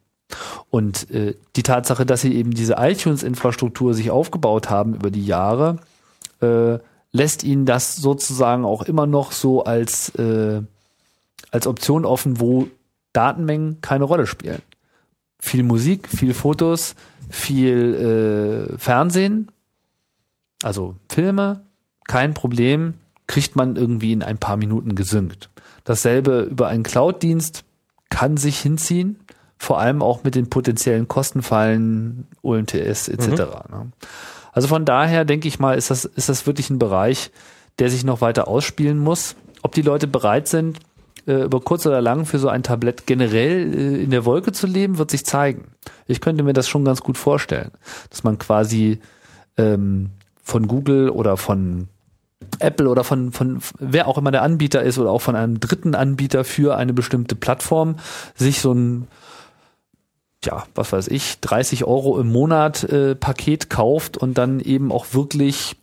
Und 0.70 1.10
äh, 1.12 1.36
die 1.56 1.64
Tatsache, 1.64 2.06
dass 2.06 2.22
sie 2.22 2.36
eben 2.36 2.52
diese 2.52 2.76
iTunes-Infrastruktur 2.78 3.94
sich 3.94 4.12
aufgebaut 4.12 4.70
haben 4.70 4.94
über 4.94 5.10
die 5.12 5.26
Jahre, 5.26 5.78
äh, 6.42 6.80
lässt 7.12 7.44
ihnen 7.44 7.66
das 7.66 7.96
sozusagen 7.96 8.66
auch 8.66 8.84
immer 8.84 9.08
noch 9.08 9.32
so 9.32 9.64
als, 9.64 10.10
äh, 10.16 10.62
als 11.52 11.68
Option 11.68 12.06
offen, 12.06 12.40
wo 12.40 12.68
Datenmengen 13.14 13.82
keine 13.82 14.04
Rolle 14.04 14.28
spielen. 14.28 14.62
Viel 15.40 15.64
Musik, 15.64 16.08
viel 16.10 16.34
Fotos, 16.34 16.96
viel 17.30 18.70
äh, 18.74 18.78
Fernsehen, 18.78 19.50
also 20.64 20.96
Filme, 21.10 21.62
kein 22.08 22.34
Problem, 22.34 22.96
kriegt 23.28 23.56
man 23.56 23.76
irgendwie 23.76 24.14
in 24.14 24.24
ein 24.24 24.38
paar 24.38 24.58
Minuten 24.58 24.96
gesynkt. 24.96 25.50
Dasselbe 25.84 26.42
über 26.42 26.68
einen 26.68 26.84
Cloud-Dienst 26.84 27.64
kann 28.10 28.38
sich 28.38 28.60
hinziehen, 28.60 29.20
vor 29.58 29.80
allem 29.80 30.02
auch 30.02 30.24
mit 30.24 30.36
den 30.36 30.50
potenziellen 30.50 31.08
Kostenfallen, 31.08 32.28
UMTS 32.42 33.08
etc. 33.10 33.28
Mhm. 33.28 33.36
Ne? 33.36 33.92
Also 34.54 34.68
von 34.68 34.86
daher 34.86 35.26
denke 35.26 35.48
ich 35.48 35.60
mal, 35.60 35.78
ist 35.78 35.92
das, 35.92 36.06
ist 36.06 36.30
das 36.30 36.48
wirklich 36.48 36.70
ein 36.70 36.80
Bereich, 36.80 37.32
der 37.80 37.90
sich 37.90 38.04
noch 38.04 38.22
weiter 38.22 38.48
ausspielen 38.48 38.98
muss. 38.98 39.36
Ob 39.62 39.74
die 39.74 39.82
Leute 39.82 40.08
bereit 40.08 40.48
sind, 40.48 40.80
äh, 41.28 41.44
über 41.44 41.60
kurz 41.60 41.86
oder 41.86 42.02
lang 42.02 42.26
für 42.26 42.40
so 42.40 42.50
ein 42.50 42.64
Tablett 42.64 43.06
generell 43.06 43.74
äh, 43.74 44.04
in 44.04 44.10
der 44.10 44.26
Wolke 44.26 44.52
zu 44.52 44.66
leben, 44.66 44.98
wird 44.98 45.12
sich 45.12 45.26
zeigen. 45.26 45.66
Ich 46.08 46.22
könnte 46.22 46.44
mir 46.44 46.54
das 46.54 46.68
schon 46.68 46.86
ganz 46.86 47.02
gut 47.02 47.18
vorstellen, 47.18 47.72
dass 48.10 48.24
man 48.24 48.38
quasi 48.38 49.00
ähm, 49.58 50.12
von 50.42 50.68
Google 50.68 51.10
oder 51.10 51.38
von 51.38 51.90
Apple 52.60 52.90
oder 52.90 53.04
von, 53.04 53.32
von 53.32 53.60
wer 53.80 54.08
auch 54.08 54.18
immer 54.18 54.32
der 54.32 54.44
Anbieter 54.44 54.84
ist 54.84 54.98
oder 54.98 55.12
auch 55.12 55.22
von 55.22 55.36
einem 55.36 55.60
dritten 55.60 55.96
Anbieter 55.96 56.44
für 56.44 56.76
eine 56.78 56.94
bestimmte 56.94 57.36
Plattform 57.36 57.96
sich 58.36 58.62
so 58.62 58.74
ein 58.74 59.08
ja, 60.46 60.64
was 60.76 60.94
weiß 60.94 61.08
ich, 61.08 61.40
30 61.42 61.86
Euro 61.86 62.20
im 62.20 62.32
Monat 62.32 62.84
äh, 62.84 63.16
Paket 63.16 63.70
kauft 63.70 64.18
und 64.18 64.38
dann 64.38 64.60
eben 64.60 64.92
auch 64.92 65.08
wirklich 65.14 65.76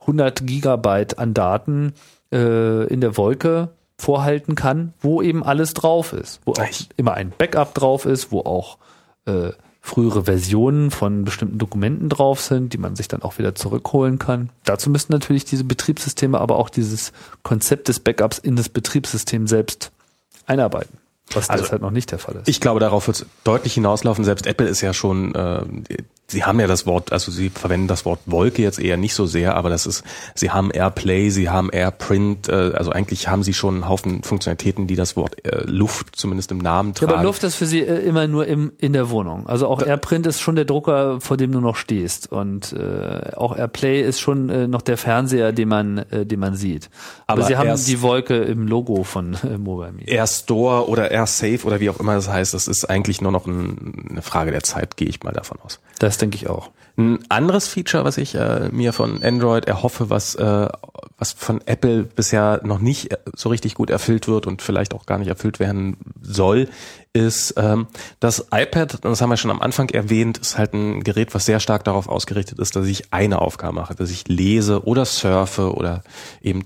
100 0.00 0.46
Gigabyte 0.46 1.18
an 1.18 1.34
Daten 1.34 1.94
äh, 2.32 2.86
in 2.86 3.00
der 3.00 3.16
Wolke 3.16 3.70
vorhalten 3.98 4.54
kann, 4.54 4.92
wo 5.00 5.22
eben 5.22 5.42
alles 5.42 5.72
drauf 5.72 6.12
ist, 6.12 6.40
wo 6.44 6.52
auch 6.52 6.68
immer 6.96 7.14
ein 7.14 7.30
Backup 7.36 7.74
drauf 7.74 8.04
ist, 8.04 8.30
wo 8.30 8.40
auch 8.40 8.78
äh, 9.26 9.52
frühere 9.86 10.24
Versionen 10.24 10.90
von 10.90 11.24
bestimmten 11.24 11.58
Dokumenten 11.58 12.08
drauf 12.08 12.40
sind, 12.40 12.72
die 12.72 12.78
man 12.78 12.96
sich 12.96 13.06
dann 13.06 13.22
auch 13.22 13.38
wieder 13.38 13.54
zurückholen 13.54 14.18
kann. 14.18 14.50
Dazu 14.64 14.90
müssten 14.90 15.12
natürlich 15.12 15.44
diese 15.44 15.62
Betriebssysteme 15.62 16.40
aber 16.40 16.56
auch 16.56 16.70
dieses 16.70 17.12
Konzept 17.44 17.86
des 17.86 18.00
Backups 18.00 18.38
in 18.38 18.56
das 18.56 18.68
Betriebssystem 18.68 19.46
selbst 19.46 19.92
einarbeiten. 20.44 20.98
Was 21.30 21.50
also, 21.50 21.62
derzeit 21.62 21.82
noch 21.82 21.92
nicht 21.92 22.10
der 22.10 22.18
Fall 22.18 22.34
ist. 22.34 22.48
Ich 22.48 22.60
glaube, 22.60 22.80
darauf 22.80 23.06
wird 23.06 23.18
es 23.18 23.26
deutlich 23.44 23.74
hinauslaufen. 23.74 24.24
Selbst 24.24 24.46
Apple 24.46 24.66
ist 24.66 24.80
ja 24.80 24.92
schon 24.92 25.34
äh, 25.36 25.62
Sie 26.28 26.44
haben 26.44 26.58
ja 26.58 26.66
das 26.66 26.86
Wort, 26.86 27.12
also 27.12 27.30
Sie 27.30 27.50
verwenden 27.50 27.86
das 27.86 28.04
Wort 28.04 28.18
Wolke 28.26 28.60
jetzt 28.60 28.80
eher 28.80 28.96
nicht 28.96 29.14
so 29.14 29.26
sehr, 29.26 29.54
aber 29.54 29.70
das 29.70 29.86
ist, 29.86 30.02
Sie 30.34 30.50
haben 30.50 30.72
AirPlay, 30.72 31.30
Sie 31.30 31.48
haben 31.48 31.70
AirPrint, 31.70 32.48
äh, 32.48 32.72
also 32.74 32.90
eigentlich 32.90 33.28
haben 33.28 33.44
Sie 33.44 33.54
schon 33.54 33.74
einen 33.74 33.88
Haufen 33.88 34.24
Funktionalitäten, 34.24 34.88
die 34.88 34.96
das 34.96 35.16
Wort 35.16 35.44
äh, 35.46 35.62
Luft 35.66 36.16
zumindest 36.16 36.50
im 36.50 36.58
Namen 36.58 36.94
tragen. 36.94 37.12
Ja, 37.12 37.18
aber 37.18 37.24
Luft 37.24 37.44
ist 37.44 37.54
für 37.54 37.66
Sie 37.66 37.80
äh, 37.80 38.00
immer 38.00 38.26
nur 38.26 38.46
im, 38.46 38.72
in 38.78 38.92
der 38.92 39.10
Wohnung. 39.10 39.46
Also 39.46 39.68
auch 39.68 39.78
da, 39.78 39.86
AirPrint 39.86 40.26
ist 40.26 40.40
schon 40.40 40.56
der 40.56 40.64
Drucker, 40.64 41.20
vor 41.20 41.36
dem 41.36 41.52
du 41.52 41.60
noch 41.60 41.76
stehst 41.76 42.32
und 42.32 42.72
äh, 42.72 43.32
auch 43.36 43.56
AirPlay 43.56 44.02
ist 44.02 44.20
schon 44.20 44.48
äh, 44.48 44.66
noch 44.66 44.82
der 44.82 44.96
Fernseher, 44.96 45.52
den 45.52 45.68
man, 45.68 45.98
äh, 46.10 46.26
den 46.26 46.40
man 46.40 46.56
sieht. 46.56 46.90
Aber, 47.28 47.42
aber 47.42 47.48
Sie 47.48 47.56
haben 47.56 47.84
die 47.86 48.02
Wolke 48.02 48.36
im 48.36 48.66
Logo 48.66 49.04
von 49.04 49.34
äh, 49.44 49.58
Mobile 49.58 49.92
Me. 49.92 50.02
Air 50.06 50.26
Store 50.26 50.88
oder 50.88 51.12
Air 51.12 51.26
Safe 51.26 51.60
oder 51.64 51.78
wie 51.78 51.88
auch 51.88 52.00
immer 52.00 52.14
das 52.14 52.28
heißt, 52.28 52.52
das 52.52 52.66
ist 52.66 52.84
eigentlich 52.86 53.20
nur 53.20 53.30
noch 53.30 53.46
ein, 53.46 54.08
eine 54.10 54.22
Frage 54.22 54.50
der 54.50 54.64
Zeit, 54.64 54.96
gehe 54.96 55.08
ich 55.08 55.22
mal 55.22 55.32
davon 55.32 55.58
aus. 55.64 55.78
Das 55.98 56.15
denke 56.18 56.36
ich 56.36 56.48
auch. 56.48 56.70
Ein 56.98 57.18
anderes 57.28 57.68
Feature, 57.68 58.04
was 58.04 58.16
ich 58.16 58.34
äh, 58.34 58.70
mir 58.72 58.94
von 58.94 59.22
Android 59.22 59.66
erhoffe, 59.66 60.08
was, 60.08 60.34
äh, 60.34 60.68
was 61.18 61.32
von 61.32 61.60
Apple 61.66 62.04
bisher 62.04 62.60
noch 62.64 62.78
nicht 62.78 63.12
äh, 63.12 63.18
so 63.34 63.50
richtig 63.50 63.74
gut 63.74 63.90
erfüllt 63.90 64.28
wird 64.28 64.46
und 64.46 64.62
vielleicht 64.62 64.94
auch 64.94 65.04
gar 65.04 65.18
nicht 65.18 65.28
erfüllt 65.28 65.60
werden 65.60 65.98
soll, 66.22 66.68
ist 67.12 67.54
ähm, 67.58 67.86
das 68.18 68.46
iPad, 68.50 69.04
das 69.04 69.20
haben 69.20 69.28
wir 69.28 69.36
schon 69.36 69.50
am 69.50 69.60
Anfang 69.60 69.90
erwähnt, 69.90 70.38
ist 70.38 70.56
halt 70.56 70.72
ein 70.72 71.02
Gerät, 71.02 71.34
was 71.34 71.44
sehr 71.44 71.60
stark 71.60 71.84
darauf 71.84 72.08
ausgerichtet 72.08 72.58
ist, 72.58 72.76
dass 72.76 72.86
ich 72.86 73.12
eine 73.12 73.42
Aufgabe 73.42 73.74
mache, 73.74 73.94
dass 73.94 74.10
ich 74.10 74.26
lese 74.28 74.86
oder 74.86 75.04
surfe 75.04 75.74
oder 75.74 76.02
eben 76.40 76.64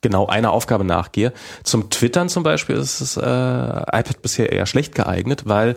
genau 0.00 0.26
einer 0.26 0.52
Aufgabe 0.52 0.84
nachgehe. 0.84 1.34
Zum 1.64 1.90
Twittern 1.90 2.30
zum 2.30 2.42
Beispiel 2.44 2.76
ist 2.76 3.02
das 3.02 3.18
äh, 3.18 3.20
iPad 3.20 4.22
bisher 4.22 4.52
eher 4.52 4.64
schlecht 4.64 4.94
geeignet, 4.94 5.42
weil 5.46 5.76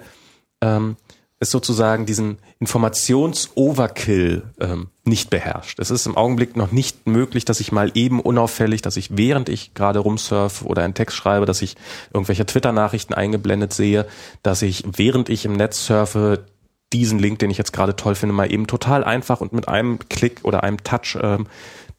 ähm, 0.62 0.96
es 1.40 1.52
sozusagen 1.52 2.06
diesen 2.06 2.38
Informations-Overkill 2.60 4.44
ähm, 4.60 4.88
nicht 5.06 5.30
beherrscht. 5.30 5.80
Es 5.80 5.90
ist 5.90 6.06
im 6.06 6.18
Augenblick 6.18 6.58
noch 6.58 6.72
nicht 6.72 7.08
möglich, 7.08 7.46
dass 7.46 7.62
ich 7.62 7.72
mal 7.72 7.92
eben 7.94 8.20
unauffällig, 8.20 8.82
dass 8.82 8.98
ich 8.98 9.16
während 9.16 9.48
ich 9.48 9.74
gerade 9.74 10.00
rumsurfe 10.00 10.66
oder 10.66 10.84
einen 10.84 10.94
Text 10.94 11.16
schreibe, 11.16 11.46
dass 11.46 11.62
ich 11.62 11.78
irgendwelche 12.14 12.46
Twitter-Nachrichten 12.46 13.14
eingeblendet 13.14 13.74
sehe, 13.74 14.06
dass 14.44 14.62
ich 14.62 14.84
während 14.98 15.30
ich 15.30 15.46
im 15.46 15.54
Netz 15.54 15.86
surfe 15.86 16.46
diesen 16.92 17.20
Link, 17.20 17.40
den 17.40 17.52
ich 17.52 17.58
jetzt 17.58 17.72
gerade 17.72 17.96
toll 17.96 18.16
finde, 18.16 18.34
mal 18.34 18.52
eben 18.52 18.68
total 18.68 19.04
einfach 19.04 19.40
und 19.40 19.54
mit 19.54 19.68
einem 19.68 20.00
Klick 20.10 20.40
oder 20.44 20.64
einem 20.64 20.84
Touch 20.84 21.18
ähm, 21.22 21.48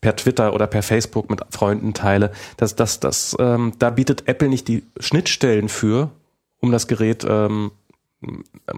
per 0.01 0.16
Twitter 0.16 0.53
oder 0.53 0.66
per 0.66 0.82
Facebook 0.82 1.30
mit 1.30 1.41
Freunden 1.51 1.95
teile. 1.95 2.32
Das, 2.57 2.76
das, 2.76 3.01
das, 3.01 3.36
ähm, 3.38 3.72
da 3.78 3.91
bietet 3.91 4.28
Apple 4.28 4.49
nicht 4.49 4.68
die 4.68 4.82
Schnittstellen 4.99 5.68
für, 5.68 6.11
um 6.61 6.72
das 6.72 6.88
Gerät 6.88 7.24
ähm, 7.28 7.70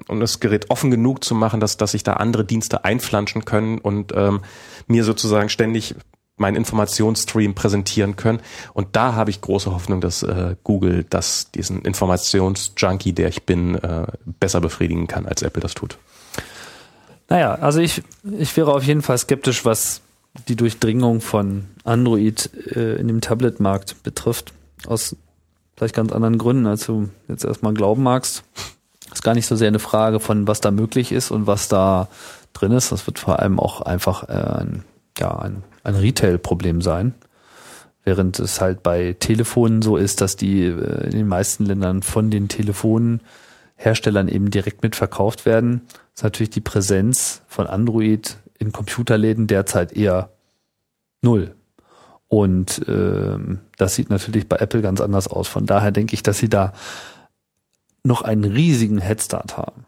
um 0.09 0.21
das 0.21 0.41
Gerät 0.41 0.71
offen 0.71 0.91
genug 0.91 1.25
zu 1.25 1.35
machen, 1.35 1.61
dass, 1.61 1.77
dass 1.77 1.93
sich 1.93 2.03
da 2.03 2.15
andere 2.15 2.45
Dienste 2.45 2.85
einflanschen 2.85 3.45
können 3.45 3.79
und 3.79 4.13
ähm, 4.15 4.41
mir 4.87 5.05
sozusagen 5.05 5.49
ständig 5.49 5.95
meinen 6.37 6.57
Informationsstream 6.57 7.55
präsentieren 7.55 8.17
können. 8.17 8.41
Und 8.73 8.97
da 8.97 9.15
habe 9.15 9.31
ich 9.31 9.41
große 9.41 9.73
Hoffnung, 9.73 10.01
dass 10.01 10.23
äh, 10.23 10.57
Google 10.65 11.05
das, 11.09 11.51
diesen 11.51 11.83
Informationsjunkie, 11.83 13.13
der 13.13 13.29
ich 13.29 13.45
bin, 13.45 13.77
äh, 13.77 14.07
besser 14.25 14.61
befriedigen 14.61 15.07
kann, 15.07 15.27
als 15.27 15.43
Apple 15.43 15.61
das 15.61 15.75
tut. 15.75 15.99
Naja, 17.29 17.55
also 17.55 17.81
ich, 17.81 18.03
ich 18.39 18.57
wäre 18.57 18.73
auf 18.73 18.85
jeden 18.85 19.03
Fall 19.03 19.19
skeptisch, 19.19 19.65
was 19.65 20.01
die 20.49 20.57
Durchdringung 20.57 21.21
von 21.21 21.67
Android 21.85 22.51
äh, 22.75 22.97
in 22.97 23.09
dem 23.09 23.21
Tablet-Markt 23.21 24.03
betrifft. 24.03 24.53
Aus 24.87 25.17
vielleicht 25.77 25.95
ganz 25.95 26.13
anderen 26.13 26.39
Gründen, 26.39 26.67
als 26.67 26.87
du 26.87 27.09
jetzt 27.29 27.45
erstmal 27.45 27.75
glauben 27.75 28.03
magst 28.03 28.45
ist 29.13 29.23
gar 29.23 29.35
nicht 29.35 29.47
so 29.47 29.57
sehr 29.57 29.69
eine 29.69 29.79
Frage 29.79 30.21
von, 30.21 30.47
was 30.49 30.61
da 30.61 30.71
möglich 30.71 31.13
ist 31.13 31.31
und 31.31 31.47
was 31.47 31.69
da 31.69 32.09
drin 32.53 32.73
ist. 32.73 32.93
Das 32.93 33.07
wird 33.07 33.19
vor 33.19 33.39
allem 33.41 33.59
auch 33.59 33.81
einfach 33.81 34.29
äh, 34.29 34.61
ein, 34.61 34.85
ja, 35.19 35.39
ein, 35.39 35.63
ein 35.85 35.95
Retail-Problem 35.95 36.81
sein. 36.83 37.15
Während 38.05 38.41
es 38.41 38.61
halt 38.61 38.83
bei 38.83 39.15
Telefonen 39.19 39.81
so 39.83 39.97
ist, 39.97 40.21
dass 40.21 40.37
die 40.37 40.65
äh, 40.65 41.05
in 41.05 41.13
den 41.13 41.29
meisten 41.29 41.65
Ländern 41.65 42.03
von 42.03 42.31
den 42.31 42.49
Telefonherstellern 42.49 44.29
eben 44.29 44.51
direkt 44.51 44.83
mitverkauft 44.83 45.47
werden, 45.47 45.83
ist 46.15 46.25
natürlich 46.25 46.51
die 46.51 46.61
Präsenz 46.61 47.43
von 47.47 47.67
Android 47.67 48.37
in 48.59 48.73
Computerläden 48.73 49.47
derzeit 49.47 49.93
eher 49.93 50.31
null. 51.21 51.55
Und 52.29 52.81
ähm, 52.89 53.61
das 53.77 53.95
sieht 53.95 54.09
natürlich 54.09 54.49
bei 54.49 54.57
Apple 54.57 54.81
ganz 54.81 55.01
anders 55.01 55.29
aus. 55.29 55.49
Von 55.49 55.67
daher 55.67 55.93
denke 55.93 56.15
ich, 56.15 56.23
dass 56.23 56.39
sie 56.39 56.49
da 56.49 56.73
noch 58.05 58.23
einen 58.23 58.45
riesigen 58.45 58.99
Headstart 58.99 59.57
haben. 59.57 59.87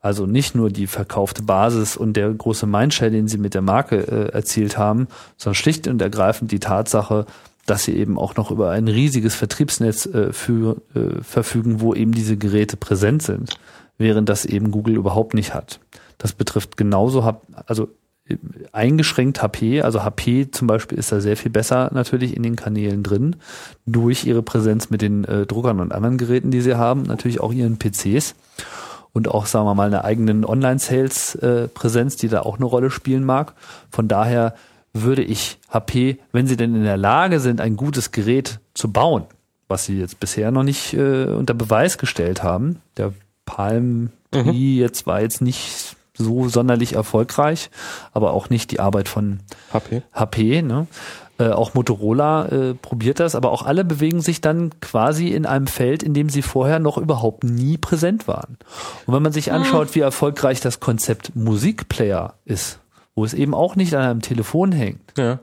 Also 0.00 0.26
nicht 0.26 0.54
nur 0.54 0.70
die 0.70 0.88
verkaufte 0.88 1.42
Basis 1.42 1.96
und 1.96 2.14
der 2.14 2.30
große 2.30 2.66
Mindshare, 2.66 3.10
den 3.10 3.28
sie 3.28 3.38
mit 3.38 3.54
der 3.54 3.62
Marke 3.62 3.98
äh, 3.98 4.32
erzielt 4.32 4.76
haben, 4.76 5.06
sondern 5.36 5.54
schlicht 5.54 5.86
und 5.86 6.02
ergreifend 6.02 6.50
die 6.50 6.58
Tatsache, 6.58 7.24
dass 7.66 7.84
sie 7.84 7.96
eben 7.96 8.18
auch 8.18 8.34
noch 8.34 8.50
über 8.50 8.70
ein 8.70 8.88
riesiges 8.88 9.36
Vertriebsnetz 9.36 10.06
äh, 10.06 10.32
für, 10.32 10.82
äh, 10.94 11.22
verfügen, 11.22 11.80
wo 11.80 11.94
eben 11.94 12.12
diese 12.12 12.36
Geräte 12.36 12.76
präsent 12.76 13.22
sind, 13.22 13.58
während 13.96 14.28
das 14.28 14.44
eben 14.44 14.72
Google 14.72 14.96
überhaupt 14.96 15.34
nicht 15.34 15.54
hat. 15.54 15.78
Das 16.18 16.32
betrifft 16.32 16.76
genauso, 16.76 17.38
also 17.66 17.88
eingeschränkt 18.72 19.42
HP, 19.42 19.82
also 19.82 20.04
HP 20.04 20.50
zum 20.50 20.66
Beispiel 20.66 20.98
ist 20.98 21.12
da 21.12 21.20
sehr 21.20 21.36
viel 21.36 21.50
besser 21.50 21.90
natürlich 21.92 22.36
in 22.36 22.42
den 22.42 22.56
Kanälen 22.56 23.02
drin, 23.02 23.36
durch 23.86 24.24
ihre 24.24 24.42
Präsenz 24.42 24.90
mit 24.90 25.02
den 25.02 25.24
äh, 25.24 25.46
Druckern 25.46 25.80
und 25.80 25.92
anderen 25.92 26.18
Geräten, 26.18 26.50
die 26.50 26.60
sie 26.60 26.76
haben, 26.76 27.02
natürlich 27.02 27.40
auch 27.40 27.52
ihren 27.52 27.78
PCs 27.78 28.34
und 29.12 29.28
auch, 29.28 29.46
sagen 29.46 29.66
wir 29.66 29.74
mal, 29.74 29.86
eine 29.86 30.04
eigenen 30.04 30.44
Online-Sales-Präsenz, 30.44 32.14
äh, 32.14 32.18
die 32.18 32.28
da 32.28 32.40
auch 32.42 32.56
eine 32.56 32.64
Rolle 32.64 32.90
spielen 32.90 33.24
mag. 33.24 33.54
Von 33.90 34.08
daher 34.08 34.54
würde 34.92 35.22
ich 35.22 35.58
HP, 35.68 36.18
wenn 36.32 36.46
sie 36.46 36.56
denn 36.56 36.74
in 36.74 36.84
der 36.84 36.96
Lage 36.96 37.40
sind, 37.40 37.60
ein 37.60 37.76
gutes 37.76 38.12
Gerät 38.12 38.60
zu 38.74 38.90
bauen, 38.90 39.24
was 39.68 39.84
sie 39.84 39.98
jetzt 39.98 40.20
bisher 40.20 40.50
noch 40.50 40.62
nicht 40.62 40.94
äh, 40.94 41.24
unter 41.24 41.54
Beweis 41.54 41.98
gestellt 41.98 42.42
haben, 42.42 42.80
der 42.96 43.12
Palm 43.44 44.10
mhm. 44.34 44.52
jetzt 44.52 45.06
war 45.06 45.20
jetzt 45.20 45.40
nicht 45.42 45.96
so 46.22 46.48
sonderlich 46.48 46.94
erfolgreich, 46.94 47.70
aber 48.12 48.32
auch 48.32 48.50
nicht 48.50 48.70
die 48.70 48.80
Arbeit 48.80 49.08
von 49.08 49.40
HP. 49.72 50.02
HP 50.12 50.62
ne? 50.62 50.86
Äh, 51.38 51.50
auch 51.50 51.74
Motorola 51.74 52.46
äh, 52.46 52.74
probiert 52.74 53.18
das, 53.18 53.34
aber 53.34 53.50
auch 53.50 53.62
alle 53.64 53.84
bewegen 53.84 54.20
sich 54.20 54.40
dann 54.40 54.70
quasi 54.80 55.28
in 55.28 55.46
einem 55.46 55.66
Feld, 55.66 56.02
in 56.02 56.14
dem 56.14 56.28
sie 56.28 56.42
vorher 56.42 56.78
noch 56.78 56.98
überhaupt 56.98 57.42
nie 57.42 57.78
präsent 57.78 58.28
waren. 58.28 58.58
Und 59.06 59.14
wenn 59.14 59.22
man 59.22 59.32
sich 59.32 59.50
anschaut, 59.50 59.94
wie 59.94 60.00
erfolgreich 60.00 60.60
das 60.60 60.78
Konzept 60.78 61.34
Musikplayer 61.34 62.34
ist, 62.44 62.78
wo 63.14 63.24
es 63.24 63.34
eben 63.34 63.54
auch 63.54 63.76
nicht 63.76 63.94
an 63.94 64.02
einem 64.02 64.20
Telefon 64.20 64.72
hängt, 64.72 65.18
ja. 65.18 65.40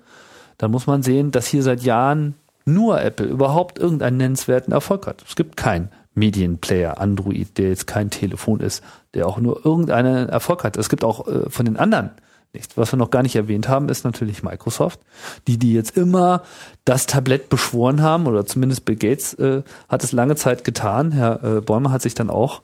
dann 0.57 0.71
muss 0.71 0.87
man 0.87 1.03
sehen, 1.03 1.31
dass 1.31 1.47
hier 1.47 1.63
seit 1.63 1.81
Jahren 1.81 2.35
nur 2.65 3.01
Apple 3.01 3.25
überhaupt 3.25 3.79
irgendeinen 3.79 4.17
nennenswerten 4.17 4.71
Erfolg 4.71 5.07
hat. 5.07 5.23
Es 5.27 5.35
gibt 5.35 5.57
keinen 5.57 5.89
Medienplayer 6.19 6.99
Android, 6.99 7.57
der 7.57 7.69
jetzt 7.69 7.87
kein 7.87 8.09
Telefon 8.09 8.59
ist, 8.59 8.83
der 9.13 9.27
auch 9.27 9.39
nur 9.39 9.65
irgendeinen 9.65 10.29
Erfolg 10.29 10.63
hat. 10.63 10.77
Es 10.77 10.89
gibt 10.89 11.03
auch 11.03 11.27
äh, 11.27 11.49
von 11.49 11.65
den 11.65 11.77
anderen 11.77 12.11
nichts. 12.53 12.77
Was 12.77 12.91
wir 12.91 12.97
noch 12.97 13.11
gar 13.11 13.23
nicht 13.23 13.35
erwähnt 13.35 13.67
haben, 13.67 13.89
ist 13.89 14.03
natürlich 14.03 14.43
Microsoft, 14.43 14.99
die 15.47 15.57
die 15.57 15.73
jetzt 15.73 15.95
immer 15.97 16.43
das 16.85 17.05
Tablett 17.05 17.49
beschworen 17.49 18.01
haben 18.01 18.27
oder 18.27 18.45
zumindest 18.45 18.85
Bill 18.85 18.95
Gates 18.95 19.33
äh, 19.35 19.63
hat 19.87 20.03
es 20.03 20.11
lange 20.11 20.35
Zeit 20.35 20.63
getan. 20.63 21.11
Herr 21.11 21.43
äh, 21.43 21.61
Bäumer 21.61 21.91
hat 21.91 22.01
sich 22.01 22.15
dann 22.15 22.29
auch 22.29 22.61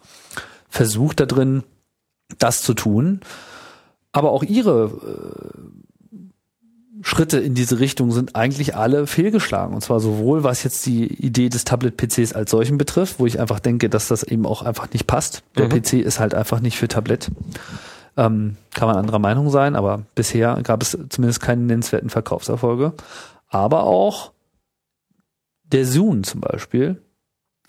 versucht 0.69 1.19
da 1.19 1.25
drin, 1.25 1.63
das 2.39 2.61
zu 2.61 2.73
tun. 2.73 3.21
Aber 4.11 4.31
auch 4.31 4.43
ihre 4.43 4.85
äh, 4.85 5.84
Schritte 7.01 7.39
in 7.39 7.55
diese 7.55 7.79
Richtung 7.79 8.11
sind 8.11 8.35
eigentlich 8.35 8.75
alle 8.75 9.05
fehlgeschlagen. 9.07 9.75
Und 9.75 9.81
zwar 9.81 9.99
sowohl 9.99 10.43
was 10.43 10.63
jetzt 10.63 10.85
die 10.85 11.05
Idee 11.05 11.49
des 11.49 11.65
Tablet-PCs 11.65 12.33
als 12.33 12.51
solchen 12.51 12.77
betrifft, 12.77 13.19
wo 13.19 13.25
ich 13.25 13.39
einfach 13.39 13.59
denke, 13.59 13.89
dass 13.89 14.07
das 14.07 14.23
eben 14.23 14.45
auch 14.45 14.61
einfach 14.61 14.91
nicht 14.91 15.05
passt. 15.05 15.43
Der 15.57 15.65
mhm. 15.65 15.81
PC 15.81 15.93
ist 15.93 16.19
halt 16.19 16.33
einfach 16.33 16.61
nicht 16.61 16.77
für 16.77 16.87
Tablet. 16.87 17.29
Ähm, 18.17 18.55
kann 18.73 18.87
man 18.87 18.97
anderer 18.97 19.19
Meinung 19.19 19.49
sein, 19.49 19.75
aber 19.75 20.03
bisher 20.15 20.61
gab 20.63 20.81
es 20.81 20.97
zumindest 21.09 21.41
keine 21.41 21.63
nennenswerten 21.63 22.09
Verkaufserfolge. 22.09 22.93
Aber 23.49 23.83
auch 23.83 24.31
der 25.63 25.85
Zoom 25.85 26.23
zum 26.23 26.41
Beispiel 26.41 27.01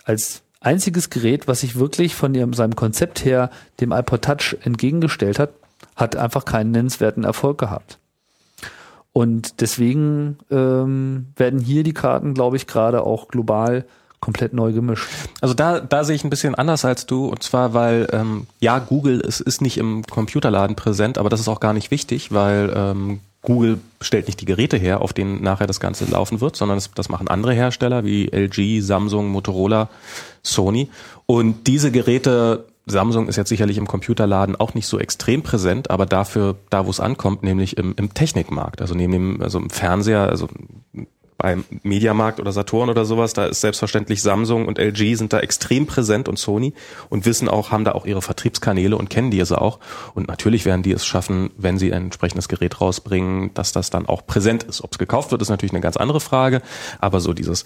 als 0.05 0.43
einziges 0.61 1.11
Gerät, 1.11 1.49
was 1.49 1.61
sich 1.61 1.77
wirklich 1.77 2.15
von 2.15 2.33
dem, 2.33 2.53
seinem 2.53 2.77
Konzept 2.77 3.25
her 3.25 3.51
dem 3.81 3.93
iPod 3.93 4.23
Touch 4.23 4.57
entgegengestellt 4.63 5.39
hat, 5.39 5.51
hat 5.97 6.15
einfach 6.15 6.45
keinen 6.45 6.71
nennenswerten 6.71 7.25
Erfolg 7.25 7.59
gehabt. 7.59 7.99
Und 9.17 9.63
deswegen 9.63 10.37
ähm, 10.51 11.29
werden 11.37 11.59
hier 11.59 11.85
die 11.85 11.95
Karten, 11.95 12.35
glaube 12.35 12.59
ich, 12.59 12.67
gerade 12.67 13.03
auch 13.03 13.29
global 13.29 13.87
komplett 14.21 14.53
neu 14.53 14.75
gemischt. 14.75 15.09
Also 15.41 15.55
da, 15.55 15.81
da 15.81 16.05
sehe 16.05 16.17
ich 16.17 16.23
ein 16.23 16.29
bisschen 16.29 16.55
anders 16.55 16.85
als 16.85 17.07
du. 17.07 17.25
Und 17.29 17.43
zwar, 17.43 17.73
weil 17.73 18.09
ähm, 18.13 18.47
ja, 18.61 18.79
Google 18.79 19.21
ist, 19.21 19.41
ist 19.41 19.63
nicht 19.63 19.79
im 19.79 20.05
Computerladen 20.05 20.77
präsent, 20.77 21.17
aber 21.17 21.31
das 21.31 21.41
ist 21.41 21.49
auch 21.49 21.61
gar 21.61 21.73
nicht 21.73 21.91
wichtig, 21.91 22.31
weil 22.35 22.71
ähm, 22.77 23.21
Google 23.41 23.79
stellt 24.03 24.27
nicht 24.27 24.43
die 24.43 24.45
Geräte 24.45 24.77
her, 24.77 25.01
auf 25.01 25.15
denen 25.15 25.43
nachher 25.43 25.67
das 25.67 25.81
Ganze 25.81 26.05
laufen 26.05 26.43
wird, 26.43 26.55
sondern 26.55 26.77
das, 26.77 26.91
das 26.95 27.09
machen 27.09 27.29
andere 27.29 27.55
Hersteller 27.55 28.05
wie 28.05 28.27
LG, 28.27 28.83
Samsung, 28.83 29.29
Motorola, 29.29 29.89
Sony. 30.43 30.91
Und 31.25 31.67
diese 31.67 31.91
Geräte 31.91 32.67
Samsung 32.87 33.29
ist 33.29 33.37
jetzt 33.37 33.49
sicherlich 33.49 33.79
im 33.79 33.89
Computerladen 33.89 34.55
auch 34.55 34.75
nicht 34.75 34.87
so 34.87 34.99
extrem 34.99 35.43
präsent, 35.43 35.91
aber 35.91 36.07
dafür, 36.07 36.57
da 36.71 36.87
wo 36.87 36.91
es 36.91 37.01
ankommt, 37.01 37.43
nämlich 37.43 37.77
im, 37.77 37.95
im 37.97 38.15
Technikmarkt, 38.15 38.81
also 38.81 38.95
neben 38.95 39.13
dem, 39.13 39.43
also 39.43 39.59
im 39.59 39.71
Fernseher, 39.71 40.29
also 40.29 40.49
beim 41.39 41.65
Mediamarkt 41.83 42.41
oder 42.41 42.53
Saturn 42.53 42.89
oder 42.89 43.05
sowas, 43.05 43.33
da 43.33 43.47
ist 43.47 43.61
selbstverständlich 43.61 44.23
Samsung 44.23 44.67
und 44.67 44.79
LG 44.79 45.17
sind 45.17 45.33
da 45.33 45.41
extrem 45.41 45.87
präsent 45.87 46.29
und 46.29 46.39
Sony 46.39 46.73
und 47.11 47.27
wissen 47.27 47.49
auch, 47.49 47.73
haben 47.73 47.85
da 47.85 47.93
auch 47.93 48.07
ihre 48.07 48.23
Vertriebskanäle 48.23 48.97
und 48.97 49.11
kennen 49.11 49.31
diese 49.31 49.61
auch. 49.61 49.79
Und 50.15 50.29
natürlich 50.29 50.65
werden 50.65 50.83
die 50.83 50.93
es 50.93 51.05
schaffen, 51.05 51.51
wenn 51.59 51.79
sie 51.79 51.93
ein 51.93 52.05
entsprechendes 52.05 52.49
Gerät 52.49 52.81
rausbringen, 52.81 53.53
dass 53.53 53.73
das 53.73 53.91
dann 53.91 54.07
auch 54.07 54.27
präsent 54.27 54.63
ist. 54.63 54.83
Ob 54.83 54.93
es 54.93 54.99
gekauft 54.99 55.31
wird, 55.31 55.43
ist 55.43 55.51
natürlich 55.51 55.73
eine 55.73 55.83
ganz 55.83 55.97
andere 55.97 56.21
Frage. 56.21 56.63
Aber 57.01 57.21
so 57.21 57.35
dieses, 57.35 57.65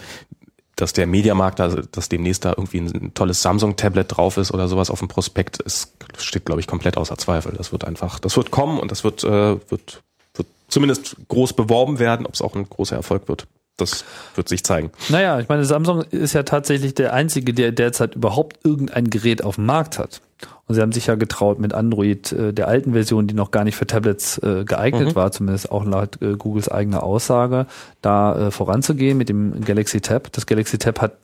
dass 0.81 0.93
der 0.93 1.07
Mediamarkt 1.07 1.59
da, 1.59 1.69
dass 1.69 2.09
demnächst 2.09 2.45
da 2.45 2.51
irgendwie 2.51 2.79
ein 2.79 3.15
tolles 3.15 3.43
Samsung-Tablet 3.43 4.17
drauf 4.17 4.37
ist 4.37 4.53
oder 4.53 4.69
sowas 4.69 4.91
auf 4.91 4.99
dem 4.99 5.09
Prospekt, 5.09 5.61
ist, 5.61 5.93
steht, 6.19 6.45
glaube 6.47 6.61
ich, 6.61 6.67
komplett 6.67 6.97
außer 6.97 7.17
Zweifel. 7.19 7.53
Das 7.57 7.73
wird 7.73 7.85
einfach, 7.85 8.19
das 8.19 8.37
wird 8.37 8.51
kommen 8.51 8.79
und 8.79 8.91
das 8.91 9.05
wird, 9.05 9.25
äh, 9.25 9.57
wird, 9.71 10.03
wird 10.35 10.49
zumindest 10.69 11.17
groß 11.29 11.53
beworben 11.53 11.99
werden. 11.99 12.27
Ob 12.27 12.35
es 12.35 12.43
auch 12.43 12.55
ein 12.55 12.69
großer 12.69 12.97
Erfolg 12.97 13.29
wird, 13.29 13.47
das 13.77 14.05
wird 14.35 14.49
sich 14.49 14.65
zeigen. 14.65 14.91
Naja, 15.09 15.41
ich 15.41 15.49
meine, 15.49 15.65
Samsung 15.65 16.03
ist 16.03 16.33
ja 16.33 16.43
tatsächlich 16.43 16.95
der 16.95 17.13
einzige, 17.13 17.53
der 17.55 17.73
derzeit 17.73 18.15
überhaupt 18.15 18.65
irgendein 18.65 19.11
Gerät 19.11 19.43
auf 19.45 19.57
dem 19.57 19.67
Markt 19.67 19.99
hat. 19.99 20.21
Und 20.67 20.75
sie 20.75 20.81
haben 20.81 20.93
sich 20.93 21.07
ja 21.07 21.17
getraut 21.17 21.59
mit 21.59 21.75
Android 21.75 22.31
äh, 22.33 22.53
der 22.53 22.69
alten 22.69 22.93
Version, 22.93 23.27
die 23.27 23.35
noch 23.35 23.51
gar 23.51 23.65
nicht 23.65 23.77
für 23.77 23.87
Tablets 23.87 24.39
äh, 24.39 24.65
geeignet 24.65 25.09
mhm. 25.09 25.15
war, 25.17 25.33
zumindest 25.33 25.71
auch 25.71 25.85
laut 25.85 26.23
äh, 26.23 26.37
Googles 26.37 26.69
eigener 26.69 27.03
Aussage, 27.03 27.67
da 28.03 28.49
äh, 28.49 28.51
voranzugehen 28.51 29.19
mit 29.19 29.29
dem 29.29 29.65
Galaxy 29.65 30.01
Tab. 30.01 30.33
Das 30.33 30.47
Galaxy 30.47 30.79
Tab 30.79 31.01
hat 31.01 31.17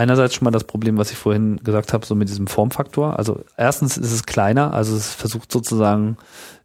einerseits 0.00 0.34
schon 0.34 0.46
mal 0.46 0.50
das 0.50 0.64
Problem, 0.64 0.96
was 0.96 1.10
ich 1.10 1.18
vorhin 1.18 1.58
gesagt 1.62 1.92
habe, 1.92 2.06
so 2.06 2.14
mit 2.14 2.28
diesem 2.28 2.46
Formfaktor. 2.46 3.18
Also 3.18 3.44
erstens 3.56 3.98
ist 3.98 4.12
es 4.12 4.24
kleiner, 4.24 4.72
also 4.72 4.96
es 4.96 5.12
versucht 5.12 5.52
sozusagen 5.52 6.16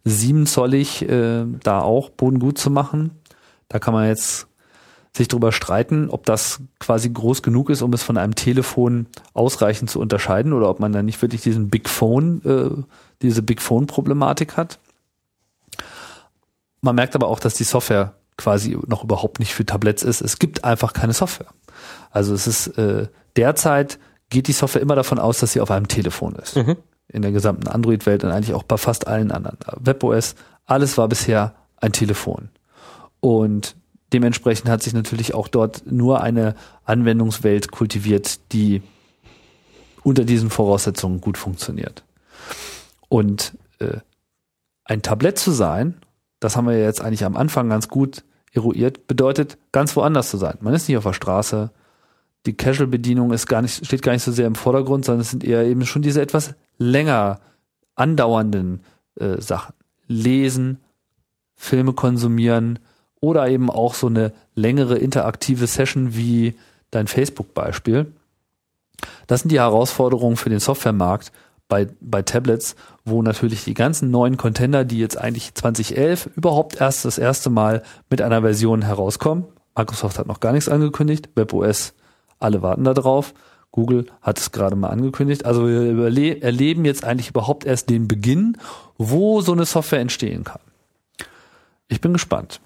siebenzollig 0.05 1.07
äh, 1.07 1.45
da 1.61 1.81
auch 1.81 2.09
Boden 2.09 2.39
gut 2.39 2.57
zu 2.57 2.71
machen. 2.71 3.11
Da 3.67 3.79
kann 3.79 3.93
man 3.93 4.07
jetzt 4.07 4.47
sich 5.15 5.27
darüber 5.27 5.51
streiten, 5.51 6.09
ob 6.09 6.25
das 6.25 6.59
quasi 6.79 7.09
groß 7.09 7.41
genug 7.41 7.69
ist, 7.69 7.81
um 7.81 7.93
es 7.93 8.03
von 8.03 8.17
einem 8.17 8.35
Telefon 8.35 9.07
ausreichend 9.33 9.89
zu 9.89 9.99
unterscheiden 9.99 10.51
oder 10.51 10.69
ob 10.69 10.79
man 10.79 10.91
dann 10.91 11.05
nicht 11.05 11.21
wirklich 11.21 11.41
diesen 11.41 11.69
Big 11.69 11.87
Phone, 11.87 12.41
äh, 12.43 12.83
diese 13.21 13.41
Big 13.41 13.61
Phone 13.61 13.87
Problematik 13.87 14.57
hat. 14.57 14.79
Man 16.81 16.95
merkt 16.95 17.15
aber 17.15 17.27
auch, 17.27 17.39
dass 17.39 17.53
die 17.53 17.63
Software 17.63 18.13
quasi 18.37 18.77
noch 18.87 19.03
überhaupt 19.03 19.39
nicht 19.39 19.53
für 19.53 19.65
Tablets 19.65 20.03
ist. 20.03 20.21
Es 20.21 20.37
gibt 20.37 20.65
einfach 20.65 20.91
keine 20.91 21.13
Software. 21.13 21.47
Also 22.11 22.33
es 22.33 22.45
ist 22.45 22.67
äh, 22.77 23.07
derzeit 23.37 23.99
geht 24.29 24.47
die 24.47 24.53
Software 24.53 24.81
immer 24.81 24.95
davon 24.95 25.19
aus, 25.19 25.39
dass 25.39 25.53
sie 25.53 25.61
auf 25.61 25.71
einem 25.71 25.87
Telefon 25.87 26.35
ist. 26.35 26.57
Mhm. 26.57 26.75
In 27.07 27.21
der 27.21 27.31
gesamten 27.31 27.67
Android-Welt 27.67 28.23
und 28.23 28.31
eigentlich 28.31 28.53
auch 28.53 28.63
bei 28.63 28.77
fast 28.77 29.07
allen 29.07 29.31
anderen. 29.31 29.57
WebOS, 29.79 30.35
alles 30.65 30.97
war 30.97 31.07
bisher 31.07 31.55
ein 31.77 31.93
Telefon. 31.93 32.49
Und 33.21 33.75
dementsprechend 34.15 34.69
hat 34.69 34.81
sich 34.81 34.93
natürlich 34.93 35.33
auch 35.33 35.49
dort 35.49 35.91
nur 35.91 36.21
eine 36.21 36.55
Anwendungswelt 36.85 37.71
kultiviert, 37.71 38.53
die 38.53 38.81
unter 40.03 40.23
diesen 40.23 40.49
Voraussetzungen 40.49 41.19
gut 41.19 41.37
funktioniert. 41.37 42.05
Und 43.09 43.57
äh, 43.79 43.97
ein 44.85 45.01
Tablett 45.01 45.37
zu 45.37 45.51
sein, 45.51 45.95
das 46.39 46.55
haben 46.55 46.65
wir 46.65 46.79
jetzt 46.79 47.01
eigentlich 47.01 47.25
am 47.25 47.35
Anfang 47.35 47.67
ganz 47.67 47.89
gut 47.89 48.23
eruiert, 48.53 49.05
bedeutet 49.05 49.57
ganz 49.73 49.97
woanders 49.97 50.29
zu 50.29 50.37
sein. 50.37 50.57
Man 50.61 50.73
ist 50.73 50.87
nicht 50.87 50.97
auf 50.97 51.03
der 51.03 51.11
Straße, 51.11 51.71
die 52.45 52.55
Casual-Bedienung 52.55 53.33
ist 53.33 53.47
gar 53.47 53.61
nicht, 53.61 53.85
steht 53.85 54.01
gar 54.01 54.13
nicht 54.13 54.23
so 54.23 54.31
sehr 54.31 54.47
im 54.47 54.55
Vordergrund, 54.55 55.03
sondern 55.03 55.21
es 55.23 55.31
sind 55.31 55.43
eher 55.43 55.65
eben 55.65 55.85
schon 55.85 56.03
diese 56.03 56.21
etwas 56.21 56.53
länger 56.77 57.41
andauernden 57.95 58.79
äh, 59.15 59.41
Sachen. 59.41 59.73
Lesen, 60.07 60.79
Filme 61.55 61.91
konsumieren, 61.91 62.79
oder 63.25 63.47
eben 63.49 63.71
auch 63.71 63.95
so 63.95 64.07
eine 64.07 64.31
längere 64.53 64.97
interaktive 64.97 65.65
Session 65.65 66.15
wie 66.15 66.53
dein 66.91 67.07
Facebook-Beispiel. 67.07 68.13
Das 69.25 69.41
sind 69.41 69.51
die 69.51 69.59
Herausforderungen 69.59 70.37
für 70.37 70.51
den 70.51 70.59
Softwaremarkt 70.59 71.31
bei, 71.67 71.87
bei 71.99 72.21
Tablets, 72.21 72.75
wo 73.03 73.23
natürlich 73.23 73.63
die 73.63 73.73
ganzen 73.73 74.11
neuen 74.11 74.37
Container, 74.37 74.85
die 74.85 74.99
jetzt 74.99 75.17
eigentlich 75.17 75.55
2011 75.55 76.29
überhaupt 76.35 76.79
erst 76.79 77.05
das 77.05 77.17
erste 77.17 77.49
Mal 77.49 77.81
mit 78.09 78.21
einer 78.21 78.41
Version 78.41 78.83
herauskommen. 78.83 79.45
Microsoft 79.75 80.19
hat 80.19 80.27
noch 80.27 80.39
gar 80.39 80.53
nichts 80.53 80.69
angekündigt, 80.69 81.29
WebOS, 81.35 81.93
alle 82.39 82.61
warten 82.61 82.83
da 82.83 82.93
drauf. 82.93 83.33
Google 83.71 84.05
hat 84.21 84.39
es 84.39 84.51
gerade 84.51 84.77
mal 84.77 84.89
angekündigt. 84.89 85.45
Also 85.45 85.67
wir 85.67 86.41
erleben 86.43 86.85
jetzt 86.85 87.03
eigentlich 87.03 87.31
überhaupt 87.31 87.65
erst 87.65 87.89
den 87.89 88.07
Beginn, 88.07 88.57
wo 88.97 89.41
so 89.41 89.51
eine 89.51 89.65
Software 89.65 89.99
entstehen 89.99 90.45
kann. 90.45 90.61
Ich 91.89 91.99
bin 91.99 92.13
gespannt. 92.13 92.61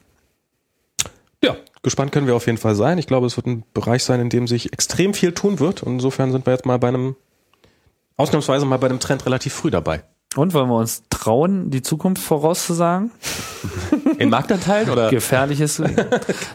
Gespannt 1.82 2.12
können 2.12 2.28
wir 2.28 2.36
auf 2.36 2.46
jeden 2.46 2.58
Fall 2.58 2.76
sein. 2.76 2.98
Ich 2.98 3.08
glaube, 3.08 3.28
es 3.28 3.38
wird 3.38 3.48
ein 3.48 3.64
Bereich 3.74 4.04
sein, 4.04 4.20
in 4.20 4.30
dem 4.30 4.48
sich 4.48 4.74
extrem 4.74 5.14
viel 5.14 5.34
tun 5.34 5.60
wird. 5.60 5.82
Und 5.84 5.94
insofern 5.94 6.32
sind 6.32 6.46
wir 6.46 6.54
jetzt 6.54 6.66
mal 6.66 6.78
bei 6.78 6.90
einem, 6.90 7.16
ausnahmsweise 8.18 8.66
mal 8.66 8.78
bei 8.78 8.90
einem 8.90 9.00
Trend 9.00 9.26
relativ 9.26 9.54
früh 9.54 9.72
dabei. 9.72 10.04
Und 10.36 10.54
wollen 10.54 10.70
wir 10.70 10.76
uns 10.76 11.04
trauen, 11.10 11.72
die 11.72 11.82
Zukunft 11.82 12.22
vorauszusagen? 12.22 13.12
In 14.20 14.30
Marktanteilen 14.30 14.90
oder? 14.90 15.10
Gefährliches. 15.12 15.80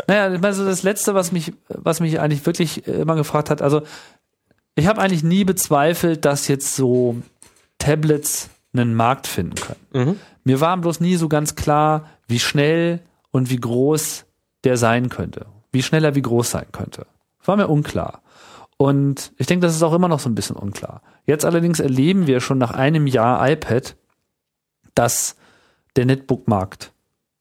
naja, 0.07 0.39
also 0.43 0.65
das 0.65 0.83
Letzte, 0.83 1.15
was 1.15 1.33
mich, 1.33 1.53
was 1.69 2.01
mich 2.01 2.21
eigentlich 2.21 2.45
wirklich 2.47 2.87
immer 2.87 3.17
gefragt 3.17 3.51
hat, 3.51 3.63
also 3.63 3.83
ich 4.77 4.87
habe 4.87 5.01
eigentlich 5.01 5.25
nie 5.25 5.45
bezweifelt, 5.45 6.25
dass 6.25 6.49
jetzt 6.49 6.77
so 6.77 7.17
Tablets 7.79 8.49
einen 8.73 8.95
Markt 8.95 9.27
finden 9.27 9.55
können. 9.57 10.09
Mhm. 10.09 10.21
Mir 10.45 10.61
war 10.61 10.77
bloß 10.77 11.01
nie 11.01 11.17
so 11.17 11.29
ganz 11.29 11.55
klar, 11.55 12.11
wie 12.29 12.39
schnell 12.39 13.01
und 13.31 13.51
wie 13.51 13.57
groß 13.57 14.25
der 14.65 14.77
sein 14.77 15.09
könnte. 15.09 15.47
Wie 15.73 15.83
schnell 15.83 16.05
er 16.05 16.15
wie 16.15 16.23
groß 16.23 16.51
sein 16.51 16.67
könnte. 16.73 17.07
War 17.45 17.57
mir 17.57 17.69
unklar. 17.69 18.23
Und 18.77 19.33
ich 19.39 19.47
denke, 19.47 19.67
das 19.67 19.75
ist 19.75 19.83
auch 19.83 19.93
immer 19.93 20.09
noch 20.09 20.21
so 20.21 20.29
ein 20.29 20.35
bisschen 20.35 20.57
unklar. 20.57 21.03
Jetzt 21.27 21.45
allerdings 21.45 21.81
erleben 21.81 22.27
wir 22.27 22.41
schon 22.41 22.59
nach 22.59 22.73
einem 22.73 23.07
Jahr 23.07 23.49
iPad, 23.49 23.97
dass 24.95 25.37
der 25.97 26.07
Netbook-Markt 26.07 26.93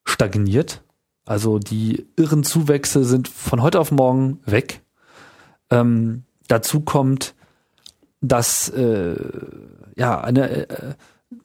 stagniert. 0.06 0.84
Also 1.26 1.60
die 1.60 2.06
irren 2.16 2.44
Zuwächse 2.44 3.04
sind 3.04 3.28
von 3.28 3.62
heute 3.62 3.80
auf 3.80 3.92
morgen 3.92 4.40
weg. 4.46 4.82
Ähm, 5.70 6.24
dazu 6.48 6.82
kommt, 6.82 7.34
dass 8.22 8.70
äh, 8.70 9.16
ja 9.96 10.22
eine, 10.22 10.50
äh, 10.50 10.94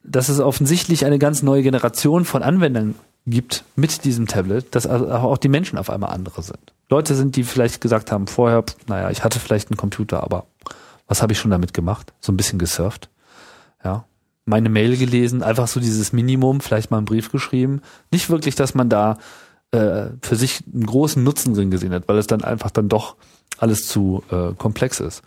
dass 0.03 0.29
es 0.29 0.39
offensichtlich 0.39 1.05
eine 1.05 1.19
ganz 1.19 1.41
neue 1.41 1.63
Generation 1.63 2.25
von 2.25 2.43
Anwendern 2.43 2.95
gibt 3.25 3.63
mit 3.75 4.05
diesem 4.05 4.27
Tablet, 4.27 4.73
dass 4.75 4.87
also 4.87 5.09
auch 5.09 5.37
die 5.37 5.49
Menschen 5.49 5.77
auf 5.77 5.89
einmal 5.89 6.11
andere 6.11 6.41
sind. 6.41 6.73
Leute 6.89 7.15
sind, 7.15 7.35
die 7.35 7.43
vielleicht 7.43 7.81
gesagt 7.81 8.11
haben, 8.11 8.27
vorher, 8.27 8.63
naja, 8.87 9.11
ich 9.11 9.23
hatte 9.23 9.39
vielleicht 9.39 9.69
einen 9.69 9.77
Computer, 9.77 10.23
aber 10.23 10.47
was 11.07 11.21
habe 11.21 11.33
ich 11.33 11.39
schon 11.39 11.51
damit 11.51 11.73
gemacht? 11.73 12.13
So 12.21 12.31
ein 12.31 12.37
bisschen 12.37 12.59
gesurft. 12.59 13.09
Ja. 13.83 14.05
Meine 14.45 14.69
Mail 14.69 14.97
gelesen, 14.97 15.43
einfach 15.43 15.67
so 15.67 15.79
dieses 15.79 16.11
Minimum, 16.11 16.61
vielleicht 16.61 16.89
mal 16.89 16.97
einen 16.97 17.05
Brief 17.05 17.31
geschrieben. 17.31 17.81
Nicht 18.11 18.29
wirklich, 18.29 18.55
dass 18.55 18.73
man 18.73 18.89
da 18.89 19.17
äh, 19.71 20.07
für 20.21 20.35
sich 20.35 20.63
einen 20.73 20.85
großen 20.85 21.23
Nutzen 21.23 21.53
drin 21.53 21.69
gesehen 21.69 21.93
hat, 21.93 22.07
weil 22.07 22.17
es 22.17 22.27
dann 22.27 22.43
einfach 22.43 22.71
dann 22.71 22.89
doch 22.89 23.15
alles 23.59 23.87
zu 23.87 24.23
äh, 24.31 24.53
komplex 24.53 24.99
ist. 24.99 25.21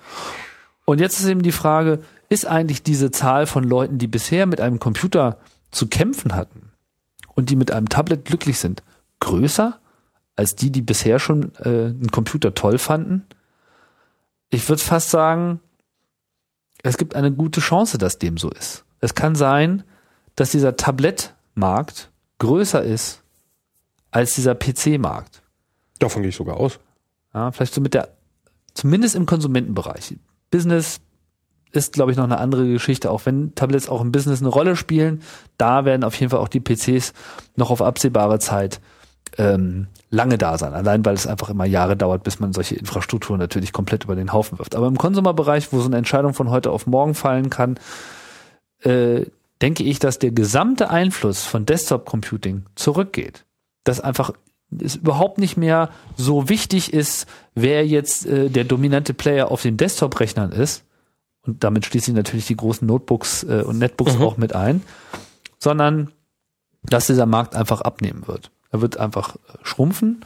Und 0.85 1.01
jetzt 1.01 1.21
ist 1.21 1.27
eben 1.27 1.43
die 1.43 1.53
Frage, 1.53 2.01
ist 2.29 2.47
eigentlich 2.47 2.83
diese 2.83 3.11
Zahl 3.11 3.47
von 3.47 3.63
Leuten, 3.63 3.99
die 3.99 4.09
bisher 4.09 4.47
mit 4.47 4.61
einem 4.61 4.81
Computer 4.81 5.39
zu 5.71 5.87
kämpfen 5.87 6.35
hatten, 6.35 6.72
und 7.35 7.51
die 7.51 7.57
mit 7.57 7.71
einem 7.71 7.89
Tablet 7.89 8.25
glücklich 8.25 8.59
sind, 8.59 8.83
größer 9.21 9.79
als 10.37 10.57
die, 10.57 10.71
die 10.71 10.83
bisher 10.83 11.19
schon 11.19 11.53
äh, 11.57 11.69
einen 11.69 12.11
Computer 12.11 12.55
toll 12.55 12.79
fanden? 12.79 13.25
Ich 14.51 14.69
würde 14.69 14.83
fast 14.83 15.11
sagen, 15.11 15.61
es 16.83 16.99
gibt 16.99 17.15
eine 17.15 17.33
gute 17.33 17.61
Chance, 17.61 17.99
dass 17.99 18.19
dem 18.19 18.37
so 18.37 18.51
ist. 18.51 18.85
Es 19.01 19.15
kann 19.15 19.35
sein, 19.35 19.85
dass 20.37 20.51
dieser 20.51 20.77
Tablettmarkt 20.77 22.11
größer 22.39 22.83
ist 22.83 23.23
als 24.11 24.35
dieser 24.35 24.55
PC-Markt. 24.55 25.43
Davon 25.99 26.23
gehe 26.23 26.31
ich 26.31 26.37
sogar 26.37 26.57
aus. 26.57 26.81
Ja, 27.33 27.51
vielleicht 27.53 27.75
so 27.75 27.81
mit 27.81 27.95
der, 27.95 28.09
zumindest 28.75 29.15
im 29.15 29.27
Konsumentenbereich. 29.27 30.17
Business, 30.51 31.01
ist, 31.73 31.95
glaube 31.95 32.11
ich, 32.11 32.17
noch 32.17 32.25
eine 32.25 32.39
andere 32.39 32.67
Geschichte. 32.69 33.11
Auch 33.11 33.27
wenn 33.27 33.55
Tablets 33.55 33.89
auch 33.89 34.01
im 34.01 34.13
Business 34.13 34.41
eine 34.41 34.51
Rolle 34.51 34.77
spielen, 34.77 35.23
da 35.59 35.85
werden 35.85 36.05
auf 36.05 36.15
jeden 36.15 36.31
Fall 36.31 36.41
auch 36.41 36.49
die 36.49 36.61
PCs 36.61 37.13
noch 37.57 37.71
auf 37.71 37.83
absehbare 37.83 38.39
Zeit 38.39 38.81
ähm, 39.39 39.87
lange 40.11 40.39
da 40.39 40.59
sein. 40.59 40.75
Allein 40.75 41.05
weil 41.05 41.15
es 41.15 41.27
einfach 41.27 41.49
immer 41.49 41.65
Jahre 41.65 41.97
dauert, 41.97 42.23
bis 42.23 42.39
man 42.39 42.53
solche 42.53 42.77
Infrastrukturen 42.77 43.41
natürlich 43.41 43.73
komplett 43.73 44.05
über 44.05 44.15
den 44.15 44.33
Haufen 44.33 44.59
wirft. 44.59 44.75
Aber 44.75 44.87
im 44.87 44.99
Konsumerbereich, 44.99 45.73
wo 45.73 45.81
so 45.81 45.87
eine 45.87 45.97
Entscheidung 45.97 46.35
von 46.35 46.51
heute 46.51 46.71
auf 46.71 46.87
morgen 46.87 47.15
fallen 47.15 47.51
kann, 47.51 47.79
äh, 48.83 49.27
denke 49.63 49.85
ich, 49.85 49.99
dass 49.99 50.19
der 50.19 50.33
gesamte 50.33 50.91
Einfluss 50.91 51.45
von 51.45 51.65
Desktop 51.65 52.05
Computing 52.05 52.65
zurückgeht. 52.75 53.45
Dass 53.85 54.01
einfach 54.01 54.33
es 54.81 54.97
überhaupt 54.97 55.39
nicht 55.39 55.57
mehr 55.57 55.91
so 56.17 56.49
wichtig 56.49 56.93
ist, 56.93 57.27
wer 57.55 57.87
jetzt 57.87 58.27
äh, 58.27 58.49
der 58.49 58.65
dominante 58.65 59.15
Player 59.15 59.51
auf 59.51 59.63
den 59.63 59.77
Desktop-Rechnern 59.77 60.53
ist. 60.53 60.85
Und 61.45 61.65
damit 61.65 61.85
schließe 61.85 62.11
ich 62.11 62.17
natürlich 62.17 62.47
die 62.47 62.57
großen 62.57 62.87
Notebooks 62.87 63.45
äh, 63.45 63.63
und 63.63 63.79
Netbooks 63.79 64.17
mhm. 64.17 64.23
auch 64.23 64.37
mit 64.37 64.55
ein, 64.55 64.83
sondern 65.59 66.13
dass 66.83 67.07
dieser 67.07 67.27
Markt 67.27 67.55
einfach 67.55 67.81
abnehmen 67.81 68.27
wird. 68.27 68.51
Er 68.71 68.81
wird 68.81 68.97
einfach 68.97 69.37
äh, 69.37 69.39
schrumpfen. 69.63 70.25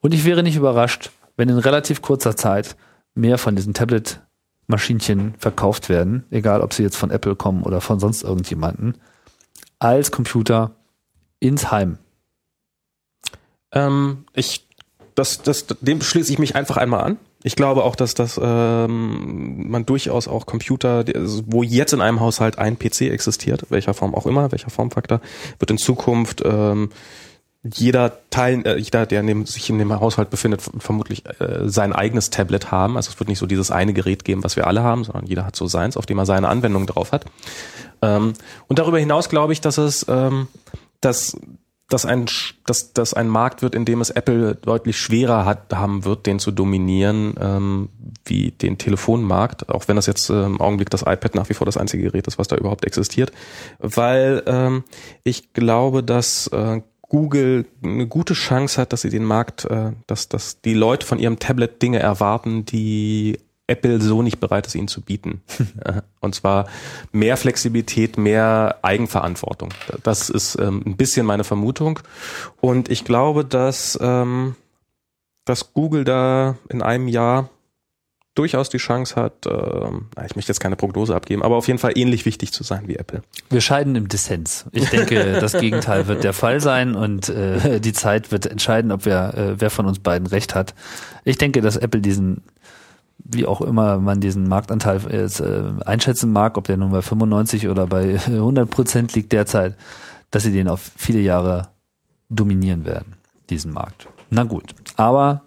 Und 0.00 0.14
ich 0.14 0.24
wäre 0.24 0.42
nicht 0.42 0.56
überrascht, 0.56 1.10
wenn 1.36 1.48
in 1.48 1.58
relativ 1.58 2.02
kurzer 2.02 2.36
Zeit 2.36 2.76
mehr 3.14 3.38
von 3.38 3.56
diesen 3.56 3.74
Tablet-Maschinchen 3.74 5.34
verkauft 5.38 5.88
werden, 5.88 6.24
egal 6.30 6.60
ob 6.60 6.74
sie 6.74 6.82
jetzt 6.82 6.96
von 6.96 7.10
Apple 7.10 7.36
kommen 7.36 7.62
oder 7.62 7.80
von 7.80 8.00
sonst 8.00 8.22
irgendjemanden, 8.22 8.98
als 9.78 10.10
Computer 10.10 10.72
ins 11.40 11.70
Heim. 11.70 11.98
Ähm, 13.72 14.24
ich, 14.32 14.66
das, 15.14 15.42
das, 15.42 15.66
dem 15.80 16.00
schließe 16.00 16.32
ich 16.32 16.38
mich 16.38 16.56
einfach 16.56 16.76
einmal 16.76 17.00
an. 17.00 17.18
Ich 17.46 17.56
glaube 17.56 17.84
auch, 17.84 17.94
dass 17.94 18.14
das 18.14 18.40
ähm, 18.42 19.70
man 19.70 19.84
durchaus 19.84 20.28
auch 20.28 20.46
Computer, 20.46 21.04
wo 21.44 21.62
jetzt 21.62 21.92
in 21.92 22.00
einem 22.00 22.20
Haushalt 22.20 22.58
ein 22.58 22.78
PC 22.78 23.02
existiert, 23.02 23.66
welcher 23.68 23.92
Form 23.92 24.14
auch 24.14 24.24
immer, 24.24 24.50
welcher 24.50 24.70
Formfaktor, 24.70 25.20
wird 25.58 25.70
in 25.70 25.76
Zukunft 25.76 26.42
ähm, 26.42 26.88
jeder 27.62 28.18
Teil, 28.30 28.66
äh, 28.66 28.78
jeder, 28.78 29.04
der 29.04 29.22
dem, 29.22 29.44
sich 29.44 29.68
in 29.68 29.78
dem 29.78 29.92
Haushalt 29.92 30.30
befindet, 30.30 30.62
vermutlich 30.78 31.24
äh, 31.38 31.68
sein 31.68 31.92
eigenes 31.92 32.30
Tablet 32.30 32.70
haben. 32.70 32.96
Also 32.96 33.10
es 33.10 33.20
wird 33.20 33.28
nicht 33.28 33.38
so 33.38 33.46
dieses 33.46 33.70
eine 33.70 33.92
Gerät 33.92 34.24
geben, 34.24 34.42
was 34.42 34.56
wir 34.56 34.66
alle 34.66 34.82
haben, 34.82 35.04
sondern 35.04 35.26
jeder 35.26 35.44
hat 35.44 35.54
so 35.54 35.66
seins, 35.66 35.98
auf 35.98 36.06
dem 36.06 36.16
er 36.16 36.24
seine 36.24 36.48
Anwendung 36.48 36.86
drauf 36.86 37.12
hat. 37.12 37.26
Ähm, 38.00 38.32
und 38.68 38.78
darüber 38.78 38.98
hinaus 38.98 39.28
glaube 39.28 39.52
ich, 39.52 39.60
dass 39.60 39.76
es 39.76 40.06
ähm, 40.08 40.48
dass 41.02 41.36
dass 41.88 42.06
ein, 42.06 42.26
dass, 42.66 42.92
dass 42.94 43.12
ein 43.12 43.28
Markt 43.28 43.60
wird, 43.62 43.74
in 43.74 43.84
dem 43.84 44.00
es 44.00 44.10
Apple 44.10 44.54
deutlich 44.54 44.98
schwerer 44.98 45.44
hat, 45.44 45.72
haben 45.72 46.04
wird, 46.04 46.26
den 46.26 46.38
zu 46.38 46.50
dominieren, 46.50 47.34
ähm, 47.38 47.88
wie 48.24 48.52
den 48.52 48.78
Telefonmarkt, 48.78 49.68
auch 49.68 49.86
wenn 49.86 49.96
das 49.96 50.06
jetzt 50.06 50.30
äh, 50.30 50.44
im 50.44 50.60
Augenblick 50.60 50.90
das 50.90 51.02
iPad 51.02 51.34
nach 51.34 51.48
wie 51.50 51.54
vor 51.54 51.66
das 51.66 51.76
einzige 51.76 52.04
Gerät 52.04 52.26
ist, 52.26 52.38
was 52.38 52.48
da 52.48 52.56
überhaupt 52.56 52.86
existiert. 52.86 53.32
Weil 53.78 54.42
ähm, 54.46 54.84
ich 55.24 55.52
glaube, 55.52 56.02
dass 56.02 56.46
äh, 56.48 56.80
Google 57.02 57.66
eine 57.82 58.06
gute 58.06 58.34
Chance 58.34 58.80
hat, 58.80 58.92
dass 58.92 59.02
sie 59.02 59.10
den 59.10 59.24
Markt, 59.24 59.66
äh, 59.66 59.92
dass, 60.06 60.28
dass 60.28 60.62
die 60.62 60.74
Leute 60.74 61.06
von 61.06 61.18
ihrem 61.18 61.38
Tablet 61.38 61.82
Dinge 61.82 61.98
erwarten, 61.98 62.64
die 62.64 63.38
Apple 63.66 64.00
so 64.00 64.22
nicht 64.22 64.40
bereit 64.40 64.66
ist, 64.66 64.74
ihnen 64.74 64.88
zu 64.88 65.00
bieten. 65.00 65.42
Und 66.20 66.34
zwar 66.34 66.66
mehr 67.12 67.36
Flexibilität, 67.36 68.18
mehr 68.18 68.78
Eigenverantwortung. 68.82 69.72
Das 70.02 70.28
ist 70.28 70.58
ähm, 70.60 70.82
ein 70.84 70.96
bisschen 70.96 71.24
meine 71.24 71.44
Vermutung. 71.44 72.00
Und 72.60 72.90
ich 72.90 73.04
glaube, 73.04 73.44
dass, 73.44 73.98
ähm, 74.02 74.54
dass 75.44 75.72
Google 75.72 76.04
da 76.04 76.56
in 76.68 76.82
einem 76.82 77.08
Jahr 77.08 77.48
durchaus 78.34 78.68
die 78.68 78.78
Chance 78.78 79.14
hat, 79.14 79.46
ähm, 79.46 80.08
ich 80.26 80.34
möchte 80.34 80.50
jetzt 80.50 80.60
keine 80.60 80.76
Prognose 80.76 81.14
abgeben, 81.14 81.42
aber 81.42 81.56
auf 81.56 81.68
jeden 81.68 81.78
Fall 81.78 81.92
ähnlich 81.94 82.26
wichtig 82.26 82.52
zu 82.52 82.64
sein 82.64 82.88
wie 82.88 82.96
Apple. 82.96 83.22
Wir 83.48 83.60
scheiden 83.60 83.94
im 83.94 84.08
Dissens. 84.08 84.64
Ich 84.72 84.90
denke, 84.90 85.32
das 85.40 85.52
Gegenteil 85.52 86.08
wird 86.08 86.24
der 86.24 86.32
Fall 86.32 86.60
sein 86.60 86.96
und 86.96 87.28
äh, 87.28 87.80
die 87.80 87.92
Zeit 87.92 88.32
wird 88.32 88.46
entscheiden, 88.46 88.90
ob 88.90 89.06
wer, 89.06 89.34
äh, 89.34 89.60
wer 89.60 89.70
von 89.70 89.86
uns 89.86 90.00
beiden 90.00 90.26
recht 90.26 90.54
hat. 90.54 90.74
Ich 91.22 91.38
denke, 91.38 91.60
dass 91.60 91.76
Apple 91.76 92.00
diesen 92.00 92.42
wie 93.18 93.46
auch 93.46 93.60
immer 93.60 93.98
man 93.98 94.20
diesen 94.20 94.48
Marktanteil 94.48 95.00
jetzt, 95.10 95.40
äh, 95.40 95.62
einschätzen 95.84 96.32
mag, 96.32 96.58
ob 96.58 96.64
der 96.64 96.76
nun 96.76 96.90
bei 96.90 97.02
95 97.02 97.68
oder 97.68 97.86
bei 97.86 98.18
100 98.26 98.68
Prozent 98.68 99.14
liegt 99.14 99.32
derzeit, 99.32 99.76
dass 100.30 100.42
sie 100.42 100.52
den 100.52 100.68
auf 100.68 100.90
viele 100.96 101.20
Jahre 101.20 101.68
dominieren 102.28 102.84
werden, 102.84 103.14
diesen 103.50 103.72
Markt. 103.72 104.08
Na 104.30 104.44
gut, 104.44 104.74
aber 104.96 105.42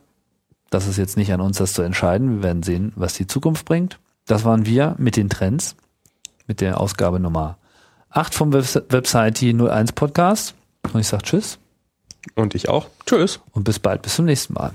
das 0.69 0.87
ist 0.87 0.97
jetzt 0.97 1.17
nicht 1.17 1.31
an 1.31 1.41
uns, 1.41 1.57
das 1.57 1.73
zu 1.73 1.81
entscheiden. 1.81 2.37
Wir 2.37 2.43
werden 2.43 2.63
sehen, 2.63 2.93
was 2.95 3.13
die 3.13 3.27
Zukunft 3.27 3.65
bringt. 3.65 3.99
Das 4.25 4.43
waren 4.43 4.65
wir 4.65 4.95
mit 4.97 5.15
den 5.15 5.29
Trends, 5.29 5.75
mit 6.47 6.61
der 6.61 6.81
Ausgabe 6.81 7.19
Nummer 7.19 7.57
8 8.09 8.33
vom 8.33 8.53
Website 8.53 9.41
01 9.41 9.93
Podcast. 9.93 10.55
Und 10.93 10.99
ich 10.99 11.07
sage 11.07 11.23
Tschüss. 11.23 11.59
Und 12.35 12.55
ich 12.55 12.69
auch. 12.69 12.87
Tschüss. 13.05 13.39
Und 13.51 13.63
bis 13.63 13.79
bald, 13.79 14.01
bis 14.01 14.15
zum 14.15 14.25
nächsten 14.25 14.53
Mal. 14.53 14.71